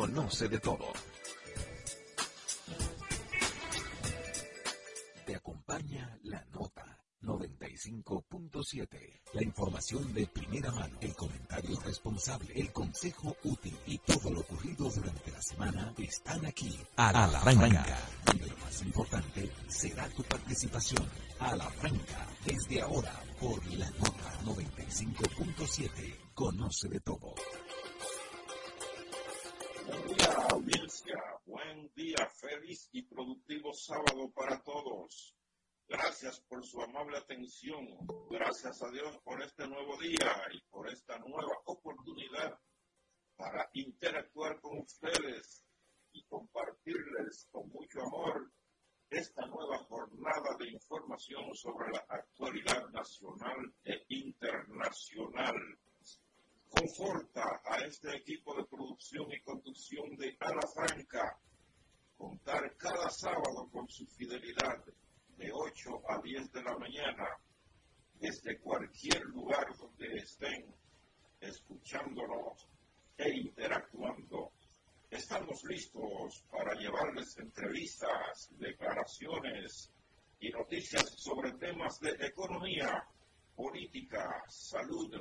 conoce 0.00 0.48
de 0.48 0.58
todo. 0.60 0.86
Te 5.26 5.36
acompaña 5.36 6.18
la 6.22 6.42
nota 6.54 6.98
95.7. 7.20 9.20
La 9.34 9.42
información 9.42 10.14
de 10.14 10.26
primera 10.26 10.72
mano, 10.72 10.96
el 11.02 11.14
comentario 11.14 11.78
responsable, 11.80 12.50
el 12.54 12.72
consejo 12.72 13.36
útil 13.44 13.76
y 13.86 13.98
todo 13.98 14.30
lo 14.30 14.40
ocurrido 14.40 14.88
durante 14.88 15.32
la 15.32 15.42
semana 15.42 15.92
están 15.98 16.46
aquí. 16.46 16.80
A 16.96 17.12
la 17.12 17.40
franca. 17.40 17.98
Y 18.34 18.38
lo 18.38 18.56
más 18.56 18.80
importante 18.80 19.50
será 19.68 20.08
tu 20.08 20.22
participación. 20.22 21.06
A 21.40 21.54
la 21.56 21.68
franca. 21.68 22.26
Desde 22.46 22.80
ahora, 22.80 23.22
por 23.38 23.62
la 23.74 23.90
nota 23.90 24.40
95.7. 24.46 26.16
Conoce 26.32 26.88
de 26.88 27.00
todo. 27.00 27.34
Buen 31.46 31.90
día, 31.94 32.28
feliz 32.40 32.88
y 32.92 33.02
productivo 33.02 33.72
sábado 33.72 34.30
para 34.34 34.62
todos. 34.62 35.34
Gracias 35.88 36.40
por 36.40 36.64
su 36.64 36.80
amable 36.80 37.16
atención. 37.16 37.86
Gracias 38.30 38.82
a 38.82 38.90
Dios 38.90 39.18
por 39.24 39.42
este 39.42 39.66
nuevo 39.66 39.96
día 39.98 40.32
y 40.52 40.60
por 40.70 40.88
esta 40.88 41.18
nueva 41.18 41.56
oportunidad 41.64 42.58
para 43.36 43.68
interactuar 43.72 44.60
con 44.60 44.78
ustedes 44.80 45.64
y 46.12 46.24
compartirles 46.24 47.48
con 47.50 47.68
mucho 47.70 48.02
amor 48.02 48.52
esta 49.08 49.46
nueva 49.46 49.78
jornada 49.84 50.56
de 50.58 50.70
información 50.70 51.54
sobre 51.54 51.90
la 51.90 52.04
actualidad 52.08 52.88
nacional 52.90 53.74
e 53.84 54.04
internacional. 54.08 55.56
Conforta 56.70 57.60
a 57.64 57.78
este 57.84 58.16
equipo 58.16 58.54
de 58.54 58.64
producción 58.64 59.30
y 59.32 59.40
conducción 59.40 60.16
de 60.16 60.36
Ala 60.38 60.66
Franca 60.72 61.36
contar 62.16 62.76
cada 62.76 63.10
sábado 63.10 63.68
con 63.72 63.88
su 63.88 64.06
fidelidad 64.06 64.84
de 65.36 65.50
8 65.52 66.02
a 66.08 66.20
10 66.22 66.52
de 66.52 66.62
la 66.62 66.78
mañana 66.78 67.26
desde 68.20 68.58
cualquier 68.60 69.24
lugar 69.24 69.76
donde 69.76 70.18
estén 70.18 70.72
escuchándonos 71.40 72.68
e 73.16 73.30
interactuando. 73.30 74.52
Estamos 75.10 75.64
listos 75.64 76.44
para 76.52 76.74
llevarles 76.74 77.36
entrevistas, 77.38 78.48
declaraciones 78.58 79.90
y 80.38 80.50
noticias 80.50 81.10
sobre 81.16 81.52
temas 81.54 81.98
de 81.98 82.10
economía, 82.20 83.04
política, 83.56 84.44
salud, 84.46 85.20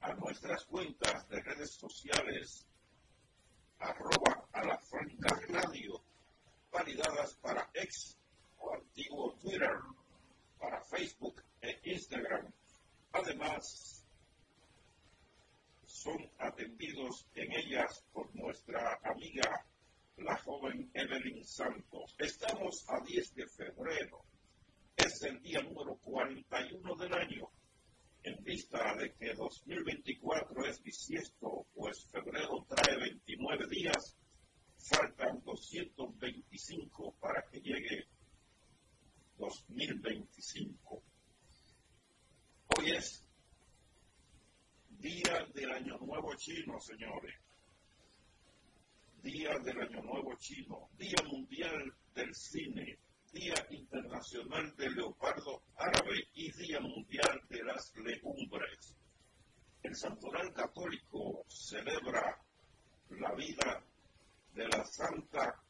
a 0.00 0.14
nuestras 0.14 0.64
cuentas 0.64 1.28
de 1.28 1.42
redes 1.42 1.72
sociales 1.72 2.66
arroba 3.78 4.48
a 4.52 4.64
la 4.64 4.78
franca 4.78 5.38
radio 5.48 6.02
validadas 6.70 7.34
para 7.36 7.68
ex 7.74 8.16
o 8.58 8.74
antiguo 8.74 9.36
Twitter, 9.40 9.76
para 10.58 10.82
Facebook 10.84 11.42
e 11.62 11.80
Instagram. 11.84 12.52
Además, 13.12 14.04
son 15.84 16.30
atendidos 16.38 17.26
en 17.34 17.52
ellas 17.52 18.04
por 18.12 18.34
nuestra 18.34 18.98
amiga, 19.04 19.66
la 20.16 20.36
joven 20.38 20.90
Evelyn 20.94 21.44
Santos. 21.44 22.14
Estamos 22.18 22.84
a 22.88 23.00
10 23.04 23.34
de 23.34 23.46
febrero. 23.48 24.24
Es 24.96 25.22
el 25.22 25.40
día 25.42 25.62
número 25.62 25.96
41 25.96 26.96
del 26.96 27.12
año. 27.14 27.50
En 28.22 28.42
vista 28.44 28.94
de 28.96 29.14
que 29.14 29.34
2024 29.34 30.66
es 30.66 30.82
bisiesto, 30.82 31.66
pues 31.74 32.06
febrero 32.10 32.66
trae 32.68 32.96
29 32.98 33.66
días, 33.68 34.16
faltan 34.80 35.42
225 35.44 37.14
para 37.20 37.42
que 37.48 37.60
llegue 37.60 38.06
2025. 39.38 41.02
Hoy 42.76 42.90
es 42.92 43.24
Día 44.88 45.46
del 45.54 45.70
Año 45.70 45.98
Nuevo 45.98 46.34
Chino, 46.34 46.78
señores. 46.80 47.34
Día 49.22 49.58
del 49.58 49.80
Año 49.80 50.02
Nuevo 50.02 50.34
Chino. 50.38 50.88
Día 50.98 51.22
Mundial 51.30 51.94
del 52.14 52.34
Cine. 52.34 52.98
Día 53.32 53.54
Internacional 53.70 54.74
del 54.76 54.94
Leopardo 54.94 55.62
Árabe 55.76 56.28
y 56.34 56.50
Día 56.52 56.80
Mundial 56.80 57.40
de 57.48 57.62
las 57.62 57.94
Legumbres. 57.96 58.96
El 59.82 59.94
Santoral 59.94 60.52
Católico 60.52 61.44
celebra 61.48 62.38
la 63.10 63.34
vida 63.34 63.84
de 64.54 64.68
la 64.68 64.84
Santa 64.84 65.62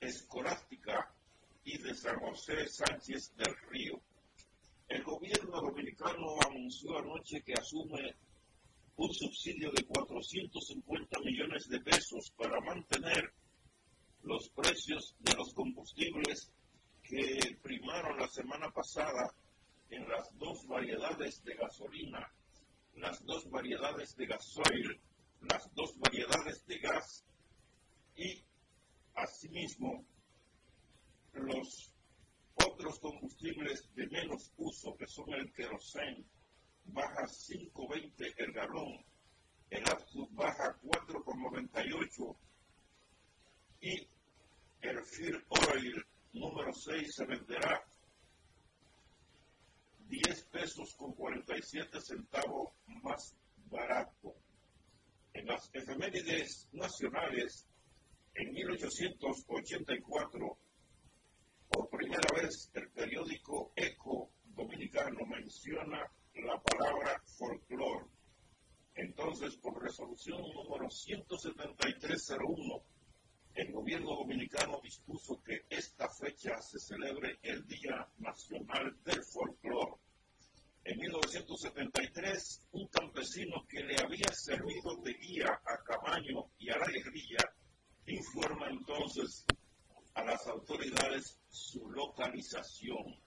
Escolástica 0.00 1.12
y 1.64 1.78
de 1.78 1.94
San 1.94 2.18
José 2.20 2.68
Sánchez 2.68 3.34
del 3.36 3.56
Río. 3.70 4.00
El 4.88 5.02
gobierno 5.02 5.60
dominicano 5.60 6.36
anunció 6.48 6.98
anoche 6.98 7.42
que 7.42 7.54
asume 7.54 8.14
un 8.96 9.12
subsidio 9.12 9.70
de 9.72 9.84
450 9.84 11.18
millones 11.20 11.68
de 11.68 11.80
pesos 11.80 12.30
para 12.36 12.60
mantener 12.60 13.32
los 14.22 14.48
precios 14.50 15.14
de 15.20 15.34
los 15.34 15.52
combustibles 15.54 16.50
que 17.02 17.58
primaron 17.62 18.18
la 18.18 18.28
semana 18.28 18.70
pasada 18.70 19.34
en 19.90 20.08
las 20.08 20.28
dos 20.38 20.66
variedades 20.66 21.42
de 21.44 21.54
gasolina, 21.54 22.32
las 22.94 23.24
dos 23.24 23.48
variedades 23.50 24.16
de 24.16 24.26
gasoil, 24.26 25.00
las 25.42 25.72
dos 25.74 25.98
variedades 25.98 26.66
de 26.66 26.78
gas 26.78 27.24
y 28.16 28.42
asimismo 29.14 30.04
los 31.32 31.92
otros 32.54 32.98
combustibles 33.00 33.88
de 33.94 34.06
menos 34.08 34.52
uso 34.56 34.96
que 34.96 35.06
son 35.06 35.32
el 35.34 35.52
queroseno 35.52 36.24
baja 36.86 37.26
5.20 37.26 38.34
el 38.36 38.52
galón, 38.52 39.04
el 39.70 39.82
Absolute 39.90 40.34
baja 40.34 40.78
4.98 40.82 42.36
y 43.80 44.08
el 44.80 45.04
Fear 45.04 45.44
Oil 45.48 46.06
número 46.32 46.72
6 46.72 47.14
se 47.14 47.26
venderá 47.26 47.84
10 50.08 50.44
pesos 50.44 50.94
con 50.94 51.12
47 51.14 52.00
centavos 52.00 52.72
más 53.02 53.34
barato. 53.68 54.36
En 55.32 55.46
las 55.46 55.68
efemérides 55.74 56.68
nacionales, 56.72 57.66
en 58.38 58.52
1884, 58.52 60.58
por 61.70 61.88
primera 61.88 62.28
vez 62.34 62.70
el 62.74 62.90
periódico 62.90 63.72
Eco 63.74 64.30
Dominicano 64.44 65.24
menciona 65.24 66.06
la 66.34 66.62
palabra 66.62 67.18
folclore 67.38 68.04
Entonces, 68.94 69.56
por 69.56 69.82
resolución 69.82 70.42
número 70.52 70.90
17301, 70.90 72.84
el 73.54 73.72
gobierno 73.72 74.16
dominicano 74.16 74.82
dispuso 74.82 75.42
que 75.42 75.64
esta 75.70 76.10
fecha 76.10 76.60
se 76.60 76.78
celebre 76.78 77.38
el 77.42 77.66
Día 77.66 78.06
Nacional 78.18 79.02
del 79.02 79.24
Folclore. 79.24 79.96
En 80.84 80.98
1973, 80.98 82.64
un 82.72 82.86
campesino 82.88 83.66
que 83.66 83.82
le 83.82 83.96
había 83.98 84.30
servido 84.32 84.96
de 85.02 85.14
guía 85.14 85.58
a 85.64 85.82
Camaño 85.84 86.50
y 86.58 86.68
a 86.68 86.76
la 86.76 86.86
guerrilla 86.86 87.38
informa 88.06 88.68
entonces 88.68 89.44
a 90.14 90.24
las 90.24 90.46
autoridades 90.46 91.38
su 91.48 91.90
localización. 91.90 93.20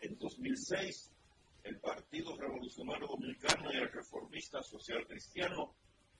En 0.00 0.18
2006, 0.18 1.12
el 1.64 1.78
Partido 1.80 2.36
Revolucionario 2.36 3.06
Dominicano 3.06 3.72
y 3.72 3.76
el 3.76 3.90
Reformista 3.90 4.62
Social 4.62 5.06
Cristiano 5.06 5.74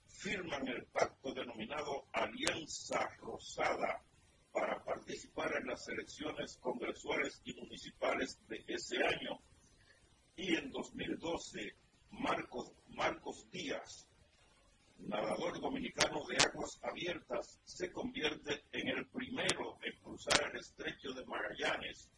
firman 0.07 0.67
el 0.67 0.85
pacto 0.85 1.33
denominado 1.33 2.05
Alianza 2.13 3.09
Rosada 3.17 4.03
para 4.51 4.83
participar 4.83 5.51
en 5.59 5.67
las 5.67 5.87
elecciones 5.89 6.57
congresuales 6.57 7.41
y 7.43 7.53
municipales 7.55 8.39
de 8.47 8.63
ese 8.67 8.97
año. 8.97 9.39
Y 10.35 10.55
en 10.55 10.71
2012, 10.71 11.75
Marcos, 12.11 12.71
Marcos 12.89 13.49
Díaz, 13.51 14.07
nadador 15.07 15.59
dominicano 15.59 16.25
de 16.27 16.37
aguas 16.37 16.79
abiertas, 16.83 17.59
se 17.63 17.91
convierte 17.91 18.63
en 18.71 18.87
el 18.89 19.07
primero 19.07 19.77
en 19.83 19.97
cruzar 20.01 20.51
el 20.51 20.59
estrecho 20.59 21.13
de 21.13 21.25
Magallanes, 21.25 22.09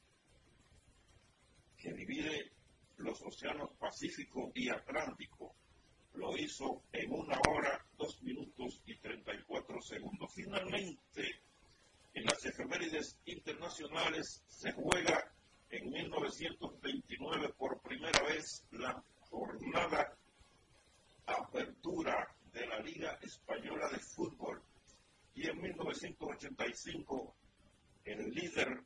que 1.78 1.94
divide 1.94 2.52
los 2.98 3.22
océanos 3.22 3.72
Pacífico 3.78 4.52
y 4.54 4.70
Atlántico. 4.70 5.56
Lo 6.14 6.38
hizo 6.38 6.84
en 6.94 7.12
una 7.12 7.38
hora, 7.50 7.86
dos 7.98 8.22
minutos 8.24 8.82
y 8.86 8.96
treinta 8.98 9.34
y 9.34 9.44
cuatro 9.44 9.82
segundos. 9.82 10.34
Finalmente, 10.34 11.42
en 12.14 12.26
las 12.26 12.46
efemérides 12.46 13.18
internacionales 13.26 14.44
se 14.48 14.72
juega 14.72 15.32
en 15.70 15.90
1929 15.90 17.54
por 17.58 17.82
primera 17.82 18.22
vez 18.24 18.66
la 18.72 19.04
jornada 19.30 20.18
apertura 21.26 22.35
de 22.56 22.66
la 22.68 22.80
Liga 22.80 23.19
Española 23.22 23.90
de 23.90 24.00
Fútbol 24.00 24.63
y 25.34 25.50
en 25.50 25.62
1985 25.62 27.36
el 28.06 28.31
líder 28.31 28.81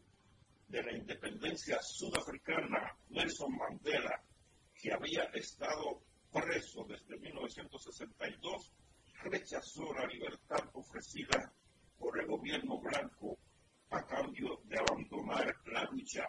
de 0.67 0.83
la 0.83 0.97
independencia 0.97 1.79
sudafricana, 1.79 2.97
Nelson 3.09 3.55
Mandela, 3.55 4.23
que 4.73 4.91
había 4.91 5.25
estado 5.35 6.01
preso 6.33 6.83
desde 6.85 7.19
1962, 7.19 8.71
rechazó 9.25 9.93
la 9.93 10.07
libertad 10.07 10.67
ofrecida 10.73 11.53
por 11.99 12.19
el 12.19 12.25
gobierno 12.25 12.79
blanco 12.79 13.37
a 13.91 14.03
cambio 14.07 14.61
de 14.65 14.79
abandonar 14.79 15.55
la 15.67 15.83
lucha. 15.91 16.25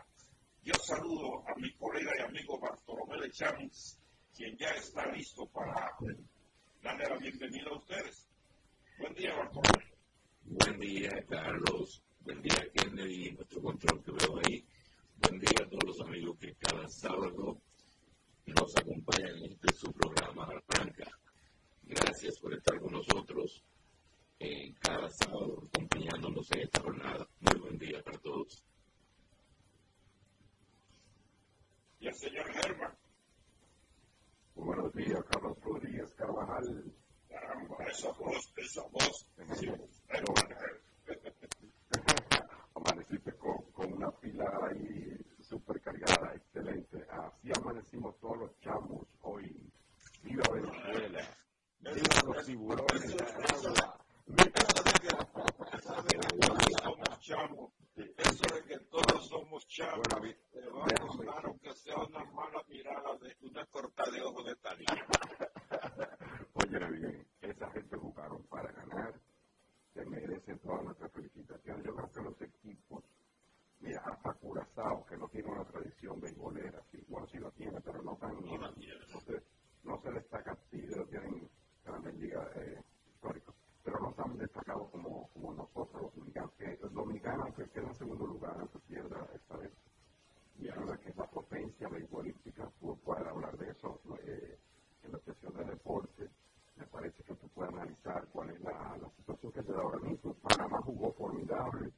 Yo 0.63 0.75
saludo 0.75 1.43
a 1.49 1.55
mi 1.57 1.73
colega 1.77 2.13
y 2.19 2.23
amigo 2.23 2.61
Bartolomé 2.61 3.19
de 3.23 3.31
Chávez, 3.31 3.99
quien 4.37 4.59
ya 4.59 4.73
está 4.73 5.07
listo 5.07 5.47
para 5.47 5.87
darle 6.83 7.05
la 7.09 7.17
bienvenida 7.19 7.71
a 7.71 7.77
ustedes. 7.77 8.27
Buen 8.99 9.15
día, 9.15 9.35
Bartolomé. 9.35 9.85
Buen 10.45 10.81
día, 10.81 11.25
Carlos. 11.29 12.03
Buen 12.21 12.43
día, 12.43 12.71
Kennedy, 12.75 13.33
nuestro 13.33 13.63
control 13.63 14.03
que 14.03 14.13
veo 14.13 14.39
ahí. 14.39 14.65
Buen 15.23 15.41
día 15.41 15.65
a 15.65 15.69
todos 15.69 15.85
los 15.85 16.01
amigos 16.01 16.39
que 16.39 16.55
cada 16.55 16.89
sábado 16.89 17.61
nos 18.47 18.77
acompañan 18.77 19.37
en 19.37 19.53
este 19.53 19.75
su 19.75 19.93
programa 19.93 20.49
Franca. 20.67 21.11
Gracias 21.83 22.39
por 22.39 22.55
estar 22.55 22.79
con 22.81 22.93
nosotros 22.93 23.63
en 24.39 24.73
cada 24.75 25.09
sábado 25.11 25.63
acompañándonos 25.69 26.51
en 26.53 26.61
esta 26.61 26.81
jornada. 26.81 27.29
Muy 27.41 27.61
buen 27.61 27.79
día 27.79 28.03
para 28.03 28.19
todos. 28.19 28.65
Y 32.01 32.09
el 32.09 32.15
señor 32.15 32.51
Germán. 32.53 32.97
Buenos 34.63 34.93
días, 34.93 35.25
Carlos 35.31 35.57
Rodríguez 35.63 36.13
Carvajal. 36.15 36.85
Caramba, 37.31 37.77
esa 37.91 38.13
voz, 38.13 38.53
esa 38.59 38.83
voz. 38.89 39.27
Sí, 39.59 39.67
amaneciste 42.75 43.33
con, 43.39 43.63
con, 43.73 43.95
una 43.95 44.11
pila 44.11 44.45
ahí 44.69 45.17
súper 45.41 45.81
cargada, 45.81 46.35
excelente. 46.35 47.07
Así 47.11 47.51
amanecimos 47.59 48.19
todos 48.21 48.37
los 48.39 48.61
chamos 48.61 49.07
hoy. 49.23 49.73
Viva 50.23 50.43
Venezuela. 50.53 51.27
Viva 51.81 52.23
los 52.27 52.45
tiburones. 52.45 53.17
Eso 58.17 58.55
de 58.55 58.63
que 58.65 58.79
todos 58.91 59.29
somos 59.29 59.67
chavos. 59.69 60.07
Te 60.53 60.67
va 60.69 60.85
a 60.85 61.01
costar 61.01 61.47
aunque 61.47 61.73
sea 61.75 61.97
una 61.97 62.25
mala 62.33 62.63
mirada 62.69 63.17
de 63.19 63.37
una 63.43 63.65
corta 63.67 64.11
de 64.11 64.23
ojo 64.23 64.43
de 64.43 64.57
tal. 64.57 64.79
Oye, 66.55 66.79
bien, 66.99 67.29
esa 67.41 67.71
gente 67.71 67.97
jugaron 67.97 68.43
para 68.45 68.71
ganar 68.73 69.21
se 69.95 70.05
merecen 70.07 70.59
toda 70.61 70.83
nuestra 70.83 71.09
felicitación. 71.09 71.83
Yo 71.83 71.95
creo 71.95 72.13
que 72.13 72.21
los 72.23 72.43
equipos, 72.43 73.05
mira, 73.81 74.03
hasta 74.05 74.33
Curazao, 74.35 75.00
que 99.53 99.63
se 99.63 99.73
ahora 99.73 99.99
mismo. 99.99 100.35
Panamá 100.35 100.81
jugó 100.83 101.13
formidable, 101.13 101.93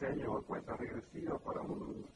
Sí, 0.00 0.06
señor, 0.06 0.46
cuenta 0.46 0.76
regresiva 0.76 1.38
para 1.40 1.62
un 1.62 2.06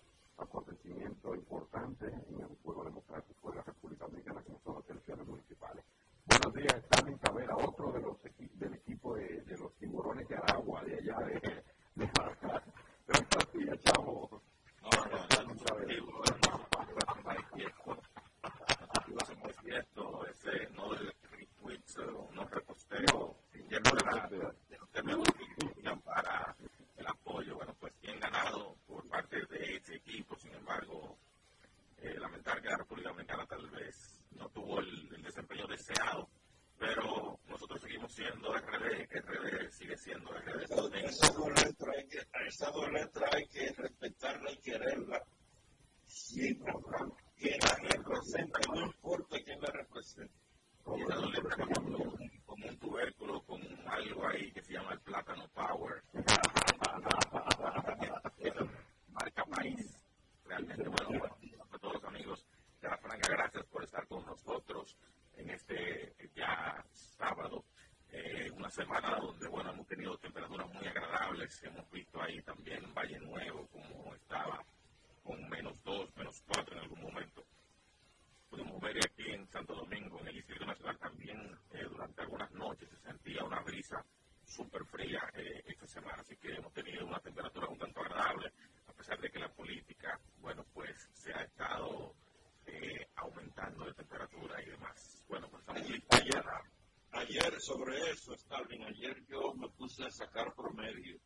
out 100.85 100.91
of 100.91 101.07
you. 101.07 101.24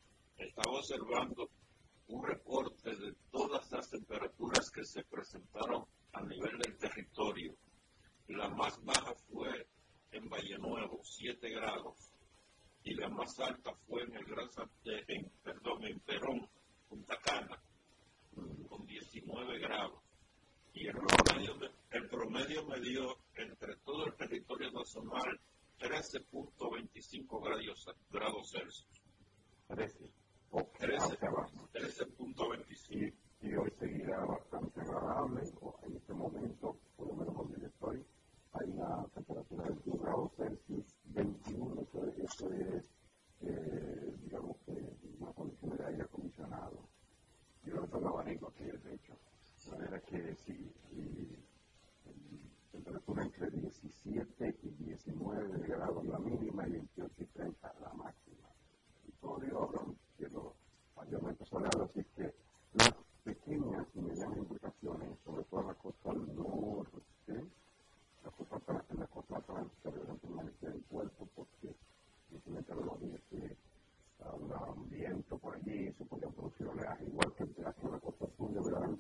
y 75.69 75.93
supone 75.99 76.27
producciones, 76.29 76.87
igual 77.07 77.33
que 77.37 77.45
el 77.45 77.55
de 77.55 77.63
la 77.63 77.73
Costa 77.73 78.27
Azul 78.27 78.55
de 78.55 78.61
Verano 78.61 78.99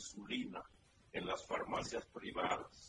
insulina 0.00 0.62
en 1.12 1.26
las 1.26 1.46
farmacias 1.46 2.06
privadas. 2.06 2.79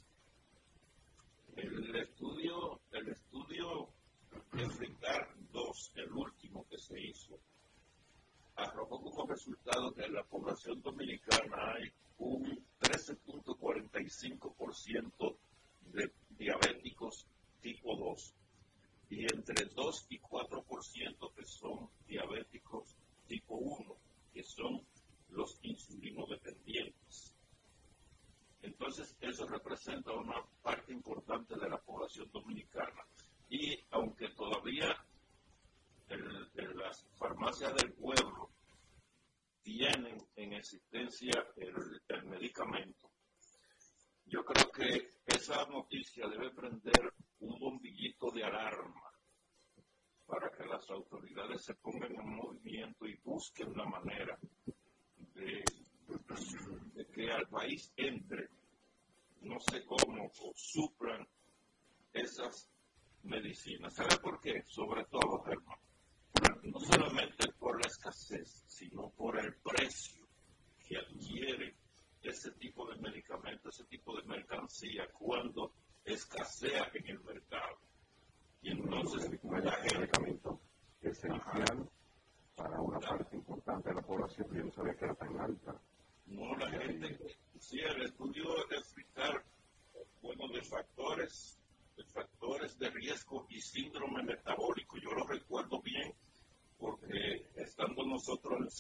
el, 41.58 42.26
medicamento. 42.26 43.12
Yo 44.26 44.44
creo 44.46 44.72
que 44.72 45.16
esa 45.26 45.66
noticia 45.66 46.28
debe 46.28 46.52
prender 46.52 47.14
un 47.40 47.60
bombillito 47.60 48.32
de 48.32 48.44
alarma 48.44 49.12
para 50.26 50.50
que 50.52 50.66
las 50.66 50.90
autoridades 50.90 51.66
se 51.66 51.76
pongan 51.76 52.14
en 52.14 52.36
movimiento 52.36 53.06
y 53.06 53.18
busquen 53.18 53.76
la 53.76 53.86
manera 53.86 54.40
de, 55.34 55.64
de 56.94 57.08
que 57.08 57.32
al 57.32 57.48
país 57.50 57.92
entre 57.98 58.21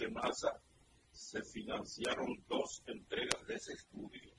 SENASA, 0.01 0.59
se 1.11 1.43
financiaron 1.43 2.43
dos 2.47 2.81
entregas 2.87 3.45
de 3.45 3.53
ese 3.53 3.73
estudio 3.73 4.31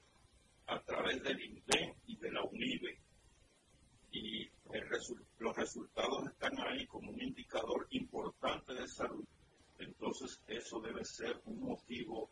a 0.66 0.80
través 0.82 1.22
del 1.22 1.40
INDEN 1.40 1.94
y 2.06 2.16
de 2.16 2.32
la 2.32 2.42
UNIBE. 2.42 2.98
Y 4.10 4.50
los 5.38 5.56
resultados 5.56 6.26
están 6.26 6.58
ahí 6.66 6.84
como 6.86 7.12
un 7.12 7.22
indicador 7.22 7.86
importante 7.90 8.74
de 8.74 8.88
salud. 8.88 9.24
Entonces, 9.78 10.42
eso 10.48 10.80
debe 10.80 11.04
ser 11.04 11.40
un 11.44 11.60
motivo 11.60 12.28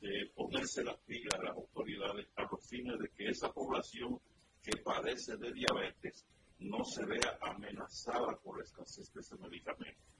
de 0.00 0.26
ponerse 0.34 0.82
las 0.82 0.98
pilas 1.06 1.34
a 1.38 1.44
las 1.44 1.56
autoridades 1.56 2.26
a 2.34 2.42
los 2.50 2.66
fines 2.68 2.98
de 2.98 3.08
que 3.10 3.28
esa 3.28 3.52
población 3.52 4.18
que 4.60 4.76
padece 4.82 5.36
de 5.36 5.52
diabetes 5.52 6.26
no 6.58 6.84
se 6.84 7.06
vea 7.06 7.38
amenazada 7.42 8.36
por 8.42 8.58
la 8.58 8.64
escasez 8.64 9.12
de 9.12 9.20
ese 9.20 9.36
medicamento. 9.36 10.15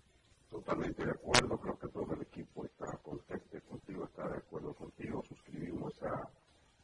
Totalmente 0.50 1.04
de 1.04 1.10
acuerdo, 1.10 1.58
creo 1.58 1.78
que 1.78 1.88
todo 1.88 2.14
el 2.14 2.22
equipo 2.22 2.64
está 2.64 2.86
contento 2.98 3.60
contigo, 3.68 4.04
está 4.04 4.28
de 4.28 4.38
acuerdo 4.38 4.74
contigo, 4.74 5.22
suscribimos 5.28 5.94
esa, 5.96 6.30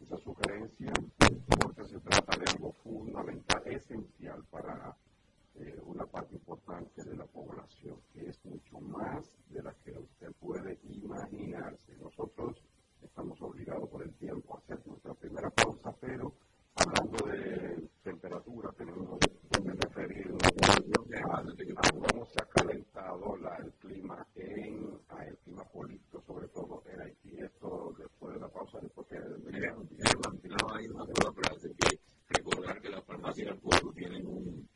esa 0.00 0.16
sugerencia 0.18 0.92
porque 1.60 1.84
se 1.84 2.00
trata 2.00 2.36
de 2.38 2.50
algo 2.50 2.72
fundamental, 2.72 3.62
esencial 3.66 4.44
para 4.50 4.96
eh, 5.54 5.80
una 5.84 6.06
parte 6.06 6.34
importante 6.34 7.04
de 7.04 7.16
la 7.16 7.26
población, 7.26 7.96
que 8.12 8.28
es 8.28 8.44
mucho 8.44 8.80
más 8.80 9.36
de 9.48 9.62
la 9.62 9.72
que 9.74 9.92
usted 9.92 10.32
puede 10.40 10.78
imaginarse. 10.84 11.96
Nosotros 11.98 12.62
estamos 13.02 13.40
obligados 13.42 13.88
por 13.88 14.02
el 14.02 14.12
tiempo 14.14 14.54
a 14.54 14.58
hacer 14.58 14.80
nuestra 14.86 15.14
primera 15.14 15.50
pausa, 15.50 15.94
pero 16.00 16.32
hablando 16.74 17.26
de 17.26 17.88
temperatura, 18.02 18.70
tenemos 18.76 19.18
que 19.18 19.28
referirnos 19.60 20.42
a 21.76 21.90
cómo 21.90 22.26
se 22.26 22.42
ha 22.42 22.46
calentado 22.46 23.36
el 23.58 23.72
clima 23.74 24.26
en 24.34 24.98
el 25.26 25.36
clima 25.38 25.64
político, 25.64 26.22
sobre 26.26 26.48
todo 26.48 26.82
en 26.86 27.00
Haití. 27.00 27.38
Esto 27.38 27.94
después 27.98 28.34
de 28.34 28.40
la 28.40 28.48
pausa, 28.48 28.78
después 28.80 29.06
que 29.08 29.18
no, 29.18 30.74
hay 30.74 30.88
una 30.88 31.06
sola 31.06 31.32
frase 31.32 31.74
que 31.74 32.00
recordar 32.28 32.80
que 32.80 32.90
las 32.90 33.04
farmacias 33.04 33.48
del 33.48 33.58
pueblo 33.58 33.92
tienen 33.92 34.26
un, 34.26 34.68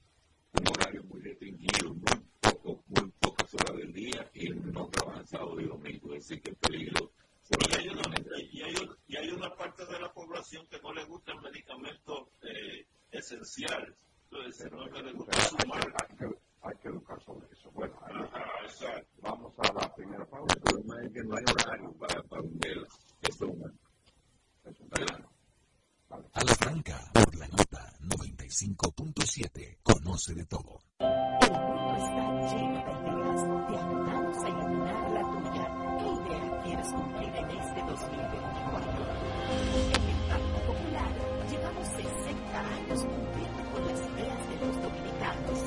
horario 0.71 1.05
muy 1.05 1.21
restringido, 1.21 1.95
muy 1.95 2.25
poco, 2.41 2.83
muy 2.89 3.11
pocas 3.21 3.55
horas 3.55 3.77
del 3.77 3.93
día 3.93 4.31
y 4.35 4.49
no 4.51 4.89
trabajan 4.89 5.27
sábado 5.27 5.61
y 5.61 5.67
domingo, 5.67 6.15
es 6.15 6.29
decir 6.29 6.43
que 6.43 6.51
el 6.51 6.57
peligro 6.57 7.13
y 7.51 7.75
hay, 7.77 7.89
una, 7.89 8.03
y, 8.51 8.63
hay, 8.63 8.75
y 9.07 9.17
hay, 9.17 9.31
una 9.31 9.55
parte 9.55 9.87
de 9.87 10.01
la 10.01 10.13
población 10.13 10.67
que 10.69 10.81
no 10.81 10.93
le 10.93 11.05
gusta 11.05 11.33
el 11.33 11.41
medicamento 11.41 12.31
eh, 12.43 12.87
esencial. 13.11 13.95
Entonces, 14.31 14.71
no 14.73 14.87
le 14.87 15.13
gusta 15.13 15.41
sumar. 15.43 15.81
Hay 15.81 16.17
que, 16.17 16.25
hay 16.63 16.77
que 16.83 16.89
educar 16.89 17.23
sobre 17.23 17.47
eso. 17.53 17.71
Bueno, 17.73 17.95
ahí, 18.03 18.15
vamos 19.21 19.53
a 19.59 19.73
la 19.73 19.95
primera 19.95 20.25
pausa. 20.27 20.55
El 20.57 20.63
problema 20.63 21.03
es 21.03 21.13
que 21.13 21.23
no 21.23 21.37
hay 21.37 21.45
horario 21.49 21.93
para, 21.93 22.23
para 22.25 22.43
ver 22.43 22.87
esto. 23.23 23.55
A 26.33 26.45
la 26.45 26.55
franca, 26.55 27.11
por 27.13 27.37
la 27.37 27.47
nota 27.49 27.93
95.7, 28.01 29.79
conoce 29.83 30.35
de 30.35 30.45
todo. 30.47 30.81
El 30.99 31.51
mundo 31.53 31.97
está 31.97 32.55
lleno 32.55 32.85
de 32.85 33.11
ideas, 33.13 33.43
de 33.69 33.77
ayudarnos 33.77 34.45
a 34.45 34.49
iluminar 34.49 35.11
la 35.11 35.23
tuya 35.23 35.46
cumplir 36.85 37.33
en 37.37 37.51
este 37.57 37.81
2024. 37.81 38.93
En 39.97 40.03
el 40.13 40.21
Banco 40.29 40.59
Popular 40.69 41.11
llevamos 41.49 41.87
60 41.89 42.05
años 42.53 43.01
cumpliendo 43.01 43.61
con 43.73 43.81
las 43.89 44.01
ideas 44.05 44.41
de 44.45 44.57
los 44.61 44.77
dominicanos. 44.85 45.59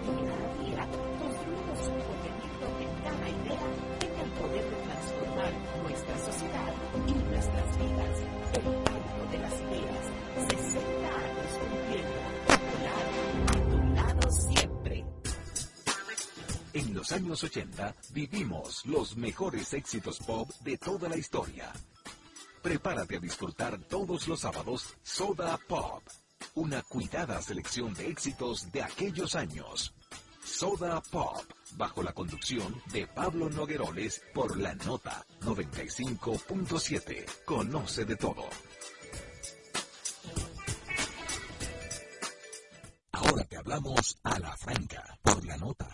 Y 0.00 0.12
cada 0.26 0.48
día 0.58 0.82
construimos 1.22 1.78
un 1.86 2.00
contenido 2.02 2.64
que 2.78 2.86
cada 3.06 3.26
idea 3.30 3.62
tenga 4.00 4.22
el 4.26 4.32
poder 4.42 4.64
de 4.66 4.78
transformar 4.90 5.52
nuestra 5.86 6.16
sociedad 6.18 6.72
y 7.06 7.12
nuestras 7.30 7.68
vidas. 7.78 8.16
El 8.58 8.64
Banco 8.66 9.22
de 9.30 9.38
las 9.38 9.54
Ideas, 9.54 10.04
60 10.50 11.06
años 11.14 11.39
En 16.80 16.94
los 16.94 17.12
años 17.12 17.44
80 17.44 17.94
vivimos 18.14 18.86
los 18.86 19.14
mejores 19.14 19.74
éxitos 19.74 20.18
pop 20.20 20.48
de 20.60 20.78
toda 20.78 21.10
la 21.10 21.16
historia. 21.18 21.70
Prepárate 22.62 23.16
a 23.16 23.20
disfrutar 23.20 23.78
todos 23.80 24.26
los 24.26 24.40
sábados 24.40 24.96
Soda 25.02 25.58
Pop, 25.68 26.02
una 26.54 26.80
cuidada 26.80 27.42
selección 27.42 27.92
de 27.92 28.08
éxitos 28.08 28.72
de 28.72 28.82
aquellos 28.82 29.34
años. 29.34 29.92
Soda 30.42 31.02
Pop, 31.02 31.44
bajo 31.76 32.02
la 32.02 32.14
conducción 32.14 32.82
de 32.94 33.06
Pablo 33.06 33.50
Nogueroles 33.50 34.22
por 34.32 34.58
la 34.58 34.74
nota 34.74 35.26
95.7. 35.42 37.26
Conoce 37.44 38.06
de 38.06 38.16
todo. 38.16 38.48
Ahora 43.12 43.44
te 43.44 43.58
hablamos 43.58 44.16
a 44.22 44.38
la 44.38 44.56
franca 44.56 45.18
por 45.22 45.44
la 45.44 45.58
nota 45.58 45.90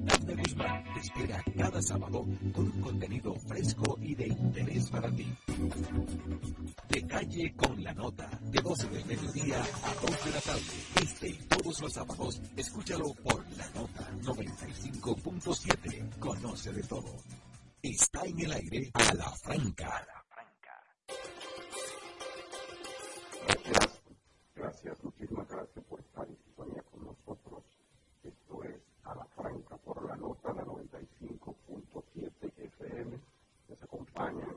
Dafne 0.00 0.34
Guzmán 0.34 0.84
te 0.94 1.00
espera 1.00 1.44
cada 1.56 1.80
sábado 1.80 2.26
con 2.52 2.64
un 2.64 2.80
contenido 2.80 3.34
fresco 3.46 3.96
y 4.00 4.14
de 4.14 4.26
interés 4.26 4.90
para 4.90 5.10
ti. 5.12 5.32
De 6.88 7.06
calle 7.06 7.54
con 7.54 7.82
la 7.84 7.92
nota, 7.94 8.28
de 8.42 8.60
12 8.60 8.88
del 8.88 9.06
mediodía 9.06 9.62
a 9.62 9.94
2 10.02 10.24
de 10.24 10.30
la 10.32 10.40
tarde. 10.40 10.62
Este 11.00 11.28
y 11.28 11.38
todos 11.48 11.80
los 11.80 11.92
sábados, 11.92 12.40
escúchalo 12.56 13.14
por 13.22 13.44
la 13.56 13.68
nota 13.70 14.10
95.7. 14.22 16.18
Conoce 16.18 16.72
de 16.72 16.82
todo. 16.82 17.14
Está 17.82 18.24
en 18.24 18.40
el 18.40 18.52
aire 18.52 18.90
a 18.94 19.14
la 19.14 19.30
franca. 19.30 20.06
Gracias, 23.46 24.02
gracias, 24.56 25.04
muchísimas 25.04 25.48
gracias 25.48 25.84
por 25.84 26.00
estar 26.00 26.26
en 26.28 26.36
sintonía 26.36 26.82
con 26.90 27.04
nosotros. 27.04 27.62
Esto 28.24 28.64
es 28.64 28.82
a 29.04 29.14
la 29.14 29.24
por 30.34 30.56
la 30.56 30.64
nota 30.64 30.98
de 30.98 31.06
95.7 31.06 32.52
FM. 32.56 33.20
Les 33.68 33.82
acompañan 33.82 34.56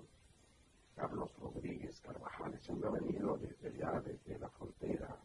Carlos 0.95 1.31
Rodríguez 1.39 1.99
Carvajal, 2.01 2.59
siempre 2.59 2.89
ha 2.89 2.91
venido 2.91 3.37
desde 3.37 3.67
allá, 3.67 4.01
desde 4.01 4.39
la 4.39 4.49
frontera, 4.49 5.15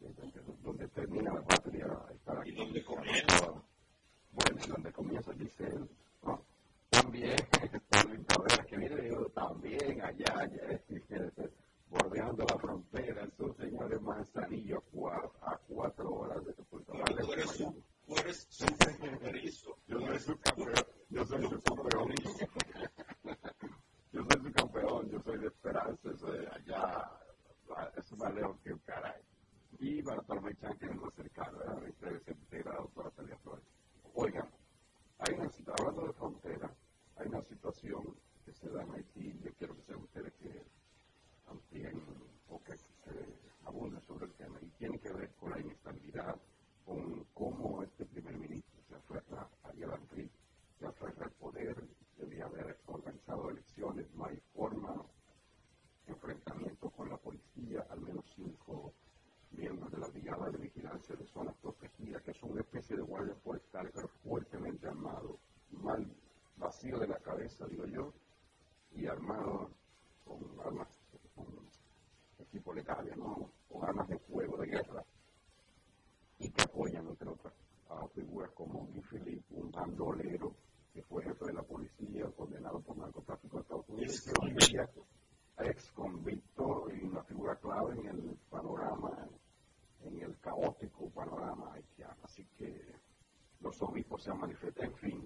desde 0.00 0.40
donde 0.62 0.88
termina 0.88 1.34
la 1.34 1.42
patria, 1.42 1.86
estar 2.14 2.38
aquí. 2.38 2.50
¿Y 2.50 2.54
dónde 2.54 2.84
comienza? 2.84 3.52
Bueno, 4.32 4.60
y 4.64 4.68
donde 4.68 4.92
comienza 4.92 5.34
Giselle. 5.34 5.88
¿no? 6.24 6.42
También 6.88 7.36
Luis 8.08 8.26
Cabrera, 8.26 8.64
que 8.64 8.76
viene 8.76 8.96
de 8.96 9.30
también 9.34 10.00
allá, 10.00 10.38
allá 10.38 10.80
bordeando 11.90 12.44
la 12.48 12.58
frontera, 12.58 13.24
esos 13.24 13.56
señores 13.56 14.00
Manzanillo 14.00 14.82
a 15.42 15.58
cuatro 15.68 16.10
horas 16.10 16.44
de 16.46 16.52
Puerto 16.54 16.92
Rico 16.94 17.74
Yo 19.86 20.00
soy 20.00 20.18
su 20.20 20.38
campeón. 20.38 20.74
Yo 21.08 21.24
soy 21.24 21.42
su 21.42 21.60
campeón. 21.62 22.14
yo 24.12 24.24
soy 24.24 24.42
su 24.42 24.52
campeón. 24.52 25.10
Yo 25.10 25.20
soy 25.20 25.38
de 25.38 25.46
Esperanza. 25.46 26.10
Eso 26.10 26.32
de 26.32 26.46
allá. 26.48 27.10
Eso 27.96 28.16
más 28.16 28.34
lejos 28.34 28.60
que 28.60 28.72
un 28.72 28.78
caray. 28.80 29.22
Y 29.78 30.02
para 30.02 30.20
Parmechan, 30.22 30.76
que 30.78 30.86
es 30.86 30.94
más 30.94 31.14
cercano, 31.14 31.62
era 31.62 31.74
27 31.74 32.58
grados 32.62 32.90
para 32.92 33.10
Celia 33.12 33.36
Flores. 33.38 33.64
Oigan, 34.14 34.48
hay 35.18 35.34
una 35.34 35.50
situación, 35.50 35.88
hablando 35.88 36.06
de 36.06 36.12
frontera, 36.12 36.74
hay 37.16 37.28
una 37.28 37.42
situación 37.42 38.16
que 38.44 38.52
se 38.52 38.68
da 38.68 38.82
en 38.82 38.92
Haití. 38.92 39.40
Yo 39.42 39.52
quiero 39.54 39.74
que 39.74 39.82
sean 39.82 40.02
ustedes 40.02 40.32
que 40.34 40.66
amplíen 41.46 42.02
o 42.48 42.62
que 42.62 42.76
se 42.76 42.86
abunden 43.64 44.02
sobre 44.02 44.26
el 44.26 44.34
tema. 44.34 44.58
Y 44.60 44.68
tiene 44.78 44.98
que 44.98 45.12
ver 45.12 45.34
con 45.34 45.50
la 45.50 45.60
inestabilidad 45.60 46.36
con 46.84 47.24
cómo 47.34 47.82
este 47.82 48.04
primer 48.06 48.36
ministro 48.36 48.80
se 48.88 48.94
aferra 48.94 49.48
a 49.62 49.86
Madrid, 49.86 50.28
se 50.78 50.86
aferra 50.86 51.26
al 51.26 51.32
poder, 51.32 51.76
debía 52.18 52.44
haber 52.46 52.78
organizado 52.86 53.50
elecciones, 53.50 54.06
no 54.14 54.26
hay 54.26 54.36
forma, 54.54 55.04
enfrentamiento 56.06 56.90
con 56.90 57.08
la 57.08 57.16
policía, 57.16 57.86
al 57.90 58.00
menos 58.00 58.24
cinco 58.34 58.92
miembros 59.52 59.90
de 59.92 59.98
la 59.98 60.08
Brigada 60.08 60.50
de 60.50 60.58
Vigilancia 60.58 61.14
de 61.16 61.26
Zonas 61.26 61.56
Protegidas, 61.56 62.22
que 62.22 62.34
son 62.34 62.52
una 62.52 62.60
especie 62.60 62.96
de 62.96 63.02
guardia 63.02 63.34
forestal, 63.36 63.90
pero 63.94 64.08
fuertemente 64.22 64.86
armado, 64.88 65.38
mal 65.70 66.06
vacío 66.56 66.98
de 66.98 67.08
la 67.08 67.18
cabeza, 67.18 67.66
digo 67.66 67.86
yo, 67.86 68.12
siamo 94.22 94.40
manifestati. 94.40 94.84
Enfim, 94.84 95.21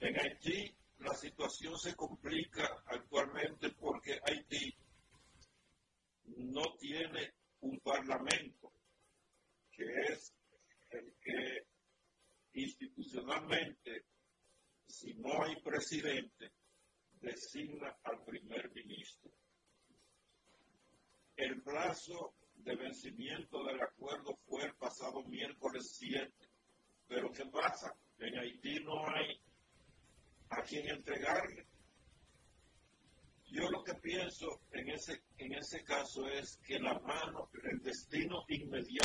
En 0.00 0.20
Haití 0.20 0.74
la 0.98 1.14
situación 1.14 1.78
se 1.78 1.94
complicó 1.94 2.13
es 36.22 36.58
que 36.66 36.78
la 36.78 36.98
mano, 37.00 37.50
el 37.70 37.82
destino 37.82 38.44
inmediato, 38.48 39.03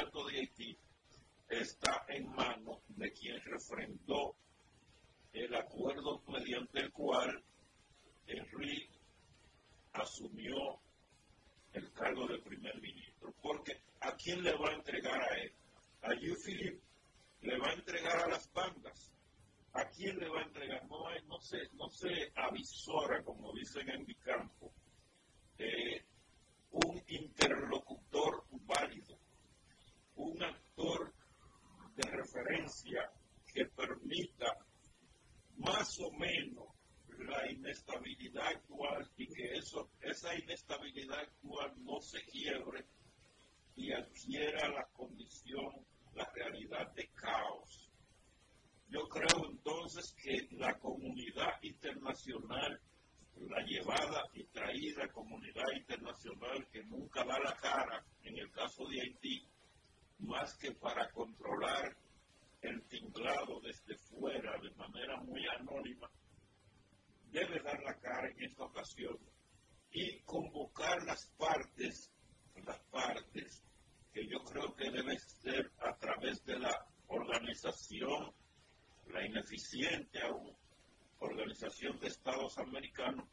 los 82.50 82.58
americanos. 82.58 83.29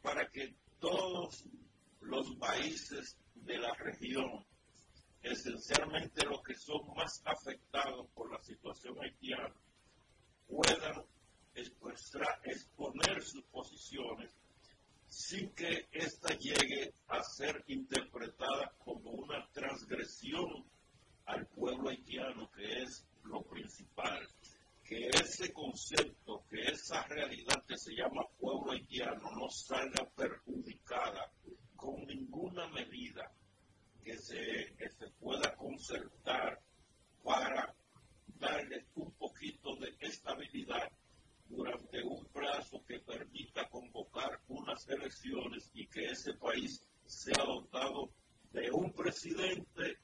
perjudicada 30.17 31.31
con 31.75 32.05
ninguna 32.07 32.67
medida 32.69 33.31
que 34.03 34.17
se, 34.17 34.73
que 34.77 34.89
se 34.89 35.07
pueda 35.19 35.55
concertar 35.55 36.59
para 37.23 37.73
darles 38.39 38.85
un 38.95 39.11
poquito 39.11 39.75
de 39.75 39.95
estabilidad 39.99 40.91
durante 41.47 42.03
un 42.03 42.25
plazo 42.25 42.83
que 42.85 42.99
permita 42.99 43.69
convocar 43.69 44.41
unas 44.47 44.87
elecciones 44.89 45.69
y 45.73 45.85
que 45.87 46.05
ese 46.05 46.33
país 46.33 46.83
sea 47.05 47.43
dotado 47.45 48.09
de 48.51 48.71
un 48.71 48.91
presidente 48.93 49.99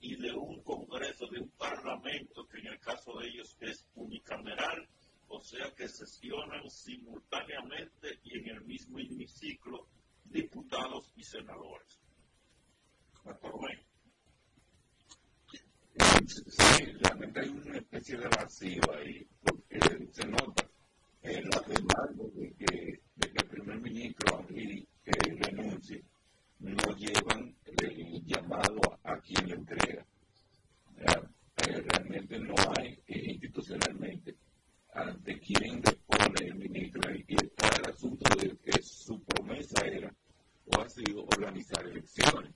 y 0.00 0.16
de 0.16 0.32
un 0.32 0.62
Congreso, 0.62 1.26
de 1.28 1.40
un 1.40 1.50
Parlamento, 1.50 2.46
que 2.48 2.58
en 2.58 2.66
el 2.66 2.80
caso 2.80 3.18
de 3.18 3.28
ellos 3.28 3.56
es 3.60 3.88
unicameral 3.94 4.86
o 5.34 5.40
sea 5.40 5.74
que 5.74 5.88
sesionan 5.88 6.70
simultáneamente 6.70 8.20
y 8.22 8.38
en 8.38 8.48
el 8.50 8.64
mismo 8.64 8.98
hemiciclo 9.00 9.88
diputados 10.24 11.12
y 11.16 11.24
senadores. 11.24 12.00
Sí, 16.26 16.84
realmente 17.00 17.40
hay 17.40 17.48
una 17.48 17.78
especie 17.78 18.16
de 18.16 18.28
vacío 18.28 18.82
ahí, 18.96 19.26
porque 19.42 20.08
se 20.12 20.26
nota 20.26 20.64
el 21.22 21.48
embargo 21.68 22.30
de 22.34 22.52
que, 22.54 23.00
de 23.16 23.32
que 23.32 23.42
el 23.42 23.48
primer 23.48 23.80
ministro 23.80 24.46
Henry 24.48 24.86
eh, 25.04 25.12
renuncie, 25.40 26.04
no 26.60 26.96
llevan 26.96 27.56
el 27.64 28.24
llamado 28.24 28.98
a 29.02 29.18
quien 29.20 29.48
le 29.48 29.54
entrega. 29.54 30.06
Eh, 30.96 31.80
realmente 31.80 32.38
no 32.38 32.54
hay 32.76 32.98
eh, 33.06 33.32
institucionalmente 33.32 34.36
ante 34.94 35.38
quien 35.40 35.82
repone 35.82 36.54
ministra 36.54 37.16
y 37.16 37.24
que 37.24 37.34
está 37.34 37.68
el 37.68 37.90
asunto 37.90 38.36
de 38.36 38.56
que 38.58 38.80
su 38.82 39.20
promesa 39.24 39.84
era 39.84 40.14
o 40.66 40.80
ha 40.80 40.88
sido 40.88 41.24
organizar 41.24 41.84
elecciones. 41.86 42.54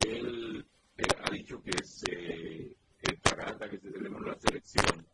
Él, 0.00 0.64
ha 1.24 1.30
dicho 1.30 1.62
que 1.62 1.72
se 1.84 2.74
estará 3.00 3.44
hasta 3.50 3.68
que 3.68 3.78
se 3.78 3.90
celebren 3.90 4.24
las 4.24 4.44
elecciones, 4.44 5.04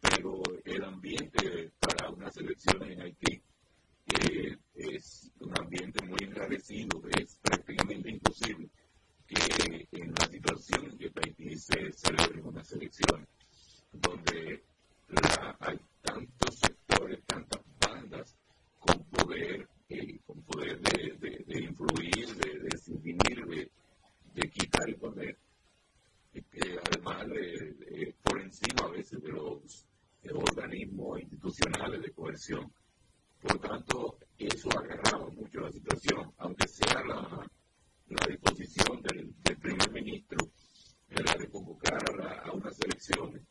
pero 0.00 0.42
el 0.64 0.84
ambiente 0.84 1.70
para 1.78 2.10
unas 2.10 2.36
elecciones 2.38 2.90
en 2.90 3.02
Haití 3.02 3.42
es 4.74 5.30
un 5.40 5.58
ambiente 5.58 6.04
muy 6.06 6.18
enrarecido, 6.22 7.02
es 7.18 7.36
prácticamente 7.42 8.10
imposible 8.10 8.68
que 9.26 9.88
en 9.92 10.12
la 10.12 10.26
situación 10.26 10.90
en 10.90 10.98
que 10.98 11.12
Haití 11.14 11.56
se 11.56 11.92
celebren 11.92 12.46
unas 12.46 12.72
elecciones, 12.72 13.28
donde 13.92 14.62
hay 15.60 15.78
tantos 16.00 16.58
sectores, 16.58 17.22
tantas 17.26 17.60
bandas 17.78 18.36
con 18.78 19.04
poder, 19.04 19.68
eh, 19.88 20.18
con 20.26 20.42
poder 20.42 20.80
de, 20.80 21.44
de, 21.46 21.60
influir, 21.60 22.34
de, 22.36 22.58
de 22.60 22.70
de, 23.46 23.70
de 24.34 24.50
quitar 24.50 24.88
y 24.88 24.94
poner, 24.94 25.36
que 26.32 26.78
además 26.86 27.26
eh, 27.36 27.76
eh, 27.90 28.14
por 28.22 28.40
encima 28.40 28.86
a 28.86 28.90
veces 28.90 29.22
de 29.22 29.28
los, 29.28 29.86
organismos 30.32 31.20
institucionales 31.20 32.00
de 32.00 32.12
coerción. 32.12 32.72
Por 33.40 33.58
tanto, 33.58 34.18
eso 34.38 34.68
agarraba 34.70 35.28
mucho 35.30 35.60
la 35.60 35.72
situación, 35.72 36.32
aunque 36.38 36.68
sea 36.68 37.02
la, 37.04 37.50
la 38.08 38.26
disposición 38.28 39.02
del, 39.02 39.34
primer 39.60 39.90
ministro 39.92 40.38
era 41.08 41.34
de 41.36 41.48
convocar 41.48 41.98
a, 42.20 42.48
a 42.48 42.52
unas 42.52 42.80
elecciones 42.80 43.42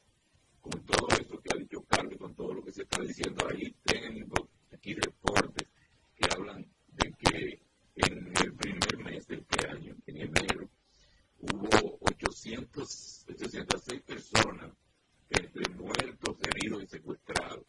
con 0.61 0.79
todo 0.85 1.07
esto 1.19 1.41
que 1.41 1.49
ha 1.53 1.57
dicho 1.57 1.83
Carlos, 1.83 2.17
con 2.17 2.35
todo 2.35 2.53
lo 2.53 2.63
que 2.63 2.71
se 2.71 2.83
está 2.83 3.01
diciendo 3.01 3.47
ahí, 3.49 3.75
tengo 3.83 4.49
aquí 4.71 4.93
reportes 4.93 5.67
que 6.15 6.29
hablan 6.31 6.65
de 6.93 7.11
que 7.13 7.61
en 7.95 8.27
el 8.27 8.53
primer 8.53 8.97
mes 9.03 9.27
de 9.27 9.35
este 9.35 9.67
año, 9.67 9.95
en 10.05 10.17
enero, 10.17 10.69
hubo 11.39 11.97
800, 12.01 13.25
806 13.29 14.01
personas 14.03 14.71
entre 15.29 15.73
muertos, 15.73 16.37
heridos 16.43 16.83
y 16.83 16.87
secuestrados, 16.87 17.65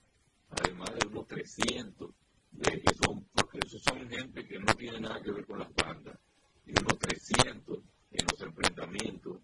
además 0.51 0.91
de 0.95 1.07
unos 1.09 1.27
300 1.27 2.11
de 2.51 2.83
que 2.83 2.95
son, 3.03 3.25
porque 3.33 3.61
esos 3.65 3.83
son 3.83 4.09
gente 4.09 4.47
que 4.47 4.59
no 4.59 4.75
tiene 4.75 5.01
nada 5.01 5.23
que 5.23 5.33
ver 5.33 5.47
con 5.47 5.59
las 5.59 5.75
bandas, 5.75 6.19
y 6.67 6.73
unos 6.79 6.99
300 6.99 7.79
en 8.11 8.27
los 8.31 8.41
enfrentamientos 8.43 9.39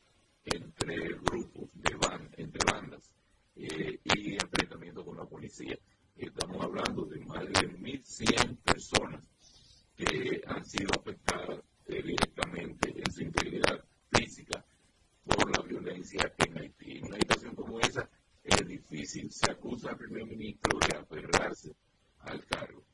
entre 0.45 0.97
grupos 1.23 1.71
de 1.73 1.95
bandas, 1.97 2.39
entre 2.39 2.61
bandas 2.71 3.11
eh, 3.59 3.99
y 4.05 4.35
enfrentamientos 4.35 5.05
con 5.05 5.17
la 5.17 5.25
policía. 5.25 5.77
Estamos 6.17 6.65
hablando 6.65 7.05
de 7.07 7.19
más 7.27 7.45
de 7.45 7.69
1.100 7.69 8.57
personas 8.59 9.21
que 9.97 10.41
han 10.47 10.65
sido 10.65 10.91
afectadas 10.97 11.61
eh, 11.87 12.03
directamente 12.03 12.95
en 12.97 13.13
su 13.13 13.23
integridad 13.23 13.85
física 14.13 14.65
por 15.25 15.51
la 15.51 15.63
violencia 15.65 16.33
en 16.39 16.59
Haití. 16.59 16.99
En 16.99 17.07
una 17.07 17.17
situación 17.17 17.55
como 17.57 17.81
esa 17.81 18.09
es 18.45 18.67
difícil. 18.67 19.31
Se 19.31 19.51
acusa 19.51 19.91
al 19.91 19.99
primer 19.99 20.27
ministro 20.27 20.79
de 20.79 20.97
aferrarse 20.97 21.75
al 22.21 22.45
cargo, 22.47 22.85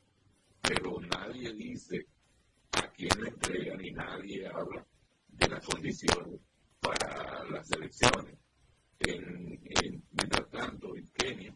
pero 0.62 0.98
nadie 1.00 1.52
dice 1.52 2.06
a 2.72 2.88
quién 2.90 3.20
le 3.20 3.28
entrega 3.28 3.76
ni 3.76 3.90
nadie 3.90 4.46
habla 4.46 4.86
de 5.28 5.48
las 5.48 5.64
condiciones 5.66 6.40
para 6.80 7.44
las 7.50 7.70
elecciones. 7.70 8.43
En, 9.00 9.60
mientras 10.10 10.50
tanto, 10.50 10.96
en 10.96 11.06
Kenia 11.08 11.54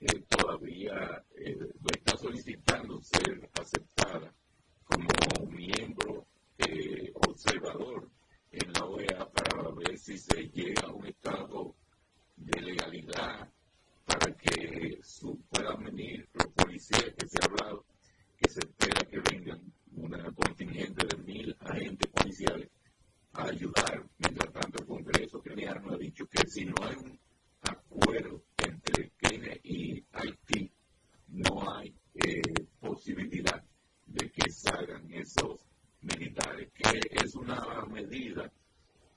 eh, 0.00 0.24
todavía 0.28 1.24
eh, 1.36 1.58
está 1.94 2.16
solicitando 2.16 3.00
ser 3.02 3.48
aceptada 3.60 4.32
como 4.84 5.46
miembro 5.50 6.26
eh, 6.58 7.12
observador 7.14 8.10
en 8.50 8.72
la 8.72 8.84
OEA 8.84 9.30
para 9.30 9.70
ver 9.70 9.98
si 9.98 10.18
se 10.18 10.48
llega 10.48 10.88
a 10.88 10.92
un 10.92 11.06
estado 11.06 11.74
de 12.36 12.60
legalidad 12.60 13.48
para 14.04 14.34
que 14.34 14.98
su, 15.02 15.38
puedan 15.50 15.84
venir 15.84 16.28
los 16.32 16.48
policías 16.48 17.14
que 17.16 17.28
se 17.28 17.38
ha 17.40 17.46
hablado, 17.46 17.84
que 18.38 18.50
se 18.50 18.60
espera 18.60 19.06
que 19.08 19.20
vengan 19.20 19.60
una 19.92 20.32
contingente 20.32 21.06
de 21.06 21.22
mil 21.22 21.56
agentes 21.60 22.10
policiales 22.10 22.68
ayudar. 23.44 24.04
Mientras 24.18 24.52
tanto, 24.52 24.82
el 24.82 24.86
Congreso 24.86 25.42
keniano 25.42 25.92
ha 25.92 25.96
dicho 25.98 26.26
que 26.26 26.46
si 26.48 26.64
no 26.64 26.74
hay 26.82 26.96
un 26.96 27.18
acuerdo 27.62 28.42
entre 28.56 29.10
Kenia 29.18 29.56
y 29.62 30.04
Haití, 30.12 30.70
no 31.28 31.70
hay 31.72 31.94
eh, 32.14 32.40
posibilidad 32.80 33.62
de 34.06 34.30
que 34.30 34.50
salgan 34.50 35.12
esos 35.12 35.60
militares, 36.02 36.70
que 36.72 37.00
es 37.10 37.34
una 37.34 37.84
medida 37.86 38.50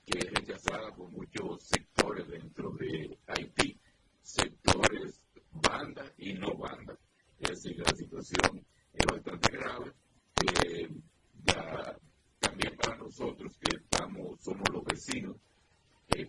que 0.04 0.18
es 0.18 0.32
rechazada 0.32 0.94
por 0.94 1.10
muchos 1.10 1.62
sectores 1.62 2.28
dentro 2.28 2.70
de 2.72 3.18
Haití, 3.26 3.78
sectores 4.22 5.20
bandas 5.50 6.12
y 6.18 6.34
no 6.34 6.54
bandas. 6.54 6.98
Es 7.40 7.62
decir, 7.62 7.78
la 7.78 7.94
situación 7.96 8.64
es 8.92 9.06
bastante 9.06 9.52
grave. 9.56 9.92
Eh, 10.62 10.88
también 12.54 12.76
para 12.76 12.96
nosotros 12.96 13.58
que 13.58 13.76
estamos, 13.76 14.40
somos 14.40 14.68
los 14.70 14.84
vecinos, 14.84 15.36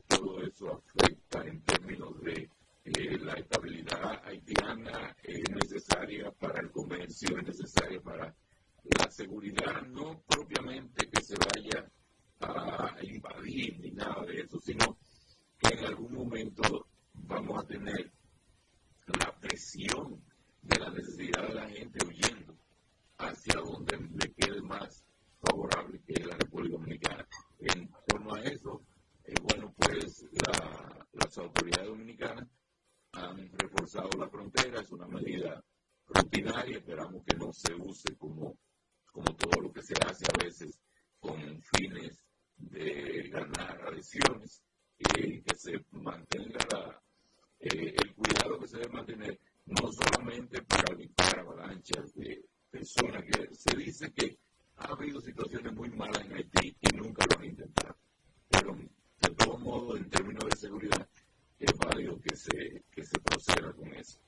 todo 0.08 0.42
eso 0.42 0.82
afecta 0.96 1.46
en 1.46 1.62
términos 1.62 2.20
de 2.22 2.50
eh, 2.86 3.18
la 3.20 3.34
estabilidad 3.34 4.22
haitiana 4.26 5.16
es 5.24 5.50
necesaria 5.50 6.32
para 6.32 6.62
el 6.62 6.72
comercio, 6.72 7.38
es 7.38 7.48
necesaria 7.48 8.00
para 8.02 8.36
la 8.84 9.10
seguridad, 9.10 9.82
no 9.88 10.22
propiamente 10.28 11.10
que 11.10 11.24
se 11.24 11.36
vaya 11.36 11.90
a 12.42 12.96
invadir 13.02 13.80
ni 13.80 13.92
nada 13.92 14.24
de 14.26 14.42
eso, 14.42 14.60
sino 14.60 14.98
que 15.58 15.74
en 15.74 15.86
algún 15.86 16.14
momento 16.14 16.88
vamos 17.14 17.64
a 17.64 17.68
tener 17.68 18.12
la 19.20 19.36
presión 19.40 20.22
de 20.62 20.80
la 20.80 20.90
necesidad 20.92 21.48
de 21.48 21.54
la 21.56 21.70
gente 21.70 22.06
huyendo 22.06 22.56
hacia 23.18 23.62
donde 23.62 23.98
le 23.98 24.32
quede 24.34 24.62
más 24.62 25.04
favorable 25.42 26.02
que 26.06 26.24
la 26.24 26.36
República 26.36 26.78
Dominicana. 26.78 27.28
En 27.60 27.90
torno 28.08 28.36
a 28.36 28.42
eso, 28.44 28.82
eh, 29.24 29.34
bueno, 29.42 29.74
pues 29.78 30.26
las 31.14 31.38
autoridades 31.38 31.88
dominicanas 31.88 32.48
han 33.14 33.50
reforzado 33.58 34.10
la 34.18 34.30
frontera, 34.30 34.82
es 34.82 34.92
una 34.92 35.08
medida 35.08 35.64
rutinaria, 36.08 36.78
esperamos 36.78 37.24
que 37.26 37.38
no 37.38 37.52
se 37.54 37.74
use 37.74 38.16
como, 38.18 38.58
como 39.12 39.36
todo 39.36 39.62
lo 39.62 39.72
que 39.72 39.82
se 39.82 39.94
hace 40.06 40.26
a 40.26 40.44
veces 40.44 40.80
con 41.20 41.40
fines 41.76 42.20
de 42.58 43.30
ganar 43.30 43.82
adhesiones 43.88 44.62
y 45.00 45.42
que 45.42 45.56
se 45.56 45.84
mantenga 45.92 47.02
eh, 47.60 47.96
el 47.98 48.14
cuidado 48.14 48.60
que 48.60 48.68
se 48.68 48.78
debe 48.78 48.94
mantener 48.94 49.40
no 49.66 49.92
solamente 49.92 50.62
para 50.62 50.94
evitar 50.94 51.40
avalanchas 51.40 52.14
de 52.14 52.46
personas 52.70 53.24
que 53.24 53.56
se 53.56 53.76
dice 53.78 54.14
que 54.14 54.38
ha 54.78 54.92
habido 54.92 55.20
situaciones 55.22 55.74
muy 55.74 55.90
malas 55.90 56.22
en 56.22 56.34
Haití 56.34 56.78
y 56.80 56.96
nunca 56.96 57.26
lo 57.26 57.40
han 57.40 57.46
intentado 57.46 57.98
pero 58.50 58.76
de 58.76 59.30
todos 59.36 59.60
modos 59.60 59.98
en 59.98 60.10
términos 60.10 60.44
de 60.50 60.56
seguridad 60.56 61.08
es 61.60 61.72
válido 61.78 62.20
que 62.20 62.36
se, 62.36 62.84
que 62.92 63.04
se 63.04 63.20
proceda 63.20 63.72
con 63.74 63.94
eso. 63.94 64.20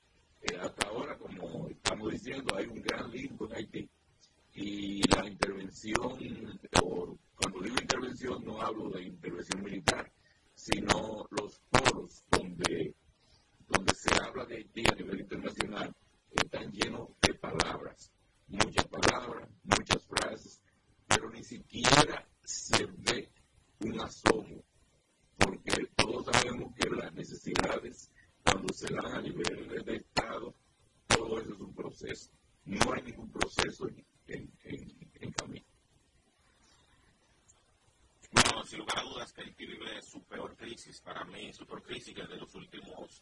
Eh, 0.42 0.56
hasta 0.60 0.88
ahora, 0.88 1.16
como 1.18 1.68
estamos 1.68 2.10
diciendo, 2.12 2.56
hay 2.56 2.66
un 2.66 2.80
gran 2.80 3.10
limbo 3.10 3.46
en 3.46 3.56
Haití 3.56 3.88
y 4.54 5.02
la 5.08 5.28
intervención, 5.28 6.18
cuando 7.36 7.60
digo 7.60 7.76
intervención 7.80 8.44
no 8.44 8.60
hablo 8.60 8.88
de 8.90 9.02
intervención 9.02 9.62
militar, 9.62 10.10
sino 10.54 11.26
los 11.30 11.60
foros 11.70 12.24
donde, 12.30 12.94
donde 13.68 13.94
se 13.94 14.14
habla 14.20 14.44
de 14.46 14.56
Haití 14.56 14.84
a 14.90 14.96
nivel 14.96 15.20
internacional 15.20 15.94
están 16.32 16.72
llenos 16.72 17.08
de 17.22 17.34
palabras, 17.34 18.10
muchas 18.48 18.86
palabras, 18.86 19.48
muchas 19.64 20.04
frases, 20.06 20.60
pero 21.06 21.30
ni 21.30 21.44
siquiera 21.44 22.26
se 22.42 22.86
ve 22.86 23.28
un 23.80 24.00
asomo 24.00 24.62
porque 25.38 25.86
todos 25.96 26.26
sabemos 26.26 26.74
que 26.74 26.90
las 26.90 27.12
necesidades, 27.14 28.10
cuando 28.44 28.72
se 28.74 28.92
dan 28.92 29.06
a 29.06 29.22
nivel 29.22 29.84
de 29.84 29.96
Estado, 29.96 30.54
todo 31.06 31.40
eso 31.40 31.54
es 31.54 31.60
un 31.60 31.74
proceso. 31.74 32.30
No 32.64 32.92
hay 32.92 33.02
ningún 33.02 33.30
proceso 33.30 33.88
en, 33.88 34.04
en, 34.26 35.32
camino. 35.32 35.64
Bueno, 38.32 38.64
sin 38.64 38.80
lugar 38.80 38.98
a 38.98 39.02
dudas 39.02 39.32
que 39.32 39.42
Haití 39.42 39.66
vive 39.66 40.02
su 40.02 40.22
peor 40.24 40.54
crisis, 40.78 41.00
para 41.00 41.24
mí 41.24 41.52
su 41.52 41.66
peor 41.66 41.82
crisis 41.82 42.14
de 42.14 42.36
los 42.36 42.54
últimos 42.54 43.20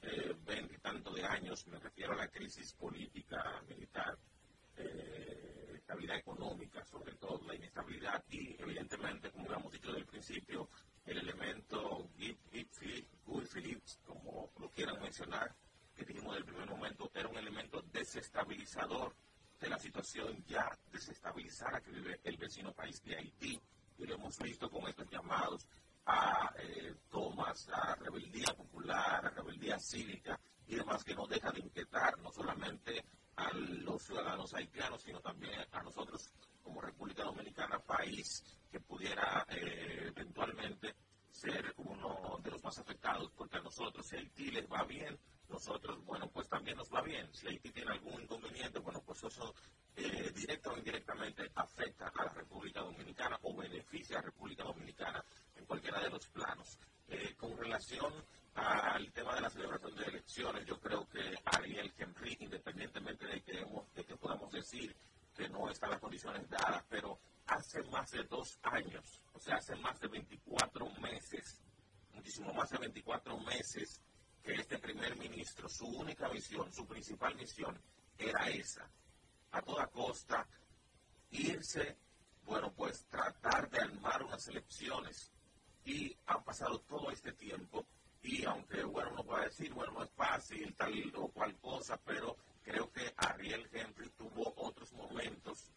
eh, 0.00 0.34
veinte 0.46 0.74
y 0.74 0.78
tantos 0.78 1.14
de 1.14 1.22
años, 1.22 1.66
me 1.66 1.78
refiero 1.78 2.14
a 2.14 2.16
la 2.16 2.28
crisis 2.28 2.72
política, 2.72 3.62
militar, 3.68 4.16
eh, 4.78 5.72
estabilidad 5.74 6.16
económica, 6.16 6.82
sobre 6.86 7.14
todo 7.16 7.42
la 7.46 7.54
inestabilidad 7.54 8.24
y 8.30 8.56
evidentemente, 8.58 9.30
como 9.30 9.52
hemos 9.52 9.70
dicho 9.70 9.88
desde 9.88 10.00
el 10.00 10.06
principio, 10.06 10.70
el 11.04 11.18
elemento 11.18 12.08
Guy 12.16 12.38
Phillips, 13.52 13.98
como 14.06 14.50
lo 14.58 14.70
quieran 14.70 14.98
mencionar, 15.02 15.54
que 15.94 16.06
dijimos 16.06 16.38
el 16.38 16.44
primer 16.46 16.70
momento, 16.70 17.10
era 17.14 17.28
un 17.28 17.36
elemento 17.36 17.82
desestabilizador 17.92 19.14
de 19.60 19.68
la 19.68 19.78
situación 19.78 20.42
ya 20.46 20.70
desestabilizada 20.90 21.82
que 21.82 21.90
vive 21.90 22.20
el 22.24 22.38
vecino 22.38 22.72
país 22.72 23.02
de 23.04 23.16
Haití. 23.16 23.60
Y 23.98 24.06
lo 24.06 24.14
hemos 24.14 24.38
visto 24.38 24.68
con 24.70 24.88
estos 24.88 25.08
llamados 25.08 25.66
a 26.06 26.52
eh, 26.58 26.94
tomas, 27.10 27.68
a 27.70 27.94
rebeldía 27.96 28.54
popular, 28.54 29.26
a 29.26 29.30
rebeldía 29.30 29.78
cívica 29.78 30.38
y 30.66 30.76
demás 30.76 31.02
que 31.04 31.14
no 31.14 31.26
deja 31.26 31.50
de 31.50 31.60
inquietar 31.60 32.18
no 32.18 32.30
solamente 32.30 33.04
a 33.36 33.52
los 33.52 34.02
ciudadanos 34.02 34.54
haitianos, 34.54 35.02
sino 35.02 35.20
también 35.20 35.54
a 35.72 35.82
nosotros 35.82 36.30
como 36.62 36.80
República 36.80 37.24
Dominicana, 37.24 37.78
país 37.78 38.42
que 38.70 38.80
pudiera 38.80 39.44
eh, 39.48 40.06
eventualmente 40.08 40.94
ser 41.30 41.74
uno 41.78 42.38
de 42.42 42.50
los 42.50 42.62
más 42.62 42.78
afectados, 42.78 43.30
porque 43.36 43.56
a 43.56 43.60
nosotros, 43.60 44.06
si 44.06 44.16
Haití 44.16 44.50
les 44.52 44.70
va 44.70 44.84
bien, 44.84 45.18
nosotros, 45.48 46.02
bueno, 46.04 46.28
pues 46.30 46.48
también 46.48 46.76
nos 46.76 46.88
va 46.92 47.02
bien. 47.02 47.28
Si 47.34 47.46
Haití 47.48 47.70
tiene 47.70 47.90
algún 47.90 48.22
inconveniente, 48.22 48.78
bueno, 48.78 49.02
pues 49.04 49.24
eso 49.24 49.52
eh, 49.96 50.32
directa 50.34 50.70
o 50.70 50.78
indirectamente 50.78 51.50
afecta 51.54 52.08
a 52.08 52.24
la 52.24 52.32
República 52.32 52.80
Dominicana 52.80 53.38
o 53.42 53.54
beneficia 53.54 54.16
a 54.16 54.20
la 54.20 54.26
República 54.26 54.64
Dominicana 54.64 55.24
en 55.56 55.64
cualquiera 55.66 56.00
de 56.00 56.10
los 56.10 56.26
planos. 56.28 56.78
Eh, 57.08 57.34
con 57.36 57.56
relación 57.56 58.12
al 58.54 59.12
tema 59.12 59.34
de 59.34 59.40
la 59.42 59.50
celebración 59.50 59.94
de 59.96 60.04
elecciones, 60.04 60.66
yo 60.66 60.78
creo 60.80 61.06
que 61.08 61.36
Ariel 61.44 61.92
Henry, 61.98 62.36
independientemente 62.40 63.26
de 63.26 63.42
que, 63.42 63.66
de 63.94 64.04
que 64.04 64.16
podamos 64.16 64.50
decir 64.52 64.94
que 65.36 65.48
no 65.48 65.68
están 65.68 65.90
las 65.90 66.00
condiciones 66.00 66.48
dadas, 66.48 66.84
pero 66.88 67.18
hace 68.14 68.28
dos 68.28 68.58
años, 68.62 69.20
o 69.32 69.40
sea, 69.40 69.56
hace 69.56 69.74
más 69.76 69.98
de 69.98 70.06
24 70.08 70.88
meses, 71.00 71.60
muchísimo 72.12 72.52
más 72.54 72.70
de 72.70 72.78
24 72.78 73.38
meses 73.40 74.00
que 74.42 74.54
este 74.54 74.78
primer 74.78 75.16
ministro, 75.16 75.68
su 75.68 75.86
única 75.86 76.28
misión, 76.28 76.72
su 76.72 76.86
principal 76.86 77.34
misión 77.34 77.80
era 78.16 78.48
esa, 78.48 78.88
a 79.50 79.62
toda 79.62 79.88
costa, 79.88 80.46
irse, 81.30 81.96
bueno, 82.44 82.72
pues 82.72 83.04
tratar 83.06 83.68
de 83.70 83.80
armar 83.80 84.22
unas 84.22 84.46
elecciones. 84.48 85.32
Y 85.86 86.16
han 86.26 86.42
pasado 86.44 86.80
todo 86.80 87.10
este 87.10 87.32
tiempo 87.32 87.86
y 88.22 88.44
aunque, 88.44 88.84
bueno, 88.84 89.10
uno 89.12 89.24
puede 89.24 89.46
decir, 89.46 89.72
bueno, 89.74 89.92
no 89.92 90.04
es 90.04 90.10
fácil, 90.12 90.74
tal 90.76 90.94
o 91.16 91.28
cual 91.28 91.58
cosa, 91.58 91.98
pero 92.04 92.36
creo 92.62 92.90
que 92.90 93.12
Ariel 93.16 93.68
Henry 93.72 94.08
tuvo 94.10 94.54
otros 94.56 94.92
momentos 94.92 95.74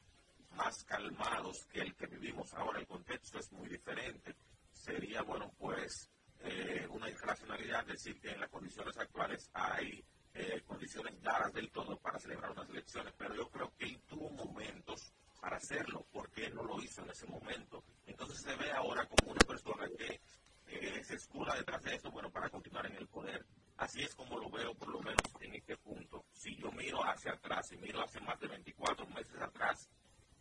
más 0.58 0.84
calmados 0.86 1.65
que 1.71 1.82
el 1.82 1.95
que 1.95 2.08
vivimos 2.08 2.54
ahora. 2.56 2.80
El 2.80 2.88
contexto 2.88 3.39
es 3.39 3.52
muy 3.52 3.69
diferente. 3.69 4.36
Sería, 4.73 5.21
bueno, 5.21 5.54
pues 5.58 6.10
eh, 6.39 6.88
una 6.89 7.10
irracionalidad 7.10 7.86
decir 7.86 8.19
que 8.19 8.32
en 8.32 8.41
las 8.41 8.50
condiciones 8.50 8.97
actuales 8.97 9.50
hay 9.54 10.04
eh, 10.34 10.62
condiciones 10.65 11.21
dadas 11.21 11.54
del 11.54 11.71
todo 11.71 11.97
para 11.97 12.19
celebrar 12.19 12.52
unas 12.52 12.69
elecciones, 12.69 13.13
pero 13.17 13.36
yo 13.36 13.50
creo 13.50 13.71
que 13.78 13.86
él 13.86 14.02
tuvo 14.08 14.30
momentos 14.32 15.13
para 15.39 15.58
hacerlo, 15.58 16.08
porque 16.12 16.45
él 16.45 16.56
no 16.56 16.63
lo 16.63 16.82
hizo 16.82 17.04
en 17.04 17.12
ese 17.12 17.28
momento. 17.28 17.84
Entonces 18.06 18.41
se 18.41 18.56
ve 18.56 18.71
ahora 18.71 19.06
como 19.06 19.32
una 19.32 19.47
persona 19.47 19.88
que 19.95 20.19
eh, 20.67 21.04
se 21.04 21.15
escula 21.15 21.56
detrás 21.56 21.84
de 21.84 21.95
esto, 21.95 22.12
bueno, 22.12 22.32
para 22.32 22.50
continuar 22.50 22.88
en 22.88 22.95
el 22.95 23.08
poder. 23.08 23.45
Así 23.78 24.02
es 24.02 24.15
como 24.15 24.39
lo 24.39 24.50
veo, 24.50 24.73
por 24.73 24.89
lo 24.89 25.00
menos 25.02 25.21
en 25.39 25.54
este 25.54 25.78
punto. 25.78 26.26
Si 26.32 26.56
yo 26.56 26.71
miro 26.71 27.04
hacia 27.06 27.34
atrás 27.34 27.71
y 27.71 27.78
miro 27.78 28.02
hace 28.02 28.19
más 28.21 28.39
de 28.39 28.47
24 28.47 29.06
meses 29.08 29.39
atrás, 29.39 29.88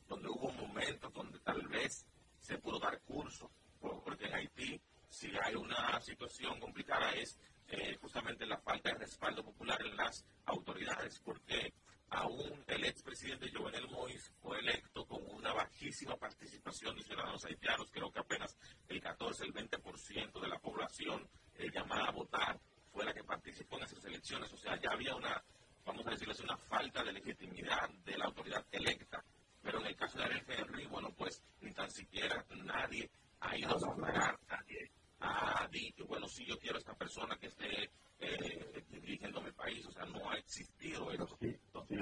donde 0.09 0.29
hubo 0.29 0.51
momentos 0.53 1.13
donde 1.13 1.39
tal 1.41 1.67
vez 1.69 2.07
se 2.41 2.59
pudo 2.59 2.79
dar 2.79 3.01
curso, 3.03 3.51
porque 3.81 4.27
en 4.27 4.35
Haití, 4.35 4.81
si 5.17 5.33
hay 5.43 5.55
una 5.55 5.99
situación 6.03 6.61
complicada, 6.61 7.11
es 7.13 7.39
eh, 7.69 7.97
justamente 8.03 8.45
la 8.45 8.59
falta 8.59 8.91
de 8.91 8.99
respaldo 8.99 9.43
popular 9.43 9.81
en 9.81 9.97
las 9.97 10.27
autoridades, 10.45 11.19
porque 11.21 11.73
aún 12.11 12.63
el 12.67 12.85
expresidente 12.85 13.51
Jovenel 13.51 13.89
Moïse 13.89 14.31
fue 14.43 14.59
electo 14.59 15.07
con 15.07 15.23
una 15.35 15.55
bajísima 15.55 16.17
participación 16.17 16.97
de 16.97 17.03
ciudadanos 17.03 17.43
haitianos, 17.47 17.91
creo 17.91 18.13
que 18.13 18.21
apenas 18.21 18.59
el 18.89 19.01
14, 19.01 19.45
el 19.45 19.55
20% 19.55 20.39
de 20.39 20.49
la 20.49 20.59
población 20.59 21.27
eh, 21.55 21.71
llamada 21.73 22.09
a 22.09 22.13
votar 22.13 22.61
fue 22.93 23.03
la 23.03 23.15
que 23.15 23.25
participó 23.25 23.79
en 23.79 23.85
esas 23.85 24.05
elecciones, 24.05 24.53
o 24.53 24.59
sea, 24.59 24.79
ya 24.79 24.91
había 24.91 25.15
una, 25.15 25.43
vamos 25.87 26.07
a 26.07 26.11
decirles, 26.11 26.41
una 26.41 26.59
falta 26.59 27.03
de 27.03 27.15
legitimidad 27.15 27.89
de 28.05 28.19
la 28.19 28.27
autoridad 28.27 28.67
electa. 28.71 29.25
Pero 29.63 29.81
en 29.81 29.87
el 29.87 29.97
caso 29.97 30.19
de 30.19 30.25
Ariel 30.25 30.45
Henry, 30.47 30.87
bueno, 30.87 31.11
pues 31.17 31.43
ni 31.61 31.73
tan 31.73 31.91
siquiera 31.91 32.45
nadie 32.51 33.11
ha 33.41 33.57
ido 33.57 33.75
a 33.75 33.81
sufragar, 33.81 34.39
nadie 34.49 34.91
ha 35.21 35.69
dicho, 35.71 36.07
bueno, 36.07 36.29
sí, 36.29 36.45
yo 36.47 36.59
quiero 36.59 36.77
a 36.77 36.79
esta 36.79 36.95
persona 36.95 37.37
que 37.37 37.47
esté 37.47 37.91
eh, 38.19 38.85
dirigiendo 38.91 39.41
mi 39.41 39.53
país, 39.53 39.85
o 39.87 39.93
sea, 39.93 40.05
no 40.07 40.31
ha 40.31 40.37
existido 40.39 41.11
eso. 41.11 41.39
Entonces, 41.41 42.01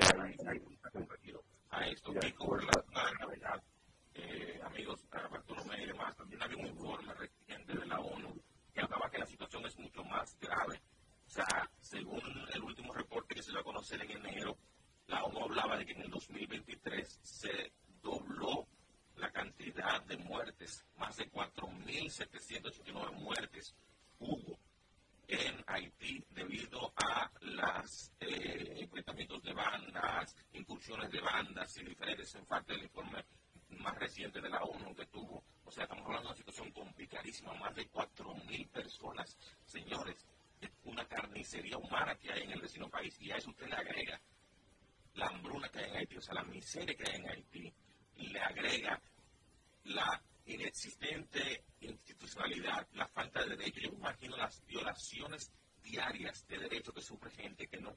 a 1.71 1.87
esto. 1.87 2.13
Y 2.23 2.33
con 2.33 2.61
relación 2.61 2.97
a 2.97 3.05
la 3.05 3.11
gravedad, 3.13 3.63
eh, 4.15 4.61
amigos, 4.65 5.05
Bartolomé 5.11 5.83
y 5.83 5.87
demás, 5.87 6.17
también 6.17 6.43
había 6.43 6.57
un 6.57 6.67
informe 6.67 7.15
reciente 7.15 7.75
de 7.75 7.87
la 7.87 8.01
ONU 8.01 8.41
que 8.73 8.81
hablaba 8.81 9.11
que 9.11 9.19
la 9.19 9.27
situación 9.27 9.67
es 9.67 9.79
mucho 9.79 10.05
más 10.05 10.39
grave. 10.39 10.81
O 11.27 11.31
sea, 11.31 11.69
según 11.81 12.23
el 12.53 12.63
último 12.63 12.93
reporte 12.93 13.35
que 13.35 13.43
se 13.43 13.51
dio 13.51 13.61
a 13.61 13.65
conocer 13.65 14.01
en 14.03 14.11
enero, 14.11 14.57
la 15.07 15.25
ONU 15.25 15.45
hablaba 15.45 15.77
de 15.77 15.87
que 15.87 15.93
en 15.93 16.03
el 16.03 16.11
2023 16.11 17.21
se 17.23 17.73
dobló 18.03 18.67
la 19.17 19.31
cantidad 19.31 20.03
de 20.03 20.17
muertes, 20.19 20.85
más 20.97 21.17
de 21.17 21.31
4.789 21.31 23.13
muertes 23.13 23.75
hubo 24.19 24.59
en 25.29 25.65
Haití 25.67 26.25
debido 26.31 26.93
a 26.97 27.31
los 27.41 28.13
eh, 28.21 28.77
enfrentamientos 28.81 29.43
de 29.43 29.53
bandas, 29.53 30.37
incursiones 30.53 31.11
de 31.11 31.21
bandas 31.21 31.77
y 31.79 31.85
diferentes, 31.85 32.35
en 32.35 32.45
parte 32.47 32.75
del 32.75 32.83
informe 32.85 33.25
más 33.79 33.97
reciente 33.99 34.41
de 34.41 34.49
la 34.49 34.63
ONU 34.63 34.95
que 34.95 35.07
tuvo. 35.07 35.43
O 35.65 35.71
sea, 35.71 35.85
estamos 35.85 36.05
hablando 36.05 36.29
de 36.29 36.33
una 36.33 36.37
situación 36.37 36.71
complicadísima, 36.73 37.55
más 37.55 37.75
de 37.75 37.91
4.000 37.91 38.69
personas, 38.69 39.37
señores, 39.65 40.27
una 40.85 41.07
carnicería 41.07 41.77
humana 41.79 42.15
que 42.17 42.33
hay 42.33 42.43
en 42.43 42.53
el 42.53 42.61
vecino 42.61 42.89
país, 42.89 43.19
y 43.21 43.31
a 43.31 43.37
eso 43.37 43.51
usted 43.51 43.69
le 43.69 43.77
agrega 43.77 44.21
la 45.15 45.27
hambruna 45.27 45.69
que 45.69 45.79
hay 45.79 45.91
en 45.91 45.97
Haití, 45.97 46.17
o 46.17 46.23
sea, 46.23 46.35
la 46.35 46.45
miseria 46.45 46.95
que 46.95 47.11
hay 47.11 47.17
en 47.17 47.29
Haití, 47.29 47.75
le 48.17 48.41
agrega 48.41 49.01
la 49.85 50.23
inexistente 50.47 51.65
institucionalidad, 51.81 52.87
la 52.93 53.09
falta 53.09 53.43
de 53.43 53.57
derechos. 53.57 53.83
Yo 53.83 53.91
me 53.93 53.99
imagino 53.99 54.37
las 54.37 54.65
violaciones 54.67 55.51
diarias 55.83 56.47
de 56.47 56.59
derechos 56.59 56.95
que 56.95 57.03
sufre 57.03 57.31
gente 57.31 57.67
que 57.67 57.81
no, 57.81 57.97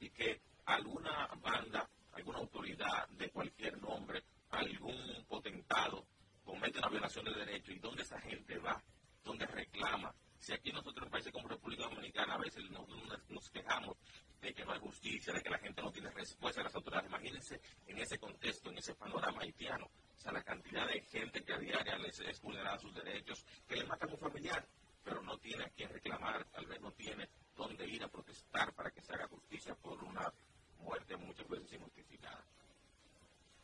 y 0.00 0.10
que 0.10 0.40
alguna 0.64 1.28
banda, 1.40 1.88
alguna 2.12 2.38
autoridad 2.38 3.08
de 3.10 3.30
cualquier 3.30 3.80
nombre, 3.80 4.22
algún 4.50 5.24
potentado 5.28 6.06
comete 6.44 6.78
una 6.78 6.88
violación 6.88 7.24
de 7.24 7.34
derechos 7.34 7.74
y 7.74 7.78
dónde 7.78 8.02
esa 8.02 8.20
gente 8.20 8.58
va, 8.58 8.82
dónde 9.24 9.46
reclama. 9.46 10.14
Si 10.38 10.52
aquí 10.52 10.72
nosotros 10.72 11.06
en 11.06 11.10
países 11.10 11.32
como 11.32 11.48
República 11.48 11.84
Dominicana 11.84 12.34
a 12.34 12.38
veces 12.38 12.70
nos, 12.70 12.86
nos 13.28 13.50
quejamos 13.50 13.96
de 14.40 14.54
que 14.54 14.64
no 14.64 14.72
hay 14.72 14.80
justicia, 14.80 15.32
de 15.32 15.42
que 15.42 15.50
la 15.50 15.58
gente 15.58 15.82
no 15.82 15.90
tiene 15.90 16.10
respuesta 16.10 16.60
a 16.60 16.64
las 16.64 16.74
autoridades, 16.74 17.08
imagínense 17.08 17.60
en 17.86 17.98
ese 17.98 18.18
contexto, 18.18 18.70
en 18.70 18.78
ese 18.78 18.94
panorama 18.94 19.42
haitiano 19.42 19.90
o 20.16 20.18
sea, 20.18 20.32
la 20.32 20.42
cantidad 20.42 20.86
de 20.86 21.00
gente 21.02 21.44
que 21.44 21.52
a 21.52 21.58
diario 21.58 21.98
les 21.98 22.18
es 22.20 22.40
vulnerada 22.40 22.78
sus 22.78 22.94
derechos, 22.94 23.44
que 23.68 23.76
le 23.76 23.84
matan 23.84 24.08
a 24.10 24.12
un 24.14 24.18
familiar, 24.18 24.66
pero 25.04 25.22
no 25.22 25.36
tiene 25.38 25.64
a 25.64 25.68
quien 25.70 25.90
reclamar, 25.90 26.44
tal 26.50 26.66
vez 26.66 26.80
no 26.80 26.90
tiene 26.92 27.28
dónde 27.54 27.86
ir 27.86 28.02
a 28.02 28.08
protestar 28.08 28.74
para 28.74 28.90
que 28.90 29.02
se 29.02 29.12
haga 29.12 29.28
justicia 29.28 29.74
por 29.74 30.02
una 30.02 30.32
muerte 30.78 31.16
muchas 31.16 31.46
veces 31.48 31.72
injustificada. 31.72 32.44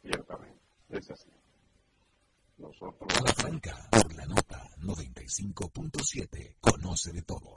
Ciertamente, 0.03 0.61
es 0.91 1.11
así. 1.11 1.31
Nosotros... 2.59 3.09
A 3.17 3.23
la 3.23 3.33
Franca, 3.33 3.89
por 3.91 4.15
la 4.15 4.27
nota 4.27 4.69
95.7, 4.79 6.57
conoce 6.61 7.13
de 7.13 7.23
todo. 7.23 7.57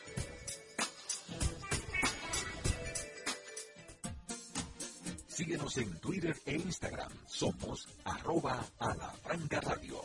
Síguenos 5.41 5.75
en 5.79 5.99
Twitter 5.99 6.35
e 6.45 6.53
Instagram. 6.53 7.11
Somos 7.25 7.89
arroba 8.03 8.63
a 8.77 8.93
la 8.93 9.09
franca 9.09 9.59
radio. 9.59 9.99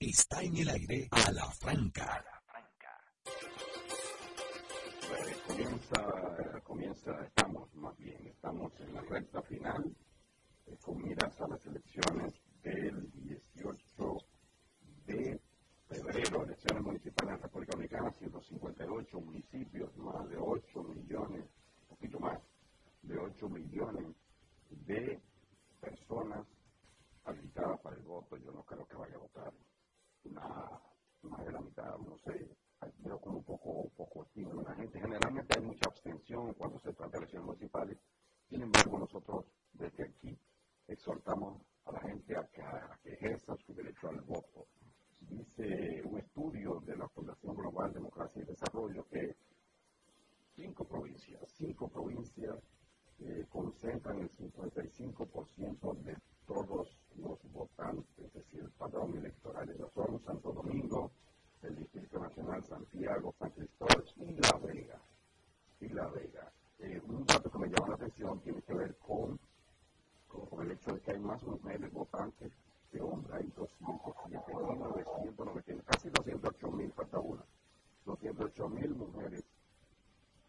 Está 0.00 0.40
en 0.42 0.56
el 0.56 0.70
aire 0.70 1.06
a 1.10 1.52
franca. 1.52 2.24
Comienza, 5.46 6.62
comienza, 6.64 7.24
estamos 7.26 7.74
más 7.74 7.94
bien, 7.98 8.26
estamos 8.26 8.72
en 8.80 8.94
la 8.94 9.02
recta 9.02 9.42
final, 9.42 9.84
eh, 10.64 10.78
con 10.80 11.02
miras 11.02 11.38
a 11.38 11.48
las 11.48 11.66
elecciones 11.66 12.32
del 12.62 13.10
18 13.12 14.16
de 15.04 15.38
febrero, 15.90 16.44
elecciones 16.44 16.82
municipales 16.82 17.34
en 17.34 17.40
la 17.40 17.42
República 17.42 17.72
Dominicana, 17.72 18.10
158 18.12 19.20
municipios, 19.20 19.94
más 19.98 20.26
de 20.30 20.38
8 20.38 20.82
millones, 20.84 21.44
un 21.82 21.88
poquito 21.88 22.18
más, 22.18 22.40
de 23.02 23.18
8 23.18 23.48
millones 23.48 24.16
de 24.70 25.20
personas 25.80 26.46
habilitadas 27.24 27.80
para 27.80 27.96
el 27.96 28.02
voto. 28.02 28.36
Yo 28.36 28.52
no 28.52 28.64
creo 28.64 28.86
que 28.86 28.96
vaya 28.96 29.16
a 29.16 29.18
votar 29.18 29.52
más 31.22 31.44
de 31.44 31.52
la 31.52 31.60
mitad, 31.60 31.98
no 31.98 32.16
sé, 32.18 32.48
veo 32.98 33.20
como 33.20 33.38
un 33.38 33.44
poco, 33.44 33.88
poco 33.96 34.24
estímulo 34.24 34.62
la 34.62 34.74
gente. 34.74 35.00
Generalmente 35.00 35.58
hay 35.58 35.64
mucha 35.64 35.88
abstención 35.88 36.52
cuando 36.54 36.78
se 36.80 36.92
trata 36.92 37.12
de 37.12 37.18
elecciones 37.18 37.46
municipales. 37.46 37.98
Sin 38.48 38.62
embargo, 38.62 38.98
nosotros 38.98 39.46
desde 39.72 40.04
aquí 40.04 40.38
exhortamos 40.88 41.62
a 41.84 41.92
la 41.92 42.00
gente 42.00 42.36
a 42.36 42.46
que, 42.48 42.62
a 42.62 42.98
que 43.02 43.12
ejerza 43.14 43.56
su 43.56 43.74
derecho 43.74 44.08
al 44.08 44.20
voto. 44.22 44.66
Dice 45.20 46.02
un 46.04 46.18
estudio 46.18 46.80
de 46.80 46.96
la 46.96 47.08
Fundación 47.08 47.54
Global 47.54 47.92
Democracia 47.92 48.42
y 48.42 48.46
Desarrollo 48.46 49.06
que 49.08 49.36
cinco 50.54 50.84
provincias, 50.84 51.40
cinco 51.56 51.88
provincias 51.88 52.56
concentran 53.50 54.18
el 54.18 54.30
55% 54.30 55.94
de 56.02 56.16
todos 56.46 56.88
los 57.16 57.38
votantes, 57.52 58.18
es 58.18 58.32
decir, 58.32 58.60
el 58.60 58.70
padrón 58.70 59.14
electoral. 59.16 59.68
Ellos 59.70 59.90
son 59.94 60.20
Santo 60.24 60.52
Domingo, 60.52 61.12
el 61.62 61.76
Distrito 61.76 62.18
Nacional, 62.18 62.64
Santiago, 62.64 63.32
San 63.38 63.50
Cristóbal 63.50 64.04
y 64.16 64.32
La 64.32 64.58
Vega. 64.58 65.00
Y 65.80 65.88
La 65.88 66.08
Vega. 66.08 66.52
Eh, 66.78 67.00
un 67.06 67.24
dato 67.24 67.50
que 67.50 67.58
me 67.58 67.68
llama 67.68 67.90
la 67.90 67.94
atención 67.94 68.40
tiene 68.40 68.60
que 68.62 68.74
ver 68.74 68.96
con, 68.98 69.38
el 70.60 70.72
hecho 70.72 70.92
de 70.92 71.00
que 71.00 71.12
hay 71.12 71.20
más 71.20 71.40
mujeres 71.44 71.92
votantes 71.92 72.52
que 72.90 73.00
hombres. 73.00 73.32
Hay 73.34 73.48
207.990, 73.50 75.84
casi 75.84 76.10
208 76.10 76.72
mil, 76.72 76.92
falta 76.92 77.20
una. 77.20 77.44
208 78.04 78.68
mil 78.68 78.94
mujeres 78.94 79.44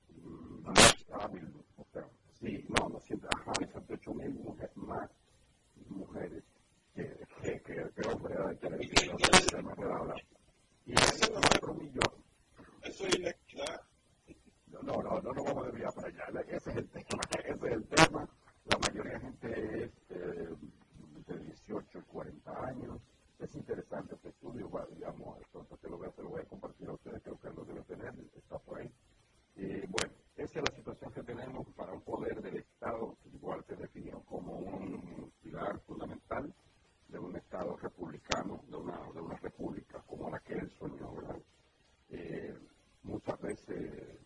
mm, 0.09 0.67
hábiles, 1.13 1.53
o 1.78 1.86
sí, 2.44 2.66
no, 2.70 2.89
208 2.89 4.14
mil 4.14 4.34
mujeres 4.36 4.76
más 4.76 5.10
mujeres 5.88 6.44
que, 6.94 7.04
que, 7.41 7.62
que, 7.62 7.89
que 7.96 8.08
hombres, 8.10 8.38
hay 8.39 8.58
que 8.58 8.70
decirlo, 8.70 9.18
y 10.86 10.94
eso 10.94 11.24
es 11.24 11.30
4 11.30 11.74
millones. 11.76 12.20
Eso 12.84 13.08
es 13.08 13.16
inequidad. 13.16 13.82
No, 14.68 14.82
no, 14.82 15.02
no, 15.02 15.22
no 15.22 15.44
vamos 15.44 15.64
a 15.64 15.68
desviar 15.68 15.94
para 15.94 16.08
allá. 16.10 16.41
Ese 16.50 16.72
es 16.72 16.76
el 16.76 16.89
tema. 16.89 17.24
Ese 17.39 17.68
es 17.68 17.72
el 17.72 17.86
tema. 17.86 18.30
La 18.66 18.78
mayoría 18.80 19.14
de 19.14 19.20
gente 19.22 19.84
es 19.84 19.91
eh, 20.10 20.50
de 21.26 21.39
18 21.39 22.00
y 22.00 22.02
40 22.02 22.66
años. 22.66 23.00
Es 23.39 23.56
interesante 23.56 24.16
este 24.16 24.30
estudio, 24.30 24.70
digamos, 24.91 25.38
entonces 25.38 25.80
te 25.80 25.89
lo, 25.89 25.98
voy 25.98 26.08
a, 26.08 26.12
te 26.12 26.22
lo 26.22 26.30
voy 26.30 26.41
a 26.41 26.46
compartir 26.46 26.88
a 26.88 26.94
ustedes, 26.94 27.22
creo 27.24 27.39
que 27.39 27.50
lo 27.50 27.66
debe 27.66 27.82
tener, 27.84 28.14
está 28.36 28.58
por 28.60 28.80
ahí. 28.80 28.89
Y 29.56 29.86
bueno, 29.88 30.14
esa 30.36 30.60
es 30.60 30.66
la 30.66 30.76
situación 30.76 31.14
que 31.14 31.24
tenemos 31.24 31.68
para 31.76 31.93
un 31.93 32.01
poder 32.01 32.41
del 32.41 32.58
Estado, 32.58 33.16
que 33.22 33.30
igual 33.30 33.64
se 33.66 33.76
definió 33.76 34.22
como 34.26 34.58
un 34.58 35.32
pilar 35.41 35.80
fundamental 35.82 36.54
de 37.08 37.20
un 37.20 37.36
Estado 37.36 37.78
republicano, 37.78 38.64
de 38.68 38.76
una, 38.78 39.12
de 39.14 39.22
una 39.22 39.38
república 39.38 40.01
como 40.08 40.30
la 40.30 40.39
que 40.39 40.54
él 40.54 40.72
soñó, 40.80 41.14
¿verdad? 41.14 41.41
Eh, 42.10 42.58
muchas 43.04 43.39
veces 43.41 44.20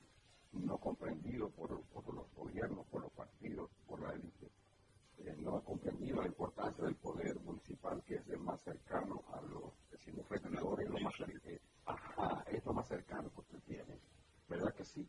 no 0.53 0.78
comprendido 0.78 1.49
por, 1.49 1.82
por, 1.88 2.13
los 2.13 2.34
gobiernos, 2.34 2.86
por 2.88 3.01
los 3.01 3.11
partidos, 3.11 3.69
por 3.88 4.01
la 4.01 4.13
élite. 4.13 4.49
Eh, 5.19 5.36
no 5.39 5.57
ha 5.57 5.63
comprendido 5.63 6.21
la 6.21 6.28
importancia 6.28 6.84
del 6.86 6.95
poder 6.95 7.39
municipal, 7.41 8.01
que 8.03 8.15
es 8.15 8.28
el 8.30 8.39
más 8.39 8.61
cercano 8.61 9.23
a 9.34 9.41
los 9.41 9.73
vecinos 9.91 10.28
regidores, 10.30 10.89
lo 10.89 10.99
más, 10.99 11.13
eh, 11.45 11.59
ajá, 11.86 12.43
es 12.47 12.65
lo 12.65 12.73
más 12.73 12.88
cercano 12.88 13.30
que 13.34 13.41
usted 13.41 13.59
tiene. 13.63 13.99
¿Verdad 14.47 14.73
que 14.73 14.85
sí? 14.85 15.07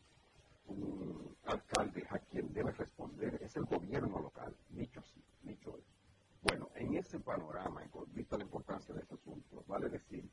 Un 0.67 1.35
alcalde 1.45 2.05
a 2.09 2.19
quien 2.19 2.51
debe 2.53 2.71
responder 2.73 3.41
es 3.41 3.55
el 3.55 3.65
gobierno 3.65 4.19
local, 4.19 4.55
dicho 4.69 4.99
así, 4.99 5.23
dicho 5.41 5.77
eso. 5.77 5.93
Bueno, 6.41 6.69
en 6.75 6.95
ese 6.95 7.19
panorama, 7.19 7.81
vista 8.07 8.37
la 8.37 8.43
importancia 8.43 8.93
de 8.93 9.01
este 9.01 9.15
asunto, 9.15 9.63
vale 9.67 9.89
decir 9.89 10.29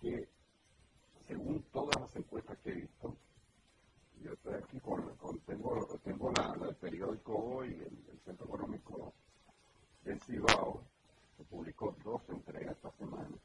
que 0.00 0.28
según 1.26 1.62
todas 1.72 2.00
las 2.00 2.16
encuestas 2.16 2.58
que 2.58 2.70
he 2.70 2.74
visto, 2.74 3.16
yo 4.22 4.32
estoy 4.32 4.54
aquí 4.54 4.80
con, 4.80 5.16
tengo, 5.46 5.86
tengo 6.02 6.32
la, 6.32 6.56
el 6.68 6.76
periódico 6.76 7.36
hoy, 7.36 7.74
el, 7.74 8.04
el, 8.10 8.20
Centro 8.24 8.46
Económico 8.46 9.12
del 10.02 10.20
Cibao, 10.22 10.82
que 11.36 11.44
publicó 11.44 11.94
dos 12.04 12.22
entregas 12.28 12.76
esta 12.76 12.90
semana, 12.92 13.36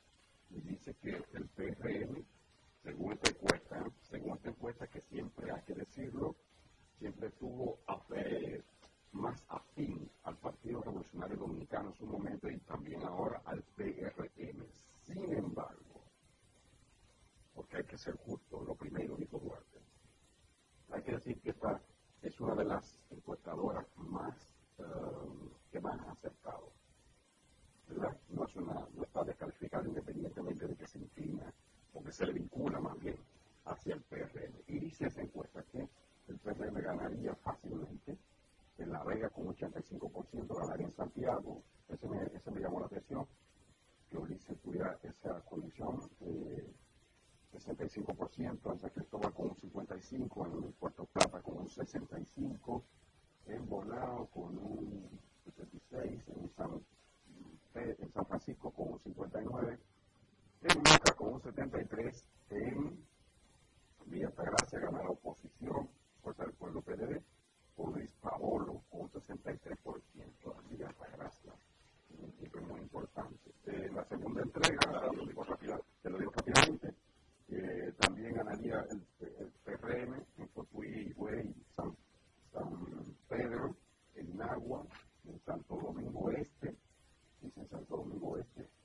y 0.49 0.61
dice 0.61 0.93
que 0.95 1.15
el 1.33 1.49
PRM, 1.49 2.25
según 2.83 3.13
esta 3.13 3.29
encuesta, 3.29 3.85
según 4.01 4.37
esta 4.37 4.49
encuesta 4.49 4.87
que 4.87 5.01
siempre 5.01 5.51
hay 5.51 5.61
que 5.63 5.73
decirlo, 5.73 6.35
siempre 6.97 7.29
tuvo 7.31 7.79
fe, 8.07 8.63
más 9.11 9.43
afín 9.47 10.09
al 10.23 10.37
Partido 10.37 10.81
Revolucionario 10.81 11.37
Dominicano 11.37 11.89
en 11.89 11.95
su 11.95 12.05
momento 12.05 12.49
y 12.49 12.59
también 12.59 13.03
ahora 13.03 13.41
al 13.45 13.63
PRM. 13.75 14.65
Sin 15.03 15.33
embargo, 15.33 16.03
porque 17.53 17.77
hay 17.77 17.83
que 17.83 17.97
ser 17.97 18.15
justo, 18.17 18.63
lo 18.63 18.75
primero, 18.75 19.15
dijo 19.15 19.39
Duarte, 19.39 19.79
hay 20.91 21.03
que 21.03 21.13
decir 21.13 21.39
que 21.41 21.51
esta 21.51 21.81
es 22.21 22.39
una 22.39 22.55
de 22.55 22.65
las 22.65 22.99
encuestadoras 23.09 23.85
más 23.97 24.35
uh, 24.77 25.49
que 25.71 25.79
más 25.79 25.99
han 25.99 26.09
acercado. 26.09 26.71
¿verdad? 27.87 28.17
No, 28.29 28.45
es 28.45 28.55
una, 28.55 28.87
no 28.93 29.03
está 29.03 29.23
descalificada 29.23 29.87
independientemente 29.87 30.67
de 30.67 30.75
que 30.75 30.87
se 30.87 30.99
inclina 30.99 31.51
o 31.99 32.03
que 32.03 32.11
se 32.11 32.25
le 32.25 32.33
vincula 32.33 32.79
más 32.79 32.97
bien 32.99 33.17
hacia 33.65 33.95
el 33.95 34.01
PRM. 34.03 34.53
Y 34.67 34.79
dice 34.79 35.07
esa 35.07 35.21
encuesta 35.21 35.63
que 35.63 35.87
el 36.27 36.37
PRM 36.39 36.81
ganaría 36.81 37.35
fácilmente 37.35 38.17
en 38.77 38.91
La 38.91 39.03
Vega 39.03 39.29
con 39.29 39.47
85%, 39.47 40.57
ganaría 40.57 40.87
en 40.87 40.93
Santiago. 40.93 41.61
Ese 41.89 42.51
me 42.51 42.61
llamó 42.61 42.79
la 42.79 42.85
atención, 42.85 43.27
que 44.09 44.17
Ulises 44.17 44.59
tuviera 44.61 44.97
esa 45.03 45.41
condición. 45.41 46.09
Eh, 46.21 46.73
65%, 47.51 48.71
en 48.71 48.79
San 48.79 48.89
Cristóbal 48.91 49.33
con 49.33 49.49
un 49.49 49.55
55%, 49.55 50.65
en 50.65 50.73
Puerto 50.73 51.05
Plata 51.05 51.41
con 51.41 51.57
un 51.57 51.67
65%, 51.67 52.83
en 53.47 53.67
Bonao 53.67 54.27
con 54.27 54.57
un 54.57 55.09
76%, 55.45 56.23
en 56.27 56.49
San, 56.55 56.85
en 57.73 58.11
San 58.11 58.25
Francisco 58.25 58.71
con 58.71 58.93
un 58.93 58.99
59%, 58.99 59.79
en 60.61 60.77
Moca 60.77 61.13
con 61.15 61.33
un 61.33 61.41
73%, 61.41 62.23
en 62.49 63.05
Villa 64.07 64.27
Altagracia 64.27 64.79
gana 64.79 65.03
la 65.03 65.09
oposición, 65.09 65.89
Fuerza 66.21 66.43
del 66.43 66.53
Pueblo 66.53 66.81
PDD, 66.81 67.21
con 67.75 67.93
Luis 67.93 68.11
Paolo 68.21 68.83
con 68.89 69.01
un 69.01 69.09
63%, 69.09 69.95
en 70.13 70.69
Villa 70.69 70.87
Altagracia, 70.87 71.53
un 72.17 72.31
tipo 72.33 72.59
muy 72.61 72.81
importante. 72.81 73.51
En 73.65 73.95
la 73.95 74.03
segunda 74.05 74.41
entrega, 74.41 75.11
lo 75.15 75.25
digo, 75.25 75.43
rápida, 75.43 75.79
te 76.01 76.09
lo 76.09 76.17
digo 76.17 76.31
rápidamente, 76.31 76.93
eh, 77.49 77.93
también 77.99 78.33
ganaría 78.33 78.85
el, 78.89 79.01
el 79.21 79.51
PRM 79.63 80.13
en 80.37 80.47
Cotuí, 80.47 81.13
Güey, 81.13 81.53
San, 81.75 81.95
San 82.51 83.15
Pedro, 83.27 83.75
en 84.15 84.37
Nagua, 84.37 84.85
en 85.25 85.39
Santo 85.41 85.75
Domingo 85.77 86.31
Este, 86.31 86.75
en 87.41 87.69
Santo 87.69 87.97
Domingo 87.97 88.37
Este, 88.37 88.61
eh, 88.61 88.78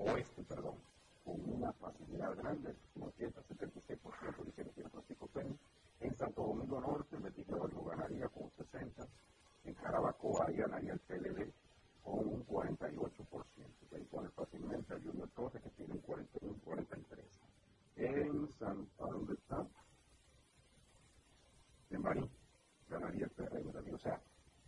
Oeste, 0.00 0.42
perdón, 0.44 0.78
con 1.24 1.40
una 1.44 1.72
facilidad 1.74 2.34
grande, 2.36 2.74
un 2.94 3.12
76% 3.12 4.44
dice 4.44 4.64
que 4.64 4.70
tiene 4.72 4.90
Francisco 4.90 5.26
Peña. 5.28 5.56
En 6.00 6.16
Santo 6.16 6.42
Domingo 6.42 6.80
Norte, 6.80 7.16
el 7.16 7.74
lo 7.74 7.84
ganaría 7.84 8.26
con 8.28 8.50
60%. 8.52 9.08
En 9.64 9.74
Carabacoa, 9.74 10.46
ahí 10.46 10.56
ganaría 10.56 10.94
el 10.94 11.00
PLD 11.00 11.52
con 12.02 12.26
un 12.26 12.46
48%. 12.46 13.44
Se 13.90 13.98
impone 13.98 14.30
fácilmente 14.30 14.94
a 14.94 15.00
Junior 15.00 15.28
Torres, 15.34 15.62
que 15.62 15.70
tiene 15.70 15.92
un 15.94 16.00
41, 16.00 16.58
43. 16.64 17.26
En 17.96 18.48
Santa, 18.58 19.04
¿dónde 19.04 19.34
está? 19.34 19.66
En 21.90 22.02
Baní, 22.02 22.30
ganaría 22.88 23.26
el 23.26 23.30
PRM, 23.32 23.94
o 23.94 23.98
sea, 23.98 24.22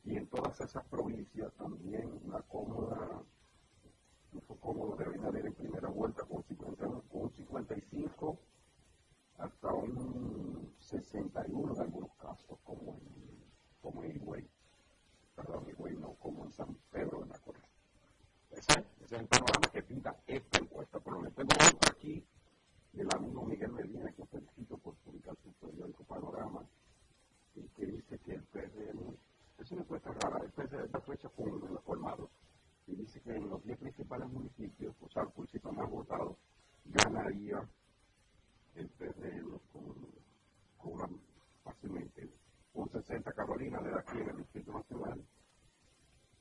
y 0.05 0.17
en 0.17 0.29
todas 0.29 0.61
esas 0.61 0.87
provincias 0.89 1.55
también 1.55 2.21
una 2.25 2.43
cómoda, 2.43 3.23
un 4.33 4.57
cómodo 4.59 4.97
de 4.97 5.05
Abinader 5.05 5.47
en 5.47 5.55
primera 5.55 5.89
vuelta 5.89 6.25
con, 6.25 6.43
50, 6.43 6.87
con 6.87 7.23
un 7.23 7.31
55 7.33 8.39
hasta 9.39 9.73
un 9.73 10.75
61 10.79 11.75
en 11.75 11.81
algunos 11.81 12.15
casos, 12.17 12.59
como 12.65 12.95
en, 12.95 13.01
como 13.81 14.05
Higüey 14.05 14.49
perdón, 15.35 15.69
Higüey 15.69 15.97
no, 15.97 16.15
como 16.15 16.45
en 16.45 16.53
San 16.53 16.75
Pedro 16.91 17.21
de 17.21 17.27
Macorís. 17.27 17.63
Ese, 18.51 18.81
ese 19.05 19.05
es 19.05 19.13
el 19.13 19.27
panorama 19.27 19.69
que 19.73 19.83
pinta 19.83 20.17
esta 20.27 20.59
encuesta. 20.59 21.01
Pero 21.01 21.21
me 21.21 21.31
tengo 21.31 21.51
otro 21.55 21.91
aquí 21.91 22.25
del 22.93 23.09
amigo 23.15 23.45
Miguel 23.45 23.73
Medina, 23.73 24.13
que 24.13 24.27
felicito 24.27 24.77
por 24.79 24.95
publicar 24.97 25.37
su 25.43 25.53
periódico 25.55 26.05
Panorama, 26.05 26.63
y 27.55 27.63
que 27.69 27.87
dice 27.87 28.19
que 28.19 28.35
el 28.35 28.43
PRM, 28.45 29.17
es 29.59 29.71
una 29.71 29.83
encuesta 29.83 30.13
rara, 30.13 30.45
el 30.45 30.51
PRM 30.51 30.85
está 30.85 31.01
fecha 31.01 31.29
con 31.31 31.61
los 31.61 31.83
formados, 31.85 32.31
y 32.87 32.97
dice 32.97 33.21
que 33.21 33.35
en 33.35 33.49
los 33.49 33.63
10 33.65 33.79
principales 33.79 34.29
municipios, 34.29 34.95
o 35.01 35.09
sea, 35.09 35.23
el 35.23 35.31
municipio 35.35 35.73
más 35.73 35.89
votado, 35.91 36.37
ganaría 36.85 37.67
el 38.75 38.89
PRM 38.91 39.59
con, 39.73 39.95
con 40.79 40.93
una, 40.93 41.09
fácilmente 41.65 42.29
un 42.75 42.89
60 42.91 43.33
En 44.13 44.29
el 44.29 44.37
Distrito 44.37 44.73
Nacional, 44.73 45.25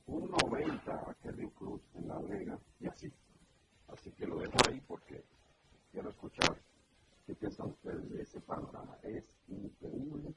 un 0.04 0.30
90 0.30 0.92
a 0.92 1.14
Cruz 1.54 1.80
en 1.94 2.06
La 2.06 2.18
Vega 2.18 2.58
y 2.78 2.86
así. 2.86 3.10
Así 3.88 4.12
que 4.12 4.26
lo 4.26 4.36
dejo 4.36 4.52
ahí 4.68 4.78
porque 4.86 5.24
quiero 5.90 6.10
escuchar 6.10 6.54
qué 7.26 7.34
piensan 7.34 7.70
ustedes 7.70 8.10
de 8.10 8.22
ese 8.22 8.40
panorama. 8.42 8.98
Es 9.02 9.24
increíble 9.48 10.34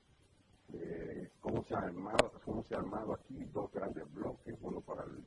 eh, 0.73 1.29
cómo, 1.41 1.61
se 1.65 1.75
ha 1.75 1.79
armado, 1.79 2.31
cómo 2.45 2.63
se 2.63 2.75
ha 2.75 2.79
armado 2.79 3.13
aquí 3.15 3.43
dos 3.51 3.69
grandes 3.73 4.09
bloques, 4.13 4.55
uno 4.61 4.79
para 4.79 5.03
el 5.03 5.25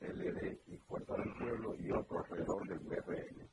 LD 0.00 0.58
y 0.66 0.76
Fuerza 0.78 1.14
del 1.14 1.32
Pueblo 1.34 1.76
y 1.76 1.92
otro 1.92 2.24
alrededor 2.24 2.66
del 2.66 2.80
BRN. 2.80 3.45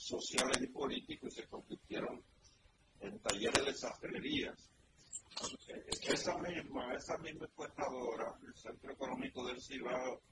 sociales 0.00 0.58
y 0.62 0.66
políticos 0.68 1.34
se 1.34 1.46
convirtieron 1.46 2.22
en 3.00 3.18
talleres 3.20 3.64
de 3.64 3.74
sastrerías. 3.74 4.70
Eh, 5.68 5.84
esa 6.08 6.36
misma, 6.38 6.94
esa 6.94 7.18
misma 7.18 7.46
encuestadora, 7.46 8.34
el 8.46 8.54
Centro 8.54 8.92
Económico 8.92 9.46
del 9.46 9.60
Cibao, 9.60 10.22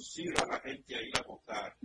inducir 0.00 0.32
a 0.40 0.46
la 0.46 0.60
gente 0.60 0.96
a 0.96 1.02
ir 1.02 1.18
a 1.18 1.22
votar, 1.22 1.76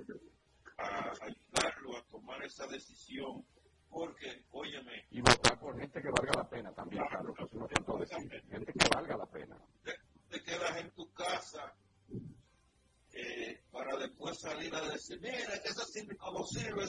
a 0.77 1.11
ayudarlo 1.21 1.97
a 1.97 2.03
tomar 2.09 2.43
esa 2.43 2.65
decisión, 2.67 3.45
porque, 3.89 4.45
óyeme... 4.51 5.05
Y 5.11 5.21
votar 5.21 5.59
por 5.59 5.77
gente 5.77 6.01
que 6.01 6.09
valga 6.09 6.31
la 6.37 6.49
pena 6.49 6.73
también, 6.73 7.03
claro, 7.09 7.33
Carlos, 7.33 7.53
no 7.53 7.67
tanto 7.67 7.97
decir, 7.97 8.43
gente 8.49 8.73
que 8.73 8.89
valga 8.93 9.17
la 9.17 9.25
pena. 9.25 9.57
Te, 9.83 9.93
te 10.29 10.43
quedas 10.43 10.77
en 10.77 10.91
tu 10.91 11.11
casa 11.11 11.75
eh, 13.13 13.61
para 13.71 13.97
después 13.97 14.39
salir 14.39 14.73
a 14.73 14.81
decir, 14.89 15.19
mira, 15.19 15.61
que 15.61 15.69
esa 15.69 15.85
síndico 15.85 16.31
no 16.31 16.45
sirve, 16.45 16.85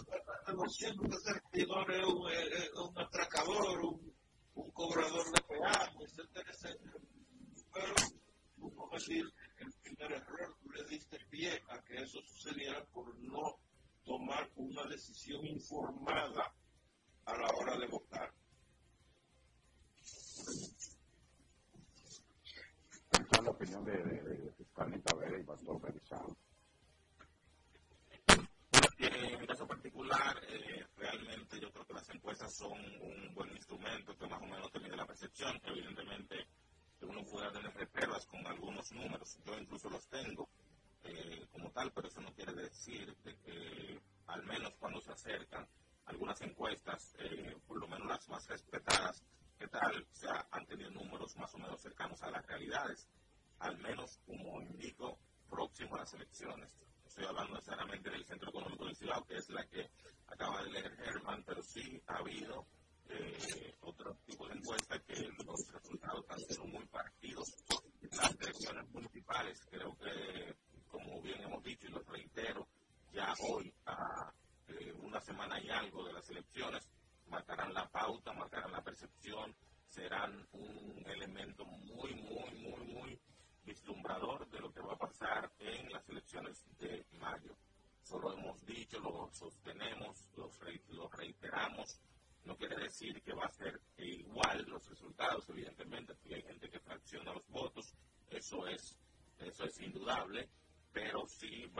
no 0.54 0.68
sirve, 0.68 1.08
que 1.08 1.16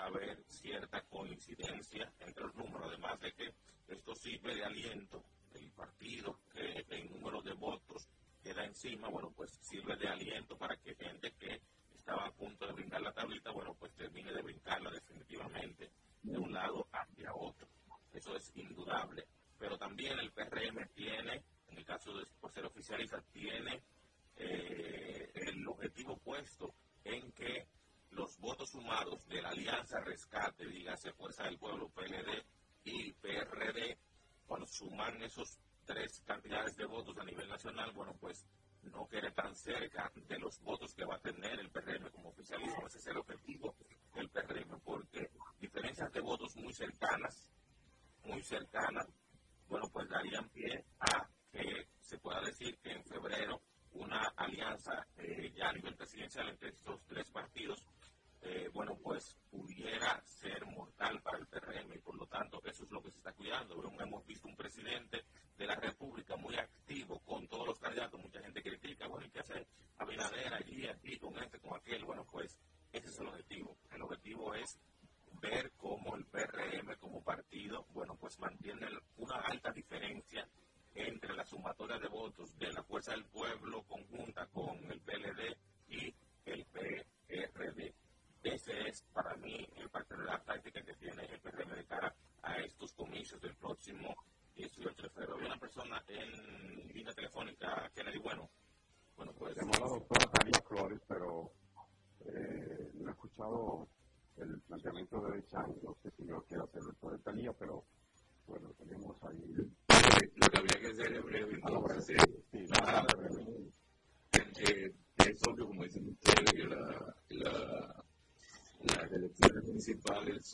Yahweh 0.06 0.35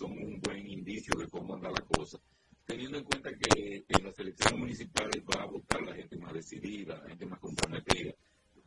son 0.03 0.19
un 0.19 0.41
buen 0.41 0.67
indicio 0.67 1.17
de 1.17 1.29
cómo 1.29 1.55
anda 1.55 1.71
la 1.71 1.81
cosa 1.83 2.19
teniendo 2.65 2.99
en 2.99 3.05
cuenta 3.05 3.31
que 3.37 3.85
en 3.89 4.05
las 4.05 4.19
elecciones 4.19 4.59
municipales 4.59 5.23
va 5.25 5.43
a 5.43 5.47
votar 5.47 5.83
la 5.83 5.95
gente 5.95 6.17
más 6.17 6.33
decidida, 6.33 6.97
la 6.97 7.09
gente 7.09 7.27
más 7.27 7.39
comprometida. 7.41 8.15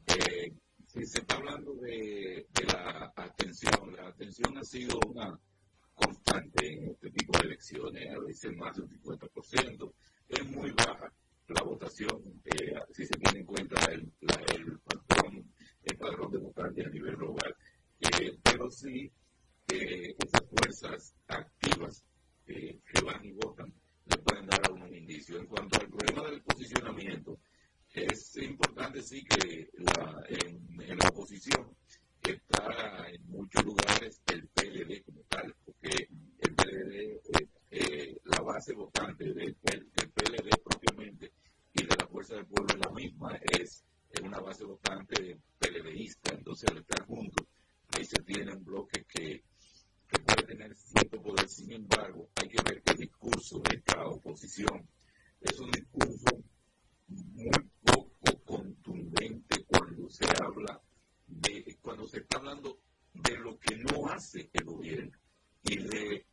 Eh, 0.08 0.54
si 0.86 1.06
se 1.06 1.20
está 1.20 1.36
hablando 1.36 1.74
de, 1.76 2.46
la 2.68 3.14
atención, 3.16 3.96
la 3.96 4.08
atención 4.10 4.58
ha 4.58 4.64
sido 4.64 5.00
una 5.08 5.40
constante 5.94 6.74
en 6.74 6.90
este 6.92 7.10
tipo 7.12 7.38
de 7.40 7.48
elecciones, 7.48 8.14
a 8.14 8.20
veces 8.20 8.56
más 8.58 8.76
de 8.76 8.84
un 8.84 8.90
50%. 8.90 9.94
Es 10.28 10.46
muy 10.52 10.72
baja 10.72 11.12
la 11.48 11.64
votación, 11.64 12.42
eh, 12.46 12.76
si 12.92 13.06
se 13.06 13.14
tiene 13.14 13.40
en 13.40 13.46
cuenta 13.46 13.86
el, 13.86 14.02
el, 14.02 14.80
padrón, 14.80 15.52
el 15.84 15.98
padrón 15.98 16.32
de 16.32 16.38
votantes 16.38 16.86
a 16.86 16.90
nivel 16.90 17.16
global. 17.16 17.56
Eh, 18.02 18.38
pero 18.44 18.70
sí, 18.70 19.12
esas 19.68 20.50
fuerzas 20.50 21.16
activas 21.28 22.04
que 22.46 22.80
van 23.04 23.26
y 23.26 23.32
votan 23.32 23.74
le 24.06 24.18
pueden 24.18 24.46
dar 24.48 24.62
algún 24.66 24.94
indicio. 24.94 25.38
En 25.40 25.48
cuanto 25.48 25.80
al 25.80 25.90
problema 25.90 26.30
del 26.30 26.42
posicionamiento, 26.42 27.40
es 27.92 28.38
importante 28.38 29.02
sí 29.02 29.24
que 29.24 29.70
la, 29.78 30.24
en, 30.30 30.98
la 30.98 31.08
oposición 31.10 31.76
está 32.22 33.08
en 33.10 33.26
muchos 33.28 33.64
lugares 33.64 34.22
el 34.28 34.48
PLD 34.48 35.04
como 35.04 35.22
tal, 35.30 35.56
porque 35.64 36.08
el 36.40 36.56
PLD, 36.56 36.94
eh, 36.94 37.48
eh, 37.72 38.18
la 38.26 38.42
base 38.42 38.74
votante 38.74 39.34
del, 39.34 39.56
PLD 39.56 40.50
propiamente 40.64 41.32
y 41.74 41.84
de 41.84 41.96
la 41.96 42.08
Fuerza 42.08 42.36
del 42.36 42.46
Pueblo 42.46 42.74
es 42.74 42.80
la 42.86 42.92
misma, 42.92 43.40
es, 43.60 43.84
una 44.24 44.40
base 44.40 44.64
votante 44.64 45.38
PLDista, 45.60 46.34
entonces 46.34 46.70
al 46.70 46.78
estar 46.78 47.06
juntos, 47.06 47.46
ahí 47.92 48.06
se 48.06 48.22
tiene 48.24 48.54
un 48.54 48.64
bloque 48.64 49.06
que 49.08 49.44
que 50.08 50.20
puede 50.20 50.44
tener 50.44 50.76
cierto 50.76 51.22
poder. 51.22 51.48
Sin 51.50 51.72
embargo, 51.72 52.30
hay 52.36 52.50
que 52.50 52.64
ver 52.64 52.82
que 52.82 52.92
el 52.94 52.98
discurso 53.00 53.60
de 53.60 53.78
esta 53.78 54.06
oposición 54.08 54.88
es 55.42 55.60
un 55.60 55.72
discurso 55.72 56.44
muy 57.08 57.50
poco 57.84 58.44
contundente 58.46 59.64
cuando 59.66 60.10
se 60.10 60.26
habla 60.42 60.82
de, 61.28 61.78
cuando 61.82 62.08
se 62.08 62.20
está 62.20 62.38
hablando 62.38 62.80
de 63.14 63.38
lo 63.38 63.58
que 63.60 63.78
no 63.78 64.08
hace 64.08 64.50
el 64.54 64.66
gobierno 64.66 65.18
y 65.64 65.78
de 65.78 66.26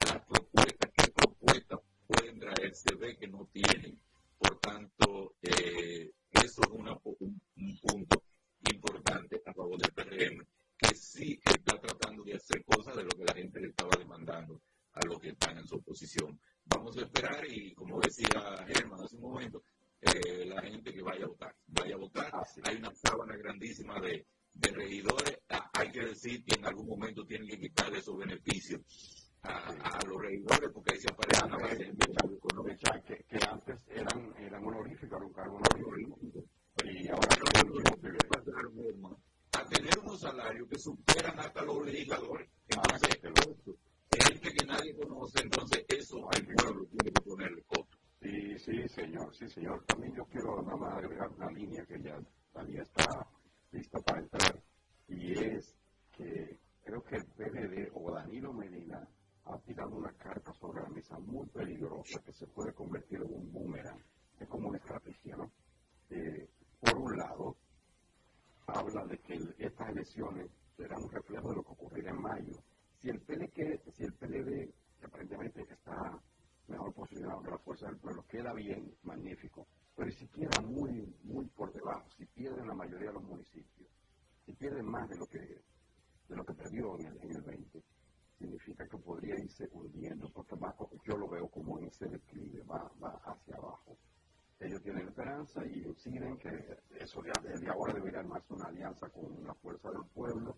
las 0.00 0.24
propuestas, 0.24 0.90
qué 0.96 1.10
propuestas 1.10 1.80
pueden 2.06 2.38
traer, 2.38 2.74
se 2.74 2.94
ve 2.94 3.16
que 3.16 3.28
no 3.28 3.48
tienen. 3.52 4.00
Por 4.38 4.58
tanto, 4.60 5.34
eh, 5.42 6.12
eso 6.30 6.62
es 6.62 6.70
una, 6.70 6.96
un, 7.04 7.40
un 7.56 7.78
punto 7.78 8.22
importante 8.70 9.42
a 9.44 9.52
favor 9.52 9.78
del 9.78 9.92
PRM 9.92 10.46
que 10.78 10.94
sí 10.94 11.40
está 11.44 11.78
tratando 11.80 12.22
de 12.24 12.34
hacer 12.34 12.64
cosas 12.64 12.96
de 12.96 13.04
lo 13.04 13.10
que 13.10 13.24
la 13.24 13.34
gente 13.34 13.60
le 13.60 13.68
estaba 13.68 13.90
demandando 13.98 14.60
a 14.92 15.04
los 15.04 15.18
que 15.18 15.30
están 15.30 15.58
en 15.58 15.66
su 15.66 15.76
oposición. 15.76 16.38
Vamos 16.64 16.96
a 16.96 17.02
esperar 17.02 17.44
y, 17.50 17.74
como 17.74 18.00
decía 18.00 18.64
Germán 18.66 19.00
hace 19.02 19.16
un 19.16 19.22
momento, 19.22 19.62
eh, 20.00 20.44
la 20.46 20.62
gente 20.62 20.92
que 20.92 21.02
vaya 21.02 21.24
a 21.24 21.28
votar, 21.28 21.54
vaya 21.66 21.94
a 21.94 21.98
votar. 21.98 22.32
Hay 22.64 22.76
una 22.76 22.94
sábana 22.94 23.36
grandísima 23.36 24.00
de, 24.00 24.26
de 24.52 24.70
regidores. 24.70 25.38
Ah, 25.48 25.70
hay 25.72 25.90
que 25.90 26.06
decir 26.06 26.44
que 26.44 26.58
en 26.58 26.66
algún 26.66 26.86
momento 26.86 27.26
tienen 27.26 27.48
que 27.48 27.58
quitarle 27.58 27.98
esos 27.98 28.16
beneficios 28.16 28.80
a, 29.42 30.04
los 30.06 30.20
regidores 30.20 30.70
porque 30.72 30.94
ahí 30.94 31.00
se 31.00 31.10
aparecen 31.10 31.52
a 31.52 31.56
base 31.56 31.76
de 31.76 31.92
que, 33.06 33.24
que 33.24 33.38
antes 33.48 33.78
eran, 33.88 34.34
eran 34.38 34.64
honoríficos, 34.64 35.10
eran 35.10 35.24
un 35.24 35.32
cargo 35.32 35.60
honorífico. 35.74 36.44
Y 36.84 37.08
ahora 37.08 37.36
no 37.36 37.48
a 39.58 39.64
tener 39.66 39.98
unos 39.98 40.20
salarios 40.20 40.68
que 40.68 40.78
superan 40.78 41.38
hasta 41.38 41.62
los 41.62 41.84
legisladores. 41.84 42.48
Entonces, 42.68 43.18
gente 44.10 44.52
que 44.52 44.66
nadie 44.66 44.94
conoce, 44.96 45.42
entonces 45.42 45.84
eso 45.88 46.28
al 46.32 46.46
pueblo 46.46 46.86
tiene 46.86 47.12
que 47.12 47.22
ponerle 47.22 47.62
costo. 47.62 47.98
Sí, 48.20 48.58
sí, 48.58 48.88
señor, 48.88 49.34
sí, 49.34 49.48
señor. 49.48 49.84
También 49.84 50.14
yo 50.14 50.24
quiero 50.26 50.62
nada 50.62 50.76
más 50.76 50.98
agregar 50.98 51.28
una 51.30 51.50
línea 51.50 51.84
que 51.86 52.00
ya 52.00 52.18
también 52.52 52.82
está 52.82 53.26
lista 53.72 54.00
para 54.00 54.20
entrar, 54.20 54.62
y 55.08 55.32
es 55.38 55.74
que 56.16 56.58
creo 56.84 57.02
que 57.02 57.16
el 57.16 57.26
PDD 57.26 57.90
o 57.94 58.12
Danilo 58.12 58.52
Medina 58.52 59.06
ha 59.44 59.58
tirado 59.58 59.96
una 59.96 60.12
carta 60.12 60.52
sobre 60.54 60.82
la 60.82 60.88
mesa 60.88 61.18
muy 61.18 61.46
peligrosa 61.48 62.20
que 62.24 62.32
se 62.32 62.46
puede 62.46 62.72
convertir 62.72 63.20
en 63.22 63.34
un 63.34 63.52
boomerang. 63.52 64.02
Es 64.38 64.48
como 64.48 64.68
una 64.68 64.78
estrategia, 64.78 65.36
¿no? 65.36 65.50
Eh, 66.10 66.48
por 66.80 66.96
un 66.96 67.16
lado, 67.16 67.56
habla 68.68 69.04
de 69.06 69.18
que 69.18 69.34
estas 69.64 69.88
elecciones 69.90 70.50
serán 70.76 71.02
un 71.02 71.10
reflejo 71.10 71.50
de 71.50 71.56
lo 71.56 71.62
que 71.64 71.72
ocurrirá 71.72 72.10
en 72.10 72.22
mayo. 72.22 72.56
Si 73.00 73.08
el 73.08 73.20
PLD, 73.22 73.92
si 73.96 74.04
el 74.04 74.14
PLD 74.14 74.74
que 75.00 75.06
aparentemente 75.06 75.62
está 75.62 76.22
mejor 76.68 76.94
posicionado 76.94 77.42
que 77.42 77.50
la 77.50 77.58
fuerza 77.58 77.86
del 77.88 78.00
pueblo, 78.00 78.24
queda 78.28 78.52
bien, 78.54 78.96
magnífico, 79.02 79.66
pero 79.96 80.10
si 80.12 80.28
queda 80.28 80.60
muy, 80.60 81.16
muy 81.24 81.48
por 81.50 81.72
debajo, 81.72 82.08
si 82.18 82.26
pierden 82.26 82.66
la 82.68 82.74
mayoría 82.74 83.08
de 83.08 83.14
los 83.14 83.24
municipios, 83.24 83.88
si 84.44 84.52
pierden 84.54 84.86
más 84.86 85.08
de 85.08 85.16
lo 85.16 85.26
que, 85.26 85.40
de 85.40 86.36
lo 86.36 86.44
que 86.44 86.54
perdió 86.54 86.98
en 87.00 87.06
el, 87.06 87.22
en 87.22 87.36
el 87.36 87.42
20, 87.42 87.84
significa 88.38 88.84
que 88.90 88.98
podría 88.98 89.34
irse 89.44 89.64
hundiendo, 89.72 90.30
porque 90.32 90.56
yo 91.06 91.16
lo 91.16 91.28
veo 91.30 91.48
como 91.50 91.78
en 91.80 91.86
ese 91.86 92.06
declive, 92.06 92.62
va, 92.64 92.90
va 93.02 93.20
hacia 93.24 93.56
abajo 93.56 93.98
ellos 94.60 94.82
tienen 94.82 95.08
esperanza 95.08 95.64
y 95.64 95.80
deciden 95.80 96.36
que 96.38 96.78
eso 96.98 97.22
de, 97.22 97.68
ahora 97.68 97.92
debería 97.94 98.20
armarse 98.20 98.52
una 98.52 98.66
alianza 98.66 99.08
con 99.10 99.44
la 99.44 99.54
fuerza 99.54 99.90
del 99.90 100.04
pueblo 100.12 100.56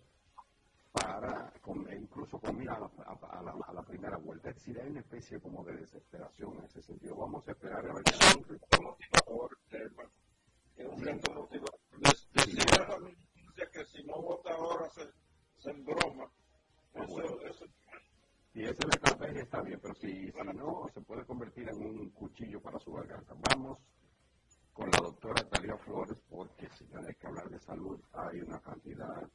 para 0.91 1.53
e 1.89 1.95
incluso 1.95 2.37
con 2.39 2.57
mira 2.57 2.73
a 2.73 2.79
la, 2.79 2.89
a, 2.89 3.73
la, 3.73 3.83
primera 3.83 4.17
vuelta. 4.17 4.49
Es 4.49 4.55
decir, 4.55 4.77
hay 4.79 4.89
una 4.89 4.99
especie 4.99 5.39
como 5.39 5.63
de 5.63 5.77
desesperación 5.77 6.57
en 6.57 6.65
ese 6.65 6.81
sentido. 6.81 7.15
Vamos 7.15 7.47
a 7.47 7.51
esperar 7.51 7.85
a 7.87 7.93
ver 7.93 8.03
qué 8.03 8.11
Es 10.75 10.87
un 10.87 11.01
reto 11.01 11.33
motivador. 11.33 11.79
Decía 12.33 12.63
la 12.77 12.85
familia 12.87 13.69
que 13.71 13.85
si 13.85 14.03
no 14.03 14.21
vota 14.21 14.53
ahora 14.53 14.89
se, 14.89 15.03
se 15.57 15.69
embroma. 15.69 16.29
Eso, 16.93 17.41
eso, 17.45 17.65
y 18.53 18.63
esa 18.63 18.87
estrategia 18.89 19.43
está 19.43 19.61
bien, 19.61 19.79
pero 19.81 19.93
si, 19.95 20.31
si 20.31 20.33
no, 20.55 20.89
se 20.93 21.01
puede 21.01 21.25
convertir 21.25 21.69
en 21.69 21.85
un 21.85 22.09
cuchillo 22.09 22.61
para 22.61 22.79
su 22.79 22.91
garganta. 22.91 23.33
Vamos 23.49 23.79
con 24.73 24.89
la 24.91 24.99
doctora 25.01 25.47
Talia 25.49 25.77
Flores, 25.77 26.17
porque 26.29 26.67
si 26.77 26.85
hay 26.85 27.15
que 27.15 27.27
hablar 27.27 27.49
de 27.49 27.59
salud, 27.59 27.99
hay 28.13 28.41
una 28.41 28.59
cantidad 28.59 29.29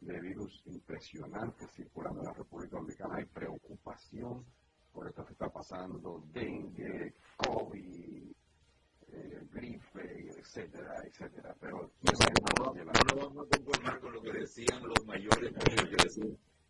de 0.00 0.20
virus 0.20 0.62
impresionantes 0.66 1.70
circulando 1.72 2.20
en 2.20 2.26
la 2.26 2.32
República 2.32 2.76
Dominicana. 2.76 3.16
Hay 3.16 3.26
preocupación 3.26 4.44
por 4.92 5.06
esto 5.06 5.24
que 5.24 5.32
está 5.32 5.48
pasando, 5.50 6.24
dengue, 6.32 7.14
COVID, 7.36 8.32
eh, 9.08 9.46
gripe, 9.52 10.30
etcétera, 10.38 10.96
etcétera. 11.04 11.54
Pero 11.60 11.92
no, 12.00 12.12
no, 12.82 13.16
vamos 13.16 13.46
a 13.46 13.56
conformar 13.58 14.00
con 14.00 14.12
lo 14.14 14.22
que 14.22 14.32
decían 14.32 14.82
los 14.86 15.06
mayores 15.06 15.52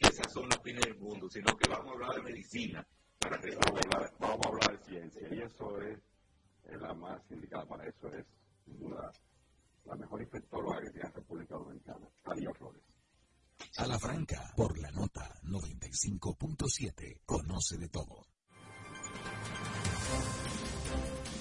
esas 0.02 0.32
son 0.32 0.48
las 0.48 0.60
fines 0.62 0.84
del 0.84 0.98
mundo, 0.98 1.28
sino 1.30 1.56
que 1.56 1.68
vamos 1.68 1.88
a 1.88 1.92
hablar 1.92 2.14
de 2.16 2.22
medicina 2.22 2.86
vamos, 4.20 4.46
a 4.46 4.48
hablar 4.48 4.78
de 4.78 4.84
ciencia 4.84 5.28
y 5.30 5.42
eso 5.42 5.80
es, 5.80 5.98
la 6.80 6.94
más 6.94 7.20
indicada 7.30 7.66
para 7.66 7.86
eso 7.86 8.08
es 8.08 8.26
la, 9.84 9.96
mejor 9.96 10.22
infectóloga 10.22 10.80
que 10.80 10.90
tiene 10.90 11.08
la 11.08 11.14
República 11.14 11.54
Dominicana, 11.54 12.08
Talía 12.22 12.52
Flores. 12.54 12.82
A 13.76 13.86
la 13.86 13.98
Franca, 13.98 14.52
por 14.56 14.78
la 14.78 14.90
nota 14.90 15.38
95.7, 15.44 17.20
conoce 17.24 17.76
de 17.78 17.88
todo. 17.88 18.26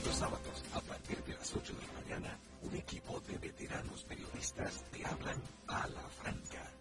Los 0.06 0.16
sábados, 0.16 0.64
a 0.74 0.82
partir 0.82 1.24
de 1.24 1.34
las 1.34 1.56
8 1.56 1.74
de 1.74 1.88
la 1.88 1.94
mañana, 1.94 2.40
un 2.62 2.76
equipo 2.76 3.20
de 3.22 3.38
veteranos 3.38 4.04
periodistas 4.04 4.84
te 4.92 5.06
hablan 5.06 5.42
a 5.68 5.88
la 5.88 6.10
Franca 6.10 6.81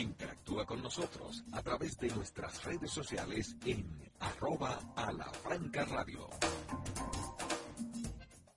Interactúa 0.00 0.64
con 0.64 0.82
nosotros 0.82 1.44
a 1.52 1.62
través 1.62 1.98
de 1.98 2.08
nuestras 2.08 2.64
redes 2.64 2.90
sociales 2.90 3.54
en 3.66 3.86
arroba 4.18 4.80
a 4.96 5.12
radio. 5.84 6.28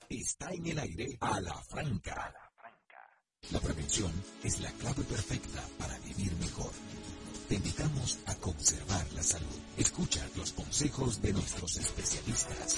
Está 0.09 0.51
en 0.53 0.67
el 0.67 0.79
aire 0.79 1.17
a 1.19 1.41
la. 1.41 1.61
La 3.51 3.59
prevención 3.59 4.11
es 4.41 4.61
la 4.61 4.71
clave 4.71 5.03
perfecta 5.03 5.61
para 5.77 5.97
vivir 5.99 6.33
mejor. 6.37 6.71
Te 7.49 7.55
invitamos 7.55 8.19
a 8.25 8.35
conservar 8.35 9.05
la 9.13 9.21
salud. 9.21 9.59
Escucha 9.77 10.25
los 10.37 10.53
consejos 10.53 11.21
de 11.21 11.33
nuestros 11.33 11.75
especialistas. 11.75 12.77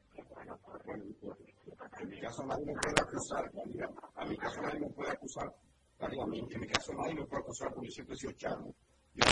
felicítamos, 0.11 1.37
felicítamos. 1.97 2.21
caso 2.21 2.45
nadie 2.45 2.65
me 2.65 2.73
puede 2.73 3.01
acusar, 3.01 3.51
a 4.15 4.25
mi 4.25 4.37
caso 4.37 4.61
nadie 4.61 4.79
me 4.79 4.89
puede 4.89 5.11
acusar, 5.11 5.53
a 5.99 6.07
mí, 6.07 6.47
en 6.49 6.59
mi 6.59 6.67
caso 6.67 6.93
nadie 6.93 7.15
me 7.15 7.25
puede 7.25 7.41
acusar 7.41 7.73
porque 7.73 7.91
siempre 7.91 8.15
he 8.15 8.19
sido 8.19 8.31
chamo. 8.33 8.75
Yo 9.13 9.23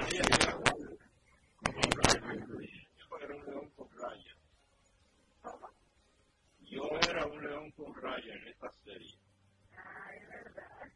era 3.21 3.36
un 3.36 3.45
león 3.45 3.69
con 3.75 3.89
raya. 3.97 4.36
Yo 6.61 6.84
era 7.09 7.25
un 7.25 7.41
león 7.43 7.71
con 7.71 7.95
raya 7.95 8.34
en 8.34 8.47
esta 8.47 8.71
serie. 8.84 9.19
Ah, 9.75 10.11
es 10.15 10.27
verdad. 10.30 10.89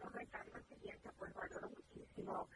Comentar 0.00 0.46
lo 0.48 0.62
siguiente, 0.64 1.10
pues 1.18 1.32
valoro 1.34 1.70
muchísimo 1.70 2.48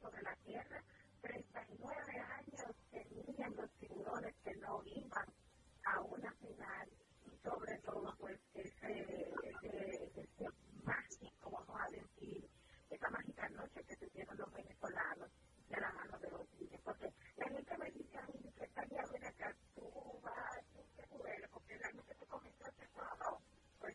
sobre 0.00 0.22
la 0.22 0.36
tierra, 0.44 0.82
39 1.22 2.20
años 2.20 2.76
tenían 2.90 3.56
los 3.56 3.70
tiburones 3.72 4.34
que 4.44 4.54
no 4.56 4.82
iban 4.84 5.43
a 5.84 6.00
una 6.00 6.32
final 6.32 6.88
y 7.26 7.36
sobre 7.42 7.78
todo 7.78 8.14
pues 8.18 8.38
ese, 8.54 9.32
ese, 9.42 10.10
ese 10.16 10.48
mágico, 10.84 11.50
vamos 11.50 11.80
a 11.80 11.90
decir, 11.90 12.48
esa 12.90 13.10
mágica 13.10 13.48
noche 13.50 13.84
que 13.84 13.96
tuvieron 13.96 14.36
los 14.36 14.52
venezolanos 14.52 15.30
de 15.68 15.80
la 15.80 15.92
mano 15.92 16.18
de 16.18 16.30
los 16.30 16.52
niños. 16.58 16.80
Porque 16.84 17.12
la 17.36 17.48
gente 17.48 17.78
me 17.78 17.90
dice 17.90 18.18
a 18.18 18.26
mí 18.26 18.52
que 18.56 18.64
estaría 18.64 19.02
bien 19.10 19.24
acá, 19.24 19.54
tú 19.74 20.20
vas, 20.22 20.64
que 20.96 21.16
duele, 21.16 21.48
porque 21.48 21.76
realmente 21.78 22.14
te 22.14 22.26
comenzó 22.26 22.66
este 22.66 22.86
juego. 22.88 23.40
Pues 23.78 23.94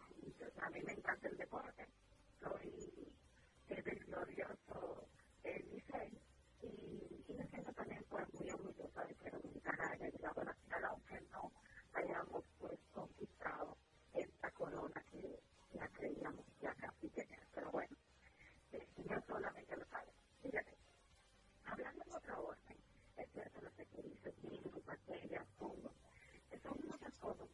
a 0.62 0.70
mí 0.70 0.82
me 0.84 0.94
encanta 0.94 1.28
el 1.28 1.38
deporte, 1.38 1.88
soy 2.42 3.14
del 3.68 4.00
glorioso 4.06 5.08
Licey 5.44 6.22
y, 6.62 7.24
y 7.28 7.34
me 7.34 7.48
siento 7.48 7.72
también 7.74 8.04
pues 8.10 8.26
muy 8.34 8.50
orgullosa 8.52 9.04
de 9.06 9.16
que 9.16 9.30
Dominicana 9.30 9.92
haya 9.92 10.10
llegado 10.10 10.42
a 10.42 10.46
la 10.46 10.54
final, 10.54 10.86
aunque 10.86 11.22
no 11.32 11.52
hayamos 11.94 12.44
pues 12.60 12.80
conquistado 12.94 13.78
esta 14.14 14.52
corona 14.52 15.04
que 15.12 15.40
ya 15.74 15.88
creíamos 15.90 16.46
ya 16.62 16.74
casi 16.76 17.10
tener, 17.10 17.40
pero 17.54 17.72
bueno, 17.72 17.96
el 18.72 18.88
Señor 18.96 19.24
solamente 19.28 19.76
lo 19.78 19.86
sabe. 19.88 20.12
Fíjate, 20.42 20.78
hablando 21.66 22.04
en 22.06 22.14
otra 22.14 22.40
orden, 22.40 22.78
es 23.18 23.30
cierto 23.32 23.62
lo 23.62 23.72
que 23.76 23.86
dice 24.02 24.34
virus, 24.42 24.86
bacterias, 24.86 25.48
hongos, 25.60 25.94
son 26.64 26.78
muchas 26.88 27.14
cosas 27.20 27.48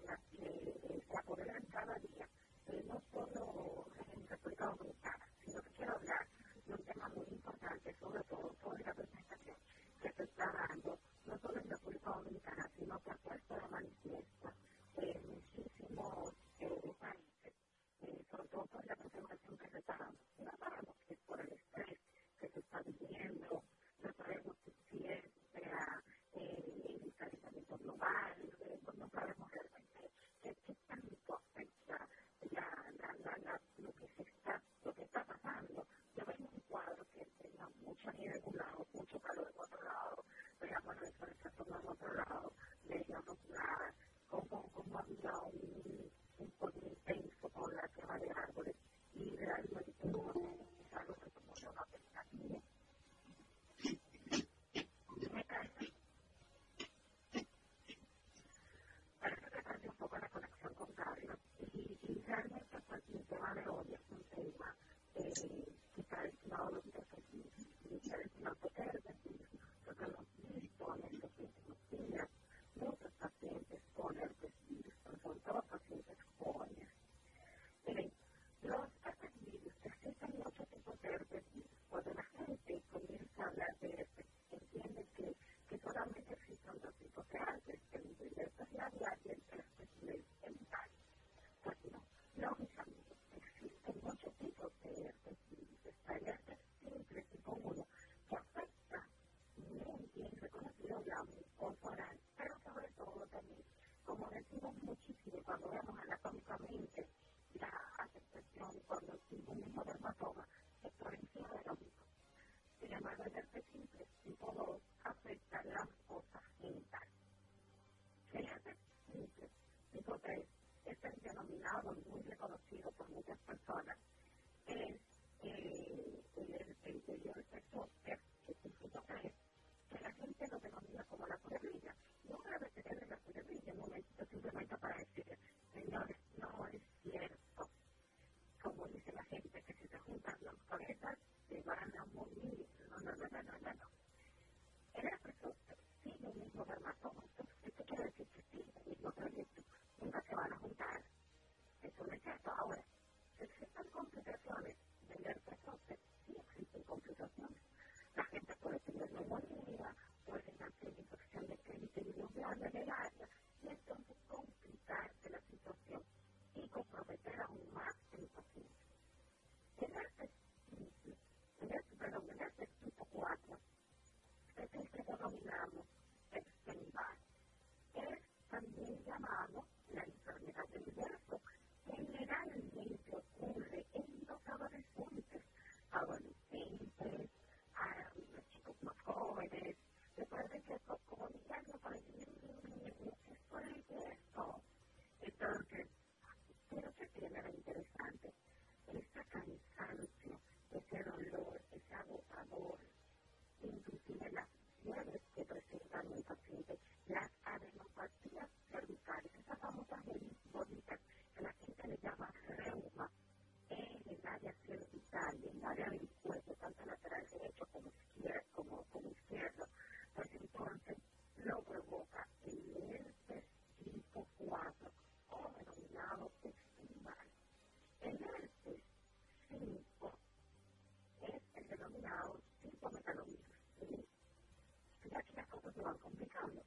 las 235.46 235.62
cosas 235.62 235.74
se 235.76 235.82
van 235.82 235.98
complicando. 236.00 236.64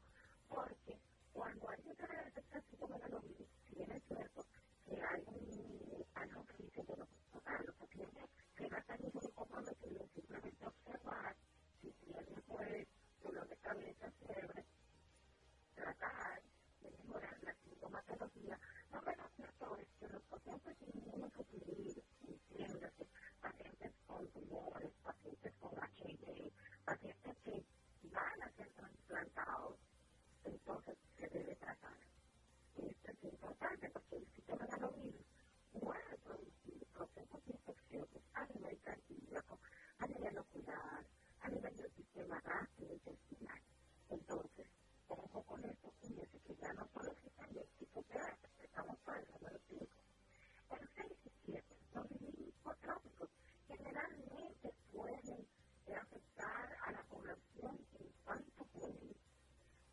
Porque 0.48 1.00
cuando 1.32 1.68
hay 1.68 1.82
que 1.82 1.90
otra 1.90 2.20
aceptación, 2.20 2.76
como 2.78 2.98
la 2.98 3.08
lombriz, 3.08 3.48
si 3.66 3.82
es 3.82 4.02
cierto 4.06 4.46
que 4.86 5.02
hay 5.02 5.24
un, 5.26 6.04
algo 6.14 6.44
que 6.46 6.62
dice, 6.62 6.82
bueno, 6.86 7.06
pues, 7.06 7.30
total, 7.32 7.66
lo 7.66 7.74
que 7.74 7.86
tiene 7.88 8.28
que 8.56 8.68
va 8.68 8.78
a 8.78 8.84
salir 8.84 9.14
muy 9.14 9.32
comprometido, 9.32 10.08
simplemente 10.14 10.66
observar 10.66 11.36
si 11.80 11.92
tiene 11.92 12.42
pues 12.46 12.86
dolor 13.22 13.48
de 13.48 13.56
cabeza, 13.56 14.10
fiebre, 14.26 14.64
tratar 15.74 16.42
de 16.82 16.90
mejorar 16.90 17.38
la 17.42 17.54
sintomatología, 17.54 18.60
no 18.92 19.02
menos 19.02 19.30
factores 19.36 19.88
que 19.98 20.08
los 20.08 20.22
pacientes 20.24 20.76
inmunosuprimidos, 20.94 22.04
entiéndase, 22.26 23.06
pacientes 23.40 23.92
con 24.06 24.26
tumores, 24.28 24.92
pacientes 25.02 25.54
con 25.60 25.72
HIV, 25.98 26.52
pacientes 26.84 27.36
que 27.44 27.77
van 28.18 28.42
a 28.42 28.50
ser 28.56 28.68
trasplantados, 28.72 29.78
entonces 30.44 30.98
se 31.18 31.28
debe 31.28 31.54
tratar. 31.56 31.98
Y 32.76 32.88
esto 32.90 33.12
es 33.12 33.24
importante 33.24 33.90
porque 33.90 34.16
el 34.16 34.26
sistema 34.34 34.64
de 34.64 34.70
ganovirus 34.72 35.26
puede 35.72 36.18
producir 36.24 36.86
procesos 36.94 37.42
infecciosos 37.46 38.22
a 38.34 38.46
nivel 38.46 38.78
cardíaco, 38.80 39.60
a 39.98 40.06
nivel 40.08 40.38
ocular, 40.38 41.06
a 41.42 41.48
nivel 41.48 41.76
del 41.76 41.92
sistema 41.94 42.40
gastrointestinal. 42.40 43.62
Entonces, 44.10 44.66
ojo 45.08 45.42
con 45.44 45.64
esto, 45.64 45.92
fíjense 46.00 46.40
que 46.40 46.56
ya 46.56 46.72
no 46.74 46.88
solo 46.92 47.12
existen 47.12 47.54
los 47.54 47.66
psicoterapia, 47.78 48.50
estamos 48.62 48.98
por 49.00 49.16
el 49.16 49.26
número 49.30 49.58
5. 49.68 49.86
El 50.70 50.88
6 50.96 51.12
y 51.24 51.32
7 51.46 51.76
son 51.92 52.08
psicotrópicos, 52.08 53.30
generalmente 53.68 54.74
pueden 54.92 55.46
afectar 55.96 56.76
a 56.86 56.92
la 56.92 57.02
población 57.04 57.78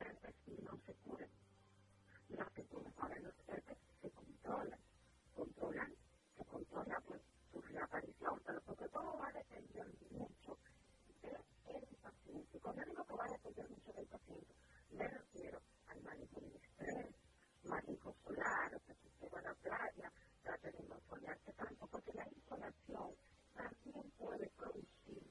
estreses 0.00 0.62
no 0.64 0.78
se 0.86 0.94
curan. 0.94 1.30
Las 2.30 2.50
que 2.52 2.64
provocaban 2.64 3.22
los 3.22 3.34
estreses 3.38 3.78
se 4.02 4.10
controlan, 4.12 4.80
controlan, 5.34 5.94
se 6.36 6.44
controla 6.44 7.02
pues 7.06 7.22
su 7.52 7.60
reaparición, 7.62 8.40
pero 8.46 8.60
sobre 8.62 8.88
todo 8.90 9.18
va 9.18 9.28
a 9.28 9.32
depender 9.32 9.86
mucho 10.10 10.58
del 11.22 11.96
paciente. 12.02 12.60
Cuando 12.60 12.84
digo 12.84 13.04
que 13.04 13.14
va 13.14 13.24
a 13.24 13.28
depender 13.32 13.70
mucho 13.70 13.92
del 13.92 14.06
paciente, 14.06 14.54
me 14.92 15.08
refiero 15.08 15.60
al 15.88 16.02
manejo 16.02 16.40
del 16.40 16.56
estrés, 16.56 17.14
manejo 17.64 18.14
solar, 18.24 18.80
que 18.86 18.94
si 18.94 19.08
usted 19.08 19.28
va 19.34 19.38
a 19.40 19.42
la 19.42 19.54
playa, 19.54 20.12
trate 20.42 20.72
de 20.72 20.82
no 20.88 21.00
solearse 21.08 21.52
tanto, 21.54 21.86
porque 21.88 22.12
la 22.14 22.28
insolación 22.28 23.14
también 23.54 24.10
puede 24.18 24.48
producir 24.56 25.22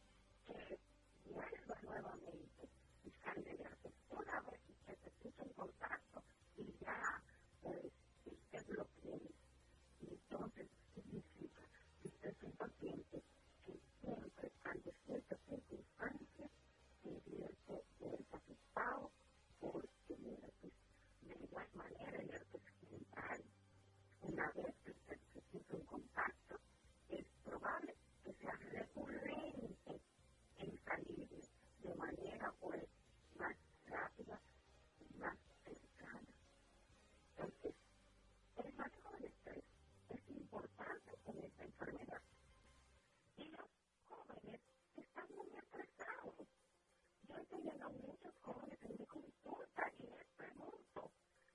que 0.45 0.80
vuelva 1.26 1.82
nuevamente 1.84 2.70
y 3.05 3.11
salga 3.24 3.53
de 3.53 4.57
en 5.28 5.49
contacto 5.55 6.23
y 6.55 6.63
ya, 6.80 7.21
pues, 7.61 7.91
si 8.23 8.30
usted 8.30 8.65
lo 8.69 8.86
tiene, 9.01 9.30
entonces 10.09 10.67
significa 10.95 11.61
que 12.01 12.30
es 12.30 12.43
un 12.43 12.51
paciente 12.53 13.23
que 13.65 13.80
siempre, 13.99 14.51
ante 14.63 14.93
ciertas 15.05 15.39
circunstancias, 15.49 16.51
se 17.03 17.09
vierte 17.30 17.84
desacostado 17.99 19.11
por 19.59 19.86
su 20.07 20.17
nervios. 20.17 20.73
De 21.21 21.36
igual 21.43 21.67
manera, 21.73 22.17
el 22.21 22.28
nervios 22.28 22.61
alimentario, 22.82 23.45
una 24.21 24.51
vez 24.51 24.75
que 24.86 24.91
usted 24.91 25.86
contacto, 25.88 26.59
es 27.09 27.25
probable 27.43 27.95
que 28.23 28.34
sea 28.34 28.55
recurrente 28.71 30.01
el 30.57 30.80
salir 30.86 31.30
de 31.84 31.95
manera 31.95 32.53
pues 32.59 32.84
más 33.38 33.55
rápida. 33.86 34.46
con 41.28 41.43
esta 41.43 41.63
enfermedad. 41.65 42.21
Y 43.36 43.49
los 43.49 43.67
jóvenes 44.07 44.61
están 44.95 45.28
muy 45.36 45.49
atrasados. 45.57 46.47
Yo 47.28 47.36
estoy 47.36 47.61
viendo 47.63 47.86
a 47.86 47.89
muchos 47.89 48.34
jóvenes 48.41 48.80
en 48.82 48.95
mi 48.97 49.05
consulta 49.05 49.91
y 49.99 50.03
les 50.03 50.28
pregunto, 50.38 51.11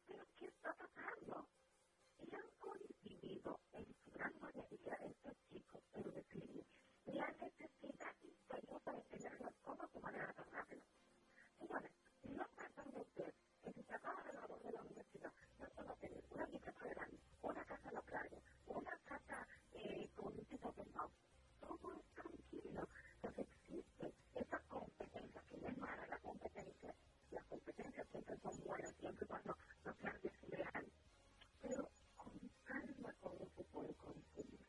¿pero 0.06 0.26
qué 0.36 0.44
está 0.44 0.74
pasando? 0.74 1.48
Y 2.20 2.34
han 2.34 2.50
coincidido 2.58 3.60
en 3.72 3.86
su 4.04 4.10
gran 4.10 4.32
mayoría 4.40 4.94
estos 5.08 5.36
chicos 5.48 5.82
en 5.94 6.12
decir 6.12 6.66
la 7.06 7.28
necesidad 7.32 8.14
imperiosa 8.22 8.92
de 8.92 9.02
tener 9.04 9.40
las 9.40 9.54
cosas 9.62 9.90
de 9.90 10.00
manera 10.00 10.32
tan 10.34 10.52
rápida. 10.52 10.82
Señores, 11.58 11.92
no 12.24 12.44
tratan 12.56 12.92
de 12.92 13.00
usted 13.00 13.34
que 13.64 13.72
si 13.72 13.82
se 13.84 13.92
de 13.92 14.32
graduar 14.32 14.60
de 14.60 14.72
la 14.72 14.82
universidad, 14.82 15.32
no 15.58 15.66
solo 15.74 15.96
tener 15.96 16.22
una 16.30 16.46
casa 16.46 16.72
una 17.42 17.64
casa 17.64 17.88
en 17.88 17.94
la 17.94 18.02
playa, 18.02 18.38
una 18.66 18.96
casa 19.04 19.46
como 20.14 20.30
dice, 20.32 20.58
no, 20.94 21.10
todo 21.60 22.04
tranquilo. 22.14 22.88
Entonces, 23.16 23.46
existen 23.66 24.12
esas 24.36 24.62
competencias 24.68 25.44
que 25.46 25.56
no 25.58 25.86
la 25.86 26.18
competencia. 26.18 26.94
Las 27.32 27.44
competencias 27.46 28.06
siempre 28.10 28.38
son 28.38 28.60
buenas, 28.64 28.94
siempre 29.00 29.26
cuando 29.26 29.56
no 29.84 29.94
clase 29.96 30.28
es 30.28 30.48
ideal. 30.48 30.86
Pero, 31.62 31.90
con 32.16 32.38
calma, 32.64 33.12
todo 33.20 33.48
se 33.56 33.64
puede 33.64 33.92
conseguir. 33.94 34.60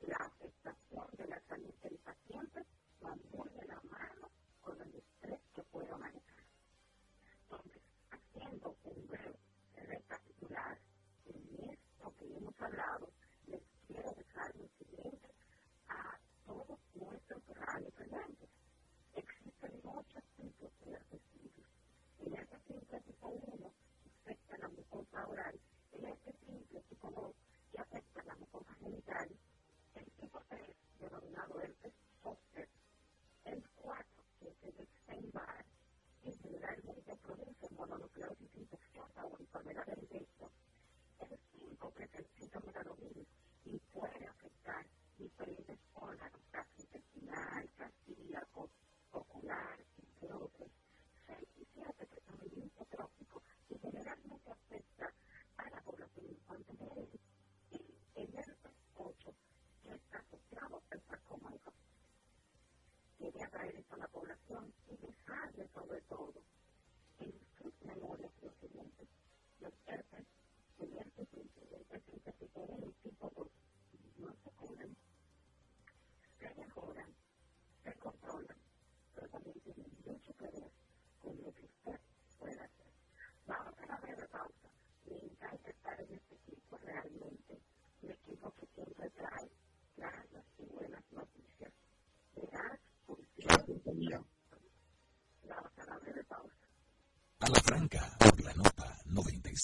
La 0.00 0.16
afectación 0.16 1.06
de 1.18 1.26
la 1.26 1.40
salud 1.42 1.74
del 1.82 1.98
paciente 1.98 2.66
va 3.04 3.14
muy 3.32 3.50
de 3.50 3.66
la 3.66 3.80
mano 3.82 4.30
con 4.62 4.80
el 4.80 4.94
estrés 4.94 5.40
que 5.54 5.62
pueda 5.64 5.96
manejar. 5.98 6.44
Entonces, 7.42 7.82
haciendo 8.10 8.76
un 8.84 9.06
breve 9.08 9.38
recapitular, 9.76 10.78
en 11.26 11.70
esto 11.70 12.14
que 12.18 12.34
hemos 12.34 12.60
hablado, 12.62 13.11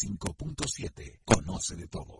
95.7. 0.07 1.21
Conoce 1.25 1.77
de 1.77 1.89
todo. 1.89 2.18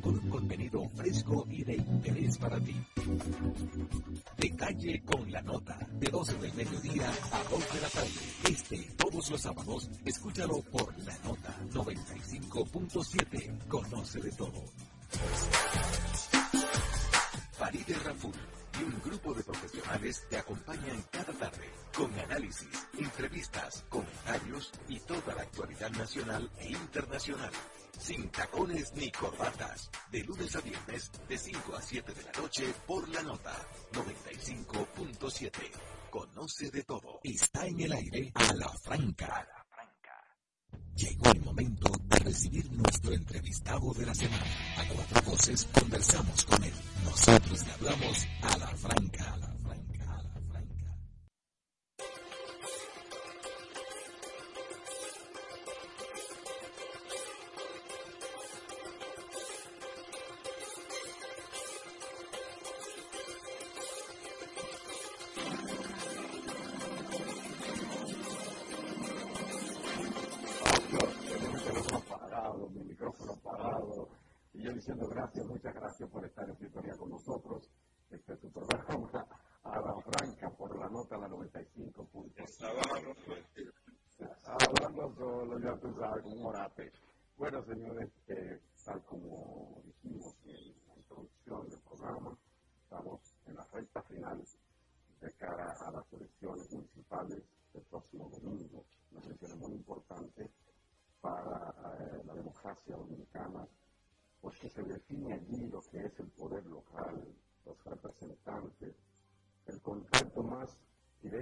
Con 0.00 0.18
un 0.18 0.30
contenido 0.30 0.88
fresco 0.94 1.46
y 1.50 1.64
de 1.64 1.76
interés 1.76 2.38
para 2.38 2.60
ti. 2.60 2.74
De 4.38 4.50
calle 4.56 5.02
con 5.04 5.30
la 5.30 5.42
nota, 5.42 5.78
de 5.98 6.08
12 6.10 6.34
del 6.38 6.54
mediodía 6.54 7.10
a 7.32 7.42
2 7.50 7.72
de 7.74 7.80
la 7.80 7.88
tarde. 7.88 8.10
Este, 8.50 8.78
todos 8.96 9.30
los 9.30 9.40
sábados, 9.40 9.90
escúchalo 10.04 10.60
por 10.62 10.96
la 11.04 11.16
nota 11.24 11.56
95.7. 11.72 13.31
nacional 25.92 26.50
e 26.58 26.72
internacional. 26.72 27.52
Sin 27.98 28.28
tacones 28.30 28.92
ni 28.94 29.10
corbatas. 29.10 29.90
De 30.10 30.24
lunes 30.24 30.56
a 30.56 30.60
viernes, 30.60 31.10
de 31.28 31.38
5 31.38 31.76
a 31.76 31.82
7 31.82 32.12
de 32.12 32.22
la 32.22 32.32
noche, 32.32 32.74
por 32.86 33.08
la 33.08 33.22
nota 33.22 33.54
95.7. 33.92 35.52
Conoce 36.10 36.70
de 36.70 36.82
todo. 36.82 37.20
Está 37.22 37.66
en 37.66 37.80
el 37.80 37.92
aire 37.92 38.32
a 38.34 38.52
la 38.54 38.68
franca. 38.68 39.46
Llegó 40.94 41.30
el 41.30 41.40
momento 41.40 41.90
de 42.04 42.18
recibir 42.18 42.70
nuestro 42.72 43.12
entrevistado 43.14 43.92
de 43.94 44.06
la 44.06 44.14
semana. 44.14 44.44
A 44.76 44.88
cuatro 44.88 45.22
voces 45.30 45.66
conversamos 45.72 46.44
con 46.44 46.62
él. 46.62 46.74
Nosotros 47.04 47.66
le 47.66 47.72
hablamos 47.72 48.26
a 48.42 48.58
la 48.58 48.76
franca, 48.76 49.51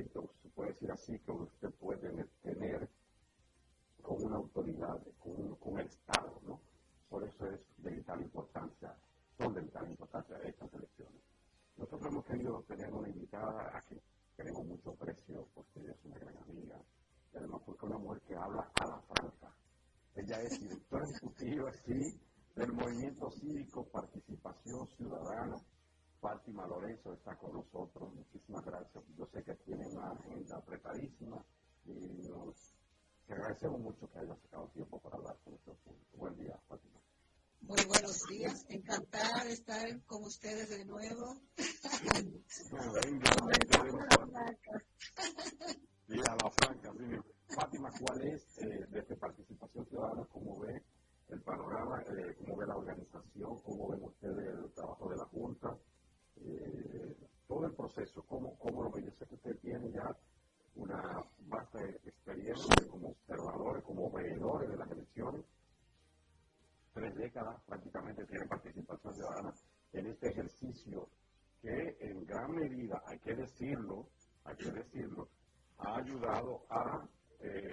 directo, 0.01 0.31
se 0.43 0.49
puede 0.51 0.73
decir 0.73 0.91
así, 0.91 1.19
que 1.19 1.33
usted 1.33 1.71
puede 1.75 1.99
tener 2.43 2.89
con 4.03 4.25
una 4.25 4.37
autoridad, 4.37 4.99
con, 5.19 5.79
el 5.79 5.87
Estado, 5.87 6.41
¿no? 6.47 6.61
Por 7.09 7.25
eso 7.25 7.47
es 7.47 7.61
de 7.79 7.91
vital 7.91 8.21
importancia, 8.23 8.95
son 9.37 9.55
de 9.55 9.61
vital 9.61 9.91
importancia 9.91 10.37
estas 10.45 10.73
elecciones. 10.73 11.23
Nosotros 11.77 12.11
hemos 12.11 12.25
querido 12.25 12.63
tener 12.63 12.93
una 12.93 13.09
invitada 13.09 13.77
a 13.77 13.81
que 13.83 14.01
tenemos 14.37 14.67
mucho 14.67 14.95
precio, 14.95 15.47
porque 15.55 15.81
ella 15.81 15.93
es 15.93 16.05
una 16.05 16.19
gran 16.19 16.37
amiga, 16.39 16.77
y 17.33 17.37
además 17.37 17.61
porque 17.65 17.87
es 17.87 17.91
una 17.91 17.99
mujer 17.99 18.23
que 18.23 18.37
habla 18.37 18.71
a 18.81 18.87
la 18.87 19.01
franca. 19.03 19.55
Ella 20.15 20.43
es 20.43 20.61
directora 20.61 21.05
ejecutiva, 21.09 21.73
sí, 21.85 22.21
del 22.57 22.73
Movimiento 22.73 23.31
Cívico 23.31 23.85
Participación 23.91 24.87
Ciudadana. 24.97 25.57
Fátima 26.21 26.67
Lorenzo 26.67 27.15
está 27.15 27.35
con 27.37 27.55
nosotros. 27.55 28.15
Muchísimas 28.15 28.65
gracias. 28.65 29.05
Yo 29.17 29.27
sé 29.27 29.43
que 29.43 29.55
tiene 29.65 29.87
una 29.89 30.13
agenda 30.13 30.57
apretadísima 30.59 31.45
y 31.87 32.29
nos 32.29 32.75
agradecemos 33.29 33.81
mucho 33.81 34.11
que 34.11 34.19
haya 34.19 34.37
sacado 34.37 34.69
tiempo 34.69 35.01
para 35.01 35.17
hablar 35.17 35.37
con 35.43 35.55
nuestro 35.55 35.75
público. 35.77 36.17
Buen 36.17 36.37
día, 36.37 36.59
Fátima. 36.69 37.01
Muy 37.63 37.85
buenos 37.87 38.23
días, 38.29 38.65
encantada 38.69 39.45
de 39.45 39.53
estar 39.53 40.03
con 40.05 40.25
ustedes 40.25 40.69
de 40.71 40.85
nuevo. 40.85 41.37
Bueno, 42.71 42.93
venga, 43.05 43.31
venga, 43.47 43.83
venga. 43.83 44.85
Sí, 46.07 46.19
a 46.27 46.35
la 46.43 46.51
franca, 46.51 46.93
sí. 46.93 47.55
Fátima, 47.55 47.91
¿cuál 48.01 48.23
es 48.23 48.59
eh, 48.59 48.87
desde 48.91 49.17
Participación 49.17 49.87
Ciudadana, 49.87 50.27
cómo 50.33 50.61
ve 50.61 50.83
el 51.29 51.41
panorama, 51.43 52.03
eh, 52.03 52.35
cómo 52.39 52.57
ve 52.57 52.67
la 52.67 52.77
organización, 52.77 53.61
cómo 53.63 53.89
ven 53.91 54.05
ustedes 54.05 54.59
el 54.59 54.73
trabajo 54.73 55.09
de 55.09 55.17
la 55.17 55.25
Junta, 55.27 55.77
eh, 56.37 57.17
todo 57.47 57.67
el 57.67 57.75
proceso, 57.75 58.23
cómo, 58.29 58.57
cómo 58.59 58.85
lo 58.85 58.91
ven? 58.91 59.05
Yo 59.05 59.13
sé 59.13 59.27
que 59.27 59.35
usted 59.35 59.59
tiene 59.61 59.91
ya 59.93 60.17
una 60.77 61.25
vasta 61.41 61.85
experiencia 62.05 62.89
como 62.89 63.11
observadores, 63.11 63.85
como 63.85 64.11
veedores 64.11 64.71
de 64.71 64.77
las 64.77 64.91
elecciones. 64.91 65.45
Tres 66.93 67.15
décadas 67.17 67.63
prácticamente 67.65 68.25
tiene 68.27 68.47
participación 68.47 69.15
ciudadana 69.15 69.55
en 69.93 70.07
este 70.07 70.29
ejercicio 70.29 71.09
que 71.61 71.97
en 72.01 72.25
gran 72.25 72.53
medida, 72.53 73.03
hay 73.07 73.19
que 73.19 73.35
decirlo, 73.35 74.09
hay 74.45 74.57
que 74.57 74.71
decirlo, 74.71 75.29
ha 75.79 75.97
ayudado 75.97 76.65
a 76.71 77.09
eh, 77.41 77.71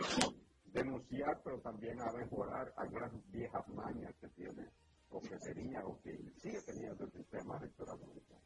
denunciar, 0.65 1.41
pero 1.43 1.56
también 1.67 1.99
a 1.99 2.13
mejorar 2.13 2.73
algunas 2.77 3.11
viejas 3.29 3.67
mañas 3.67 4.15
que 4.21 4.29
tiene 4.29 4.71
o 5.09 5.19
que 5.19 5.37
tenía 5.37 5.85
o 5.85 5.99
que 6.01 6.17
sigue 6.41 6.61
teniendo 6.61 7.03
el 7.03 7.11
sistema 7.11 7.57
electoral 7.57 7.99
dominicano. 7.99 8.41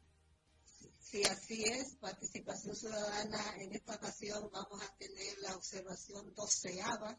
Sí, 0.98 1.22
así 1.22 1.62
es, 1.62 1.94
participación 2.00 2.74
ciudadana. 2.74 3.56
En 3.60 3.72
esta 3.74 3.94
ocasión 3.94 4.50
vamos 4.52 4.82
a 4.82 4.96
tener 4.96 5.38
la 5.38 5.54
observación 5.54 6.34
doceava 6.34 7.16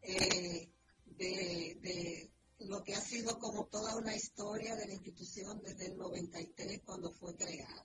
eh, 0.00 0.72
de, 1.04 1.78
de 1.82 2.32
lo 2.60 2.82
que 2.82 2.94
ha 2.94 3.00
sido 3.00 3.38
como 3.38 3.66
toda 3.66 3.94
una 3.96 4.16
historia 4.16 4.74
de 4.76 4.86
la 4.86 4.94
institución 4.94 5.60
desde 5.62 5.88
el 5.88 5.98
93 5.98 6.80
cuando 6.86 7.12
fue 7.12 7.36
creada. 7.36 7.84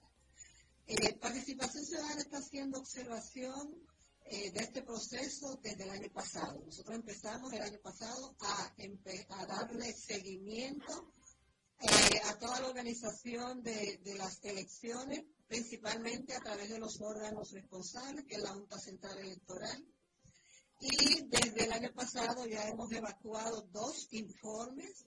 Eh, 0.86 1.18
participación 1.20 1.84
ciudadana 1.84 2.22
está 2.22 2.38
haciendo 2.38 2.80
observación 2.80 3.86
eh, 4.30 4.52
de 4.52 4.60
este 4.60 4.82
proceso 4.84 5.58
desde 5.62 5.84
el 5.84 5.90
año 5.92 6.12
pasado. 6.14 6.62
Nosotros 6.66 6.96
empezamos 6.96 7.54
el 7.54 7.62
año 7.62 7.80
pasado 7.82 8.36
a, 8.42 9.46
darle 9.46 9.94
seguimiento 9.94 11.14
eh, 11.80 12.22
a 12.26 12.38
toda 12.38 12.60
la 12.60 12.68
organización 12.68 13.64
de, 13.64 14.00
las 14.18 14.44
elecciones, 14.44 15.24
principalmente 15.48 16.36
a 16.36 16.42
través 16.42 16.70
de 16.70 16.80
los 16.80 17.00
órganos 17.02 17.52
responsables, 17.52 18.26
que 18.26 18.36
es 18.36 18.42
la 18.42 18.54
Junta 18.54 18.78
Central 18.80 19.18
Electoral. 19.20 19.86
Y 20.82 21.26
desde 21.28 21.66
el 21.66 21.72
año 21.72 21.94
pasado 21.94 22.46
ya 22.46 22.68
hemos 22.68 22.92
evacuado 22.92 23.62
dos 23.72 24.08
informes 24.12 25.06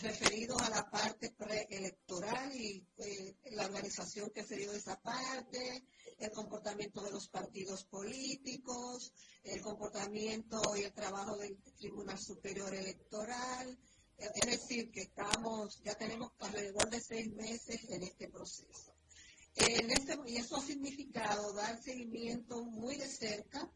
referidos 0.00 0.60
a 0.62 0.70
la 0.70 0.90
parte 0.90 1.30
preelectoral 1.30 2.54
y 2.54 2.86
eh, 2.98 3.36
la 3.52 3.66
organización 3.66 4.30
que 4.30 4.44
se 4.44 4.56
dio 4.56 4.72
esa 4.72 5.00
parte, 5.00 5.84
el 6.18 6.30
comportamiento 6.30 7.02
de 7.02 7.10
los 7.10 7.28
partidos 7.28 7.84
políticos, 7.84 9.12
el 9.42 9.60
comportamiento 9.60 10.60
y 10.76 10.82
el 10.82 10.92
trabajo 10.92 11.36
del 11.36 11.56
Tribunal 11.78 12.18
Superior 12.18 12.74
Electoral, 12.74 13.78
eh, 14.18 14.30
es 14.34 14.46
decir 14.46 14.90
que 14.90 15.02
estamos, 15.02 15.82
ya 15.84 15.94
tenemos 15.94 16.32
alrededor 16.38 16.88
de 16.90 17.00
seis 17.00 17.32
meses 17.32 17.84
en 17.90 18.02
este 18.02 18.28
proceso. 18.28 18.94
Este, 19.54 20.18
y 20.26 20.36
eso 20.36 20.56
ha 20.56 20.62
significado 20.62 21.52
dar 21.52 21.82
seguimiento 21.82 22.64
muy 22.64 22.96
de 22.96 23.08
cerca 23.08 23.70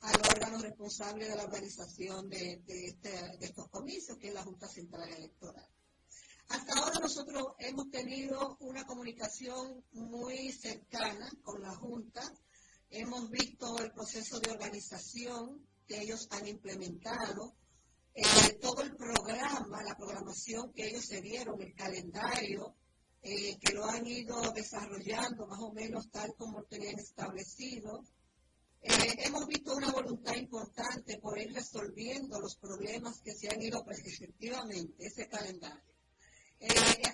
al 0.00 0.20
órgano 0.30 0.58
responsable 0.58 1.28
de 1.28 1.36
la 1.36 1.44
organización 1.44 2.28
de, 2.28 2.62
este, 2.66 3.10
de 3.10 3.46
estos 3.46 3.68
comicios, 3.68 4.16
que 4.18 4.28
es 4.28 4.34
la 4.34 4.44
Junta 4.44 4.68
Central 4.68 5.08
Electoral. 5.08 5.68
Hasta 6.48 6.72
ahora 6.74 7.00
nosotros 7.00 7.44
hemos 7.58 7.90
tenido 7.90 8.56
una 8.60 8.86
comunicación 8.86 9.84
muy 9.92 10.50
cercana 10.52 11.30
con 11.42 11.60
la 11.60 11.74
Junta. 11.74 12.22
Hemos 12.90 13.28
visto 13.30 13.78
el 13.78 13.92
proceso 13.92 14.40
de 14.40 14.52
organización 14.52 15.66
que 15.86 16.00
ellos 16.00 16.26
han 16.30 16.46
implementado, 16.46 17.54
eh, 18.14 18.58
todo 18.60 18.82
el 18.82 18.96
programa, 18.96 19.82
la 19.82 19.96
programación 19.96 20.72
que 20.72 20.88
ellos 20.88 21.04
se 21.04 21.20
dieron, 21.20 21.60
el 21.60 21.74
calendario, 21.74 22.74
eh, 23.22 23.58
que 23.58 23.74
lo 23.74 23.84
han 23.84 24.06
ido 24.06 24.40
desarrollando 24.52 25.46
más 25.46 25.60
o 25.60 25.72
menos 25.72 26.10
tal 26.10 26.34
como 26.36 26.62
tenían 26.64 26.98
establecido. 26.98 28.04
Eh, 28.80 29.14
hemos 29.26 29.46
visto 29.46 29.74
una 29.74 29.90
voluntad 29.90 30.34
importante 30.36 31.18
por 31.18 31.38
ir 31.38 31.52
resolviendo 31.52 32.40
los 32.40 32.56
problemas 32.56 33.20
que 33.20 33.34
se 33.34 33.48
han 33.48 33.60
ido 33.60 33.84
pues, 33.84 33.98
efectivamente, 34.04 34.94
ese 35.04 35.28
calendario. 35.28 35.82
Eh, 36.60 36.68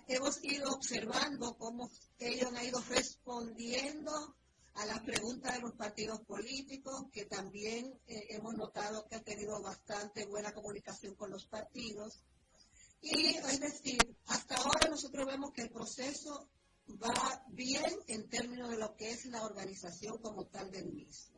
hemos 0.09 0.43
ido 0.43 0.71
observando 0.73 1.57
cómo 1.57 1.91
ellos 2.19 2.53
han 2.55 2.65
ido 2.65 2.81
respondiendo 2.89 4.37
a 4.75 4.87
las 4.87 5.01
preguntas 5.01 5.55
de 5.55 5.61
los 5.61 5.73
partidos 5.73 6.21
políticos, 6.23 7.05
que 7.13 7.27
también 7.27 7.99
eh, 8.07 8.27
hemos 8.31 8.55
notado 8.55 9.07
que 9.07 9.17
han 9.17 9.25
tenido 9.25 9.61
bastante 9.63 10.27
buena 10.27 10.53
comunicación 10.53 11.15
con 11.15 11.31
los 11.31 11.47
partidos. 11.47 12.25
Y 13.01 13.37
es 13.37 13.61
decir, 13.61 13.99
hasta 14.27 14.57
ahora 14.57 14.89
nosotros 14.89 15.27
vemos 15.27 15.53
que 15.53 15.63
el 15.63 15.71
proceso 15.71 16.49
va 16.89 17.45
bien 17.49 17.95
en 18.09 18.29
términos 18.29 18.71
de 18.71 18.79
lo 18.79 18.97
que 18.97 19.11
es 19.11 19.27
la 19.27 19.43
organización 19.43 20.19
como 20.19 20.47
tal 20.47 20.71
del 20.71 20.93
mismo. 20.93 21.34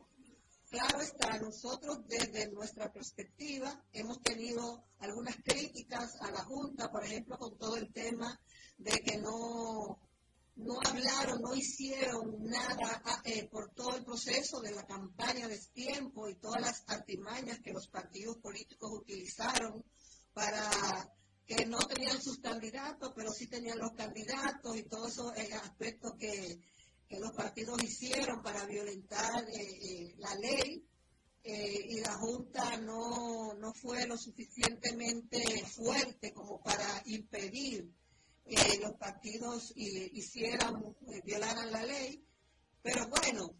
Claro 0.69 1.01
está, 1.01 1.37
nosotros 1.39 1.99
desde 2.07 2.51
nuestra 2.51 2.91
perspectiva 2.91 3.85
hemos 3.93 4.21
tenido 4.21 4.83
algunas 4.99 5.37
críticas 5.37 6.17
a 6.19 6.29
la 6.29 6.43
Junta, 6.43 6.91
por 6.91 7.05
ejemplo, 7.05 7.37
con 7.37 7.57
todo 7.57 7.77
el 7.77 7.93
tema 7.93 8.37
de 8.77 8.91
que 8.99 9.17
no, 9.17 9.97
no 10.57 10.79
hablaron, 10.85 11.41
no 11.41 11.55
hicieron 11.55 12.43
nada 12.43 13.01
ah, 13.05 13.21
eh, 13.23 13.47
por 13.47 13.73
todo 13.73 13.95
el 13.95 14.03
proceso 14.03 14.59
de 14.59 14.71
la 14.71 14.85
campaña 14.85 15.47
de 15.47 15.57
tiempo 15.73 16.27
y 16.27 16.35
todas 16.35 16.61
las 16.61 16.83
artimañas 16.87 17.59
que 17.59 17.71
los 17.71 17.87
partidos 17.87 18.37
políticos 18.39 18.91
utilizaron 18.91 19.85
para 20.33 20.69
que 21.45 21.65
no 21.65 21.77
tenían 21.77 22.21
sus 22.21 22.39
candidatos, 22.39 23.13
pero 23.15 23.31
sí 23.31 23.47
tenían 23.47 23.79
los 23.79 23.93
candidatos 23.93 24.75
y 24.75 24.83
todos 24.83 25.13
esos 25.13 25.37
eh, 25.37 25.53
aspectos 25.53 26.11
que 26.19 26.59
que 27.07 27.19
los 27.19 27.31
partidos 27.31 27.81
hicieron 27.83 28.41
para 28.41 28.65
violentar 28.65 29.47
eh, 29.49 29.79
eh, 29.81 30.15
la 30.17 30.35
ley 30.35 30.85
eh, 31.43 31.85
y 31.89 31.99
la 32.01 32.13
Junta 32.15 32.77
no, 32.77 33.53
no 33.53 33.73
fue 33.73 34.05
lo 34.05 34.17
suficientemente 34.17 35.65
fuerte 35.65 36.33
como 36.33 36.61
para 36.61 37.01
impedir 37.05 37.89
que 38.45 38.79
los 38.81 38.93
partidos 38.93 39.73
hicieran, 39.75 40.95
violaran 41.25 41.71
la 41.71 41.85
ley. 41.85 42.23
Pero 42.81 43.07
bueno, 43.09 43.55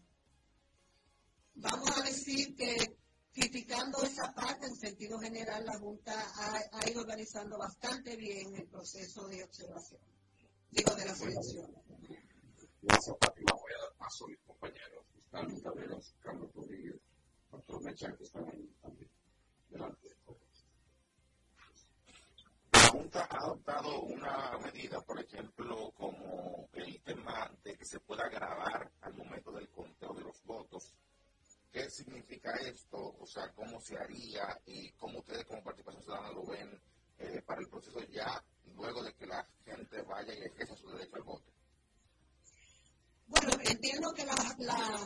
vamos 1.56 1.96
a 1.96 2.02
decir 2.02 2.54
que 2.54 2.96
criticando 3.32 4.02
esa 4.02 4.32
parte, 4.34 4.66
en 4.66 4.76
sentido 4.76 5.18
general, 5.18 5.64
la 5.66 5.78
Junta 5.78 6.12
ha, 6.12 6.62
ha 6.72 6.90
ido 6.90 7.02
organizando 7.02 7.58
bastante 7.58 8.16
bien 8.16 8.54
el 8.56 8.66
proceso 8.66 9.28
de 9.28 9.44
observación, 9.44 10.00
digo, 10.70 10.94
de 10.94 11.04
las 11.04 11.20
elecciones. 11.20 11.87
La 22.72 22.88
Junta 22.88 23.26
ha 23.30 23.36
adoptado 23.44 24.00
una 24.00 24.58
medida, 24.58 25.00
por 25.02 25.20
ejemplo, 25.20 25.92
como 25.96 26.68
el 26.72 27.00
tema 27.02 27.50
de 27.62 27.76
que 27.76 27.84
se 27.84 28.00
pueda 28.00 28.28
grabar 28.28 28.90
al 29.02 29.14
momento 29.14 29.52
del 29.52 29.68
conteo 29.68 30.14
de 30.14 30.22
los 30.22 30.42
votos. 30.44 30.94
¿Qué 31.70 31.90
significa 31.90 32.50
esto? 32.62 32.96
O 33.20 33.26
sea, 33.26 33.52
¿cómo 33.54 33.80
se 33.80 33.98
haría 33.98 34.58
y 34.64 34.90
cómo 34.92 35.18
ustedes 35.18 35.44
como 35.44 35.62
participación 35.62 36.02
ciudadana 36.02 36.32
lo 36.32 36.46
ven 36.46 36.80
eh, 37.18 37.42
para 37.46 37.60
el 37.60 37.68
proceso 37.68 38.00
ya 38.08 38.42
luego 38.74 39.02
de 39.02 39.12
que 39.14 39.26
la 39.26 39.46
gente 39.64 40.00
vaya 40.02 40.32
y 40.34 40.44
ejerza 40.44 40.74
su 40.76 40.88
derecho 40.88 41.16
al 41.16 41.22
voto? 41.22 41.57
Bueno, 43.28 43.58
entiendo 43.62 44.12
que 44.14 44.24
la, 44.24 44.34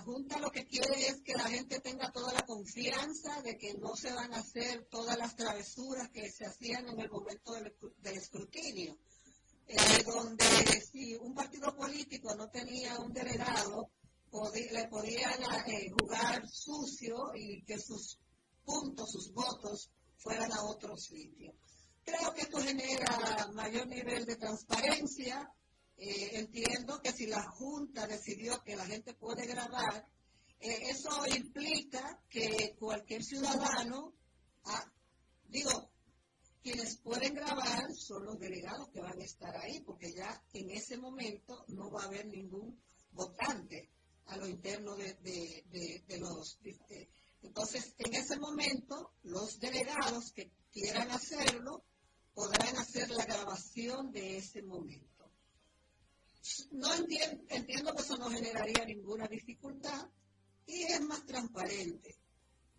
Junta 0.04 0.38
lo 0.38 0.50
que 0.50 0.64
quiere 0.64 1.08
es 1.08 1.20
que 1.22 1.34
la 1.34 1.48
gente 1.48 1.80
tenga 1.80 2.10
toda 2.12 2.32
la 2.32 2.42
confianza 2.42 3.42
de 3.42 3.58
que 3.58 3.74
no 3.74 3.96
se 3.96 4.12
van 4.12 4.32
a 4.32 4.38
hacer 4.38 4.86
todas 4.90 5.18
las 5.18 5.34
travesuras 5.34 6.08
que 6.10 6.30
se 6.30 6.46
hacían 6.46 6.88
en 6.88 7.00
el 7.00 7.10
momento 7.10 7.52
del, 7.52 8.16
escrutinio, 8.16 8.96
eh, 9.66 10.04
donde 10.06 10.44
si 10.90 11.16
un 11.16 11.34
partido 11.34 11.74
político 11.74 12.34
no 12.36 12.48
tenía 12.48 12.98
un 12.98 13.12
delegado, 13.12 13.90
le 14.54 14.88
podían 14.88 15.42
eh, 15.66 15.90
jugar 15.90 16.48
sucio 16.48 17.34
y 17.34 17.62
que 17.64 17.78
sus 17.78 18.18
puntos, 18.64 19.10
sus 19.10 19.32
votos 19.32 19.90
fueran 20.16 20.52
a 20.52 20.62
otro 20.64 20.96
sitio. 20.96 21.54
Creo 22.04 22.32
que 22.34 22.42
esto 22.42 22.58
genera 22.58 23.48
mayor 23.52 23.86
nivel 23.88 24.24
de 24.24 24.36
transparencia, 24.36 25.52
eh, 26.04 26.40
entiendo 26.40 27.00
que 27.00 27.12
si 27.12 27.28
la 27.28 27.48
Junta 27.52 28.08
decidió 28.08 28.60
que 28.64 28.74
la 28.74 28.86
gente 28.86 29.14
puede 29.14 29.46
grabar, 29.46 30.04
eh, 30.58 30.90
eso 30.90 31.24
implica 31.28 32.20
que 32.28 32.74
cualquier 32.76 33.22
ciudadano, 33.22 34.12
ah, 34.64 34.84
digo, 35.44 35.92
quienes 36.60 36.96
pueden 36.98 37.34
grabar 37.34 37.84
son 37.94 38.24
los 38.24 38.36
delegados 38.40 38.88
que 38.88 39.00
van 39.00 39.16
a 39.16 39.24
estar 39.24 39.56
ahí, 39.56 39.80
porque 39.82 40.12
ya 40.12 40.42
en 40.54 40.70
ese 40.70 40.98
momento 40.98 41.64
no 41.68 41.88
va 41.88 42.02
a 42.02 42.06
haber 42.06 42.26
ningún 42.26 42.82
votante 43.12 43.88
a 44.26 44.36
lo 44.38 44.48
interno 44.48 44.96
de, 44.96 45.14
de 45.22 46.18
los... 46.18 46.58
entonces, 47.42 47.94
en 47.98 48.12
ese 48.12 48.40
momento, 48.40 49.12
los 49.22 49.60
delegados 49.60 50.32
que 50.32 50.50
quieran 50.72 51.12
hacerlo 51.12 51.84
podrán 52.34 52.76
hacer 52.76 53.08
la 53.10 53.24
grabación 53.24 54.10
de 54.10 54.38
ese 54.38 54.62
momento 54.62 55.11
no 56.72 56.94
entiendo, 56.94 57.94
que 57.94 58.02
eso 58.02 58.16
no 58.16 58.30
generaría 58.30 58.84
ninguna 58.84 59.28
dificultad 59.28 60.08
y 60.66 60.82
es 60.84 61.00
más 61.02 61.24
transparente 61.24 62.16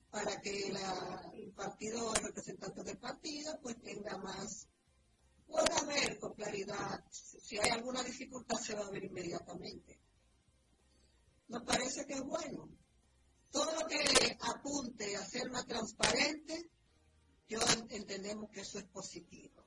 para 0.10 0.40
que 0.41 0.68
el 1.34 1.52
partido, 1.53 2.14
el 2.15 2.23
representante 2.23 2.84
del 2.84 2.98
partido, 2.98 3.60
pues 3.61 3.81
tenga 3.81 4.18
más, 4.18 4.68
pueda 5.48 5.84
ver 5.88 6.19
con 6.19 6.34
claridad. 6.34 7.03
Si 7.10 7.57
hay 7.57 7.72
alguna 7.72 8.03
dificultad, 8.03 8.57
se 8.57 8.76
va 8.76 8.85
a 8.85 8.91
ver 8.91 9.06
inmediatamente. 9.06 9.99
Nos 11.48 11.64
parece 11.64 12.06
que 12.06 12.14
es 12.14 12.23
bueno. 12.23 12.69
Todo 13.49 13.72
lo 13.80 13.88
que 13.88 14.38
apunte 14.40 15.15
a 15.15 15.26
ser 15.26 15.49
más 15.52 15.65
transparente, 15.65 16.69
yo 17.48 17.60
entendemos 17.90 18.49
que 18.52 18.61
eso 18.61 18.80
es 18.80 18.85
positivo. 18.85 19.62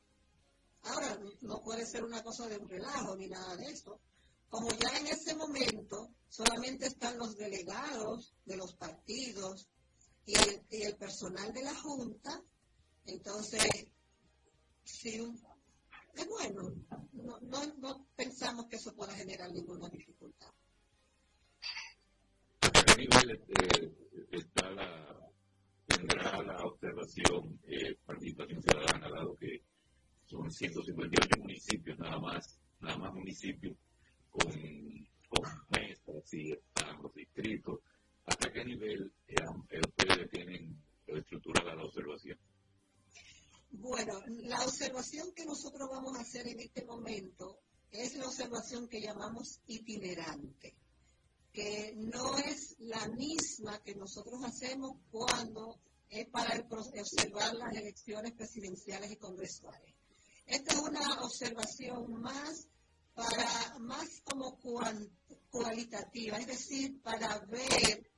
Ahora, 0.86 1.18
no 1.40 1.62
puede 1.62 1.84
ser 1.86 2.04
una 2.04 2.22
cosa 2.22 2.48
de 2.48 2.58
un 2.58 2.68
relajo 2.68 3.16
ni 3.16 3.28
nada 3.28 3.56
de 3.56 3.66
eso. 3.66 4.00
Como 4.48 4.68
ya 4.70 4.96
en 4.98 5.08
ese 5.08 5.34
momento 5.34 6.10
solamente 6.28 6.86
están 6.86 7.18
los 7.18 7.36
delegados 7.36 8.34
de 8.44 8.56
los 8.56 8.74
partidos 8.74 9.68
y 10.24 10.34
el, 10.84 10.96
personal 10.96 11.52
de 11.52 11.62
la 11.62 11.74
Junta, 11.74 12.42
entonces, 13.06 13.62
sí, 14.84 15.20
es 16.14 16.28
bueno, 16.28 16.72
no, 17.12 17.38
no, 17.78 18.06
pensamos 18.16 18.66
que 18.66 18.76
eso 18.76 18.94
pueda 18.94 19.14
generar 19.14 19.52
ninguna 19.52 19.88
dificultad. 19.88 20.52
¿A 22.60 22.70
qué 22.70 22.96
nivel 22.96 23.44
está 24.32 24.70
la, 24.70 25.30
tendrá 25.86 26.42
la 26.42 26.64
observación, 26.64 27.60
eh, 27.68 27.96
participación 28.04 28.62
ciudadana, 28.62 29.08
dado 29.08 29.36
que 29.36 29.62
son 30.26 30.50
158 30.50 31.40
municipios 31.40 31.98
nada 31.98 32.18
más, 32.18 32.58
nada 32.80 32.98
más 32.98 33.14
municipios 33.14 33.76
con, 34.30 34.52
con 35.28 35.44
mesas 35.70 36.34
y 36.34 36.52
están 36.52 37.02
los 37.02 37.14
distritos. 37.14 37.80
¿Hasta 38.26 38.52
qué 38.52 38.64
nivel 38.64 39.12
ustedes 39.28 40.30
tienen 40.30 40.76
estructurada 41.06 41.76
la 41.76 41.84
observación? 41.84 42.38
Bueno, 43.70 44.20
la 44.26 44.64
observación 44.64 45.32
que 45.34 45.44
nosotros 45.44 45.88
vamos 45.90 46.16
a 46.16 46.22
hacer 46.22 46.48
en 46.48 46.60
este 46.60 46.84
momento 46.84 47.60
es 47.90 48.16
la 48.16 48.26
observación 48.26 48.88
que 48.88 49.00
llamamos 49.00 49.60
itinerante, 49.66 50.74
que 51.52 51.94
no 51.96 52.36
es 52.38 52.76
la 52.80 53.06
misma 53.08 53.80
que 53.82 53.94
nosotros 53.94 54.40
hacemos 54.44 54.92
cuando 55.10 55.78
es 56.08 56.28
para 56.28 56.66
observar 56.68 57.54
las 57.54 57.74
elecciones 57.74 58.32
presidenciales 58.32 59.12
y 59.12 59.16
congresuales. 59.16 59.95
Esta 60.46 60.74
es 60.74 60.80
una 60.80 61.20
observación 61.22 62.20
más 62.20 62.68
para 63.14 63.78
más 63.80 64.20
como 64.24 64.58
cualitativa, 65.50 66.38
es 66.38 66.46
decir, 66.46 67.02
para 67.02 67.38
ver 67.46 68.10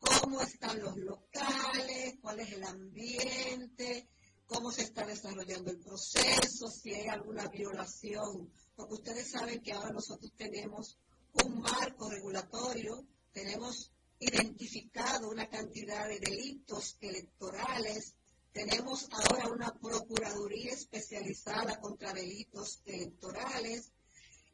cómo 0.00 0.42
están 0.42 0.80
los 0.80 0.96
locales, 0.96 2.16
cuál 2.20 2.40
es 2.40 2.52
el 2.52 2.64
ambiente, 2.64 4.08
cómo 4.46 4.70
se 4.70 4.82
está 4.82 5.06
desarrollando 5.06 5.70
el 5.70 5.78
proceso, 5.78 6.68
si 6.68 6.94
hay 6.94 7.06
alguna 7.08 7.46
violación, 7.48 8.52
porque 8.74 8.94
ustedes 8.94 9.30
saben 9.30 9.62
que 9.62 9.72
ahora 9.72 9.92
nosotros 9.92 10.32
tenemos 10.36 10.98
un 11.44 11.60
marco 11.60 12.10
regulatorio, 12.10 13.06
tenemos 13.32 13.92
identificado 14.18 15.30
una 15.30 15.48
cantidad 15.48 16.08
de 16.08 16.20
delitos 16.20 16.96
electorales, 17.00 18.15
tenemos 18.56 19.06
ahora 19.12 19.48
una 19.48 19.74
Procuraduría 19.74 20.72
especializada 20.72 21.78
contra 21.78 22.14
delitos 22.14 22.80
electorales, 22.86 23.92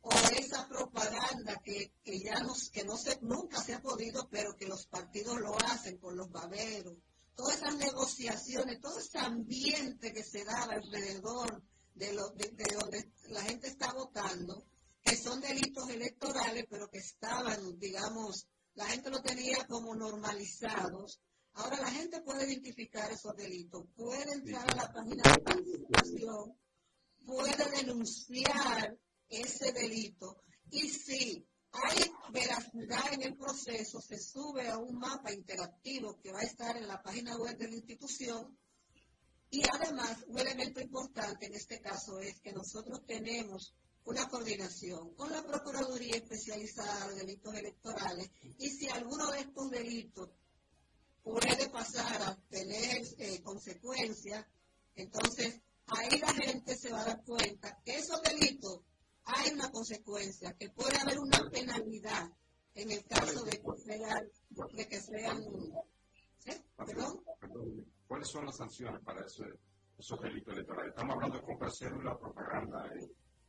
o 0.00 0.12
esa 0.36 0.66
propaganda 0.68 1.60
que, 1.64 1.92
ya 2.04 2.40
no, 2.40 2.54
que 2.72 2.84
no 2.84 2.96
se, 2.96 3.18
nunca 3.20 3.62
se 3.62 3.74
ha 3.74 3.82
podido, 3.82 4.28
pero 4.30 4.56
que 4.56 4.66
los 4.66 4.86
partidos 4.86 5.38
lo 5.40 5.56
hacen 5.58 5.98
por 5.98 6.14
los 6.14 6.30
baberos, 6.30 6.96
todas 7.34 7.56
esas 7.56 7.76
negociaciones, 7.76 8.80
todo 8.80 8.98
ese 8.98 9.18
ambiente 9.18 10.12
que 10.12 10.24
se 10.24 10.44
da 10.44 10.64
alrededor 10.64 11.62
de, 11.94 12.12
lo, 12.12 12.30
de, 12.30 12.52
donde 12.74 13.12
la 13.28 13.42
gente 13.42 13.68
está 13.68 13.92
votando, 13.92 14.64
que 15.02 15.16
son 15.16 15.40
delitos 15.40 15.88
electorales, 15.90 16.64
pero 16.70 16.88
que 16.88 16.98
estaban, 16.98 17.78
digamos, 17.78 18.46
la 18.78 18.86
gente 18.86 19.10
lo 19.10 19.20
tenía 19.20 19.66
como 19.66 19.94
normalizados. 19.94 21.20
Ahora 21.54 21.80
la 21.80 21.90
gente 21.90 22.22
puede 22.22 22.46
identificar 22.46 23.10
esos 23.12 23.36
delitos, 23.36 23.84
puede 23.94 24.32
entrar 24.32 24.70
a 24.70 24.76
la 24.76 24.92
página 24.92 25.22
de 25.24 25.42
participación 25.42 26.56
puede 27.28 27.70
denunciar 27.76 28.98
ese 29.28 29.72
delito 29.72 30.42
y 30.70 30.88
si 30.88 31.46
hay 31.72 32.10
veracidad 32.32 33.12
en 33.12 33.22
el 33.22 33.36
proceso, 33.36 34.00
se 34.00 34.18
sube 34.18 34.66
a 34.66 34.78
un 34.78 34.98
mapa 34.98 35.30
interactivo 35.30 36.18
que 36.22 36.32
va 36.32 36.40
a 36.40 36.44
estar 36.44 36.74
en 36.78 36.88
la 36.88 37.02
página 37.02 37.36
web 37.36 37.54
de 37.58 37.68
la 37.68 37.74
institución 37.74 38.58
y 39.50 39.60
además 39.70 40.24
un 40.28 40.38
elemento 40.38 40.80
importante 40.80 41.46
en 41.46 41.54
este 41.54 41.80
caso 41.80 42.18
es 42.20 42.40
que 42.40 42.52
nosotros 42.52 43.04
tenemos 43.06 43.74
una 44.08 44.26
coordinación 44.26 45.14
con 45.14 45.30
la 45.30 45.42
Procuraduría 45.42 46.16
Especializada 46.16 47.08
de 47.08 47.16
Delitos 47.16 47.54
Electorales 47.54 48.30
y 48.58 48.70
si 48.70 48.88
alguno 48.88 49.30
de 49.30 49.40
estos 49.40 49.70
delitos 49.70 50.30
puede 51.22 51.68
pasar 51.68 52.22
a 52.22 52.34
tener 52.48 53.02
eh, 53.18 53.42
consecuencias, 53.42 54.46
entonces 54.96 55.60
ahí 55.88 56.18
la 56.18 56.32
gente 56.32 56.74
se 56.74 56.90
va 56.90 57.02
a 57.02 57.04
dar 57.04 57.22
cuenta 57.22 57.78
que 57.84 57.96
esos 57.96 58.22
delitos 58.22 58.80
hay 59.24 59.52
una 59.52 59.70
consecuencia, 59.70 60.54
que 60.54 60.70
puede 60.70 60.96
haber 60.96 61.18
una 61.18 61.50
penalidad 61.50 62.30
en 62.74 62.90
el 62.90 63.04
caso 63.04 63.44
de 63.44 63.60
que 63.60 63.82
sean, 63.84 64.30
de 64.72 64.88
que 64.88 65.00
sean 65.02 65.44
¿Perdón? 66.78 67.22
¿Cuáles 68.06 68.28
son 68.28 68.46
las 68.46 68.56
sanciones 68.56 69.02
para 69.02 69.26
esos 69.26 70.20
delitos 70.22 70.54
electorales? 70.54 70.92
Estamos 70.92 71.14
hablando 71.14 71.36
de 71.36 71.44
comprar 71.44 71.70
cédula, 71.72 72.18
propaganda 72.18 72.90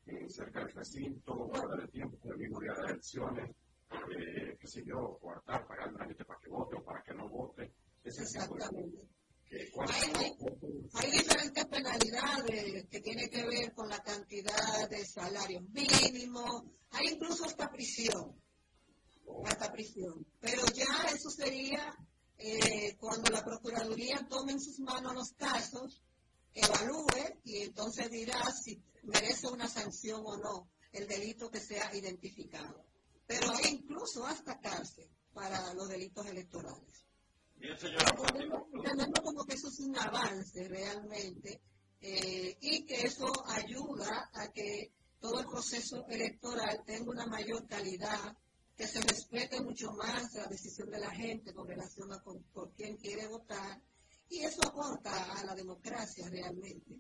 en, 0.10 0.30
cerca 0.30 0.60
del 0.60 0.74
recinto, 0.74 1.36
guardar 1.36 1.80
el 1.82 1.90
tiempo, 1.90 2.18
el 2.32 2.38
mismo 2.38 2.60
día 2.60 2.74
de 2.74 2.82
las 2.82 2.92
elecciones, 2.92 3.56
eh, 3.92 4.58
qué 4.60 4.68
sé 4.68 4.84
yo, 4.86 5.18
coartar, 5.22 5.68
pagar 5.68 5.92
la 5.94 6.06
gente 6.06 6.26
para 6.26 6.40
que 6.40 6.50
vote 6.50 6.76
o 6.76 6.84
para 6.84 7.02
que 7.04 7.14
no 7.14 7.30
vote. 7.30 7.74
Exactamente. 8.04 9.08
Hay, 9.52 11.12
diferentes 11.12 11.66
penalidades 11.66 12.86
que 12.88 13.00
tienen 13.02 13.30
que 13.30 13.44
ver 13.48 13.74
con 13.74 13.90
la 13.90 14.00
cantidad 14.04 14.88
de 14.88 15.04
salarios 15.06 15.64
mínimos, 15.70 16.66
hay 16.92 17.08
incluso 17.08 17.46
hasta 17.46 17.68
prisión, 17.72 18.40
hasta 19.46 19.72
prisión. 19.72 20.24
Pero 20.40 20.62
ya 20.68 21.08
eso 21.12 21.32
sería 21.32 21.96
eh, 22.38 22.96
cuando 22.98 23.32
la 23.32 23.44
Procuraduría 23.44 24.26
tome 24.30 24.52
en 24.52 24.62
sus 24.62 24.80
manos 24.82 25.16
los 25.16 25.34
casos, 25.34 26.04
evalúe 26.54 27.40
y 27.44 27.58
entonces 27.64 28.10
dirá 28.10 28.40
si 28.52 28.82
merece 29.04 29.48
una 29.48 29.68
sanción 29.68 30.22
o 30.26 30.38
no 30.38 30.70
el 30.92 31.08
delito 31.08 31.50
que 31.50 31.60
sea 31.60 31.96
identificado. 31.96 32.86
Pero 33.28 33.52
hay 33.52 33.76
incluso 33.76 34.26
hasta 34.26 34.60
cárcel 34.60 35.08
para 35.34 35.74
los 35.74 35.88
delitos 35.88 36.26
electorales. 36.26 37.06
Bien, 37.58 37.78
señora 37.78 38.16
Entendemos 38.74 39.20
como 39.22 39.46
que 39.46 39.54
eso 39.54 39.68
es 39.68 39.80
un 39.82 39.98
avance 39.98 40.68
realmente 40.68 41.62
eh, 42.02 42.58
y 42.62 42.86
que 42.86 43.02
eso 43.02 43.32
ayuda 43.48 44.30
a 44.34 44.52
que 44.52 44.94
todo 45.20 45.42
el 45.42 45.46
proceso 45.46 46.06
electoral 46.08 46.82
tenga 46.86 47.12
una 47.12 47.28
mayor 47.28 47.68
calidad, 47.68 48.36
que 48.78 48.88
se 48.88 49.02
respete 49.02 49.60
mucho 49.62 49.92
más 49.92 50.34
la 50.34 50.48
decisión 50.48 50.90
de 50.90 51.00
la 51.00 51.12
gente 51.12 51.54
con 51.54 51.68
relación 51.68 52.14
a 52.14 52.24
por 52.24 52.72
quién 52.72 52.96
quiere 52.96 53.28
votar 53.28 53.82
y 54.30 54.40
eso 54.44 54.62
aporta 54.68 55.40
a 55.40 55.44
la 55.44 55.56
democracia 55.56 56.30
realmente. 56.30 56.96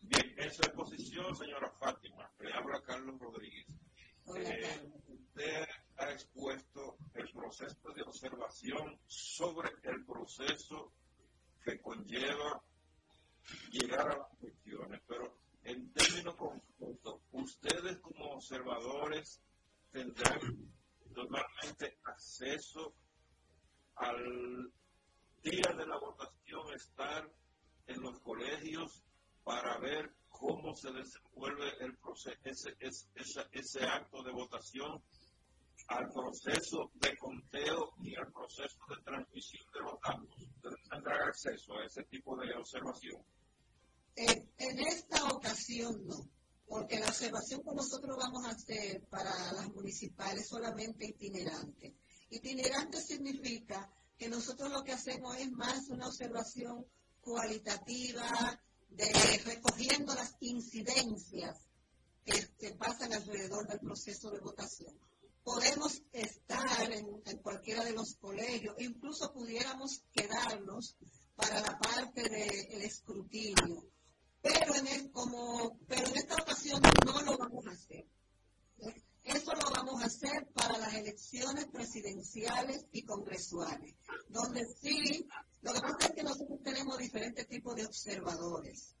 Bien, 0.00 0.34
en 0.36 0.50
su 0.52 0.62
exposición, 0.62 1.34
señora 1.36 1.70
Fátima, 1.78 2.30
le 2.40 2.52
habla 2.52 2.80
Carlos 2.82 3.18
Rodríguez. 3.18 3.66
Hola, 4.24 4.48
eh, 4.48 4.60
Carlos. 4.60 5.02
Usted 5.08 5.66
ha 5.96 6.10
expuesto 6.12 6.96
el 7.14 7.30
proceso 7.32 7.92
de 7.94 8.02
observación 8.02 9.00
sobre 9.06 9.70
el 9.82 10.04
proceso 10.06 10.92
que 11.64 11.80
conlleva 11.80 12.62
llegar 13.70 14.08
a 14.08 14.18
las 14.18 14.28
cuestiones, 14.38 15.00
pero 15.06 15.38
en 15.64 15.92
términos 15.92 16.36
conjuntos, 16.36 17.20
ustedes 17.32 17.98
como 17.98 18.36
observadores 18.36 19.40
tendrán 19.90 20.40
totalmente 21.14 21.98
acceso 22.04 22.94
al 23.96 24.72
día 25.42 25.74
de 25.76 25.86
la 25.86 25.98
votación, 25.98 26.74
estar 26.74 27.30
en 27.86 28.02
los 28.02 28.20
colegios 28.20 29.02
para 29.44 29.78
ver 29.78 30.12
cómo 30.28 30.74
se 30.74 30.92
desenvuelve 30.92 31.72
el 31.80 31.96
proceso, 31.98 32.38
ese, 32.44 32.76
ese, 32.80 33.42
ese 33.52 33.84
acto 33.84 34.22
de 34.22 34.32
votación 34.32 35.02
al 35.88 36.12
proceso 36.12 36.90
de 36.94 37.16
conteo 37.16 37.92
y 38.02 38.14
al 38.16 38.30
proceso 38.32 38.78
de 38.90 39.02
transmisión 39.02 39.64
de 39.72 39.80
los 39.80 39.98
datos. 40.00 40.80
tendrán 40.90 41.28
acceso 41.28 41.78
a 41.78 41.84
ese 41.84 42.04
tipo 42.04 42.36
de 42.36 42.54
observación? 42.54 43.22
en 44.16 44.78
esta 44.80 45.24
ocasión 45.28 46.04
no, 46.04 46.28
porque 46.66 46.98
la 46.98 47.06
observación 47.06 47.62
que 47.62 47.74
nosotros 47.74 48.16
vamos 48.18 48.44
a 48.44 48.50
hacer 48.50 49.02
para 49.08 49.30
las 49.52 49.68
municipales 49.74 50.42
es 50.42 50.48
solamente 50.48 51.06
itinerante. 51.06 51.94
Itinerante 52.30 53.00
significa 53.00 53.90
que 54.18 54.28
nosotros 54.28 54.70
lo 54.70 54.82
que 54.84 54.92
hacemos 54.92 55.36
es 55.38 55.50
más 55.52 55.88
una 55.88 56.08
observación 56.08 56.86
cualitativa, 57.20 58.60
de 58.90 59.12
recogiendo 59.44 60.14
las 60.14 60.36
incidencias 60.40 61.58
que, 62.24 62.48
que 62.58 62.72
pasan 62.72 63.12
alrededor 63.12 63.66
del 63.68 63.80
proceso 63.80 64.30
de 64.30 64.40
votación 64.40 64.98
podemos 65.48 66.02
estar 66.12 66.92
en, 66.92 67.38
cualquiera 67.42 67.82
de 67.82 67.92
los 67.92 68.16
colegios, 68.16 68.74
incluso 68.80 69.32
pudiéramos 69.32 70.02
quedarnos 70.12 70.94
para 71.36 71.60
la 71.62 71.78
parte 71.78 72.22
del 72.22 72.82
escrutinio. 72.82 73.86
Pero 74.42 74.74
en, 74.74 75.08
como, 75.08 75.78
pero 75.86 76.06
en 76.06 76.16
esta 76.16 76.34
ocasión 76.34 76.82
no 77.06 77.22
lo 77.22 77.38
vamos 77.38 77.66
a 77.66 77.70
hacer. 77.70 78.06
Eso 79.28 79.52
lo 79.52 79.70
vamos 79.70 80.02
a 80.02 80.06
hacer 80.06 80.48
para 80.54 80.78
las 80.78 80.94
elecciones 80.94 81.66
presidenciales 81.66 82.86
y 82.92 83.02
congresuales, 83.02 83.94
donde 84.28 84.66
sí, 84.80 85.26
lo 85.60 85.72
que 85.72 85.80
pasa 85.80 86.06
es 86.06 86.12
que 86.12 86.22
nosotros 86.22 86.62
tenemos 86.62 86.96
diferentes 86.98 87.46
tipos 87.46 87.76
de 87.76 87.84
observadores. 87.84 88.94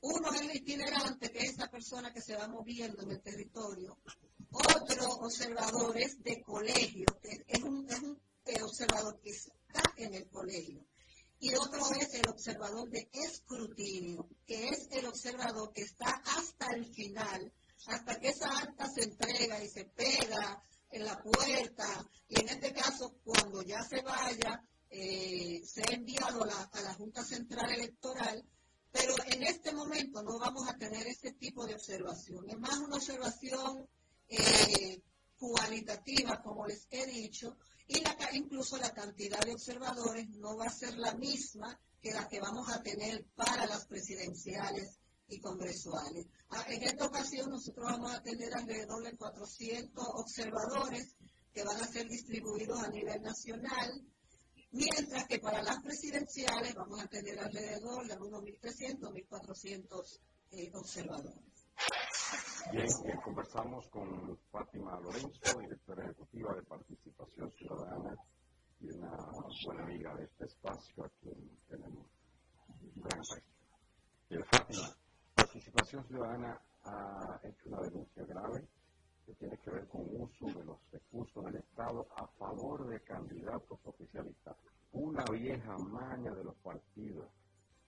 Uno 0.00 0.32
es 0.32 0.40
el 0.42 0.56
itinerante, 0.56 1.32
que 1.32 1.40
es 1.40 1.54
esa 1.54 1.68
persona 1.68 2.12
que 2.12 2.20
se 2.20 2.36
va 2.36 2.46
moviendo 2.46 3.02
en 3.02 3.10
el 3.10 3.20
territorio, 3.20 3.98
otro 4.50 5.08
observador 5.20 5.96
es 5.96 6.22
de 6.22 6.40
colegio, 6.42 7.06
es 7.48 7.62
un, 7.62 7.86
es 7.88 8.00
un 8.00 8.20
observador 8.62 9.20
que 9.20 9.30
está 9.30 9.82
en 9.96 10.14
el 10.14 10.28
colegio. 10.28 10.86
y 11.40 11.54
otro 11.54 11.90
es 12.00 12.14
el 12.14 12.28
observador 12.28 12.88
de 12.88 13.08
escrutinio, 13.12 14.28
que 14.46 14.68
es 14.68 14.88
el 14.92 15.06
observador 15.06 15.72
que 15.72 15.82
está 15.82 16.22
hasta 16.24 16.72
el 16.72 16.86
final, 16.86 17.52
hasta 17.88 18.18
que 18.18 18.28
esa 18.28 18.48
acta 18.58 18.88
se 18.88 19.04
entrega 19.04 19.62
y 19.62 19.68
se 19.68 19.84
pega 19.84 20.62
en 20.90 21.04
la 21.04 21.20
puerta, 21.22 21.86
y 22.28 22.40
en 22.40 22.48
este 22.48 22.72
caso, 22.72 23.16
cuando 23.24 23.62
ya 23.62 23.82
se 23.82 24.02
vaya, 24.02 24.62
eh, 24.88 25.62
se 25.64 25.82
ha 25.82 25.94
enviado 25.94 26.44
a 26.44 26.80
la 26.80 26.94
Junta 26.94 27.24
Central 27.24 27.70
Electoral, 27.72 28.44
pero 28.92 29.14
en 29.26 29.42
este 29.42 29.72
momento 29.72 30.22
no 30.22 30.38
vamos 30.38 30.68
a 30.68 30.76
tener 30.76 31.06
ese 31.06 31.32
tipo 31.32 31.66
de 31.66 31.74
observación. 31.74 32.48
Es 32.48 32.58
más 32.58 32.78
una 32.78 32.96
observación 32.96 33.86
eh, 34.28 35.02
cualitativa, 35.38 36.40
como 36.42 36.66
les 36.66 36.86
he 36.90 37.04
dicho, 37.06 37.56
y 37.88 38.00
la, 38.00 38.16
incluso 38.32 38.78
la 38.78 38.92
cantidad 38.92 39.40
de 39.40 39.52
observadores 39.52 40.28
no 40.30 40.56
va 40.56 40.66
a 40.66 40.70
ser 40.70 40.96
la 40.96 41.14
misma 41.14 41.78
que 42.00 42.12
la 42.12 42.26
que 42.28 42.40
vamos 42.40 42.68
a 42.70 42.82
tener 42.82 43.24
para 43.34 43.66
las 43.66 43.86
presidenciales 43.86 44.98
y 45.28 45.40
congresuales. 45.40 46.26
Ah, 46.50 46.64
en 46.68 46.82
esta 46.82 47.06
ocasión 47.06 47.50
nosotros 47.50 47.84
vamos 47.84 48.14
a 48.14 48.22
tener 48.22 48.54
alrededor 48.54 49.02
de 49.02 49.16
400 49.16 50.04
observadores 50.14 51.16
que 51.52 51.64
van 51.64 51.80
a 51.80 51.86
ser 51.86 52.06
distribuidos 52.08 52.82
a 52.82 52.90
nivel 52.90 53.22
nacional, 53.22 54.04
mientras 54.72 55.26
que 55.26 55.38
para 55.38 55.62
las 55.62 55.82
presidenciales 55.82 56.74
vamos 56.74 57.00
a 57.02 57.08
tener 57.08 57.38
alrededor 57.38 58.06
de 58.06 58.16
unos 58.16 58.42
1.300, 58.42 59.10
1.400 59.28 60.20
eh, 60.52 60.70
observadores. 60.74 61.56
Bien, 62.72 62.86
eh, 62.86 63.20
conversamos 63.24 63.88
con 63.88 64.36
Fátima 64.50 64.98
Lorenzo, 65.00 65.60
directora 65.60 66.04
ejecutiva 66.04 66.54
de 66.54 66.62
Participación 66.62 67.50
Ciudadana 67.52 68.16
y 68.80 68.90
una 68.90 69.16
buena 69.64 69.82
amiga 69.84 70.14
de 70.16 70.24
este 70.24 70.44
espacio 70.46 71.04
a 71.04 71.08
quien 71.20 71.58
tenemos 71.68 72.06
un 72.80 73.02
gran 73.02 73.20
aprecio. 73.20 73.56
Eh, 74.30 74.44
Fátima, 74.50 74.96
Participación 75.56 76.04
Ciudadana 76.06 76.60
ha 76.84 77.40
hecho 77.42 77.70
una 77.70 77.80
denuncia 77.80 78.22
grave 78.26 78.68
que 79.24 79.32
tiene 79.36 79.56
que 79.56 79.70
ver 79.70 79.88
con 79.88 80.02
uso 80.02 80.44
de 80.48 80.62
los 80.66 80.76
recursos 80.92 81.44
del 81.46 81.56
Estado 81.56 82.06
a 82.14 82.26
favor 82.38 82.86
de 82.86 83.00
candidatos 83.00 83.80
oficialistas. 83.84 84.54
Una 84.92 85.24
vieja 85.32 85.78
maña 85.78 86.30
de 86.34 86.44
los 86.44 86.54
partidos, 86.56 87.30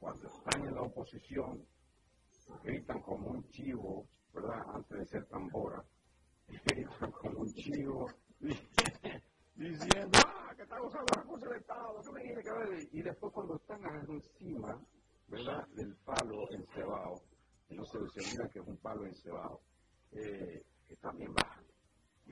cuando 0.01 0.29
están 0.29 0.67
en 0.67 0.75
la 0.77 0.81
oposición, 0.81 1.63
gritan 2.65 3.03
como 3.03 3.33
un 3.33 3.47
chivo 3.51 4.07
¿verdad? 4.33 4.63
Antes 4.73 4.99
de 5.01 5.07
ser 5.07 5.27
tambora, 5.27 5.85
como 7.21 7.41
un 7.41 7.53
chivo, 7.53 8.07
diciendo, 9.57 10.19
ah, 10.27 10.55
que 10.57 10.63
estamos 10.63 10.87
usando 10.87 11.13
recursos 11.21 11.51
del 11.51 11.59
Estado, 11.59 12.01
que 12.03 12.13
me 12.13 12.21
tiene 12.23 12.43
que 12.43 12.51
ver. 12.51 12.89
Y 12.93 13.03
después 13.03 13.31
cuando 13.35 13.57
están 13.57 13.85
encima, 14.09 14.81
¿verdad? 15.27 15.69
Del 15.75 15.95
palo 15.97 16.51
encebado, 16.51 17.21
no 17.75 17.85
se 17.85 17.99
olvida 17.99 18.49
que 18.49 18.61
es 18.61 18.67
un 18.67 18.77
palo 18.79 19.07
encebado, 19.07 19.61
eh, 20.13 20.65
también 21.01 21.33
bajan. 21.35 21.65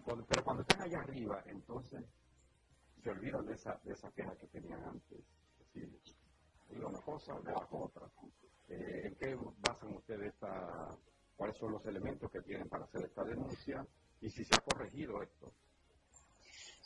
Cuando, 0.05 0.25
pero 0.27 0.45
cuando 0.45 0.63
están 0.63 0.83
allá 0.83 1.01
arriba, 1.01 1.43
entonces 1.47 2.05
se 3.03 3.11
olvidan 3.11 3.45
de 3.47 3.55
esa, 3.55 3.81
de 3.85 3.93
esa 3.93 4.11
queja 4.13 4.37
que 4.37 4.47
tenían 4.49 4.83
antes. 4.85 5.21
y 5.75 6.79
una 6.79 7.01
cosa 7.01 7.39
de 7.41 7.53
la 7.53 7.69
otra. 7.71 8.11
Eh, 8.69 9.03
¿En 9.05 9.15
qué 9.17 9.37
basan 9.59 9.95
ustedes 9.95 10.35
esta 10.35 10.97
cuáles 11.37 11.57
son 11.59 11.73
los 11.73 11.85
elementos 11.87 12.31
que 12.31 12.41
tienen 12.41 12.69
para 12.69 12.85
hacer 12.85 13.05
esta 13.05 13.23
denuncia 13.23 13.87
y 14.21 14.31
si 14.31 14.45
se 14.45 14.55
ha 14.55 14.59
corregido 14.59 15.23
esto. 15.23 15.53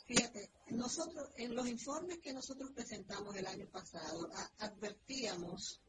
Fíjate, 0.05 0.51
nosotros 0.71 1.29
en 1.37 1.55
los 1.55 1.67
informes 1.67 2.19
que 2.19 2.33
nosotros 2.33 2.71
presentamos 2.75 3.35
el 3.35 3.47
año 3.47 3.67
pasado 3.71 4.29
advertíamos 4.59 5.81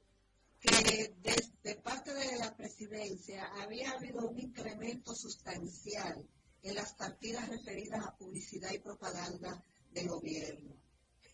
que 0.63 1.15
desde 1.23 1.81
parte 1.83 2.15
de 2.15 2.39
la 2.39 2.57
presidencia 2.57 3.45
había 3.61 3.91
habido 3.91 4.29
un 4.29 4.39
incremento 4.39 5.13
sustancial 5.15 6.25
en 6.63 6.75
las 6.77 6.95
partidas 6.95 7.49
referidas 7.49 8.07
a 8.07 8.17
publicidad 8.17 8.71
y 8.73 8.79
propaganda 8.79 9.61
del 9.91 10.09
gobierno. 10.09 10.77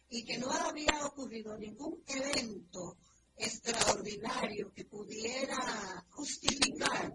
Y 0.08 0.24
que 0.24 0.38
no 0.38 0.50
había 0.50 1.04
ocurrido 1.04 1.58
ningún 1.58 2.02
evento 2.06 2.96
extraordinario 3.36 4.72
que 4.72 4.86
pudiera 4.86 6.06
justificar 6.10 7.14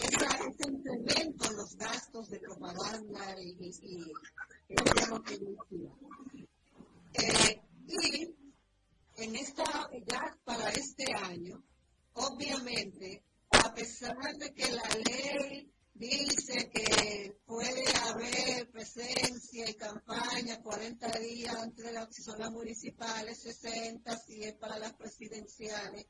ese 0.00 0.70
incremento 0.70 1.50
en 1.50 1.56
los 1.56 1.76
gastos 1.76 2.30
de 2.30 2.40
propaganda 2.40 3.36
y, 3.38 3.56
y, 3.60 4.12
eh, 7.12 7.60
y 7.86 8.37
en 9.18 9.34
esta, 9.34 9.64
ya 10.06 10.38
para 10.44 10.70
este 10.70 11.12
año, 11.12 11.62
obviamente, 12.14 13.24
a 13.50 13.74
pesar 13.74 14.16
de 14.36 14.54
que 14.54 14.70
la 14.70 14.88
ley 15.04 15.72
dice 15.94 16.70
que 16.70 17.36
puede 17.44 17.84
haber 18.08 18.70
presencia 18.70 19.68
y 19.68 19.74
campaña 19.74 20.62
40 20.62 21.18
días 21.18 21.56
antes 21.56 21.84
de 21.84 21.92
las, 21.92 22.14
si 22.14 22.22
son 22.22 22.38
las 22.38 22.52
municipales, 22.52 23.38
60 23.42 24.16
si 24.18 24.44
es 24.44 24.54
para 24.54 24.78
las 24.78 24.92
presidenciales. 24.92 26.06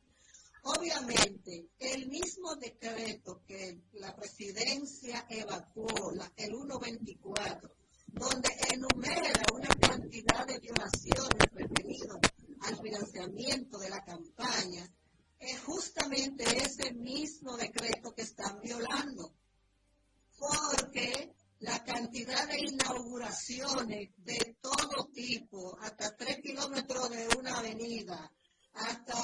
Obviamente, 0.64 1.70
el 1.78 2.09
mismo 2.09 2.56
decreto 2.56 3.43
que 3.47 3.80
la 3.94 4.14
presidencia 4.14 5.24
evacuó, 5.30 6.12
el 6.36 6.51
124, 6.51 7.70
donde 8.09 8.51
enumera 8.70 9.43
una 9.55 9.68
cantidad 9.80 10.47
de 10.47 10.59
violaciones 10.59 11.52
referidas 11.52 12.18
al 12.62 12.80
financiamiento 12.80 13.78
de 13.78 13.90
la 13.90 14.05
campaña, 14.05 14.89
es 15.39 15.60
justamente 15.60 16.44
ese 16.44 16.93
mismo 16.94 17.56
decreto 17.56 18.12
que 18.14 18.22
están 18.22 18.60
violando 18.60 19.32
porque 20.39 21.35
la 21.60 21.82
cantidad 21.85 22.47
de 22.48 22.60
inauguraciones 22.60 24.10
de 24.18 24.56
todo 24.60 25.09
tipo, 25.12 25.76
hasta 25.80 26.16
tres 26.16 26.39
kilómetros 26.40 27.10
de 27.10 27.28
una 27.36 27.59
avenida, 27.59 28.32
hasta 28.74 29.14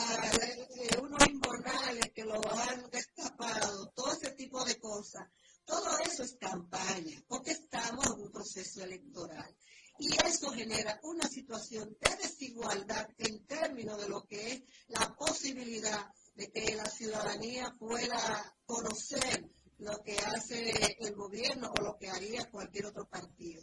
unos 1.01 1.29
inbornales 1.29 2.11
que 2.13 2.25
lo 2.25 2.41
han 2.53 2.91
destapado, 2.91 3.93
todo 3.95 4.13
ese 4.13 4.33
tipo 4.33 4.65
de 4.65 4.79
cosas, 4.81 5.29
todo 5.65 5.97
eso 5.99 6.25
es 6.25 6.37
campaña, 6.41 7.23
porque 7.29 7.53
estamos 7.53 8.05
en 8.07 8.23
un 8.25 8.33
proceso 8.33 8.83
electoral. 8.83 9.57
Y 9.99 10.09
eso 10.27 10.51
genera 10.51 10.99
una 11.05 11.29
situación 11.29 11.97
de 12.01 12.17
desigualdad 12.17 13.09
en 13.19 13.47
términos 13.47 14.01
de 14.01 14.09
lo 14.09 14.25
que 14.25 14.53
es 14.53 14.63
la 14.89 15.15
posibilidad 15.15 16.07
de 16.35 16.51
que 16.51 16.75
la 16.75 16.87
ciudadanía 16.87 17.75
pueda 17.79 18.57
conocer 18.67 19.49
lo 19.79 20.03
que 20.03 20.19
hace 20.19 20.97
el 20.99 21.15
gobierno 21.15 21.73
o 21.79 21.83
lo 21.83 21.97
que 21.97 22.11
haría 22.11 22.51
cualquier 22.51 22.87
otro 22.87 23.09
partido. 23.09 23.63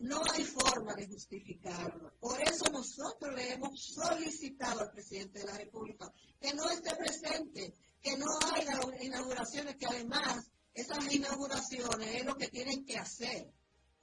No 0.00 0.20
hay 0.34 0.44
forma 0.44 0.94
de 0.94 1.06
justificarlo. 1.06 2.12
Por 2.20 2.40
eso 2.42 2.66
nosotros 2.70 3.34
le 3.34 3.54
hemos 3.54 3.82
solicitado 3.82 4.80
al 4.80 4.90
presidente 4.90 5.38
de 5.38 5.46
la 5.46 5.56
República 5.56 6.12
que 6.38 6.52
no 6.52 6.68
esté 6.68 6.94
presente, 6.96 7.74
que 8.02 8.16
no 8.18 8.26
haya 8.52 8.78
inauguraciones, 9.00 9.76
que 9.76 9.86
además 9.86 10.50
esas 10.74 11.10
inauguraciones 11.10 12.14
es 12.14 12.24
lo 12.26 12.34
que 12.34 12.48
tienen 12.48 12.84
que 12.84 12.98
hacer. 12.98 13.50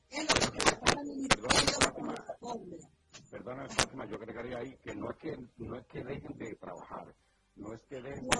El 0.10 0.28
Perdona, 3.30 3.68
Fátima, 3.70 4.06
yo 4.06 4.16
agregaría 4.16 4.58
ahí 4.60 4.78
que 4.84 4.96
no 4.96 5.10
es 5.12 5.18
que, 5.18 5.38
no 5.58 5.76
es 5.76 5.86
que 5.88 6.04
dejen 6.04 6.38
de 6.38 6.56
trabajar, 6.56 7.14
no 7.56 7.74
es 7.74 7.82
que 7.84 8.02
dejen 8.02 8.28
de 8.28 8.40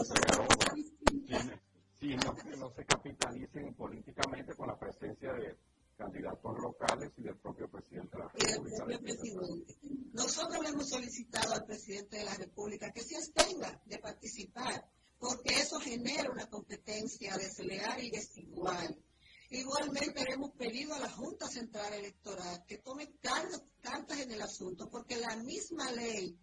sino 2.00 2.36
que 2.36 2.58
no 2.58 2.70
se 2.74 2.86
capitalicen 2.86 3.74
políticamente 3.76 4.56
con 4.56 4.68
la 4.68 4.78
presencia 4.78 5.32
de 5.34 5.58
candidatos 5.98 6.58
locales 6.60 7.12
y 7.18 7.24
del 7.24 7.38
propio 7.38 7.70
presidente 7.70 8.18
de 8.18 8.24
la 8.24 8.30
República. 8.30 8.86
Nosotros 10.12 10.64
le 10.64 10.70
hemos 10.70 10.90
solicitado 10.90 11.54
al 11.54 11.66
presidente 11.66 12.18
de 12.18 12.26
la 12.26 12.36
República 12.36 12.92
que 12.92 13.04
se 13.04 13.16
abstenga 13.16 13.82
de 13.86 14.00
participar, 14.00 14.86
porque 15.18 15.54
eso 15.54 15.80
genera 15.80 16.30
una 16.30 16.48
competencia 16.48 17.38
desleal 17.38 18.04
y 18.04 18.12
desigual. 18.12 18.98
Igualmente 19.54 20.26
le 20.26 20.34
hemos 20.34 20.52
pedido 20.54 20.96
a 20.96 21.00
la 21.00 21.10
Junta 21.12 21.48
Central 21.48 21.94
Electoral 21.94 22.66
que 22.66 22.80
tome 22.80 23.14
cartas 23.20 24.20
en 24.20 24.32
el 24.32 24.42
asunto, 24.42 24.90
porque 24.90 25.18
la 25.18 25.36
misma 25.36 25.92
ley 25.92 26.36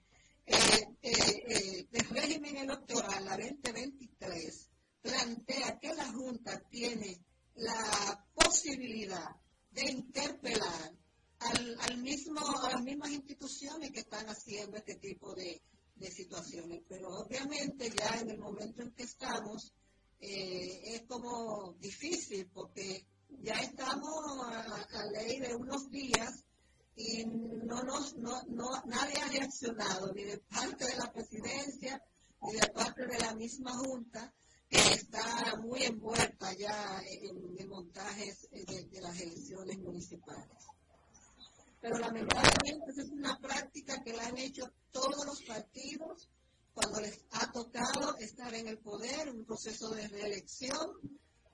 eh, 0.47 0.57
eh, 1.03 1.43
eh, 1.49 1.89
del 1.91 2.09
régimen 2.09 2.57
electoral, 2.57 3.25
la 3.25 3.37
2023, 3.37 4.71
plantea 5.03 5.81
que 5.81 5.93
la 5.93 6.07
Junta 6.13 6.63
tiene 6.71 7.25
la 7.57 8.29
posibilidad 8.33 9.29
de 9.73 9.91
interpelar 9.91 10.97
al, 11.41 11.99
mismo, 11.99 12.39
a 12.41 12.71
las 12.71 12.83
mismas 12.83 13.11
instituciones 13.11 13.91
que 13.91 14.01
están 14.01 14.29
haciendo 14.29 14.77
este 14.77 14.95
tipo 14.97 15.35
de, 15.35 15.61
situaciones. 16.13 16.83
Pero 16.89 17.09
obviamente 17.09 17.91
ya 17.91 18.21
en 18.21 18.31
el 18.31 18.39
momento 18.39 18.83
en 18.83 18.93
que 18.93 19.03
estamos 19.03 19.75
eh, 20.21 20.95
es 20.95 21.03
como 21.07 21.75
difícil 21.81 22.49
porque 22.53 23.07
ya 23.43 23.55
estamos 23.55 24.11
a, 24.47 24.87
la 24.93 25.07
ley 25.13 25.41
de 25.41 25.55
unos 25.55 25.91
días 25.91 26.45
y 26.97 27.25
no 27.25 27.83
nos, 27.83 28.17
no, 28.17 28.43
no, 28.49 28.69
nadie 28.85 29.19
ha 29.19 29.29
reaccionado, 29.29 30.13
ni 30.13 30.25
de 30.25 30.39
parte 30.39 30.85
de 30.85 30.97
la 30.97 31.11
presidencia, 31.11 32.03
ni 32.43 32.53
de 32.53 32.69
parte 32.69 33.07
de 33.07 33.19
la 33.19 33.35
misma 33.35 33.73
Junta, 33.73 34.35
que 34.69 34.79
está 34.79 35.57
muy 35.57 35.85
envuelta 35.85 36.53
ya 36.53 37.01
en, 37.07 37.59
en 37.59 37.69
montajes 37.69 38.49
de, 38.51 38.85
de 38.85 39.01
las 39.01 39.19
elecciones 39.19 39.79
municipales. 39.79 40.67
Pero 41.81 41.99
lamentablemente 41.99 42.93
es 42.95 43.09
una 43.11 43.39
práctica 43.39 44.03
que 44.03 44.13
la 44.13 44.27
han 44.27 44.37
hecho 44.37 44.71
todos 44.91 45.25
los 45.25 45.43
partidos 45.45 46.29
cuando 46.81 47.01
les 47.01 47.21
ha 47.33 47.53
tocado 47.53 48.17
estar 48.19 48.55
en 48.55 48.69
el 48.69 48.79
poder, 48.79 49.29
un 49.31 49.45
proceso 49.45 49.91
de 49.91 50.09
reelección 50.09 50.97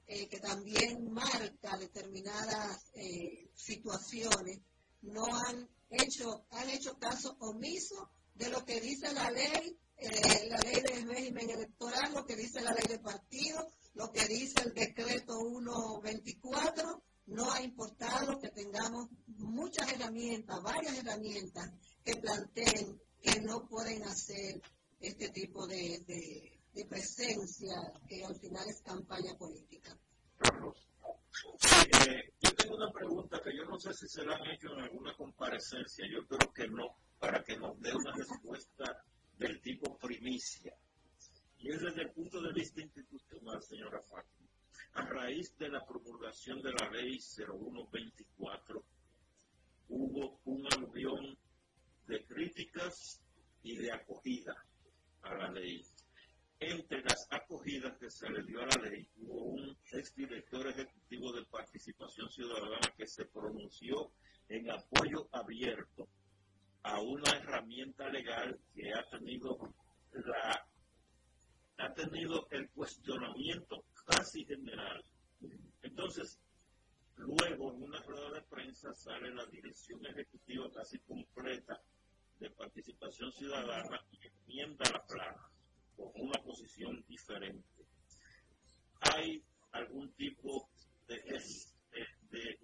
eh, 0.06 0.28
que 0.28 0.38
también 0.38 1.12
marca 1.12 1.76
determinadas 1.78 2.90
eh, 2.94 3.50
situaciones, 3.54 4.60
no 5.02 5.24
han 5.26 5.68
hecho, 5.90 6.46
han 6.50 6.70
hecho 6.70 6.96
caso 6.98 7.36
omiso 7.40 8.10
de 8.34 8.50
lo 8.50 8.64
que 8.64 8.80
dice 8.80 9.12
la 9.12 9.30
ley, 9.30 9.76
eh, 9.96 10.48
la 10.48 10.58
ley 10.58 10.80
del 10.82 11.08
régimen 11.08 11.50
electoral, 11.50 12.12
lo 12.14 12.24
que 12.24 12.36
dice 12.36 12.60
la 12.60 12.72
ley 12.72 12.86
de 12.86 12.98
partido, 13.00 13.72
lo 13.94 14.12
que 14.12 14.26
dice 14.26 14.62
el 14.62 14.74
decreto 14.74 15.34
124 15.40 17.02
no 17.26 17.50
ha 17.50 17.62
importado 17.62 18.38
que 18.38 18.50
tengamos 18.50 19.08
muchas 19.26 19.90
herramientas, 19.92 20.62
varias 20.62 20.96
herramientas 20.96 21.72
que 22.04 22.14
planteen 22.14 23.00
que 23.20 23.40
no 23.40 23.66
pueden 23.66 24.04
hacer 24.04 24.62
este 25.00 25.30
tipo 25.30 25.66
de, 25.66 26.02
de, 26.06 26.84
presencia 26.86 27.74
que 28.06 28.24
al 28.24 28.36
final 28.36 28.68
es 28.68 28.82
campaña 28.82 29.34
política. 29.38 29.96
Eh, 32.04 32.32
yo 32.40 32.54
tengo 32.54 32.76
una 32.76 32.92
pregunta 32.92 33.40
que 33.42 33.56
yo 33.56 33.64
no 33.64 33.78
sé 33.78 33.94
si 33.94 34.06
se 34.08 34.24
la 34.24 34.36
han 34.36 34.46
hecho 34.50 34.72
en 34.72 34.80
alguna 34.80 35.14
comparecencia, 35.16 36.06
yo 36.10 36.26
creo 36.26 36.52
que 36.52 36.68
no, 36.68 36.96
para 37.18 37.42
que 37.42 37.56
nos 37.56 37.80
dé 37.80 37.94
una 37.94 38.12
respuesta 38.12 39.04
del 39.38 39.60
tipo 39.62 39.96
primicia. 39.98 40.76
Y 41.58 41.70
es 41.70 41.80
desde 41.80 42.02
el 42.02 42.10
punto 42.12 42.40
de 42.42 42.52
vista 42.52 42.82
institucional, 42.82 43.62
señora 43.62 44.02
Fátima 44.02 44.46
a 44.96 45.02
raíz 45.04 45.56
de 45.58 45.68
la 45.68 45.84
promulgación 45.84 46.62
de 46.62 46.72
la 46.72 46.90
ley 46.90 47.18
0124, 47.20 48.82
hubo 49.88 50.40
un 50.44 50.66
aluvión 50.72 51.38
de 52.06 52.24
críticas 52.24 53.20
y 53.62 53.76
de 53.76 53.92
acogida 53.92 54.65
a 55.26 55.36
la 55.36 55.50
ley. 55.50 55.84
Entre 56.58 57.02
las 57.02 57.26
acogidas 57.30 57.98
que 57.98 58.10
se 58.10 58.30
le 58.30 58.42
dio 58.44 58.62
a 58.62 58.66
la 58.66 58.88
ley, 58.88 59.08
hubo 59.16 59.44
un 59.44 59.76
exdirector 59.92 60.66
ejecutivo 60.68 61.32
de 61.32 61.44
participación 61.46 62.30
ciudadana 62.30 62.92
que 62.96 63.06
se 63.06 63.26
pronunció 63.26 64.12
en 64.48 64.70
apoyo 64.70 65.28
abierto 65.32 66.08
a 66.82 67.00
una 67.00 67.30
herramienta 67.32 68.08
legal 68.08 68.58
que 68.74 68.92
ha 68.94 69.02
tenido 69.10 69.74
la 70.12 70.66
ha 71.78 71.92
tenido 71.92 72.48
el 72.50 72.70
cuestionamiento 72.70 73.84
casi 74.06 74.46
general. 74.46 75.04
Entonces, 75.82 76.38
luego 77.16 77.74
en 77.74 77.82
una 77.82 78.00
rueda 78.00 78.30
de 78.30 78.42
prensa 78.42 78.94
sale 78.94 79.34
la 79.34 79.44
dirección 79.46 80.04
ejecutiva 80.06 80.70
casi 80.72 80.98
completa 81.00 81.82
de 82.38 82.50
participación 82.50 83.32
ciudadana 83.32 84.00
y 84.12 84.26
enmienda 84.26 84.84
la 84.92 85.04
plana 85.06 85.50
con 85.96 86.10
una 86.16 86.42
posición 86.42 87.04
diferente. 87.08 87.86
Hay 89.00 89.42
algún 89.72 90.12
tipo 90.12 90.68
de, 91.06 91.16
de, 91.16 92.06
de 92.30 92.58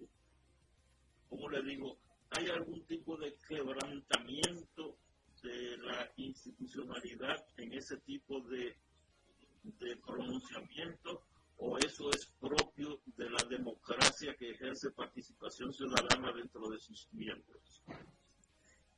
¿cómo 1.29 1.49
le 1.49 1.61
digo? 1.63 1.97
Hay 2.31 2.47
algún 2.47 2.85
tipo 2.85 3.17
de 3.17 3.35
quebrantamiento 3.47 4.97
de 5.41 5.77
la 5.77 6.11
institucionalidad 6.17 7.45
en 7.57 7.73
ese 7.73 7.97
tipo 7.97 8.41
de, 8.41 8.77
de 9.63 9.97
pronunciamiento 9.97 11.25
o 11.57 11.77
eso 11.77 12.09
es 12.11 12.25
propio 12.39 13.01
de 13.17 13.29
la 13.29 13.43
democracia 13.49 14.35
que 14.35 14.51
ejerce 14.51 14.91
participación 14.91 15.73
ciudadana 15.73 16.31
dentro 16.33 16.69
de 16.69 16.79
sus 16.79 17.07
miembros? 17.13 17.83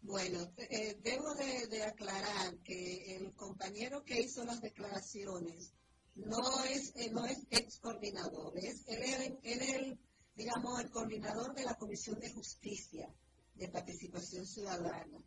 Bueno, 0.05 0.53
eh, 0.57 0.95
debo 1.01 1.33
de, 1.33 1.65
de, 1.65 1.83
aclarar 1.83 2.55
que 2.59 3.15
el 3.15 3.33
compañero 3.33 4.03
que 4.03 4.21
hizo 4.21 4.45
las 4.45 4.61
declaraciones 4.61 5.73
no 6.13 6.63
es, 6.65 6.93
eh, 6.95 7.09
no 7.11 7.25
es 7.25 7.39
ex 7.49 7.79
coordinador, 7.79 8.53
es, 8.55 8.83
él 8.87 9.01
es 9.01 9.31
él 9.41 9.61
el, 9.75 9.99
digamos, 10.35 10.79
el 10.79 10.91
coordinador 10.91 11.55
de 11.55 11.63
la 11.63 11.73
Comisión 11.73 12.19
de 12.19 12.31
Justicia 12.31 13.11
de 13.55 13.67
Participación 13.69 14.45
Ciudadana 14.45 15.17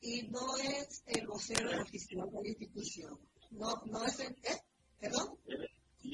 y 0.00 0.22
no 0.28 0.56
es 0.56 1.04
el 1.06 1.24
vocero 1.28 1.82
oficial 1.82 2.28
de 2.28 2.42
la 2.42 2.48
institución. 2.48 3.18
No, 3.52 3.80
no 3.86 4.04
es 4.04 4.18
el, 4.18 4.32
¿eh? 4.32 4.60
¿Perdón? 4.98 5.38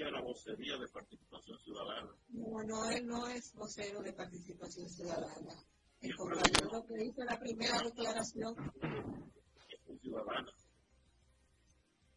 a 0.01 0.11
la 0.11 0.21
vocería 0.21 0.77
de 0.79 0.89
participación 0.89 1.59
ciudadana. 1.61 2.17
No, 2.31 2.63
no, 2.65 2.91
él 2.91 3.07
no 3.07 3.29
es 3.29 3.55
vocero 3.55 4.03
de 4.03 4.13
participación 4.13 4.89
ciudadana. 4.89 5.55
El 6.03 6.17
compañero 6.17 6.85
que 6.85 7.05
hizo 7.05 7.25
la 7.25 7.39
primera 7.39 7.81
declaración. 7.81 8.57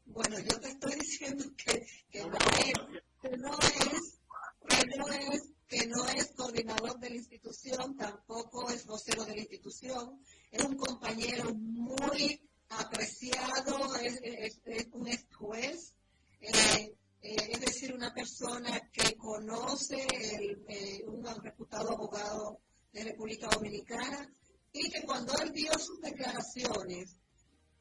Bueno, 0.06 0.40
yo 0.40 0.60
te 0.60 0.70
estoy 0.70 0.96
diciendo 0.96 1.46
que, 1.56 1.86
que, 2.10 2.26
no, 2.26 2.38
es, 2.38 2.74
que 3.22 3.38
no 3.38 3.60
es, 3.60 5.54
que 5.68 5.88
no 5.88 6.08
es, 6.08 6.32
coordinador 6.32 6.98
de 7.00 7.10
la 7.12 7.16
institución, 7.16 7.96
tampoco 7.96 8.70
es 8.72 8.88
vocero 8.88 9.24
de 9.24 9.36
la 9.36 9.42
institución, 9.42 10.20
es 10.50 10.64
un 10.64 10.78
compañero 10.78 11.54
muy 11.54 12.42
apreciado, 12.70 13.96
es 14.02 14.60
un 14.94 15.08
ex 15.08 15.28
juez, 15.36 15.94
eh, 16.42 16.96
eh, 17.22 17.36
es 17.52 17.60
decir, 17.60 17.94
una 17.94 18.12
persona 18.14 18.80
que 18.92 19.16
conoce 19.16 20.08
el, 20.08 20.66
eh, 20.70 21.04
un 21.06 21.24
reputado 21.44 21.92
abogado 21.92 22.62
de 22.96 23.04
República 23.04 23.50
Dominicana 23.50 24.26
y 24.72 24.90
que 24.90 25.04
cuando 25.04 25.38
él 25.40 25.52
dio 25.52 25.78
sus 25.78 26.00
declaraciones, 26.00 27.18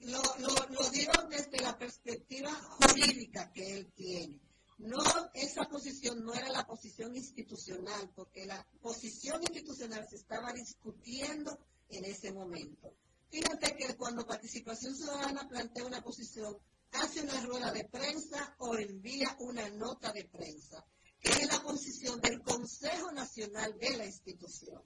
lo, 0.01 0.21
lo, 0.39 0.55
lo 0.71 0.91
dio 0.91 1.11
desde 1.31 1.61
la 1.61 1.79
perspectiva 1.79 2.53
jurídica 2.53 3.53
que 3.53 3.77
él 3.77 3.93
tiene. 3.95 4.41
No, 4.79 5.05
esa 5.35 5.69
posición 5.69 6.25
no 6.25 6.35
era 6.35 6.49
la 6.49 6.67
posición 6.67 7.15
institucional, 7.15 8.11
porque 8.15 8.45
la 8.45 8.67
posición 8.83 9.41
institucional 9.43 10.05
se 10.11 10.17
estaba 10.17 10.53
discutiendo 10.53 11.59
en 11.89 12.05
ese 12.05 12.33
momento. 12.33 12.93
Fíjate 13.31 13.77
que 13.77 13.97
cuando 13.97 14.27
Participación 14.27 14.97
Ciudadana 14.97 15.49
plantea 15.49 15.87
una 15.87 16.03
posición, 16.03 16.59
hace 16.91 17.23
una 17.23 17.41
rueda 17.43 17.71
de 17.71 17.85
prensa 17.85 18.57
o 18.59 18.77
envía 18.77 19.37
una 19.39 19.69
nota 19.71 20.13
de 20.13 20.25
prensa, 20.25 20.85
que 21.21 21.31
es 21.31 21.47
la 21.47 21.63
posición 21.63 22.21
del 22.21 22.43
Consejo 22.43 23.13
Nacional 23.13 23.79
de 23.79 23.97
la 23.97 24.07
institución. 24.07 24.83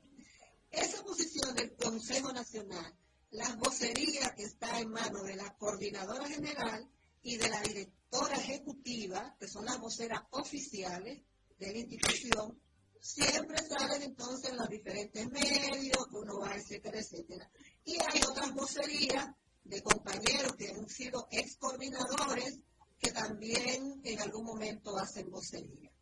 Esa 0.71 1.03
posición 1.03 1.55
del 1.55 1.75
Consejo 1.77 2.33
Nacional, 2.33 2.95
la 3.31 3.55
vocería 3.57 4.35
que 4.37 4.45
está 4.45 4.81
en 4.81 4.91
manos 4.91 5.23
de 5.25 5.37
la 5.37 5.55
coordinadora 5.57 6.27
general 6.29 6.89
y 7.23 7.37
de 7.37 7.49
la 7.49 7.61
directora 7.63 8.37
ejecutiva, 8.37 9.37
que 9.39 9.49
son 9.49 9.65
las 9.65 9.79
voceras 9.79 10.23
oficiales 10.31 11.23
de 11.59 11.73
la 11.73 11.79
institución, 11.79 12.61
siempre 13.01 13.59
salen 13.67 14.03
entonces 14.03 14.51
en 14.51 14.57
los 14.57 14.69
diferentes 14.69 15.31
medios, 15.31 16.07
uno 16.13 16.41
va, 16.41 16.55
etcétera, 16.55 16.99
etcétera. 16.99 17.51
Y 17.85 17.97
hay 17.97 18.21
otras 18.29 18.55
vocerías 18.55 19.29
de 19.65 19.83
compañeros 19.83 20.55
que 20.57 20.71
han 20.71 20.89
sido 20.89 21.29
ex 21.31 21.57
coordinadores 21.57 22.61
que 22.99 23.13
también 23.13 24.01
en 24.05 24.21
algún 24.21 24.45
momento 24.45 24.97
hacen 24.99 25.31
vocería. 25.31 25.93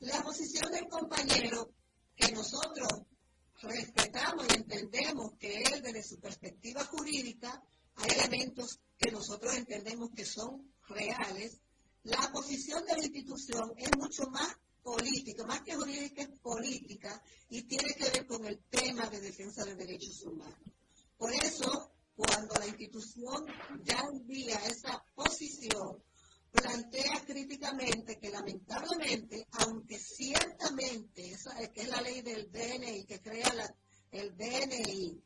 La 0.00 0.22
posición 0.22 0.70
del 0.72 0.88
compañero 0.88 1.72
que 2.16 2.32
nosotros 2.32 2.88
respetamos 3.62 4.46
y 4.48 4.56
entendemos 4.56 5.32
que 5.38 5.62
él 5.62 5.82
desde 5.82 6.02
su 6.02 6.20
perspectiva 6.20 6.84
jurídica 6.84 7.62
hay 7.96 8.10
elementos 8.18 8.80
que 8.98 9.10
nosotros 9.10 9.54
entendemos 9.56 10.10
que 10.14 10.24
son 10.24 10.72
reales. 10.88 11.58
La 12.04 12.30
posición 12.32 12.84
de 12.84 12.92
la 12.94 13.04
institución 13.04 13.72
es 13.76 13.90
mucho 13.96 14.24
más 14.30 14.56
política, 14.82 15.44
más 15.46 15.62
que 15.62 15.76
jurídica 15.76 16.22
es 16.22 16.30
política 16.40 17.22
y 17.48 17.62
tiene 17.62 17.94
que 17.94 18.10
ver 18.10 18.26
con 18.26 18.44
el 18.44 18.58
tema 18.68 19.08
de 19.08 19.20
defensa 19.20 19.64
de 19.64 19.76
derechos 19.76 20.22
humanos. 20.22 20.58
Por 21.16 21.32
eso 21.32 21.92
cuando 22.16 22.54
la 22.56 22.66
institución 22.66 23.46
ya 23.84 24.00
envía 24.12 24.56
esa 24.66 25.04
posición, 25.14 26.02
plantea 26.52 27.24
críticamente 27.26 28.18
que 28.18 28.30
lamentablemente, 28.30 29.46
aunque 29.52 29.98
ciertamente, 29.98 31.30
esa, 31.30 31.56
que 31.72 31.80
es 31.80 31.88
la 31.88 32.00
ley 32.02 32.20
del 32.20 32.52
DNI, 32.52 33.04
que 33.04 33.20
crea 33.20 33.52
la, 33.54 33.74
el 34.10 34.36
DNI, 34.36 35.22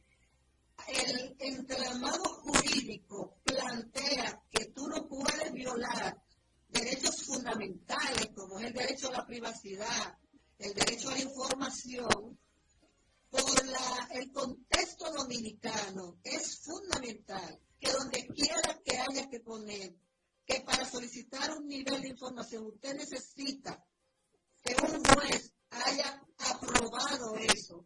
el 0.89 1.37
entramado 1.41 2.25
jurídico 2.43 3.39
plantea 3.43 4.43
que 4.51 4.67
tú 4.67 4.87
no 4.89 5.09
puedes 5.09 5.53
violar 5.53 6.23
derechos 6.69 7.25
fundamentales 7.25 8.29
como 8.35 8.59
es 8.59 8.67
el 8.67 8.73
derecho 8.73 9.09
a 9.09 9.19
la 9.19 9.27
privacidad, 9.27 10.19
el 10.59 10.75
derecho 10.75 11.11
a 11.11 11.13
la 11.13 11.23
información, 11.23 12.39
por 13.31 13.67
la, 13.67 14.09
el 14.13 14.31
contexto 14.33 15.11
dominicano 15.13 16.19
es 16.23 16.61
fundamental 16.61 17.61
que 17.81 17.91
donde 17.91 18.27
quiera 18.29 18.81
que 18.85 18.97
haya 18.97 19.29
que 19.29 19.41
poner 19.41 19.95
que 20.47 20.61
para 20.61 20.89
solicitar 20.89 21.57
un 21.59 21.67
nivel 21.67 22.01
de 22.03 22.09
información 22.09 22.67
usted 22.67 22.95
necesita 22.95 23.85
que 24.63 24.77
un 24.83 25.03
juez 25.05 25.53
haya 25.71 26.23
aprobado 26.39 27.37
eso. 27.37 27.85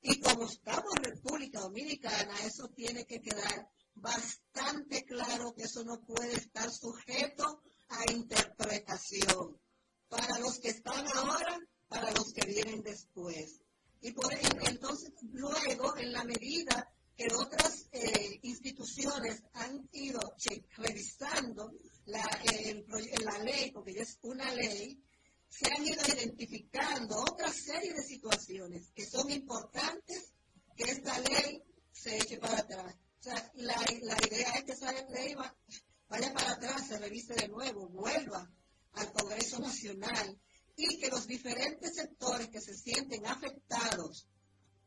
Y 0.00 0.18
como 0.20 0.46
estamos 0.46 0.94
en 0.96 1.14
República 1.14 1.60
Dominicana, 1.60 2.34
eso 2.46 2.68
tiene 2.68 3.04
que 3.04 3.20
quedar 3.20 3.70
bastante 3.94 5.04
claro 5.04 5.52
que 5.52 5.64
eso 5.64 5.84
no 5.84 6.00
puede 6.00 6.34
estar 6.34 6.70
sujeto 6.70 7.60
a 7.88 8.10
interpretación 8.10 9.60
para 10.08 10.38
los 10.38 10.58
que 10.58 10.70
están 10.70 11.06
ahora, 11.14 11.58
para 11.88 12.10
los 12.12 12.32
que 12.32 12.46
vienen 12.46 12.82
después. 12.82 13.60
Y 14.00 14.12
por 14.12 14.32
entonces, 14.32 15.12
luego, 15.32 15.96
en 15.98 16.12
la 16.12 16.24
medida 16.24 16.90
que 17.20 17.34
otras 17.34 17.86
eh, 17.92 18.40
instituciones 18.44 19.42
han 19.52 19.86
ido 19.92 20.20
revisando 20.78 21.70
la, 22.06 22.24
ley, 23.44 23.70
porque 23.72 23.92
ya 23.92 24.02
es 24.04 24.18
una 24.22 24.50
ley, 24.54 24.98
se 25.46 25.70
han 25.70 25.86
ido 25.86 26.00
identificando 26.16 27.20
otra 27.20 27.52
serie 27.52 27.92
de 27.92 28.02
situaciones 28.02 28.90
que 28.94 29.04
son 29.04 29.30
importantes 29.30 30.32
que 30.74 30.84
esta 30.92 31.18
ley 31.18 31.62
se 31.92 32.16
eche 32.16 32.38
para 32.38 32.60
atrás. 32.60 32.94
O 32.94 33.22
sea, 33.22 33.52
la 33.56 33.76
idea 34.26 34.52
es 34.54 34.64
que 34.64 34.72
esa 34.72 34.90
ley 34.90 35.34
vaya 36.08 36.32
para 36.32 36.52
atrás, 36.52 36.88
se 36.88 36.98
revise 36.98 37.34
de 37.34 37.48
nuevo, 37.48 37.86
vuelva 37.90 38.50
al 38.92 39.12
Congreso 39.12 39.58
Nacional 39.58 40.40
y 40.74 40.98
que 40.98 41.10
los 41.10 41.26
diferentes 41.26 41.96
sectores 41.96 42.48
que 42.48 42.62
se 42.62 42.74
sienten 42.74 43.26
afectados 43.26 44.26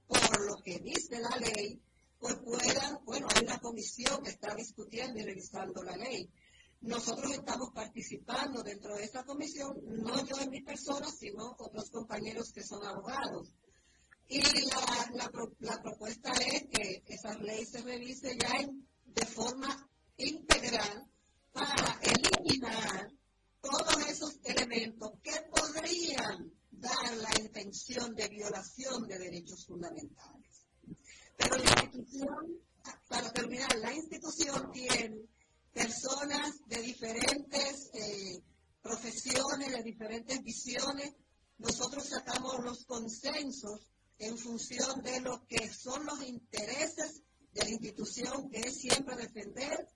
por 0.07 0.47
lo 0.47 0.55
que 0.63 0.79
dice 0.79 1.19
la 1.19 1.37
ley, 1.37 1.79
pues 2.23 2.35
puedan, 2.35 3.03
bueno, 3.03 3.27
hay 3.35 3.43
una 3.43 3.59
comisión 3.59 4.23
que 4.23 4.29
está 4.29 4.55
discutiendo 4.55 5.19
y 5.19 5.23
revisando 5.23 5.83
la 5.83 5.97
ley. 5.97 6.31
Nosotros 6.79 7.33
estamos 7.33 7.71
participando 7.71 8.63
dentro 8.63 8.95
de 8.95 9.03
esa 9.03 9.25
comisión, 9.25 9.77
no 9.85 10.25
yo 10.25 10.39
en 10.39 10.49
mi 10.49 10.61
persona, 10.61 11.05
sino 11.11 11.53
otros 11.59 11.89
compañeros 11.89 12.53
que 12.53 12.63
son 12.63 12.85
abogados. 12.85 13.53
Y 14.29 14.41
la, 14.41 15.29
la, 15.59 15.81
propuesta 15.81 16.31
es 16.31 16.63
que 16.71 17.03
esa 17.07 17.37
ley 17.39 17.65
se 17.65 17.81
revise 17.81 18.37
ya 18.37 18.69
de 19.05 19.25
forma 19.25 19.89
integral 20.15 21.05
para 21.51 21.99
eliminar 22.03 23.11
todos 23.59 24.07
esos 24.07 24.39
elementos 24.45 25.11
que 25.21 25.33
podrían 25.51 26.53
dar 26.71 27.17
la 27.17 27.37
intención 27.41 28.15
de 28.15 28.29
violación 28.29 29.07
de 29.09 29.19
derechos 29.19 29.65
fundamentales. 29.65 30.42
Pero 31.37 31.57
la 31.57 31.83
institución, 31.83 32.61
para 33.07 33.31
terminar, 33.31 33.75
la 33.77 33.93
institución 33.93 34.71
tiene 34.71 35.25
personas 35.73 36.59
de 36.67 36.81
diferentes 36.81 37.89
eh, 37.93 38.41
profesiones, 38.81 39.71
de 39.71 39.83
diferentes 39.83 40.41
visiones. 40.43 41.13
Nosotros 41.57 42.07
sacamos 42.07 42.63
los 42.63 42.85
consensos 42.85 43.87
en 44.19 44.37
función 44.37 45.01
de 45.01 45.21
lo 45.21 45.45
que 45.47 45.71
son 45.73 46.05
los 46.05 46.21
intereses 46.23 47.21
de 47.53 47.63
la 47.63 47.69
institución, 47.69 48.49
que 48.49 48.59
es 48.59 48.79
siempre 48.79 49.15
defender 49.15 49.87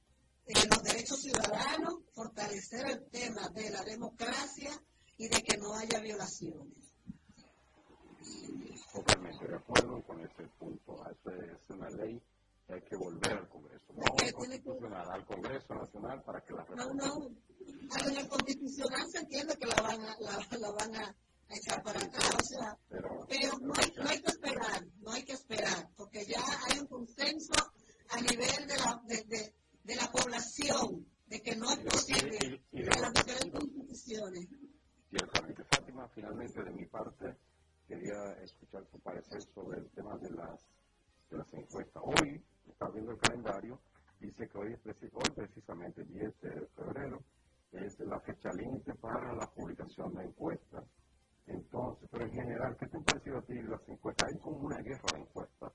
los 0.47 0.83
derechos 0.83 1.21
ciudadanos, 1.21 1.95
fortalecer 2.13 2.85
el 2.87 3.09
tema 3.09 3.49
de 3.49 3.69
la 3.69 3.83
democracia 3.83 4.71
y 5.17 5.27
de 5.27 5.41
que 5.41 5.57
no 5.57 5.73
haya 5.73 5.99
violaciones. 5.99 6.93
Totalmente 9.37 9.47
de 9.47 9.55
acuerdo 9.55 10.03
con 10.03 10.19
ese 10.21 10.47
punto. 10.57 11.03
Es 11.09 11.69
una 11.69 11.89
ley 11.89 12.21
que 12.65 12.73
hay 12.73 12.81
que 12.81 12.95
volver 12.95 13.33
al 13.33 13.47
Congreso, 13.49 13.93
no 13.93 14.03
constitucional, 14.33 15.11
al 15.11 15.25
Congreso 15.25 15.73
Nacional 15.75 16.23
para 16.23 16.41
que 16.41 16.53
la 16.53 16.65
No, 16.75 16.93
no. 16.93 17.29
En 18.07 18.17
el 18.17 18.27
constitucional 18.27 19.07
se 19.09 19.19
entiende 19.19 19.55
que 19.57 19.67
la 19.67 19.81
van 19.81 20.01
a, 20.01 20.15
la, 20.19 20.57
la 20.57 20.71
van 20.71 20.95
a 20.95 21.15
echar 21.49 21.81
para 21.83 21.99
acá, 21.99 22.19
o 22.37 22.43
sea, 22.43 22.77
pero, 22.89 23.25
no, 23.61 23.73
hay, 23.77 23.93
no 23.95 24.09
hay 24.09 24.21
que 24.21 24.31
esperar, 24.31 24.85
no 24.99 25.11
hay 25.11 25.23
que 25.23 25.33
esperar, 25.33 25.89
porque 25.95 26.25
ya 26.25 26.41
hay 26.67 26.79
un 26.79 26.87
consenso 26.87 27.53
a 28.09 28.21
nivel 28.21 28.67
de 28.67 28.77
la, 28.77 29.01
de, 29.05 29.53
de 29.83 29.95
la 29.95 30.11
población, 30.11 31.05
de 31.27 31.41
que 31.41 31.55
no 31.55 31.71
es 31.71 31.79
posible 31.79 32.61
y, 32.71 32.83
las 32.83 33.13
diferentes 33.13 33.63
instituciones. 33.63 34.47
Ciertamente, 35.09 35.63
Fátima, 35.63 36.07
finalmente 36.09 36.63
de 36.63 36.71
mi 36.71 36.85
parte 36.85 37.37
quería 37.87 38.33
escuchar 38.43 38.85
tu 38.85 38.99
parecer 38.99 39.41
sobre 39.53 39.79
el 39.79 39.89
tema 39.91 40.17
de 40.17 40.29
las, 40.31 40.59
de 41.29 41.37
las 41.37 41.53
encuestas. 41.53 42.03
Hoy, 42.05 42.43
está 42.67 42.89
viendo 42.89 43.11
el 43.11 43.17
calendario, 43.19 43.79
dice 44.19 44.47
que 44.47 44.57
hoy, 44.57 44.75
hoy 45.13 45.31
precisamente 45.35 46.03
10 46.03 46.41
de 46.41 46.67
febrero 46.75 47.23
es 47.71 47.99
la 47.99 48.19
fecha 48.21 48.51
límite 48.53 48.93
para 48.95 49.33
la 49.33 49.47
publicación 49.47 50.13
de 50.15 50.25
encuestas. 50.25 50.83
Entonces, 51.47 52.09
pero 52.11 52.25
en 52.25 52.31
general, 52.33 52.75
¿qué 52.77 52.87
te 52.87 52.97
ha 52.97 53.01
parecido 53.01 53.37
a 53.37 53.41
ti 53.41 53.53
las 53.61 53.87
encuestas? 53.87 54.29
Hay 54.29 54.39
como 54.39 54.57
una 54.57 54.79
guerra 54.79 55.13
de 55.13 55.19
encuestas. 55.19 55.73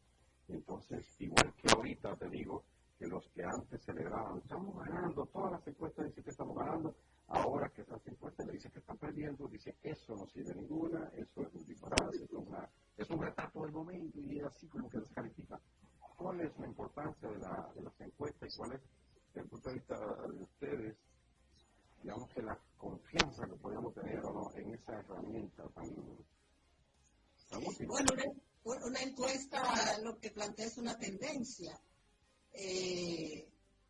Entonces, 0.48 1.06
igual 1.18 1.54
que 1.54 1.68
ahorita 1.74 2.16
te 2.16 2.28
digo, 2.28 2.62
que 2.98 3.06
los 3.06 3.26
que 3.30 3.42
antes 3.42 3.82
celebraban, 3.84 4.38
estamos 4.38 4.76
ganando, 4.84 5.26
todas 5.26 5.52
las 5.52 5.66
encuestas 5.66 6.06
dicen 6.06 6.24
que 6.24 6.30
estamos 6.30 6.56
ganando, 6.56 6.94
ahora 7.32 7.70
que 7.70 7.82
esas 7.82 8.06
encuestas 8.06 8.46
le 8.46 8.52
dicen 8.52 8.70
que 8.72 8.78
están 8.78 8.98
perdiendo, 8.98 9.48
dice 9.48 9.74
eso 9.82 10.14
no 10.14 10.26
sirve 10.26 10.54
ninguna, 10.54 11.10
eso 11.16 11.42
es 11.42 11.54
un 11.54 11.64
disparate, 11.66 12.16
es, 12.16 12.30
es 12.98 13.10
un 13.10 13.22
retrato 13.22 13.62
del 13.62 13.72
momento 13.72 14.18
y 14.20 14.40
así 14.40 14.68
como 14.68 14.88
que 14.90 14.98
descalifica. 14.98 15.58
¿Cuál 16.16 16.40
es 16.42 16.56
la 16.58 16.66
importancia 16.66 17.28
de, 17.28 17.38
la, 17.38 17.72
de 17.74 17.82
las 17.82 18.00
encuestas 18.00 18.52
y 18.52 18.56
cuál 18.56 18.72
es, 18.72 18.80
desde 19.28 19.40
el 19.40 19.48
punto 19.48 19.68
de 19.70 19.74
vista 19.76 19.98
de 19.98 20.42
ustedes, 20.42 20.96
digamos 22.02 22.28
que 22.34 22.42
la 22.42 22.58
confianza 22.76 23.46
que 23.46 23.56
podemos 23.56 23.94
tener 23.94 24.20
en 24.56 24.74
esa 24.74 25.00
herramienta 25.00 25.68
tan, 25.70 25.88
tan 27.48 27.62
útil? 27.66 27.86
Bueno, 27.86 28.12
una, 28.64 28.86
una 28.86 29.00
encuesta 29.00 29.98
lo 30.02 30.18
que 30.18 30.30
plantea 30.30 30.66
es 30.66 30.76
una 30.76 30.96
tendencia 30.98 31.80
eh, 32.52 33.48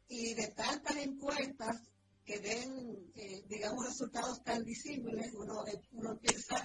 y 0.09 0.35
de 0.35 0.49
tantas 0.55 0.97
encuestas 0.97 1.92
que 2.25 2.39
den, 2.39 3.13
eh, 3.15 3.43
digamos, 3.49 3.87
resultados 3.87 4.43
tan 4.45 4.65
visibles, 4.65 5.33
uno, 5.35 5.65
uno 5.93 6.19
piensa 6.19 6.57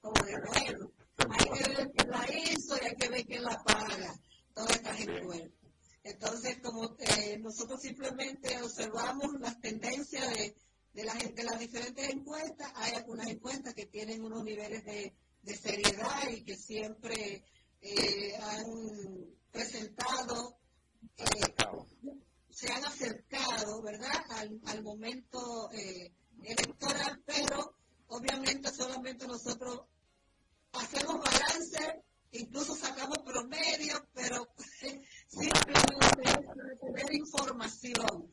como 0.00 0.24
de, 0.24 0.34
bueno, 0.46 0.92
hay 1.30 1.58
que 1.58 1.68
ver 1.70 1.90
quién 1.92 2.10
la 2.10 2.26
hizo 2.30 2.76
y 2.76 2.86
hay 2.86 2.96
que 2.96 3.08
ver 3.08 3.26
quién 3.26 3.42
la 3.42 3.62
paga, 3.62 4.14
todas 4.54 4.76
estas 4.76 5.00
encuestas. 5.00 5.50
Entonces, 6.02 6.58
como 6.62 6.96
eh, 6.98 7.38
nosotros 7.38 7.80
simplemente 7.80 8.60
observamos 8.62 9.40
las 9.40 9.58
tendencias 9.60 10.28
de, 10.30 10.56
de, 10.92 11.04
la, 11.04 11.14
de 11.14 11.44
las 11.44 11.58
diferentes 11.58 12.10
encuestas, 12.10 12.70
hay 12.76 12.94
algunas 12.94 13.26
encuestas 13.28 13.74
que 13.74 13.86
tienen 13.86 14.22
unos 14.22 14.44
niveles 14.44 14.84
de, 14.84 15.16
de 15.42 15.56
seriedad 15.56 16.28
y 16.30 16.44
que 16.44 16.56
siempre 16.56 17.44
han 18.40 19.36
presentado 19.50 20.58
se 22.56 22.72
han 22.72 22.82
acercado, 22.86 23.82
¿verdad?, 23.82 24.24
al, 24.30 24.82
momento 24.82 25.70
eh, 25.72 26.10
electoral, 26.42 27.22
pero 27.26 27.76
obviamente 28.06 28.72
solamente 28.72 29.26
nosotros 29.26 29.82
hacemos 30.72 31.22
balance, 31.22 32.02
incluso 32.32 32.74
sacamos 32.74 33.18
promedio, 33.18 34.08
pero 34.14 34.48
simplemente 35.28 36.78
tener 36.80 37.14
información, 37.14 38.26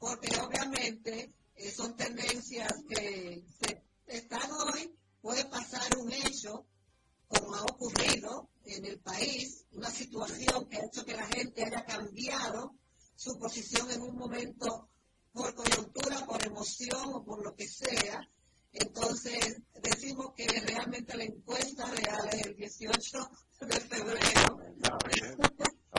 porque 0.00 0.28
obviamente 0.40 1.32
eh, 1.54 1.70
son 1.70 1.94
tendencias 1.94 2.82
que 2.88 3.44
se, 3.62 3.84
están 4.08 4.50
hoy, 4.50 4.92
puede 5.20 5.44
pasar 5.44 5.96
un 5.98 6.12
hecho, 6.12 6.66
como 7.28 7.54
ha 7.54 7.62
ocurrido, 7.62 8.50
en 8.64 8.86
el 8.86 8.98
país, 8.98 9.66
una 9.70 9.88
situación 9.88 10.68
que 10.68 10.78
ha 10.78 10.86
hecho 10.86 11.04
que 11.04 11.14
la 11.14 11.26
gente 11.28 11.64
haya 11.64 11.84
cambiado 11.84 12.74
su 13.18 13.36
posición 13.36 13.90
en 13.90 14.00
un 14.02 14.16
momento 14.16 14.88
por 15.32 15.52
coyuntura, 15.52 16.24
por 16.24 16.40
emoción 16.46 17.14
o 17.14 17.24
por 17.24 17.44
lo 17.44 17.52
que 17.56 17.66
sea. 17.66 18.20
Entonces, 18.72 19.60
decimos 19.82 20.32
que 20.36 20.46
realmente 20.46 21.16
la 21.16 21.24
encuesta 21.24 21.84
real 21.86 22.28
es 22.32 22.46
el 22.46 22.54
18 22.54 23.18
de 23.62 23.80
febrero, 23.80 24.56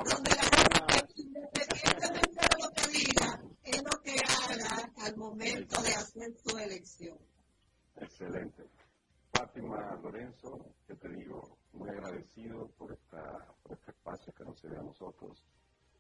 donde 0.06 0.30
la 0.30 0.44
gente, 0.44 1.14
independientemente 1.16 2.40
de 2.40 2.64
lo 2.64 2.70
que 2.72 2.88
diga, 2.88 3.44
es 3.64 3.84
lo 3.84 4.02
que 4.02 4.16
haga 4.26 4.94
al 5.00 5.18
momento 5.18 5.82
de 5.82 5.94
hacer 5.96 6.34
su 6.42 6.58
elección. 6.58 7.18
Excelente. 7.98 8.64
Fátima 9.34 10.00
Lorenzo, 10.02 10.74
que 10.88 10.96
te 10.96 11.10
digo, 11.10 11.58
muy 11.74 11.90
agradecido 11.90 12.70
por, 12.78 12.94
esta, 12.94 13.46
por 13.62 13.74
este 13.74 13.92
espacio 13.92 14.34
que 14.34 14.46
nos 14.46 14.58
cede 14.62 14.78
a 14.78 14.84
nosotros. 14.84 15.44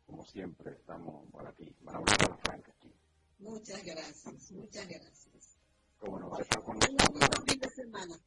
Como 0.10 0.26
siempre, 0.26 0.72
estamos 0.72 1.30
por 1.32 1.48
aquí. 1.48 1.72
Van 1.82 1.96
a 1.96 2.00
hablar 2.00 2.18
a 2.24 2.30
la 2.30 2.38
franca 2.38 2.72
aquí. 2.72 2.92
Muchas 3.38 3.84
gracias, 3.84 4.52
muchas 4.52 4.88
gracias. 4.88 5.58
Como 6.00 6.20
nos 6.20 6.32
va 6.34 6.38
a 6.38 6.42
estar 6.42 6.64
con 6.64 6.80
nosotros. 6.80 7.46
fin 7.46 7.60
de 7.60 7.70
semana. 7.70 8.20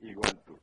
Igual 0.00 0.42
tú. 0.46 0.58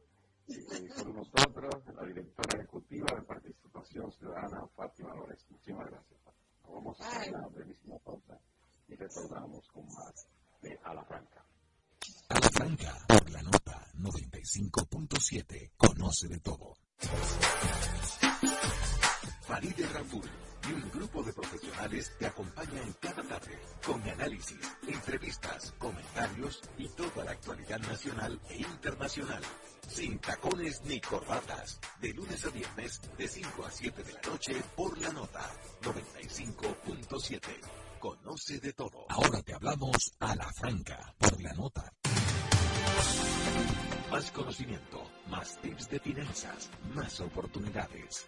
Y 0.48 0.88
con 0.90 1.16
nosotros, 1.16 1.84
la 1.96 2.06
directora 2.06 2.58
ejecutiva 2.58 3.06
de 3.16 3.22
Participación 3.22 4.12
Ciudadana, 4.14 4.68
Fátima 4.76 5.14
Lórez. 5.14 5.46
Muchísimas 5.50 5.88
gracias. 5.88 6.20
Vamos 6.68 7.00
a 7.00 7.08
hacer 7.08 7.36
una 7.36 7.48
brevísima 7.48 8.00
pausa 8.00 8.40
y 8.88 8.96
retornamos 8.96 9.68
con 9.68 9.86
más 9.86 10.28
de 10.62 10.80
A 10.84 10.96
la 10.96 11.06
Franca. 11.06 11.46
A 12.30 12.40
la 12.40 12.50
Franca, 12.50 13.06
por 13.08 13.30
la 13.30 13.42
nota 13.44 13.88
95.7, 13.98 15.72
conoce 15.78 16.28
de 16.28 16.40
todo. 16.40 16.76
Farideh 19.44 19.88
Raful 19.94 20.45
y 20.70 20.74
un 20.74 20.90
grupo 20.92 21.24
de 21.24 21.34
profesionales 21.34 22.12
te 22.18 22.26
acompaña 22.26 22.82
en 22.82 22.94
cada 22.94 23.24
tarde 23.24 23.60
con 23.86 24.02
análisis, 24.10 24.60
entrevistas, 24.88 25.74
comentarios 25.78 26.62
y 26.78 26.88
toda 26.90 27.24
la 27.26 27.32
actualidad 27.32 27.80
nacional 27.80 28.40
e 28.50 28.58
internacional. 28.58 29.42
Sin 29.88 30.18
tacones 30.20 30.82
ni 30.86 31.00
corbatas. 31.00 31.80
De 32.00 32.14
lunes 32.14 32.44
a 32.46 32.50
viernes, 32.50 33.02
de 33.18 33.28
5 33.28 33.66
a 33.66 33.72
7 33.72 34.04
de 34.04 34.14
la 34.14 34.22
noche, 34.22 34.64
por 34.76 34.98
la 34.98 35.12
nota 35.12 35.42
95.7. 35.82 37.40
Conoce 38.00 38.60
de 38.60 38.74
todo. 38.74 39.06
Ahora 39.10 39.42
te 39.42 39.54
hablamos 39.54 40.14
a 40.20 40.36
la 40.36 40.52
franca, 40.54 41.14
por 41.18 41.42
la 41.42 41.54
nota. 41.54 41.94
Más 44.12 44.32
conocimiento, 44.32 45.04
más 45.30 45.60
tips 45.62 45.90
de 45.90 46.00
finanzas, 46.00 46.70
más 46.94 47.20
oportunidades. 47.20 48.28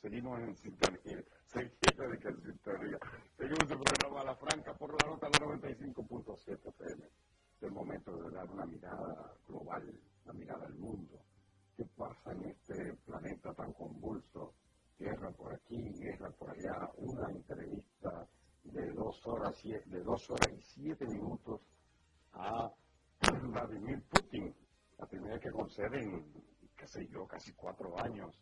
Seguimos 0.00 0.40
en 0.40 0.56
sintonía. 0.56 1.24
Seguimos 1.46 2.10
de 2.10 2.18
que 2.18 2.28
en 2.28 2.42
sintonía. 2.42 2.98
Seguimos 3.36 3.70
el 3.70 3.78
programa 3.78 4.24
La 4.24 4.36
Franca 4.36 4.74
por 4.74 4.90
la 5.02 5.10
nota 5.10 5.28
95.7 5.28 6.68
FM. 6.68 7.04
Es 7.04 7.62
el 7.62 7.72
momento 7.72 8.16
de 8.16 8.30
dar 8.30 8.50
una 8.50 8.66
mirada 8.66 9.34
global, 9.46 10.00
una 10.24 10.34
mirada 10.34 10.66
al 10.66 10.74
mundo. 10.74 11.18
¿Qué 11.76 11.84
pasa 11.96 12.32
en 12.32 12.44
este 12.46 12.94
planeta 13.04 13.52
tan 13.54 13.72
convulso? 13.72 14.54
Guerra 14.98 15.30
por 15.30 15.54
aquí, 15.54 15.92
guerra 16.00 16.30
por 16.30 16.50
allá. 16.50 16.90
Una 16.96 17.30
entrevista 17.30 18.28
de 18.64 18.92
dos 18.92 19.20
horas, 19.26 19.62
de 19.62 20.02
dos 20.02 20.30
horas 20.30 20.52
y 20.52 20.62
siete 20.62 21.06
minutos 21.06 21.60
a 22.32 22.72
Vladimir 23.42 24.02
Putin. 24.10 24.54
La 24.98 25.06
primera 25.06 25.38
que 25.38 25.50
conceden, 25.50 26.32
qué 26.76 26.86
sé 26.86 27.06
yo, 27.08 27.26
casi 27.26 27.52
cuatro 27.52 27.96
años 28.00 28.36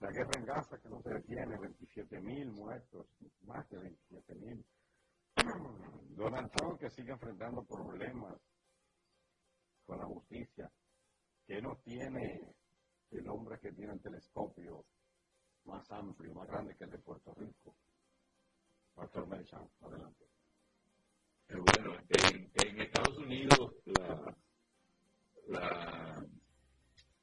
la 0.00 0.10
guerra 0.10 0.30
en 0.36 0.44
Gaza 0.44 0.78
que 0.78 0.88
no 0.88 1.00
se 1.02 1.10
detiene, 1.10 1.58
27 1.58 2.20
mil 2.20 2.52
muertos, 2.52 3.06
más 3.42 3.68
de 3.68 3.78
27 3.78 4.34
mil. 4.36 4.64
Donald 6.16 6.50
Trump 6.52 6.78
que 6.78 6.90
sigue 6.90 7.12
enfrentando 7.12 7.64
problemas 7.64 8.36
con 9.86 9.98
la 9.98 10.06
justicia, 10.06 10.70
que 11.46 11.60
no 11.60 11.76
tiene 11.84 12.54
el 13.10 13.28
hombre 13.28 13.58
que 13.58 13.72
tiene 13.72 13.94
el 13.94 14.00
telescopio 14.00 14.84
más 15.64 15.90
amplio, 15.90 16.34
más 16.34 16.46
grande 16.46 16.76
que 16.76 16.84
el 16.84 16.90
de 16.90 16.98
Puerto 16.98 17.34
Rico. 17.34 17.74
Pastor 18.94 19.26
Merchan, 19.28 19.68
adelante. 19.80 20.24
Eh, 21.48 21.56
bueno, 21.56 21.96
en, 22.08 22.50
en 22.54 22.80
Estados 22.80 23.16
Unidos 23.18 23.74
la 25.46 26.26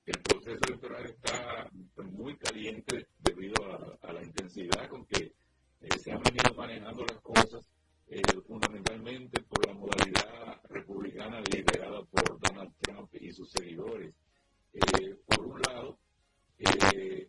el 0.06 0.22
proceso 0.22 0.60
electoral 0.68 1.06
está 1.06 1.70
muy 2.04 2.38
caliente 2.38 3.08
debido 3.20 3.56
a, 4.02 4.14
la 4.14 4.24
intensidad 4.24 4.88
con 4.88 5.06
que 5.06 5.34
eh, 5.82 5.98
se 5.98 6.12
han 6.12 6.22
venido 6.22 6.54
manejando 6.56 7.06
las 7.06 7.20
cosas, 7.22 7.68
eh, 8.08 8.22
fundamentalmente 8.48 9.42
por 9.42 9.66
la 9.66 9.74
modalidad 9.74 10.62
republicana 10.70 11.42
liderada 11.42 12.04
por 12.06 12.40
Donald 12.40 12.72
Trump 12.82 13.10
y 13.16 13.32
sus 13.32 13.52
seguidores. 13.52 14.14
Eh, 14.74 15.18
por 15.26 15.46
un 15.48 15.62
lado, 15.62 16.00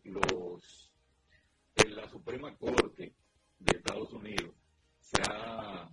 los, 0.04 0.92
en 1.76 1.96
la 1.96 2.08
Suprema 2.08 2.54
Corte 2.56 3.14
de 3.58 3.76
Estados 3.76 4.12
Unidos 4.12 4.54
se 5.00 5.22
ha, 5.30 5.88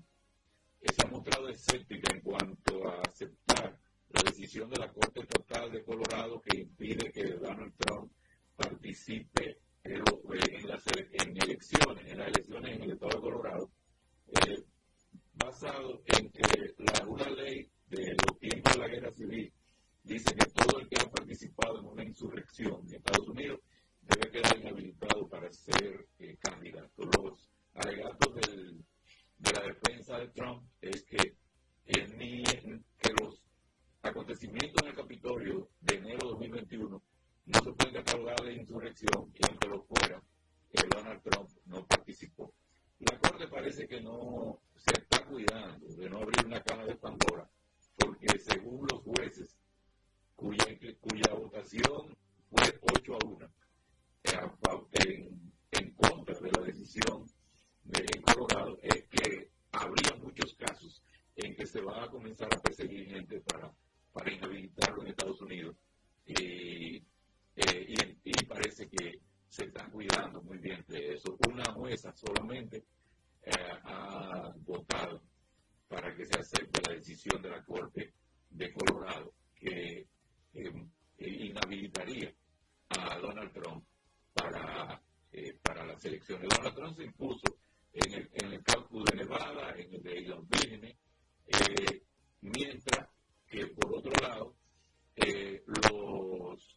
se 0.81 1.05
ha 1.05 1.09
mostrado 1.09 1.47
escéptica 1.47 2.13
en 2.13 2.21
cuanto 2.21 2.87
a 2.89 3.01
aceptar 3.01 3.79
la 4.13 4.21
decisión 4.23 4.69
de 4.69 4.79
la 4.79 4.91
Corte 4.91 5.21
Estatal 5.21 5.71
de 5.71 5.83
Colorado 5.83 6.41
que 6.41 6.61
impide 6.61 7.11
que 7.11 7.23
Donald 7.33 7.73
Trump 7.77 8.11
participe 8.55 9.57
en, 9.83 10.03
las 10.67 10.85
elecciones, 10.87 12.11
en 12.11 12.17
las 12.19 12.27
elecciones 12.27 12.75
en 12.75 12.83
el 12.83 12.91
estado 12.91 13.15
de 13.15 13.21
Colorado, 13.21 13.71
eh, 14.47 14.63
basado 15.33 16.01
en 16.05 16.29
que 16.29 16.75
la, 16.77 17.07
una 17.07 17.29
ley 17.29 17.69
de 17.89 18.15
los 18.27 18.39
tiempos 18.39 18.73
de 18.73 18.79
la 18.79 18.87
guerra 18.87 19.11
civil 19.11 19.51
dice 20.03 20.35
que 20.35 20.45
todo 20.51 20.79
el 20.79 20.87
que 20.87 21.01
ha 21.01 21.09
participado 21.09 21.79
en 21.79 21.85
una 21.85 22.03
insurrección 22.03 22.81
en 22.87 22.95
Estados 22.95 23.27
Unidos 23.27 23.59
debe 24.01 24.31
quedar 24.31 24.57
inhabilitado 24.59 25.27
para 25.27 25.51
ser 25.51 26.07
eh, 26.19 26.37
candidato. 26.39 27.03
Los 27.17 27.49
alegatos 27.73 28.35
de 28.35 29.51
la 29.51 29.61
defensa 29.63 30.19
de 30.19 30.27
Trump 30.29 30.63
es 30.81 31.03
que, 31.03 31.35
ni, 32.17 32.43
que 32.43 33.09
los 33.19 33.42
acontecimientos 34.03 34.83
en 34.83 34.89
el 34.89 34.95
Capitolio 34.95 35.69
de 35.79 35.95
enero 35.95 36.19
de 36.19 36.31
2021 36.31 37.01
no 37.45 37.59
se 37.63 37.71
pueden 37.71 37.93
catalogar 37.93 38.41
de 38.41 38.53
insurrección 38.53 39.33
y 39.33 39.47
aunque 39.47 39.67
lo 39.69 39.81
fuera, 39.83 40.21
el 40.71 40.89
Donald 40.89 41.21
Trump 41.23 41.49
no 41.65 41.85
participó. 41.87 42.53
La 42.99 43.17
Corte 43.19 43.47
parece 43.47 43.87
que 43.87 44.01
no 44.01 44.59
se 44.75 44.93
está 44.93 45.25
cuidando 45.25 45.87
de 45.87 46.09
no 46.09 46.17
abrir 46.17 46.45
una 46.45 46.61
caja 46.61 46.85
de 46.85 46.95
Pandora, 46.95 47.49
porque 47.97 48.39
según 48.39 48.87
los 48.91 49.01
jueces, 49.01 49.57
cuya, 50.35 51.33
votación 51.33 52.15
fue 52.49 52.79
8 52.97 53.13
a 53.13 53.25
1 53.25 53.49
en, 54.93 55.53
en 55.71 55.91
contra 55.93 56.39
de 56.39 56.51
la 56.51 56.61
decisión 56.61 57.25
de 57.83 58.05
Colorado, 58.21 58.77
es 58.81 59.03
que 59.07 59.49
habría 59.71 60.15
muchos 60.21 60.53
casos 60.55 61.03
en 61.35 61.55
que 61.55 61.65
se 61.65 61.81
va 61.81 62.03
a 62.03 62.09
comenzar 62.09 62.53
a 62.53 62.61
perseguir 62.61 63.07
gente 63.07 63.41
para 63.41 63.71
para 64.13 64.31
inhabilitarlo 64.31 65.01
en 65.01 65.07
Estados 65.09 65.41
Unidos. 65.41 65.75
Eh, 66.25 67.03
y, 68.23 68.45
parece 68.45 68.87
que 68.87 69.19
se 69.49 69.65
están 69.65 69.89
cuidando 69.91 70.41
muy 70.43 70.57
bien 70.59 70.83
de 70.87 71.15
eso. 71.15 71.37
Una 71.47 71.65
jueza 71.73 72.13
solamente 72.15 72.85
eh, 73.43 73.51
ha 73.83 74.53
votado 74.57 75.21
para 75.87 76.15
que 76.15 76.25
se 76.25 76.39
acepte 76.39 76.81
la 76.87 76.95
decisión 76.95 77.41
de 77.41 77.49
la 77.49 77.63
Corte 77.63 78.13
de 78.49 78.71
Colorado 78.73 79.33
que 79.55 80.07
eh, 80.53 80.87
inhabilitaría 81.17 82.33
a 82.89 83.17
Donald 83.17 83.51
Trump 83.51 83.83
para, 84.33 85.01
para 85.63 85.85
las 85.85 86.05
elecciones. 86.05 86.49
Donald 86.49 86.75
Trump 86.75 86.97
se 86.97 87.03
impuso 87.03 87.57
en 87.93 88.13
el, 88.13 88.29
en 88.33 88.53
el 88.53 88.63
de 88.63 89.15
Nevada, 89.17 89.75
en 89.77 89.93
el 89.93 90.03
de 90.03 90.17
Elon 90.17 90.47
mientras 92.41 93.07
que 93.53 93.67
por 93.67 93.97
otro 93.97 94.11
lado, 94.19 94.55
eh, 95.15 95.63
los 95.67 96.75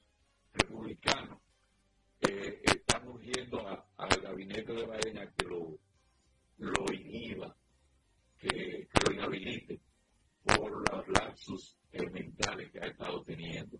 republicanos 0.52 1.40
eh, 2.20 2.60
están 2.64 3.08
urgiendo 3.08 3.66
al 3.96 4.20
gabinete 4.20 4.74
de 4.74 4.84
Biden 4.84 5.18
a 5.18 5.32
que 5.32 5.46
lo, 5.46 5.78
lo 6.58 6.92
inhiba, 6.92 7.56
que, 8.38 8.88
lo 9.06 9.14
inhabilite 9.14 9.80
por 10.44 10.70
los 10.70 11.08
lapsus 11.08 11.78
mentales 12.12 12.70
que 12.70 12.78
ha 12.78 12.88
estado 12.88 13.22
teniendo. 13.24 13.78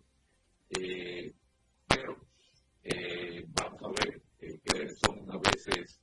Eh, 0.71 1.31
pero 1.87 2.17
vamos 3.49 3.81
a 3.83 3.89
ver 3.89 4.23
que 4.37 4.89
son 4.95 5.29
a 5.29 5.37
veces 5.37 6.01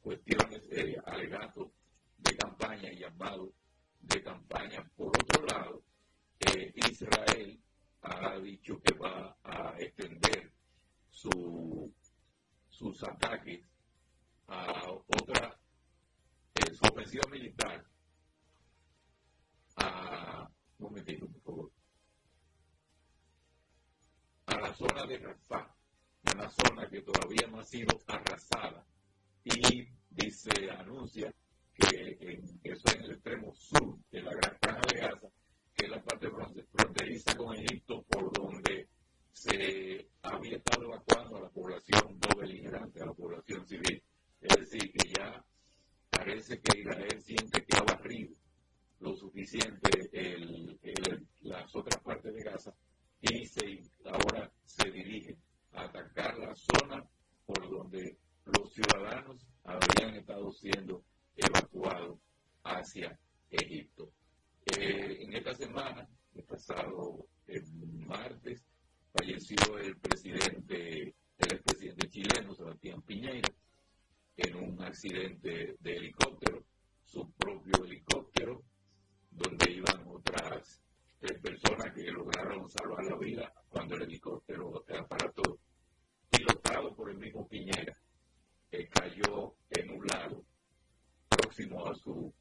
cuestiones, 0.00 0.62
alegatos 1.04 1.68
de 2.16 2.36
campaña 2.36 2.90
y 2.90 2.98
llamados 2.98 3.50
de 4.02 4.22
campaña. 4.22 4.84
Por 4.96 5.08
otro 5.08 5.46
lado, 5.46 5.82
eh, 6.40 6.72
Israel 6.74 7.60
ha 8.02 8.38
dicho 8.38 8.80
que 8.82 8.94
va 8.94 9.36
a 9.44 9.74
extender 9.78 10.52
su, 11.10 11.92
sus 12.68 13.02
ataques 13.04 13.60
a 14.48 14.90
otras 14.90 15.62
su 16.74 16.84
ofensiva 16.90 17.28
militar 17.30 17.84
a, 19.76 20.48
un 20.78 20.86
momentito, 20.88 21.26
por 21.26 21.42
favor, 21.42 21.70
a 24.46 24.60
la 24.60 24.74
zona 24.74 25.06
de 25.06 25.18
Rafah, 25.18 25.74
una 26.34 26.50
zona 26.50 26.88
que 26.88 27.02
todavía 27.02 27.46
no 27.48 27.60
ha 27.60 27.64
sido 27.64 27.88
arrasada 28.06 28.84
y 29.44 29.88
dice, 30.10 30.70
anuncia 30.70 31.32
que 31.74 32.18
en, 32.20 32.60
eso 32.64 32.82
en 32.94 33.04
el 33.04 33.10
extremo 33.12 33.54
sur 33.54 33.98
de 34.10 34.22
la 34.22 34.32
Gran 34.32 34.56
Franja 34.60 34.82
de 34.92 35.00
Gaza, 35.00 35.28
que 35.74 35.84
es 35.84 35.90
la 35.90 36.02
parte 36.02 36.28
fronteriza 36.70 37.36
con 37.36 37.54
Egipto, 37.56 38.02
por 38.08 38.32
donde 38.32 38.88
se 39.32 40.08
había 40.22 40.56
estado 40.56 40.84
evacuando 40.84 41.36
a 41.36 41.42
la 41.42 41.48
población 41.48 42.18
no 42.20 42.40
beligerante, 42.40 43.02
a 43.02 43.06
la 43.06 43.14
población 43.14 43.66
civil. 43.66 44.02
Es 44.40 44.56
decir, 44.56 44.92
que 44.92 45.08
ya 45.16 45.44
parece 46.10 46.60
que 46.60 46.80
Israel 46.80 47.22
siente 47.22 47.64
que 47.64 47.76
ha 47.76 47.82
barrido 47.82 48.34
lo 49.00 49.16
suficiente 49.16 49.90
el, 50.12 50.78
las 51.40 51.74
otras 51.74 52.00
partes 52.02 52.34
de 52.34 52.42
Gaza 52.42 52.72
y 53.20 53.46
se, 53.46 53.82
ahora 54.04 54.52
se 54.64 54.90
dirige 54.90 55.36
a 55.72 55.84
atacar 55.84 56.38
la 56.38 56.54
zona 56.54 57.04
por 57.46 57.68
donde 57.68 58.16
los 58.44 58.72
ciudadanos 58.72 59.46
habían 59.64 60.16
estado 60.16 60.52
siendo 60.52 61.02
evacuados 61.36 62.18
hacia 62.64 63.18
Egipto. 63.50 64.12
Eh, 64.66 65.18
en 65.20 65.34
esta 65.34 65.54
semana, 65.54 66.08
el 66.34 66.44
pasado 66.44 67.26
martes, 68.06 68.64
falleció 69.12 69.78
el 69.78 69.96
presidente, 69.98 71.14
el 71.38 71.52
expresidente 71.52 72.08
chileno, 72.08 72.54
Sebastián 72.54 73.02
Piñera, 73.02 73.50
en 74.36 74.56
un 74.56 74.82
accidente 74.82 75.76
de 75.78 75.96
helicóptero, 75.96 76.64
su 77.04 77.30
propio 77.32 77.84
helicóptero, 77.84 78.62
donde 79.30 79.72
iban 79.72 80.06
otras 80.06 80.80
tres 81.18 81.38
personas 81.40 81.92
que 81.94 82.10
lograron 82.10 82.68
salvar 82.70 83.04
la 83.04 83.16
vida 83.16 83.52
cuando 83.68 83.96
el 83.96 84.02
helicóptero, 84.02 84.84
el 84.88 84.96
aparato 84.98 85.58
pilotado 86.30 86.94
por 86.94 87.10
el 87.10 87.18
mismo 87.18 87.46
Piñera, 87.46 87.96
eh, 88.70 88.88
cayó 88.88 89.54
en 89.70 89.90
un 89.90 90.06
lago 90.06 90.44
próximo 91.52 91.86
a 91.86 91.94
su 91.94 92.32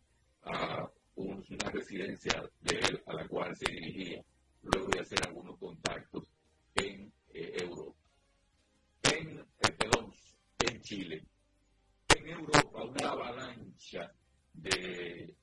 a 0.44 0.90
una 1.16 1.70
residencia 1.72 2.50
de 2.62 2.80
él 2.80 3.04
a 3.06 3.14
la 3.14 3.28
cual 3.28 3.56
se 3.56 3.70
dirigía 3.72 4.24
luego 4.64 4.88
de 4.88 5.00
hacer 5.02 5.28
algunos 5.28 5.58
contactos 5.60 6.24
en 6.76 7.12
eh, 7.34 7.58
Europa. 7.62 8.00
En, 9.04 9.40
eh, 9.40 9.78
en 10.60 10.82
Chile, 10.82 11.26
en 12.16 12.28
Europa, 12.28 12.84
una 12.84 13.10
avalancha 13.10 14.14
de, 14.54 15.36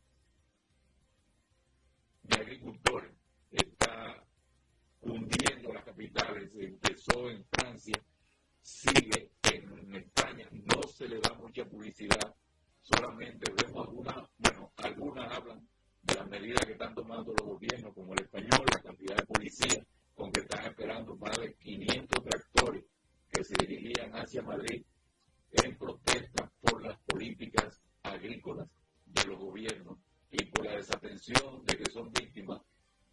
de 2.22 2.36
agricultores 2.36 3.12
está 3.50 4.24
hundiendo 5.02 5.74
las 5.74 5.84
capitales. 5.84 6.50
Empezó 6.58 7.28
en 7.30 7.44
Francia, 7.44 8.02
sigue 8.62 9.30
en 9.52 9.94
España, 9.94 10.48
no 10.52 10.82
se 10.88 11.06
le 11.06 11.20
da 11.20 11.34
mucha 11.34 11.64
publicidad, 11.66 12.34
solamente 12.94 13.52
vemos 13.52 13.86
algunas, 13.86 14.16
bueno, 14.38 14.72
algunas 14.76 15.32
hablan 15.32 15.68
de 16.02 16.14
las 16.14 16.28
medidas 16.28 16.64
que 16.64 16.72
están 16.72 16.94
tomando 16.94 17.34
los 17.38 17.46
gobiernos, 17.46 17.94
como 17.94 18.14
el 18.14 18.22
español, 18.22 18.64
la 18.72 18.82
cantidad 18.82 19.16
de 19.16 19.26
policías 19.26 19.86
con 20.14 20.32
que 20.32 20.40
están 20.40 20.64
esperando 20.64 21.16
más 21.16 21.36
de 21.38 21.54
500 21.54 22.24
tractores 22.24 22.84
que 23.30 23.44
se 23.44 23.54
dirigían 23.60 24.12
hacia 24.12 24.42
Madrid 24.42 24.82
en 25.52 25.76
protesta 25.76 26.50
por 26.60 26.82
las 26.82 26.98
políticas 27.00 27.80
agrícolas 28.02 28.68
de 29.06 29.24
los 29.26 29.38
gobiernos 29.38 29.98
y 30.30 30.44
por 30.46 30.64
la 30.64 30.76
desatención 30.76 31.64
de 31.64 31.76
que 31.76 31.90
son 31.90 32.10
víctimas, 32.12 32.60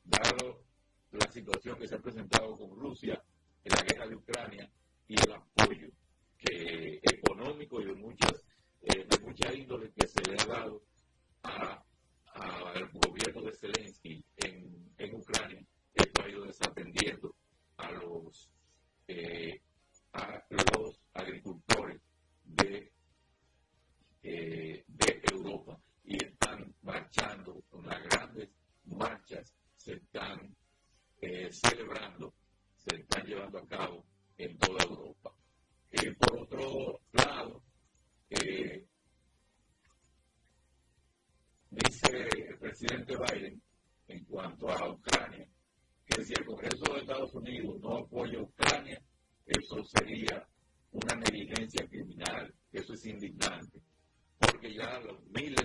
dado 0.04 0.64
la 1.12 1.32
situación 1.32 1.78
que 1.78 1.88
se 1.88 1.96
ha 1.96 2.00
presentado 2.00 2.58
con 2.58 2.78
Rusia 2.78 3.22
en 3.64 3.72
la 3.72 3.82
guerra 3.84 4.08
de 4.08 4.16
Ucrania 4.16 4.70
y 5.08 5.14
el 5.14 5.32
apoyo 5.34 5.88
que, 6.38 7.00
económico 7.04 7.82
y 7.82 7.86
de 7.86 7.94
muchas 7.94 8.45
eh, 8.86 9.06
de 9.10 9.20
mucha 9.20 9.54
índole 9.54 9.92
que 9.92 10.08
se 10.08 10.22
le 10.24 10.38
ha 10.40 10.46
dado 10.46 10.82
al 11.44 12.90
gobierno 12.94 13.42
de 13.42 13.54
Zelensky 13.54 14.24
en, 14.38 14.94
en 14.98 15.16
Ucrania, 15.16 15.66
esto 15.94 16.22
ha 16.22 16.30
ido 16.30 16.46
desatendiendo 16.46 17.36
a 17.78 17.92
los, 17.92 18.50
eh, 19.08 19.62
a 20.14 20.44
los 20.50 21.00
agricultores 21.14 22.02
de, 22.44 22.92
eh, 24.24 24.84
de 24.88 25.22
Europa 25.32 25.80
y 26.04 26.24
están 26.24 26.74
marchando, 26.82 27.64
las 27.84 28.04
grandes 28.04 28.50
marchas 28.86 29.54
se 29.78 29.94
están 29.94 30.56
eh, 31.22 31.50
celebrando, 31.52 32.34
se 32.76 32.98
están 32.98 33.26
llevando 33.26 33.60
a 33.60 33.68
cabo 33.68 34.06
en 34.38 34.58
toda 34.58 34.84
Europa. 34.84 35.34
por 36.20 36.40
otro 36.40 37.00
lado, 37.14 37.65
dice 41.70 42.28
el 42.50 42.58
presidente 42.58 43.16
Biden 43.16 43.62
en 44.08 44.24
cuanto 44.26 44.70
a 44.70 44.92
Ucrania, 44.92 45.48
que 46.06 46.24
si 46.24 46.34
el 46.34 46.46
Congreso 46.46 46.94
de 46.94 47.00
Estados 47.02 47.34
Unidos 47.34 47.80
no 47.82 47.98
apoya 47.98 48.40
a 48.40 48.44
Ucrania, 48.44 49.02
eso 49.46 49.84
sería 49.84 50.48
una 50.92 51.16
negligencia 51.16 51.88
criminal, 51.88 52.54
eso 52.72 52.94
es 52.94 53.06
indignante, 53.06 53.82
porque 54.40 54.74
ya 54.74 55.00
los 55.00 55.24
miles, 55.28 55.65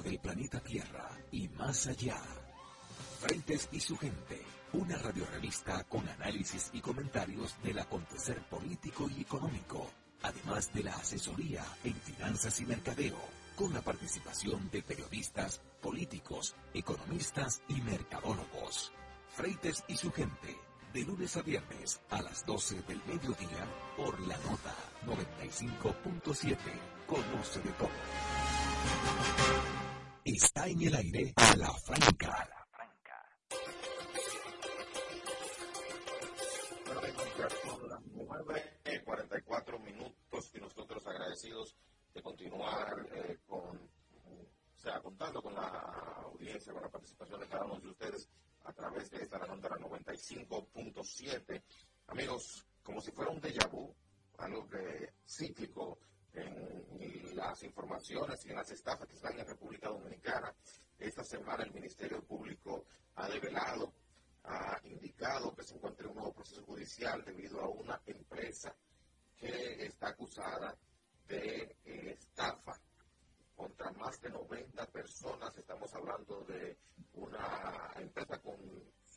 Del 0.00 0.18
planeta 0.18 0.60
Tierra 0.60 1.10
y 1.30 1.48
más 1.48 1.86
allá, 1.86 2.18
Frentes 3.20 3.68
y 3.70 3.78
su 3.78 3.96
gente, 3.96 4.42
una 4.72 4.96
radiorevista 4.96 5.84
con 5.84 6.08
análisis 6.08 6.70
y 6.72 6.80
comentarios 6.80 7.54
del 7.62 7.78
acontecer 7.78 8.40
político 8.48 9.08
y 9.16 9.20
económico, 9.20 9.88
además 10.22 10.72
de 10.72 10.82
la 10.82 10.94
asesoría 10.94 11.64
en 11.84 11.94
finanzas 11.94 12.60
y 12.60 12.66
mercadeo 12.66 13.18
con 13.54 13.72
la 13.72 13.80
participación 13.80 14.70
de 14.70 14.82
periodistas, 14.82 15.60
políticos, 15.80 16.56
economistas 16.74 17.62
y 17.68 17.80
mercadólogos. 17.82 18.92
Freites 19.36 19.84
y 19.86 19.96
su 19.96 20.10
gente, 20.10 20.58
de 20.92 21.02
lunes 21.02 21.36
a 21.36 21.42
viernes 21.42 22.00
a 22.10 22.22
las 22.22 22.44
12 22.44 22.82
del 22.82 23.00
mediodía 23.06 23.66
por 23.96 24.18
la 24.20 24.36
nota 24.38 24.74
95.7. 25.06 26.91
Conoce 27.12 27.60
de 27.60 27.70
todo. 27.72 27.90
Está 30.24 30.66
en 30.66 30.80
el 30.80 30.94
aire 30.94 31.34
a 31.36 31.56
la 31.56 31.70
franca. 31.74 32.48
Bueno, 36.86 38.44
44 39.04 39.78
minutos 39.80 40.50
y 40.54 40.58
nosotros 40.58 41.06
agradecidos 41.06 41.76
de 42.14 42.22
continuar 42.22 43.06
eh, 43.12 43.40
con, 43.46 43.76
o 43.76 44.78
sea, 44.78 44.98
contando 45.02 45.42
con 45.42 45.52
la 45.52 45.68
audiencia, 46.24 46.72
con 46.72 46.80
la 46.80 46.88
participación 46.88 47.40
de 47.40 47.48
cada 47.48 47.66
uno 47.66 47.78
de 47.78 47.90
ustedes 47.90 48.26
a 48.64 48.72
través 48.72 49.10
de 49.10 49.22
esta 49.22 49.36
ronda 49.36 49.68
95.7. 49.68 51.62
Amigos, 52.06 52.64
como 52.82 53.02
si 53.02 53.12
fuera 53.12 53.30
un 53.30 53.42
déjà 53.42 53.68
vu, 53.68 53.94
algo 54.38 54.66
que 54.66 55.12
cíclico 55.26 55.98
en 56.34 57.36
las 57.36 57.62
informaciones 57.62 58.44
y 58.44 58.50
en 58.50 58.56
las 58.56 58.70
estafas 58.70 59.08
que 59.08 59.14
están 59.14 59.38
en 59.38 59.46
República 59.46 59.88
Dominicana. 59.88 60.54
Esta 60.98 61.24
semana 61.24 61.64
el 61.64 61.72
Ministerio 61.72 62.22
Público 62.22 62.84
ha 63.16 63.28
develado, 63.28 63.92
ha 64.44 64.80
indicado 64.84 65.54
que 65.54 65.64
se 65.64 65.74
encuentra 65.74 66.08
un 66.08 66.14
nuevo 66.14 66.32
proceso 66.32 66.62
judicial 66.64 67.24
debido 67.24 67.60
a 67.60 67.68
una 67.68 68.00
empresa 68.06 68.74
que 69.36 69.86
está 69.86 70.08
acusada 70.08 70.76
de 71.26 71.76
eh, 71.84 72.12
estafa 72.12 72.78
contra 73.56 73.90
más 73.92 74.20
de 74.20 74.30
90 74.30 74.86
personas. 74.86 75.56
Estamos 75.56 75.92
hablando 75.94 76.42
de 76.44 76.76
una 77.14 77.92
empresa 77.96 78.38
con, 78.38 78.56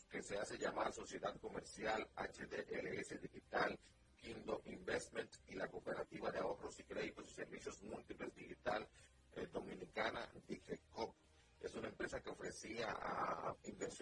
que 0.10 0.22
se 0.24 0.38
hace 0.38 0.58
llamar 0.58 0.94
Sociedad 0.94 1.36
Comercial 1.40 2.08
HDLS 2.16 3.22
Digital, 3.22 3.80
Kindo 4.18 4.62
Investment 4.66 5.30
y 5.48 5.56
la 5.56 5.68
Cooperativa 5.68 6.32
de 6.32 6.40
Ahorros 6.40 6.80
y 6.80 6.84
Créditos 6.84 7.30
y 7.30 7.34
Servicios 7.34 7.82
Múltiples 7.84 8.34
Digital 8.34 8.88
eh, 9.36 9.48
Dominicana, 9.52 10.28
DIGECOP. 10.48 11.16
Es 11.62 11.76
una 11.76 11.88
empresa 11.88 12.20
que 12.22 12.30
ofrecía 12.30 12.92
a 12.92 13.56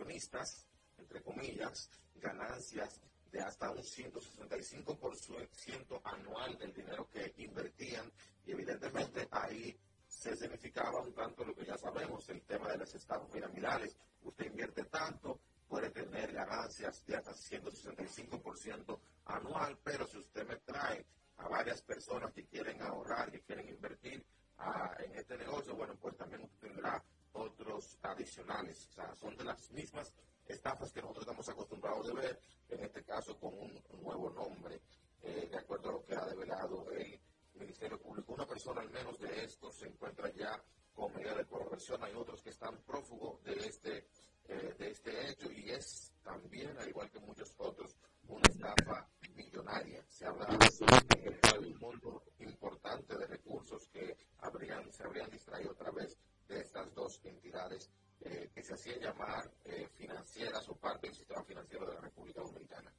inversionistas, 0.03 0.67
entre 0.97 1.21
comillas, 1.21 1.89
ganancias 2.15 2.99
de 3.31 3.39
hasta 3.39 3.71
un 3.71 3.81
165% 3.81 6.01
anual 6.03 6.57
del 6.57 6.73
dinero 6.73 7.07
que 7.09 7.33
invertían 7.37 8.11
y 8.45 8.51
evidentemente 8.51 9.29
ahí 9.31 9.79
se 10.07 10.35
significaba 10.35 10.99
un 11.01 11.13
tanto 11.13 11.45
lo 11.45 11.55
que 11.55 11.65
ya 11.65 11.77
sabemos, 11.77 12.27
el 12.29 12.43
tema 12.43 12.69
de 12.69 12.77
las 12.77 12.93
estafas 12.93 13.27
piramidales. 13.31 13.97
Usted 14.21 14.45
invierte 14.45 14.83
tanto, 14.85 15.39
puede 15.67 15.89
tener 15.89 16.31
ganancias 16.33 17.03
de 17.05 17.15
hasta 17.15 17.33
165% 17.33 18.99
anual, 19.25 19.79
pero 19.83 20.05
si 20.05 20.19
usted 20.19 20.47
me 20.47 20.57
trae 20.57 21.03
a 21.37 21.47
varias 21.47 21.81
personas 21.81 22.31
que 22.33 22.45
quieren 22.45 22.79
ahorrar, 22.83 23.31
que 23.31 23.41
quieren 23.41 23.67
invertir 23.69 24.23
ah, 24.59 24.95
en 24.99 25.15
este 25.15 25.35
negocio, 25.37 25.75
bueno, 25.75 25.95
pues 25.99 26.15
también 26.15 26.47
tendrá 26.59 27.03
otros 27.33 27.97
adicionales. 28.01 28.87
O 28.89 28.93
sea, 28.93 29.15
son 29.15 29.35
de 29.35 29.43
las 29.43 29.69
mismas 29.71 30.13
estafas 30.45 30.91
que 30.91 31.01
nosotros 31.01 31.23
estamos 31.23 31.49
acostumbrados 31.49 32.07
de 32.07 32.13
ver, 32.13 32.41
en 32.69 32.83
este 32.83 33.03
caso 33.03 33.37
con 33.39 33.53
un 33.53 33.83
nuevo 34.01 34.29
nombre, 34.29 34.81
eh, 35.21 35.47
de 35.49 35.57
acuerdo 35.57 35.89
a 35.89 35.93
lo 35.93 36.03
que 36.03 36.15
ha 36.15 36.25
develado 36.25 36.89
el 36.91 37.19
Ministerio 37.55 37.99
Público. 37.99 38.33
Una 38.33 38.45
persona 38.45 38.81
al 38.81 38.89
menos 38.89 39.19
de 39.19 39.43
estos 39.43 39.77
se 39.77 39.87
encuentra 39.87 40.31
ya 40.33 40.61
con 40.93 41.13
medida 41.13 41.35
de 41.35 41.45
progresión, 41.45 42.03
hay 42.03 42.13
otros 42.13 42.41
que 42.41 42.51
están 42.51 42.77
prófugos 42.83 43.41
de 43.43 43.53
este, 43.53 44.07
eh, 44.47 44.75
de 44.77 44.91
este 44.91 45.31
hecho 45.31 45.51
y 45.51 45.71
es 45.71 46.13
también, 46.23 46.77
al 46.77 46.87
igual 46.87 47.09
que 47.09 47.19
muchos 47.19 47.53
otros, 47.57 47.95
una 48.27 48.47
estafa 48.47 49.07
millonaria. 49.35 50.03
Se 50.07 50.25
habla 50.25 50.45
de 50.45 51.67
un 51.67 51.79
monto 51.79 52.23
importante 52.39 53.17
de 53.17 53.25
recursos 53.25 53.87
que 53.87 54.15
habrían, 54.39 54.91
se 54.91 55.03
habrían 55.03 55.29
distraído 55.31 55.71
a 55.71 55.75
través 55.75 56.17
de 56.47 56.59
estas 56.59 56.93
dos 56.93 57.19
entidades 57.23 57.89
eh, 58.21 58.49
que 58.53 58.63
se 58.63 58.73
hacían 58.73 58.99
llamar 58.99 59.51
eh, 59.65 59.87
financieras 59.95 60.67
o 60.69 60.75
parte 60.75 61.07
del 61.07 61.15
sistema 61.15 61.43
financiero 61.43 61.85
de 61.85 61.95
la 61.95 62.01
República 62.01 62.41
Dominicana. 62.41 62.93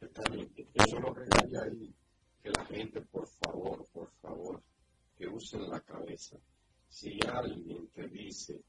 Eso 0.00 0.98
lo 0.98 1.14
que 1.14 1.22
hay 1.22 1.56
ahí, 1.56 1.94
que 2.42 2.50
la 2.50 2.64
gente, 2.66 3.00
por 3.02 3.28
favor, 3.28 3.86
por 3.92 4.10
favor, 4.20 4.62
que 5.16 5.28
usen 5.28 5.68
la 5.68 5.80
cabeza. 5.80 6.36
Si 6.88 7.18
alguien 7.26 7.88
te 7.88 8.08
dice 8.08 8.60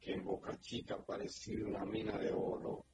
que 0.00 0.14
en 0.14 0.24
Boca 0.24 0.57
Chica 0.68 0.96
ha 0.96 0.98
aparecido 0.98 1.66
una 1.66 1.86
mina 1.86 2.18
de 2.18 2.30
oro, 2.30 2.84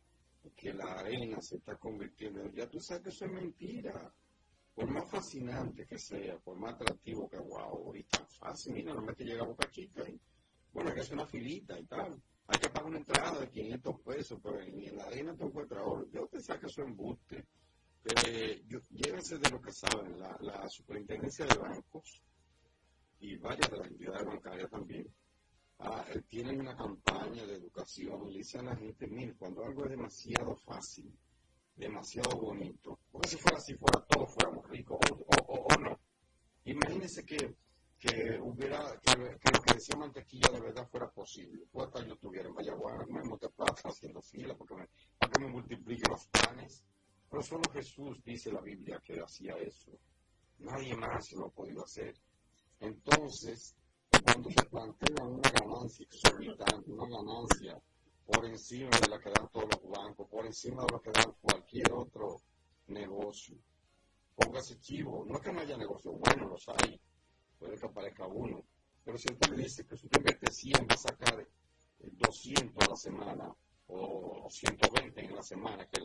que 0.55 0.73
la 0.73 1.01
arena 1.01 1.41
se 1.41 1.57
está 1.57 1.77
convirtiendo, 1.77 2.49
ya 2.53 2.69
tú 2.69 2.79
sabes 2.79 3.03
que 3.03 3.09
eso 3.09 3.25
es 3.25 3.33
mentira. 3.33 4.15
Por 4.73 4.89
más 4.89 5.11
fascinante 5.11 5.85
que 5.85 5.99
sea, 5.99 6.39
por 6.39 6.57
más 6.57 6.75
atractivo 6.75 7.29
que, 7.29 7.37
wow, 7.37 7.87
ahorita 7.87 8.27
fácil, 8.39 8.75
mira, 8.75 8.95
no 8.95 9.05
que 9.07 9.25
llega 9.25 9.43
a 9.43 9.47
Boca 9.47 9.69
Chica. 9.71 10.05
bueno, 10.73 10.91
hay 10.91 10.95
que 10.95 11.01
hacer 11.01 11.15
una 11.15 11.27
filita 11.27 11.77
y 11.79 11.85
tal 11.87 12.23
hay 12.47 12.59
que 12.61 12.69
pagar 12.69 12.91
una 12.91 12.99
entrada 12.99 13.41
de 13.41 13.51
500 13.51 14.01
pesos, 14.03 14.39
pero 14.41 14.61
en, 14.61 14.97
la 14.97 15.05
arena 15.05 15.35
te 15.35 15.45
encuentras 15.45 15.83
oro. 15.85 16.07
Yo 16.13 16.29
te 16.29 16.41
saco 16.41 16.67
eso 16.67 16.83
embuste. 16.83 17.45
Eh, 18.05 18.63
llévense 18.91 19.39
de 19.39 19.51
lo 19.51 19.61
que 19.61 19.73
saben, 19.73 20.19
la, 20.21 20.69
superintendencia 20.69 21.47
de 21.47 21.59
bancos 21.59 22.23
y 23.19 23.37
varias 23.39 23.71
de 23.71 23.79
las 23.79 23.87
entidades 23.89 24.27
bancarias 24.27 24.71
también, 24.71 25.07
ah, 25.85 26.05
tienen 26.29 26.61
una 26.61 26.77
campaña 26.77 27.47
de 27.47 27.55
educación 27.55 28.31
le 28.31 28.39
dicen 28.39 28.63
a 28.63 28.71
la 28.73 28.77
gente, 28.77 29.07
mire, 29.07 29.35
cuando 29.35 29.65
algo 29.65 29.85
es 29.85 29.91
demasiado 29.91 30.57
fácil, 30.57 31.13
demasiado 31.77 32.37
bonito, 32.39 32.99
porque 33.11 33.29
si 33.29 33.37
fuera 33.37 33.59
así, 33.59 33.75
fuera 33.75 34.05
todos 34.07 34.33
fuéramos 34.35 34.69
ricos, 34.69 34.99
o, 35.11 35.55
o 35.55 35.81
no. 35.81 35.99
Imagínense 36.65 37.25
que 37.25 37.57
que 38.05 38.39
hubiera, 38.39 39.01
que, 39.01 39.17
lo 39.17 39.63
que 39.63 39.75
decía 39.75 39.97
Mantequilla 39.97 40.51
de 40.51 40.61
verdad 40.61 40.87
fuera 40.89 41.11
posible. 41.11 41.65
Puerta 41.73 42.05
yo 42.05 42.15
estuviera 42.15 42.49
en 42.49 42.55
Vallaguana, 42.55 43.05
en 43.09 43.29
Monteplata 43.29 43.89
haciendo 43.89 44.21
fila 44.21 44.55
porque 44.55 44.75
me, 44.75 44.89
para 45.19 45.33
que 45.33 45.41
me 45.41 45.51
multiplique 45.51 46.11
los 46.11 46.27
panes. 46.27 46.85
Pero 47.31 47.43
solo 47.43 47.63
Jesús 47.73 48.23
dice 48.23 48.53
la 48.53 48.61
Biblia 48.61 49.01
que 49.03 49.21
hacía 49.21 49.57
eso. 49.57 49.93
Nadie 50.59 50.95
más 50.95 51.33
lo 51.33 51.47
ha 51.47 51.51
podido 51.51 51.85
hacer. 51.85 52.15
Entonces, 52.81 53.75
cuando 54.35 54.51
se 54.51 54.67
plantea 54.69 55.25
una 55.25 55.49
ganancia 55.49 56.05
exorbitante, 56.07 56.91
una 56.91 57.07
ganancia 57.07 57.81
por 58.27 58.45
encima 58.45 58.91
de 59.01 59.09
la 59.09 59.21
que 59.21 59.31
dan 59.31 59.49
todos 59.53 59.69
los 59.71 59.89
bancos, 59.89 60.29
por 60.29 60.45
encima 60.45 60.83
de 60.83 60.93
lo 60.93 61.01
que 61.01 61.13
dan 61.13 61.37
cualquier 61.41 61.93
otro 61.93 62.41
negocio, 62.89 63.57
póngase 64.35 64.81
chivo. 64.81 65.25
No 65.25 65.37
es 65.37 65.41
que 65.41 65.53
no 65.53 65.61
haya 65.61 65.77
negocios 65.77 66.19
buenos, 66.19 66.51
los 66.51 66.69
hay 66.69 67.01
puede 67.61 67.79
que 67.79 67.87
aparezca 67.87 68.27
uno. 68.27 68.65
Pero 69.05 69.19
si 69.19 69.33
usted 69.33 69.55
dice 69.55 69.87
que 69.87 69.97
si 69.97 70.07
usted 70.07 70.25
mete 70.25 70.51
100 70.51 70.85
va 70.91 70.95
a 70.95 70.99
sacar 70.99 71.49
200 72.01 72.85
a 72.85 72.91
la 72.91 72.97
semana 72.97 73.55
o 73.87 74.49
120 74.51 75.25
en 75.25 75.37
la 75.37 75.43
semana, 75.45 75.87
que, 75.87 76.01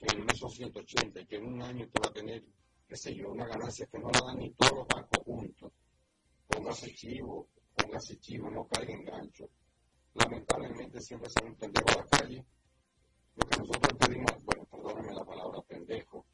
en 0.00 0.20
un 0.20 0.26
mes 0.26 0.36
son 0.36 0.50
180 0.50 1.20
y 1.20 1.26
que 1.26 1.36
en 1.36 1.46
un 1.46 1.62
año 1.62 1.88
te 1.92 2.00
va 2.00 2.08
a 2.08 2.12
tener, 2.12 2.44
qué 2.88 2.96
sé 2.96 3.14
yo, 3.14 3.30
una 3.30 3.46
ganancia 3.46 3.86
que 3.86 4.00
no 4.00 4.10
la 4.10 4.26
dan 4.26 4.38
ni 4.40 4.50
todos 4.50 4.78
los 4.78 4.88
bancos 4.88 5.22
juntos. 5.24 5.72
Póngase 6.48 6.94
chivo, 6.94 7.48
póngase 7.74 8.18
chivo, 8.18 8.50
no 8.50 8.66
caiga 8.66 8.92
en 8.94 9.04
gancho. 9.04 9.48
Lamentablemente 10.14 11.00
siempre 11.00 11.28
se 11.30 11.44
un 11.44 11.54
pendejo 11.56 11.88
a 11.90 11.96
la 11.96 12.06
calle. 12.06 12.44
Lo 13.36 13.46
que 13.48 13.58
nosotros 13.58 13.98
pedimos, 13.98 14.44
bueno, 14.44 14.64
perdóname 14.64 15.14
la 15.14 15.24
palabra 15.24 15.60
pendejo, 15.62 16.24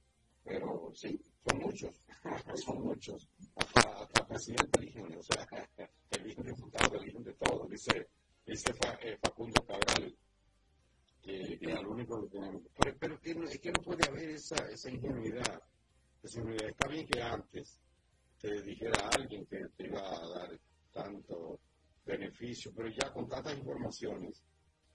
pero 0.44 0.92
sí, 0.94 1.20
son 1.44 1.58
muchos, 1.58 2.00
son 2.64 2.82
muchos. 2.82 3.28
Hasta, 3.56 3.80
hasta 4.02 4.26
presidente 4.28 4.78
eligen, 4.78 5.18
o 5.18 5.22
sea, 5.22 5.46
eligen 6.10 6.44
diputados, 6.44 7.02
eligen 7.02 7.24
de 7.24 7.34
todo. 7.34 7.66
Dice, 7.66 8.08
dice 8.46 8.72
eh, 9.00 9.18
Facundo 9.20 9.64
Cabral 9.66 10.16
que, 11.22 11.72
al 11.72 11.86
único 11.86 12.18
lo 12.18 12.26
tenemos. 12.26 12.62
Pero, 12.76 12.96
pero 12.98 13.20
que 13.20 13.34
no, 13.34 13.44
es 13.44 13.58
que 13.58 13.72
no 13.72 13.80
puede 13.82 14.08
haber 14.08 14.30
esa, 14.30 14.56
esa 14.68 14.90
ingenuidad. 14.90 15.62
Esa 16.22 16.40
ingenuidad. 16.40 16.68
Está 16.68 16.88
bien 16.88 17.06
que 17.06 17.22
antes 17.22 17.80
te 18.42 18.60
dijera 18.62 19.08
alguien 19.16 19.46
que 19.46 19.68
te 19.76 19.86
iba 19.86 20.00
a 20.00 20.28
dar 20.28 20.58
tanto 20.92 21.60
beneficio, 22.04 22.72
pero 22.74 22.88
ya 22.88 23.12
con 23.12 23.28
tantas 23.28 23.56
informaciones 23.56 24.42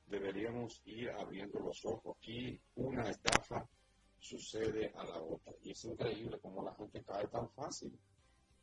deberíamos 0.05 0.81
ir 0.85 1.09
abriendo 1.11 1.59
los 1.61 1.83
ojos. 1.85 2.17
Aquí 2.17 2.59
una 2.75 3.09
estafa 3.09 3.65
sucede 4.19 4.91
a 4.93 5.05
la 5.05 5.21
otra 5.21 5.53
y 5.63 5.71
es 5.71 5.85
increíble 5.85 6.37
cómo 6.41 6.61
la 6.61 6.75
gente 6.75 7.01
cae 7.03 7.25
tan 7.27 7.49
fácil, 7.51 7.97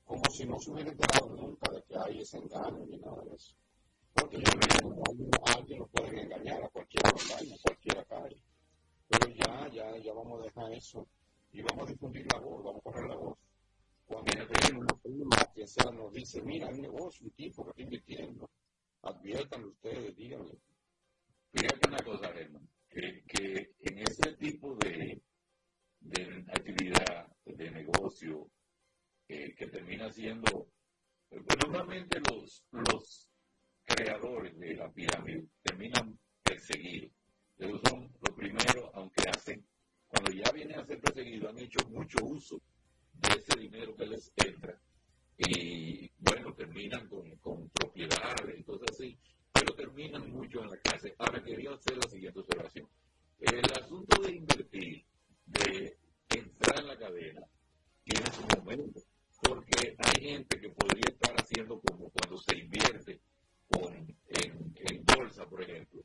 como 0.04 0.22
si 0.30 0.44
no 0.44 0.60
se 0.60 0.70
hubiera 0.70 0.90
enterado 0.90 1.30
nunca 1.34 1.72
de 1.72 1.82
que 1.82 1.96
hay 1.96 2.20
ese 2.20 2.36
engaño 2.36 2.84
ni 2.86 2.98
nada 2.98 3.22
de 3.24 3.36
eso. 3.36 3.54
Porque 4.12 4.36
yo 4.36 4.52
a 5.46 5.52
alguien 5.54 5.78
lo 5.78 5.86
pueden 5.86 6.18
engañar, 6.18 6.62
a 6.62 6.68
cualquiera 6.68 7.10
lo 7.10 7.56
cualquiera 7.62 8.04
cae. 8.04 8.36
Pero 9.08 9.32
ya, 9.34 9.68
ya, 9.72 9.96
ya 9.96 10.12
vamos 10.12 10.40
a 10.40 10.44
dejar 10.44 10.72
eso 10.72 11.06
y 11.52 11.62
vamos 11.62 11.88
a 11.88 11.92
difundir 11.92 12.26
la 12.30 12.38
voz, 12.38 12.62
vamos 12.62 12.80
a 12.80 12.82
correr 12.82 13.08
la 13.08 13.16
voz. 13.16 13.38
Cuando 14.06 14.32
una 14.32 14.94
prima, 15.02 15.36
quien 15.54 15.66
sea, 15.68 15.90
nos 15.90 16.12
dice, 16.12 16.42
mira, 16.42 16.68
hay 16.68 16.74
un 16.74 16.82
negocio, 16.82 17.26
un 17.26 17.32
tipo 17.32 17.64
que 17.64 17.70
está 17.70 17.82
invirtiendo, 17.82 18.50
adviértanlo 19.02 19.68
ustedes, 19.68 20.14
díganle. 20.16 20.58
Fíjate 21.52 21.88
una 21.88 22.02
cosa, 22.02 22.30
Herman, 22.30 22.68
que, 22.88 23.22
que 23.26 23.74
en 23.80 23.98
ese 23.98 24.32
tipo 24.36 24.74
de, 24.76 25.22
de 26.00 26.44
actividad, 26.52 27.28
de 27.44 27.70
negocio, 27.70 28.50
eh, 29.28 29.54
que 29.54 29.66
termina 29.68 30.10
siendo, 30.12 30.68
pues 31.28 31.58
normalmente 31.64 32.20
los, 32.20 32.64
los 32.72 33.30
creadores 33.84 34.58
de 34.58 34.74
la 34.74 34.90
pirámide 34.90 35.46
terminan 35.62 36.18
perseguidos. 36.42 37.12
Ellos 37.58 37.80
son 37.88 38.12
los 38.20 38.36
primeros, 38.36 38.90
aunque 38.94 39.28
hacen, 39.28 39.64
cuando 40.08 40.32
ya 40.32 40.50
vienen 40.52 40.78
a 40.78 40.84
ser 40.84 41.00
perseguidos, 41.00 41.50
han 41.50 41.58
hecho 41.58 41.78
mucho 41.88 42.18
uso 42.24 42.60
de 43.12 43.28
ese 43.38 43.58
dinero 43.58 43.94
que 43.94 44.06
les 44.06 44.32
entra. 44.36 44.78
Y 45.38 46.10
bueno, 46.18 46.52
terminan 46.54 47.08
con, 47.08 47.36
con 47.36 47.68
propiedades 47.70 48.58
y 48.58 48.62
cosas 48.64 48.88
así, 48.90 49.18
pero 49.52 49.74
terminan 49.74 50.30
mucho 50.30 50.62
en 50.62 50.70
la 50.70 50.78
cárcel. 50.78 51.14
Ahora 51.18 51.42
quería 51.42 51.72
hacer 51.72 51.96
la 51.96 52.08
siguiente 52.08 52.40
observación. 52.40 52.88
El 53.38 53.72
asunto 53.80 54.22
de 54.22 54.32
invertir, 54.32 55.04
de 55.46 55.98
entrar 56.28 56.80
en 56.80 56.86
la 56.86 56.98
cadena, 56.98 57.42
tiene 58.04 58.26
su 58.32 58.58
momento, 58.58 59.00
porque 59.42 59.96
hay 59.98 60.22
gente 60.22 60.60
que 60.60 60.70
podría 60.70 61.08
estar 61.08 61.34
haciendo 61.40 61.80
como 61.80 62.10
cuando 62.10 62.38
se 62.38 62.56
invierte 62.56 63.20
en, 64.28 64.74
en 64.76 65.04
bolsa, 65.04 65.46
por 65.48 65.62
ejemplo, 65.62 66.02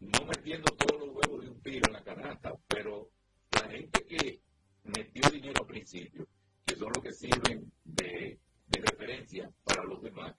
no 0.00 0.24
metiendo 0.26 0.64
todos 0.76 1.00
los 1.00 1.14
huevos 1.14 1.44
de 1.44 1.50
un 1.50 1.60
tiro 1.60 1.86
en 1.86 1.92
la 1.92 2.02
canasta, 2.02 2.54
pero 2.66 3.10
la 3.52 3.68
gente 3.68 4.04
que 4.04 4.40
metió 4.84 5.30
dinero 5.30 5.60
al 5.60 5.66
principio, 5.66 6.26
que 6.64 6.76
son 6.76 6.90
los 6.94 7.02
que 7.02 7.12
sirven 7.12 7.70
de, 7.84 8.38
de 8.66 8.80
referencia 8.80 9.50
para 9.64 9.84
los 9.84 10.02
demás, 10.02 10.34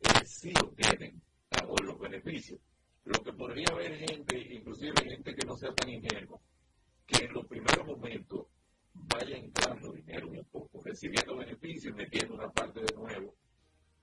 eh, 0.00 0.24
sí 0.26 0.52
obtienen 0.62 1.20
ahora 1.50 1.86
los 1.86 1.98
beneficios. 1.98 2.60
Lo 3.04 3.22
que 3.22 3.32
podría 3.32 3.66
haber 3.70 3.96
gente, 4.08 4.38
inclusive 4.54 4.94
gente 5.02 5.34
que 5.34 5.43
no 5.54 5.58
sea 5.58 5.74
tan 5.74 5.90
que 7.06 7.24
en 7.24 7.32
los 7.32 7.46
primeros 7.46 7.86
momentos 7.86 8.46
vaya 8.92 9.36
entrando 9.36 9.92
dinero 9.92 10.28
un 10.28 10.44
poco, 10.46 10.82
recibiendo 10.82 11.36
beneficios 11.36 11.92
y 11.92 11.96
metiendo 11.96 12.34
una 12.34 12.50
parte 12.50 12.80
de 12.80 12.94
nuevo, 12.94 13.34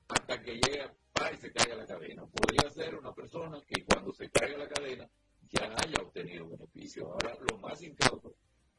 hasta 0.07 0.41
que 0.41 0.53
llega 0.53 0.93
y 1.29 1.37
se 1.37 1.51
caiga 1.51 1.75
la 1.75 1.85
cadena. 1.85 2.25
Podría 2.25 2.69
ser 2.69 2.95
una 2.95 3.13
persona 3.13 3.61
que 3.67 3.83
cuando 3.85 4.11
se 4.13 4.29
caiga 4.29 4.57
la 4.57 4.67
cadena 4.67 5.07
ya 5.49 5.65
haya 5.65 6.01
obtenido 6.01 6.49
beneficio. 6.49 7.11
Ahora, 7.11 7.35
los 7.49 7.61
más 7.61 7.81
incautos 7.83 8.33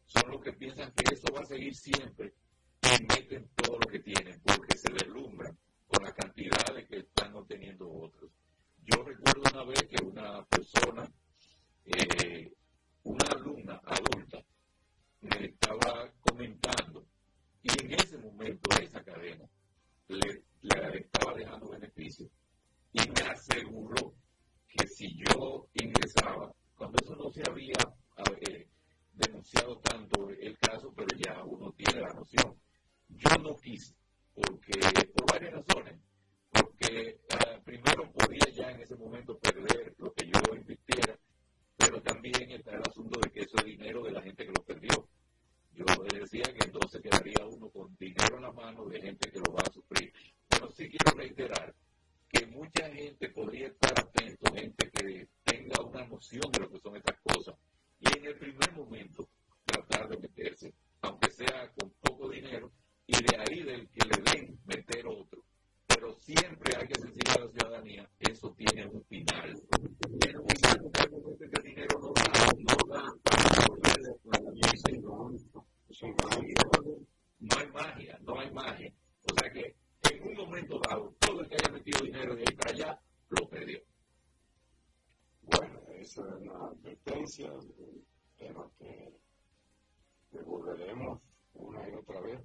son 0.06 0.30
los 0.30 0.42
que 0.42 0.52
piensan 0.52 0.92
que 0.92 1.14
eso 1.14 1.32
va 1.32 1.40
a 1.40 1.46
seguir 1.46 1.74
siempre 1.74 2.34
y 2.82 3.02
meten 3.04 3.48
todo 3.54 3.78
lo 3.78 3.86
que 3.86 4.00
tienen 4.00 4.40
porque 4.40 4.76
se 4.76 4.92
deslumbran 4.92 5.56
con 5.86 6.04
la 6.04 6.12
cantidad 6.12 6.74
de 6.74 6.86
que 6.86 6.98
están 6.98 7.34
obteniendo 7.34 7.90
otros. 7.90 8.30
Yo 8.84 9.02
recuerdo 9.02 9.42
una 9.52 9.64
vez 9.64 9.84
que 9.84 10.04
una 10.04 10.44
persona, 10.46 11.08
eh, 11.84 12.52
una 13.04 13.26
alumna 13.30 13.80
adulta, 13.84 14.42
me 15.20 15.46
estaba 15.46 16.12
comentando 16.20 17.06
y 17.62 17.84
en 17.84 17.92
ese 17.92 18.18
momento 18.18 18.68
esa 18.80 19.04
cadena 19.04 19.48
le 20.08 20.42
le 20.62 20.98
estaba 20.98 21.34
dejando 21.34 21.70
beneficio 21.70 22.28
y 22.92 23.00
me 23.10 23.28
aseguró 23.28 24.14
que 24.68 24.86
si 24.86 25.16
yo 25.16 25.66
ingresaba, 25.74 26.52
cuando 26.76 26.98
eso 27.02 27.16
no 27.16 27.30
se 27.30 27.42
había 27.48 27.76
eh, 28.40 28.68
denunciado 29.14 29.78
tanto 29.78 30.30
el 30.30 30.56
caso, 30.58 30.92
pero 30.94 31.08
ya 31.16 31.42
uno 31.44 31.72
tiene 31.72 32.00
la 32.00 32.12
noción, 32.12 32.54
yo 33.08 33.36
no 33.42 33.56
quise, 33.56 33.94
porque 34.34 34.78
por 35.14 35.32
varias 35.32 35.52
razones, 35.54 36.00
porque 36.50 37.18
ah, 37.30 37.60
primero 37.64 38.10
podía 38.12 38.48
ya 38.54 38.70
en 38.70 38.80
ese 38.80 38.96
momento 38.96 39.38
perder 39.38 39.94
lo 39.98 40.12
que 40.12 40.26
yo 40.26 40.54
invirtiera, 40.54 41.18
pero 41.76 42.00
también 42.02 42.50
está 42.52 42.72
el 42.72 42.82
asunto 42.88 43.18
de 43.20 43.30
que 43.30 43.40
eso 43.40 43.56
es 43.58 43.64
dinero 43.64 44.02
de 44.04 44.12
la 44.12 44.22
gente 44.22 44.46
que 44.46 44.52
lo 44.52 44.62
perdió. 44.64 45.08
Yo 45.74 45.84
decía 46.14 46.42
que 46.42 46.66
entonces 46.66 47.00
quedaría 47.00 47.46
uno 47.46 47.70
con 47.70 47.96
dinero 47.96 48.36
en 48.36 48.42
la 48.42 48.52
mano 48.52 48.84
de 48.86 49.00
gente 49.00 49.30
que 49.30 49.38
lo 49.38 49.52
va 49.54 49.62
a 49.66 49.72
sufrir 49.72 50.12
sí 50.72 50.88
quiero 50.88 51.16
reiterar 51.16 51.74
que 52.28 52.46
mucha 52.46 52.88
gente 52.90 53.28
podría 53.30 53.66
estar 53.68 53.92
atento, 53.98 54.52
gente 54.54 54.90
que 54.90 55.28
tenga 55.44 55.82
una 55.84 56.06
noción 56.06 56.50
de 56.50 56.60
lo 56.60 56.70
que 56.70 56.78
son 56.78 56.96
estas 56.96 57.18
cosas, 57.20 57.54
y 58.00 58.18
en 58.18 58.24
el 58.24 58.38
primer 58.38 58.72
momento 58.72 59.28
tratar 59.64 60.08
de 60.08 60.16
meterse, 60.16 60.72
aunque 61.02 61.30
sea 61.30 61.70
con 61.78 61.90
poco 62.00 62.30
dinero, 62.30 62.72
y 63.06 63.12
de 63.12 63.36
ahí 63.36 63.62
del 63.62 63.88
que 63.90 64.06
le 64.06 64.32
den 64.32 64.58
meter 64.64 65.06
otro. 65.06 65.44
Pero 65.86 66.14
siempre 66.14 66.74
hay 66.74 66.88
que 66.88 67.02
decir 67.02 67.22
a 67.28 67.44
la 67.44 67.50
ciudadanía, 67.50 68.08
eso 68.18 68.54
tiene 68.56 68.86
un 68.86 69.04
final. 69.04 69.62
Tiene 70.20 70.38
un 70.38 70.48
final, 70.48 70.90
que 71.38 71.44
el 71.44 71.62
dinero 71.62 71.98
no 72.00 72.12
da, 72.14 72.32
no 72.56 72.94
da 72.94 73.14
para 73.22 73.66
volver 73.68 73.92
no 77.38 77.58
hay 77.58 77.68
magia, 77.68 78.18
no 78.22 78.38
hay 78.38 78.50
magia. 78.52 78.92
O 79.24 79.34
sea 79.34 79.50
que 79.52 79.76
en 80.10 80.28
un 80.28 80.34
momento 80.34 80.80
dado, 80.88 81.14
todo 81.18 81.40
el 81.40 81.48
que 81.48 81.56
haya 81.56 81.72
metido 81.72 82.04
dinero 82.04 82.34
de 82.34 82.42
ahí 82.42 82.56
para 82.56 82.70
allá, 82.72 83.00
lo 83.28 83.48
perdió. 83.48 83.80
Bueno, 85.42 85.80
esa 86.00 86.22
es 86.22 86.34
una 86.40 86.66
advertencia, 86.66 87.52
tema 88.36 88.68
que 88.78 89.12
devolveremos 90.32 91.20
una 91.54 91.88
y 91.88 91.94
otra 91.94 92.20
vez 92.20 92.40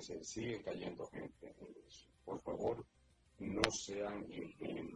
se 0.00 0.22
sigue 0.24 0.62
cayendo 0.62 1.06
gente 1.06 1.54
Por 2.24 2.40
favor, 2.42 2.84
no 3.38 3.70
sean, 3.70 4.26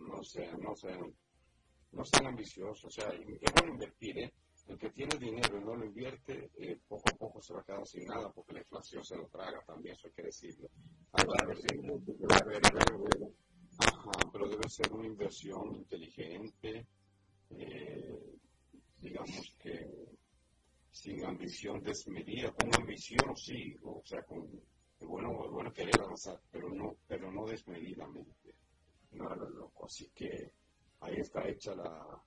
no 0.09 0.23
sean, 0.23 0.61
no 0.61 0.75
sean, 0.75 1.15
no 1.93 2.05
sean 2.05 2.27
ambiciosos. 2.27 2.85
O 2.85 2.91
sea, 2.91 3.09
es 3.09 3.53
bueno 3.55 3.75
invertir. 3.75 4.33
El 4.69 4.79
que 4.79 4.91
tiene 4.91 5.19
dinero 5.19 5.59
y 5.59 5.65
no 5.65 5.75
lo 5.75 5.85
invierte, 5.85 6.49
eh, 6.59 6.79
poco 6.87 7.03
a 7.13 7.17
poco 7.17 7.43
se 7.43 7.53
va 7.53 7.61
a 7.61 7.65
quedar 7.65 7.85
sin 7.85 8.05
nada 8.05 8.31
porque 8.31 8.53
la 8.53 8.61
inflación 8.61 9.05
se 9.05 9.17
lo 9.17 9.27
traga 9.27 9.61
también, 9.67 9.97
eso 9.97 10.07
hay 10.07 10.13
que 10.13 10.23
decirlo. 10.23 10.69
Ajá, 13.79 14.31
pero 14.33 14.49
debe 14.49 14.69
ser 14.69 14.93
una 14.93 15.07
inversión 15.07 15.75
inteligente, 15.75 16.87
eh, 17.51 18.17
digamos 19.01 19.55
que 19.59 19.89
sin 20.93 21.25
ambición 21.25 21.83
desmedida, 21.83 22.53
con 22.53 22.71
ambición 22.81 23.37
sí, 23.37 23.75
o 23.83 24.03
sea, 24.05 24.23
con 24.23 24.49
querer 25.73 26.01
avanzar, 26.01 26.41
pero 26.51 26.69
no, 26.71 26.97
pero 27.07 27.31
no 27.31 27.47
desmedidamente, 27.47 28.55
no 29.13 29.29
a 29.29 29.37
lo 29.37 29.49
loco. 29.49 29.87
Así 29.87 30.11
que 30.15 30.53
ahí 31.01 31.17
está 31.17 31.47
hecha 31.49 31.75
la, 31.75 32.23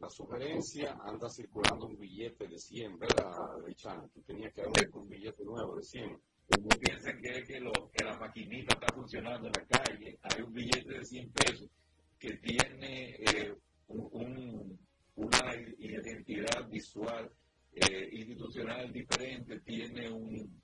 la 0.00 0.08
sugerencia 0.10 0.96
anda 1.02 1.28
circulando 1.28 1.86
un 1.86 1.98
billete 1.98 2.46
de 2.46 2.56
100, 2.56 2.98
¿verdad, 3.00 3.58
Richard? 3.64 4.08
Tú 4.10 4.22
tenías 4.22 4.52
que 4.52 4.62
dar 4.62 4.70
un 4.94 5.08
billete 5.08 5.44
nuevo 5.44 5.74
de 5.76 5.82
100. 5.82 6.20
Como 6.48 6.68
piensan 6.68 7.20
que, 7.20 7.42
que, 7.42 7.60
lo, 7.60 7.72
que 7.92 8.04
la 8.04 8.16
maquinita 8.16 8.74
está 8.74 8.94
funcionando 8.94 9.48
en 9.48 9.52
la 9.54 9.66
calle, 9.66 10.18
hay 10.22 10.42
un 10.42 10.52
billete 10.52 10.98
de 10.98 11.04
100 11.04 11.32
pesos 11.32 11.68
que 12.16 12.36
tiene 12.36 13.16
eh, 13.16 13.54
un, 13.88 14.78
una 15.16 15.54
identidad 15.78 16.68
visual 16.68 17.30
eh, 17.72 18.08
institucional 18.12 18.92
diferente, 18.92 19.60
tiene 19.60 20.10
un, 20.10 20.62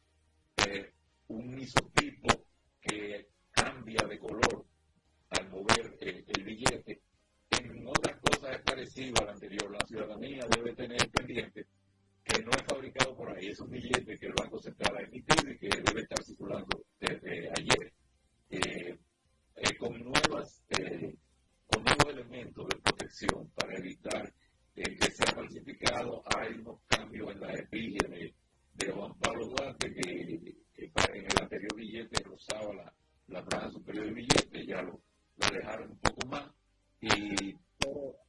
eh, 0.68 0.92
un 1.28 1.58
isotipo 1.58 2.28
que 2.80 3.30
cambia 3.50 4.06
de 4.08 4.18
color 4.18 4.64
al 5.30 5.50
mover 5.50 5.98
el 6.00 6.44
billete 6.44 7.02
en 7.50 7.86
otras 7.86 8.14
al 9.02 9.28
anterior. 9.28 9.70
La 9.72 9.86
ciudadanía 9.86 10.46
debe 10.54 10.72
tener 10.74 11.10
pendiente 11.10 11.66
que 12.22 12.42
no 12.42 12.50
es 12.52 12.62
fabricado 12.62 13.16
por 13.16 13.30
ahí, 13.30 13.48
es 13.48 13.60
un 13.60 13.70
billete 13.70 14.18
que 14.18 14.26
el 14.26 14.32
Banco 14.32 14.58
Central 14.58 14.96
ha 14.96 15.02
emitido 15.02 15.50
y 15.50 15.58
que 15.58 15.68
debe 15.68 16.02
estar 16.02 16.22
circulando 16.22 16.84
desde 17.00 17.50
ayer. 17.50 17.92
Eh, 18.50 18.98
eh, 19.56 19.76
con, 19.78 19.98
nuevas, 19.98 20.62
eh, 20.78 21.14
con 21.66 21.82
nuevos 21.82 22.06
elementos 22.08 22.68
de 22.68 22.76
protección 22.80 23.50
para 23.50 23.76
evitar 23.76 24.32
que 24.74 25.10
sea 25.10 25.34
falsificado. 25.34 26.22
Hay 26.36 26.48
hay 26.48 26.58
unos 26.60 26.80
cambios 26.86 27.32
en 27.32 27.40
la 27.40 27.52
epígene 27.52 28.34
de 28.74 28.90
Juan 28.90 29.14
Pablo 29.18 29.46
Duarte 29.46 29.92
que, 29.92 30.54
en 30.76 31.24
el 31.24 31.42
anterior 31.42 31.76
billete 31.76 32.22
rozaba 32.24 32.74
la, 32.74 32.94
la 33.28 33.42
franja 33.44 33.70
superior 33.70 34.06
del 34.06 34.14
billete, 34.14 34.66
ya 34.66 34.82
lo, 34.82 35.00
lo 35.36 35.48
dejaron 35.52 35.90
un 35.90 35.98
poco 35.98 36.26
más. 36.28 36.50
Y 37.00 37.54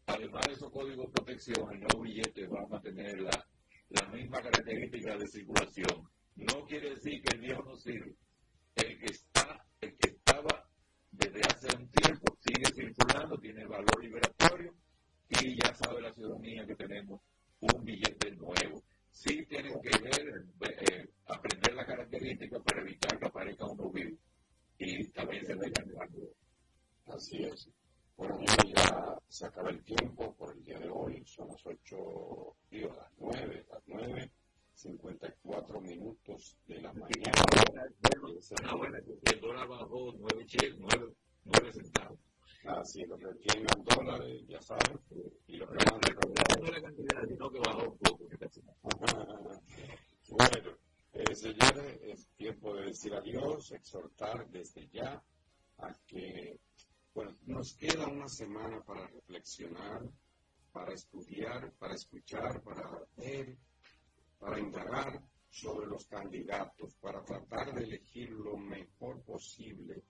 además 0.05 0.45
de 0.47 0.53
esos 0.53 0.71
códigos 0.71 1.07
de 1.07 1.11
protección, 1.13 1.73
el 1.73 1.79
nuevo 1.79 2.01
billete 2.01 2.47
va 2.47 2.61
a 2.63 2.67
mantener 2.67 3.19
la, 3.21 3.47
la 3.89 4.07
misma 4.09 4.41
característica 4.41 5.17
de 5.17 5.27
circulación. 5.27 6.09
No 6.35 6.65
quiere 6.65 6.91
decir 6.91 7.21
que 7.21 7.35
el 7.35 7.41
viejo 7.41 7.63
no 7.63 7.75
sirve. 7.77 8.15
El 8.75 8.99
que 8.99 9.05
está, 9.05 9.65
el 9.81 9.95
que 9.97 10.09
estaba 10.09 10.67
desde 11.11 11.41
hace 11.41 11.77
un 11.77 11.89
tiempo 11.89 12.37
sigue 12.39 12.65
circulando, 12.73 13.37
tiene 13.39 13.65
valor 13.65 14.03
liberatorio 14.03 14.75
y 15.29 15.55
ya 15.61 15.73
sabe 15.73 16.01
la 16.01 16.13
ciudadanía 16.13 16.65
que 16.65 16.75
tenemos 16.75 17.21
un 17.61 17.83
billete 17.83 18.31
nuevo. 18.35 18.83
Sí 19.11 19.45
tienen 19.45 19.79
que 19.81 19.97
ver, 19.99 20.45
eh, 20.61 21.09
aprender 21.27 21.73
la 21.73 21.85
característica 21.85 22.59
para 22.59 22.81
evitar 22.81 23.17
que 23.17 23.25
aparezca 23.25 23.65
un 23.65 23.93
vivo 23.93 24.17
y 24.77 25.07
también 25.11 25.45
se 25.45 25.55
vean 25.55 25.71
Así 27.07 27.43
es. 27.43 27.69
Bueno, 28.17 28.39
ya 28.75 29.17
se 29.35 29.45
acaba 29.45 29.69
el 29.69 29.83
tiempo 29.83 30.33
por 30.35 30.55
el 30.55 30.63
día 30.63 30.79
de 30.79 30.89
hoy, 30.89 31.21
son 31.25 31.49
las 31.49 31.65
8, 31.65 32.55
digo, 32.71 32.93
las 32.95 33.11
9, 33.17 33.65
las 33.69 33.83
9, 33.87 34.31
54 34.73 35.81
minutos 35.81 36.57
de 36.67 36.81
la 36.81 36.93
mañana. 36.93 37.43
el 39.23 39.39
dólar 39.41 39.67
bajó 39.67 40.13
9, 40.17 40.45
9, 40.79 41.13
9 41.43 41.73
centavos. 41.73 42.19
Lo 42.63 43.17
que 43.17 43.33
tienen 43.41 43.67
dólares, 43.83 44.43
ya 44.47 44.61
saben, 44.61 44.99
y 45.47 45.57
lo 45.57 45.67
que 45.67 45.77
van 45.85 45.99
No 46.61 46.71
la 46.71 46.81
cantidad, 46.81 47.23
sino 47.27 47.51
que 47.51 47.59
bajó 47.59 47.89
un 47.91 47.97
poco. 47.97 48.27
bueno, 50.29 50.77
eh, 51.13 51.35
señores, 51.35 51.99
es 52.03 52.27
tiempo 52.37 52.73
de 52.75 52.85
decir 52.85 53.13
adiós, 53.13 53.71
exhortar 53.71 54.49
desde 54.49 54.87
ya 54.89 55.21
a 55.77 55.93
que, 56.07 56.59
bueno, 57.13 57.37
nos 57.45 57.75
queda 57.75 58.07
una 58.07 58.27
semana 58.27 58.81
para 58.83 59.09
para 60.71 60.93
estudiar, 60.93 61.71
para 61.73 61.95
escuchar, 61.95 62.61
para 62.61 63.07
ver, 63.17 63.57
para 64.39 64.59
indagar 64.59 65.21
sobre 65.49 65.87
los 65.87 66.05
candidatos, 66.07 66.95
para 66.95 67.23
tratar 67.23 67.73
de 67.73 67.83
elegir 67.83 68.31
lo 68.31 68.57
mejor 68.57 69.21
posible 69.23 70.03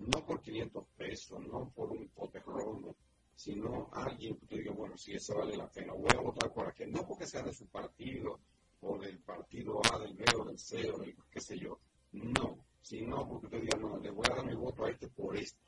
no 0.00 0.24
por 0.24 0.40
500 0.40 0.86
pesos, 0.96 1.40
no 1.46 1.70
por 1.70 1.90
un 1.90 2.08
poterrón, 2.08 2.94
sino 3.34 3.90
alguien 3.92 4.38
que 4.48 4.56
diga, 4.56 4.72
bueno, 4.72 4.96
si 4.96 5.12
eso 5.12 5.36
vale 5.36 5.56
la 5.56 5.68
pena, 5.70 5.92
voy 5.92 6.10
a 6.16 6.20
votar 6.20 6.52
por 6.52 6.68
aquel, 6.68 6.90
no 6.90 7.06
porque 7.06 7.26
sea 7.26 7.42
de 7.42 7.52
su 7.52 7.66
partido, 7.66 8.40
o 8.80 8.98
del 8.98 9.18
partido 9.18 9.80
A, 9.92 9.98
del 9.98 10.14
B, 10.14 10.24
o 10.38 10.44
del 10.44 10.58
C, 10.58 10.90
o 10.90 10.98
del 10.98 11.14
qué 11.30 11.40
sé 11.40 11.58
yo, 11.58 11.78
no, 12.12 12.64
sino 12.80 13.28
porque 13.28 13.48
te 13.48 13.60
diga, 13.60 13.78
no, 13.78 13.98
le 13.98 14.10
voy 14.10 14.26
a 14.30 14.36
dar 14.36 14.46
mi 14.46 14.54
voto 14.54 14.84
a 14.84 14.90
este 14.90 15.08
por 15.08 15.36
esto, 15.36 15.60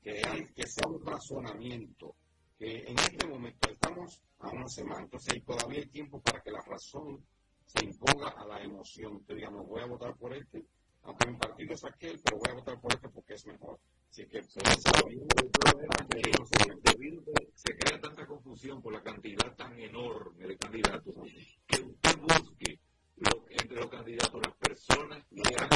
que, 0.00 0.22
hay, 0.24 0.46
que 0.54 0.66
sea 0.66 0.88
un 0.88 1.04
razonamiento, 1.04 2.14
que 2.56 2.84
en 2.88 2.98
este 2.98 3.26
momento 3.26 3.70
estamos 3.70 4.22
a 4.38 4.50
una 4.50 4.65
semana, 4.76 5.02
entonces 5.02 5.32
hay 5.32 5.40
todavía 5.40 5.80
hay 5.80 5.86
tiempo 5.86 6.20
para 6.20 6.42
que 6.42 6.50
la 6.50 6.60
razón 6.62 7.24
se 7.64 7.84
imponga 7.84 8.28
a 8.28 8.46
la 8.46 8.62
emoción, 8.62 9.24
te 9.24 9.34
no, 9.50 9.64
voy 9.64 9.80
a 9.82 9.86
votar 9.86 10.14
por 10.16 10.34
este, 10.34 10.64
aunque 11.02 11.30
mi 11.30 11.36
partido 11.36 11.74
es 11.74 11.84
aquel, 11.84 12.20
pero 12.22 12.38
voy 12.38 12.50
a 12.50 12.54
votar 12.54 12.80
por 12.80 12.92
este 12.92 13.08
porque 13.08 13.34
es 13.34 13.46
mejor. 13.46 13.78
Así 14.10 14.26
que 14.26 14.42
se 17.54 17.76
crea 17.76 18.00
tanta 18.00 18.26
confusión 18.26 18.80
por 18.80 18.92
la 18.92 19.02
cantidad 19.02 19.54
tan 19.56 19.78
enorme 19.78 20.46
de 20.46 20.56
candidatos 20.56 21.14
que 21.66 21.80
usted 21.80 22.16
busque 22.18 22.80
entre 23.50 23.80
los 23.80 23.90
candidatos 23.90 24.40
las 24.44 24.54
personas 24.56 25.24
que 25.30 25.40
han 25.58 25.70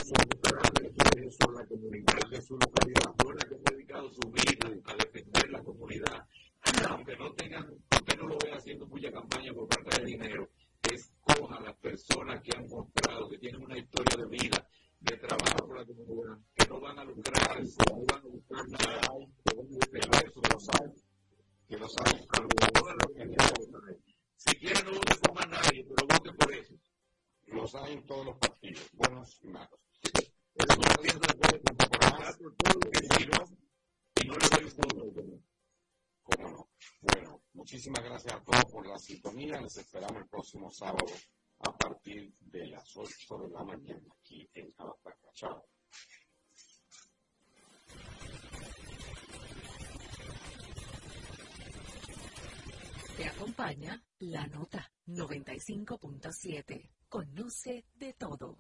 son 1.31 1.55
la 1.55 1.67
comunidad, 1.67 2.19
que 2.29 2.43
son 2.43 2.59
los 2.59 2.71
candidatos 2.73 3.15
que 3.49 3.55
han 3.55 3.63
dedicado 3.65 4.11
su 4.11 4.31
vida 4.31 4.69
a 4.85 4.95
defender 4.95 5.51
la 5.51 5.63
comunidad, 5.63 6.27
aunque 6.89 7.17
no 7.17 7.33
tengan, 7.33 7.67
aunque 7.91 8.17
no 8.17 8.27
lo 8.27 8.37
vea 8.39 8.57
haciendo 8.57 8.87
mucha 8.87 9.11
campaña 9.11 9.53
por 9.55 9.73
falta 9.73 9.99
de 9.99 10.07
dinero, 10.07 10.51
escoja 10.83 11.57
a 11.57 11.61
las 11.61 11.77
personas 11.77 12.43
que 12.43 12.57
han 12.57 12.69
mostrado 12.69 13.29
que 13.29 13.39
tienen 13.39 13.63
una 13.63 13.79
historia 13.79 14.17
de 14.17 14.27
vida 14.27 14.69
de 15.01 15.17
trabajo 15.17 15.67
por 15.67 15.79
la 15.79 15.85
comunidad, 15.87 16.39
que 16.55 16.67
no 16.69 16.81
van 16.81 16.99
a 16.99 17.05
lucrar, 17.05 17.63
no 17.63 18.05
van 18.05 18.21
a 18.21 18.29
buscar 18.29 18.69
nada, 18.69 19.01
que 19.45 19.57
van 19.57 19.67
a 19.67 19.71
buscar 19.71 20.27
eso, 20.27 20.41
lo 20.53 20.61
saben, 20.61 20.95
que 21.69 21.77
lo 21.79 21.89
saben, 21.89 22.21
si 24.37 24.57
quieren 24.57 24.85
no 24.85 24.93
voten 24.93 25.21
por 25.21 25.35
más 25.35 25.49
nadie, 25.49 25.85
pero 25.85 26.07
voten 26.09 26.37
por 26.37 26.53
eso. 26.55 26.75
Lo 27.47 27.67
saben 27.67 28.07
todos 28.07 28.27
los 28.27 28.39
partidos, 28.39 28.89
buenos 28.93 29.39
y 29.43 29.49
malos. 29.49 29.81
Eso 30.55 30.77
no 30.77 30.83
haciendo 30.83 31.21
después 31.27 31.53
de 31.53 31.59
temporada, 31.59 32.37
y 34.23 34.27
no 34.27 34.35
le 34.37 34.49
doy 34.49 34.65
un 34.65 35.45
¿Cómo 36.23 36.49
no? 36.49 36.69
Bueno, 37.01 37.43
muchísimas 37.55 38.05
gracias 38.05 38.35
a 38.35 38.43
todos 38.43 38.65
por 38.67 38.87
la 38.87 38.99
sintonía. 38.99 39.61
Les 39.61 39.77
esperamos 39.77 40.23
el 40.23 40.29
próximo 40.71 40.73
sábado 40.73 41.13
a 41.61 41.77
partir 41.77 42.33
de 42.41 42.67
las 42.69 42.97
8 42.97 43.39
de 43.39 43.51
la 43.51 43.65
mañana 43.65 44.15
aquí 44.19 44.49
en 44.55 44.71
Calapaca. 44.73 45.31
Chao. 45.35 45.65
Te 53.17 53.27
acompaña 53.27 54.03
la 54.21 54.47
nota 54.47 54.91
95.7. 55.07 56.91
Conoce 57.09 57.85
de 57.97 58.15
todo. 58.15 58.59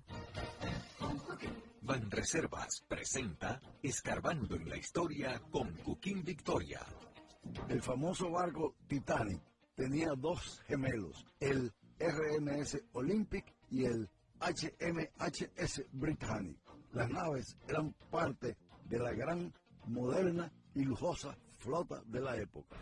Reservas 2.11 2.85
presenta 2.87 3.61
Escarbando 3.83 4.57
en 4.57 4.69
la 4.69 4.77
Historia 4.77 5.41
con 5.51 5.75
Cuquín 5.77 6.23
Victoria. 6.25 6.85
El 7.69 7.81
famoso 7.81 8.31
barco 8.31 8.75
Titanic 8.87 9.41
tenía 9.75 10.13
dos 10.17 10.61
gemelos, 10.67 11.25
el 11.39 11.73
RMS 12.11 12.79
Olympic 12.93 13.55
y 13.71 13.85
el 13.85 14.09
HMHS 14.41 15.85
Britannic. 15.93 16.59
Las 16.93 17.09
naves 17.11 17.57
eran 17.69 17.95
parte 18.11 18.57
de 18.85 18.99
la 18.99 19.13
gran, 19.13 19.53
moderna 19.87 20.51
y 20.75 20.85
lujosa 20.85 21.37
flota 21.59 22.03
de 22.07 22.21
la 22.21 22.37
época. 22.37 22.77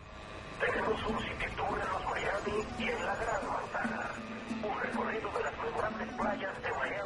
Tenemos 0.61 1.01
un 1.07 1.19
city 1.19 1.57
tour 1.57 1.79
en 1.81 1.93
los 1.93 2.05
Miami 2.05 2.67
y 2.79 2.83
en 2.89 3.05
la 3.05 3.17
Gran 3.17 3.47
Manzana. 3.47 4.11
Un 4.63 4.81
recorrido 4.81 5.33
de 5.33 5.43
las 5.43 5.59
memorables 5.59 6.13
playas 6.15 6.63
de 6.63 6.71
Miami 6.71 6.98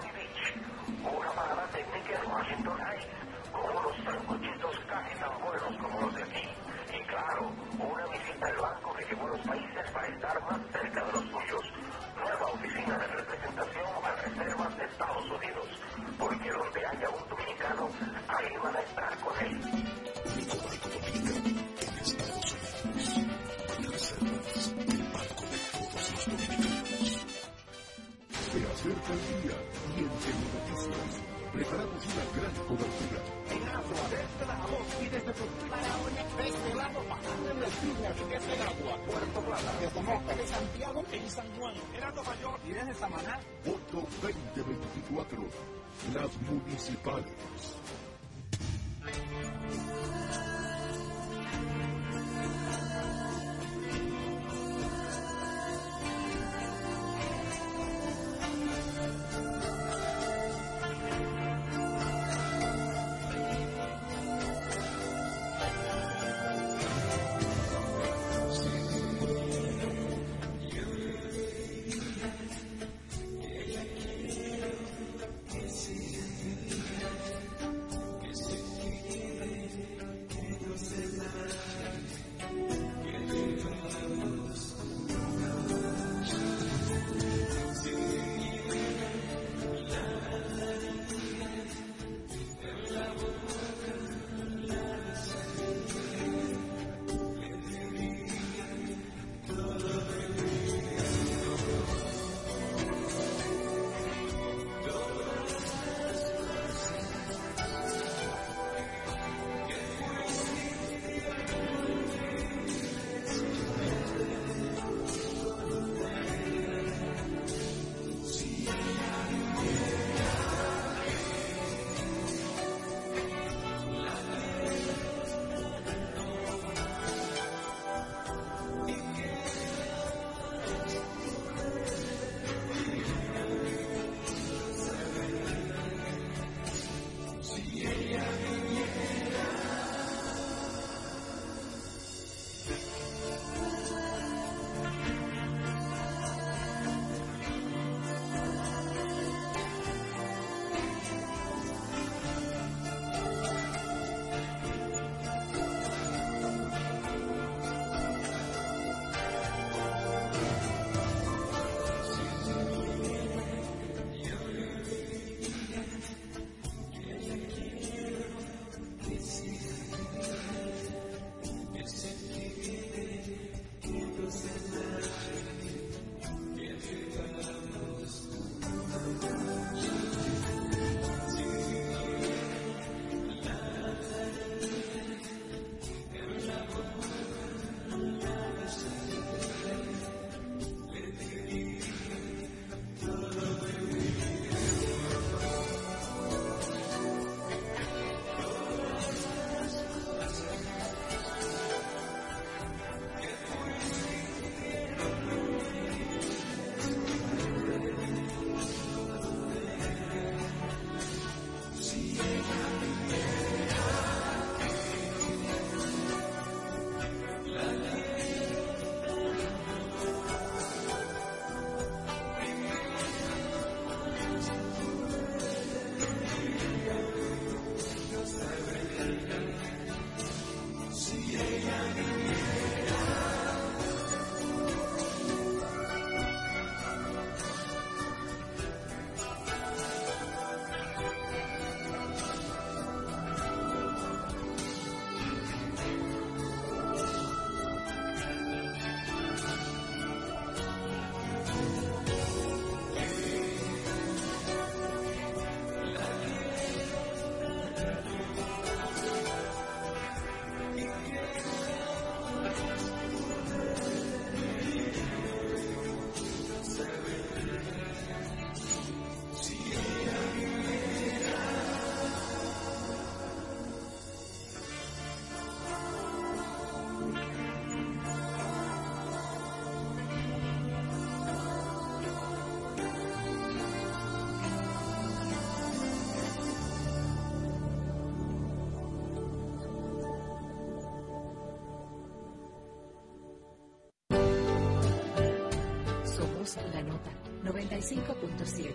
95.7. 297.82 298.72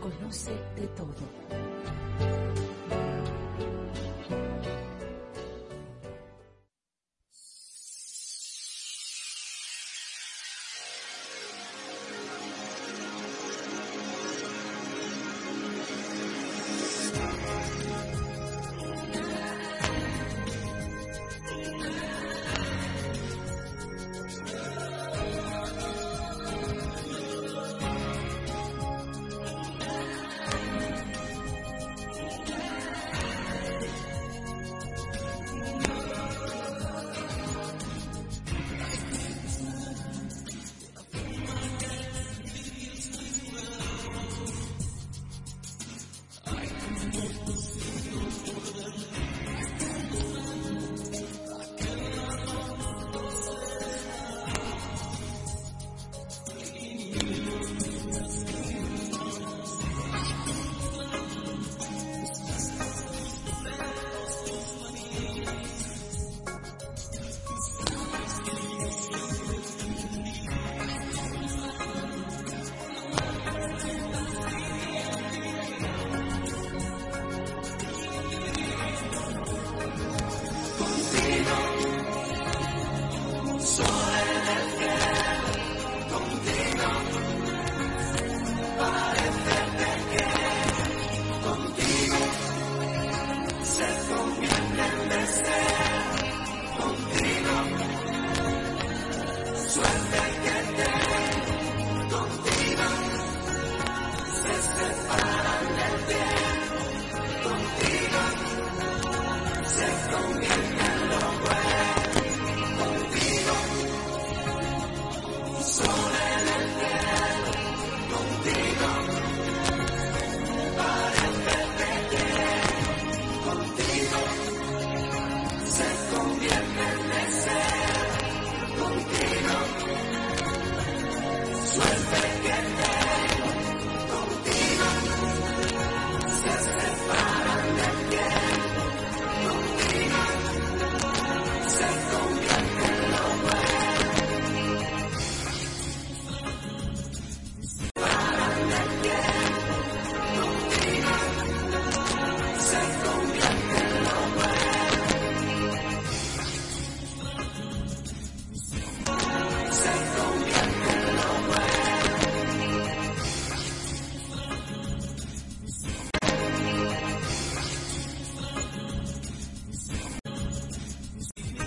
Conoce 0.00 0.50
de 0.74 0.86
todo. 0.88 1.14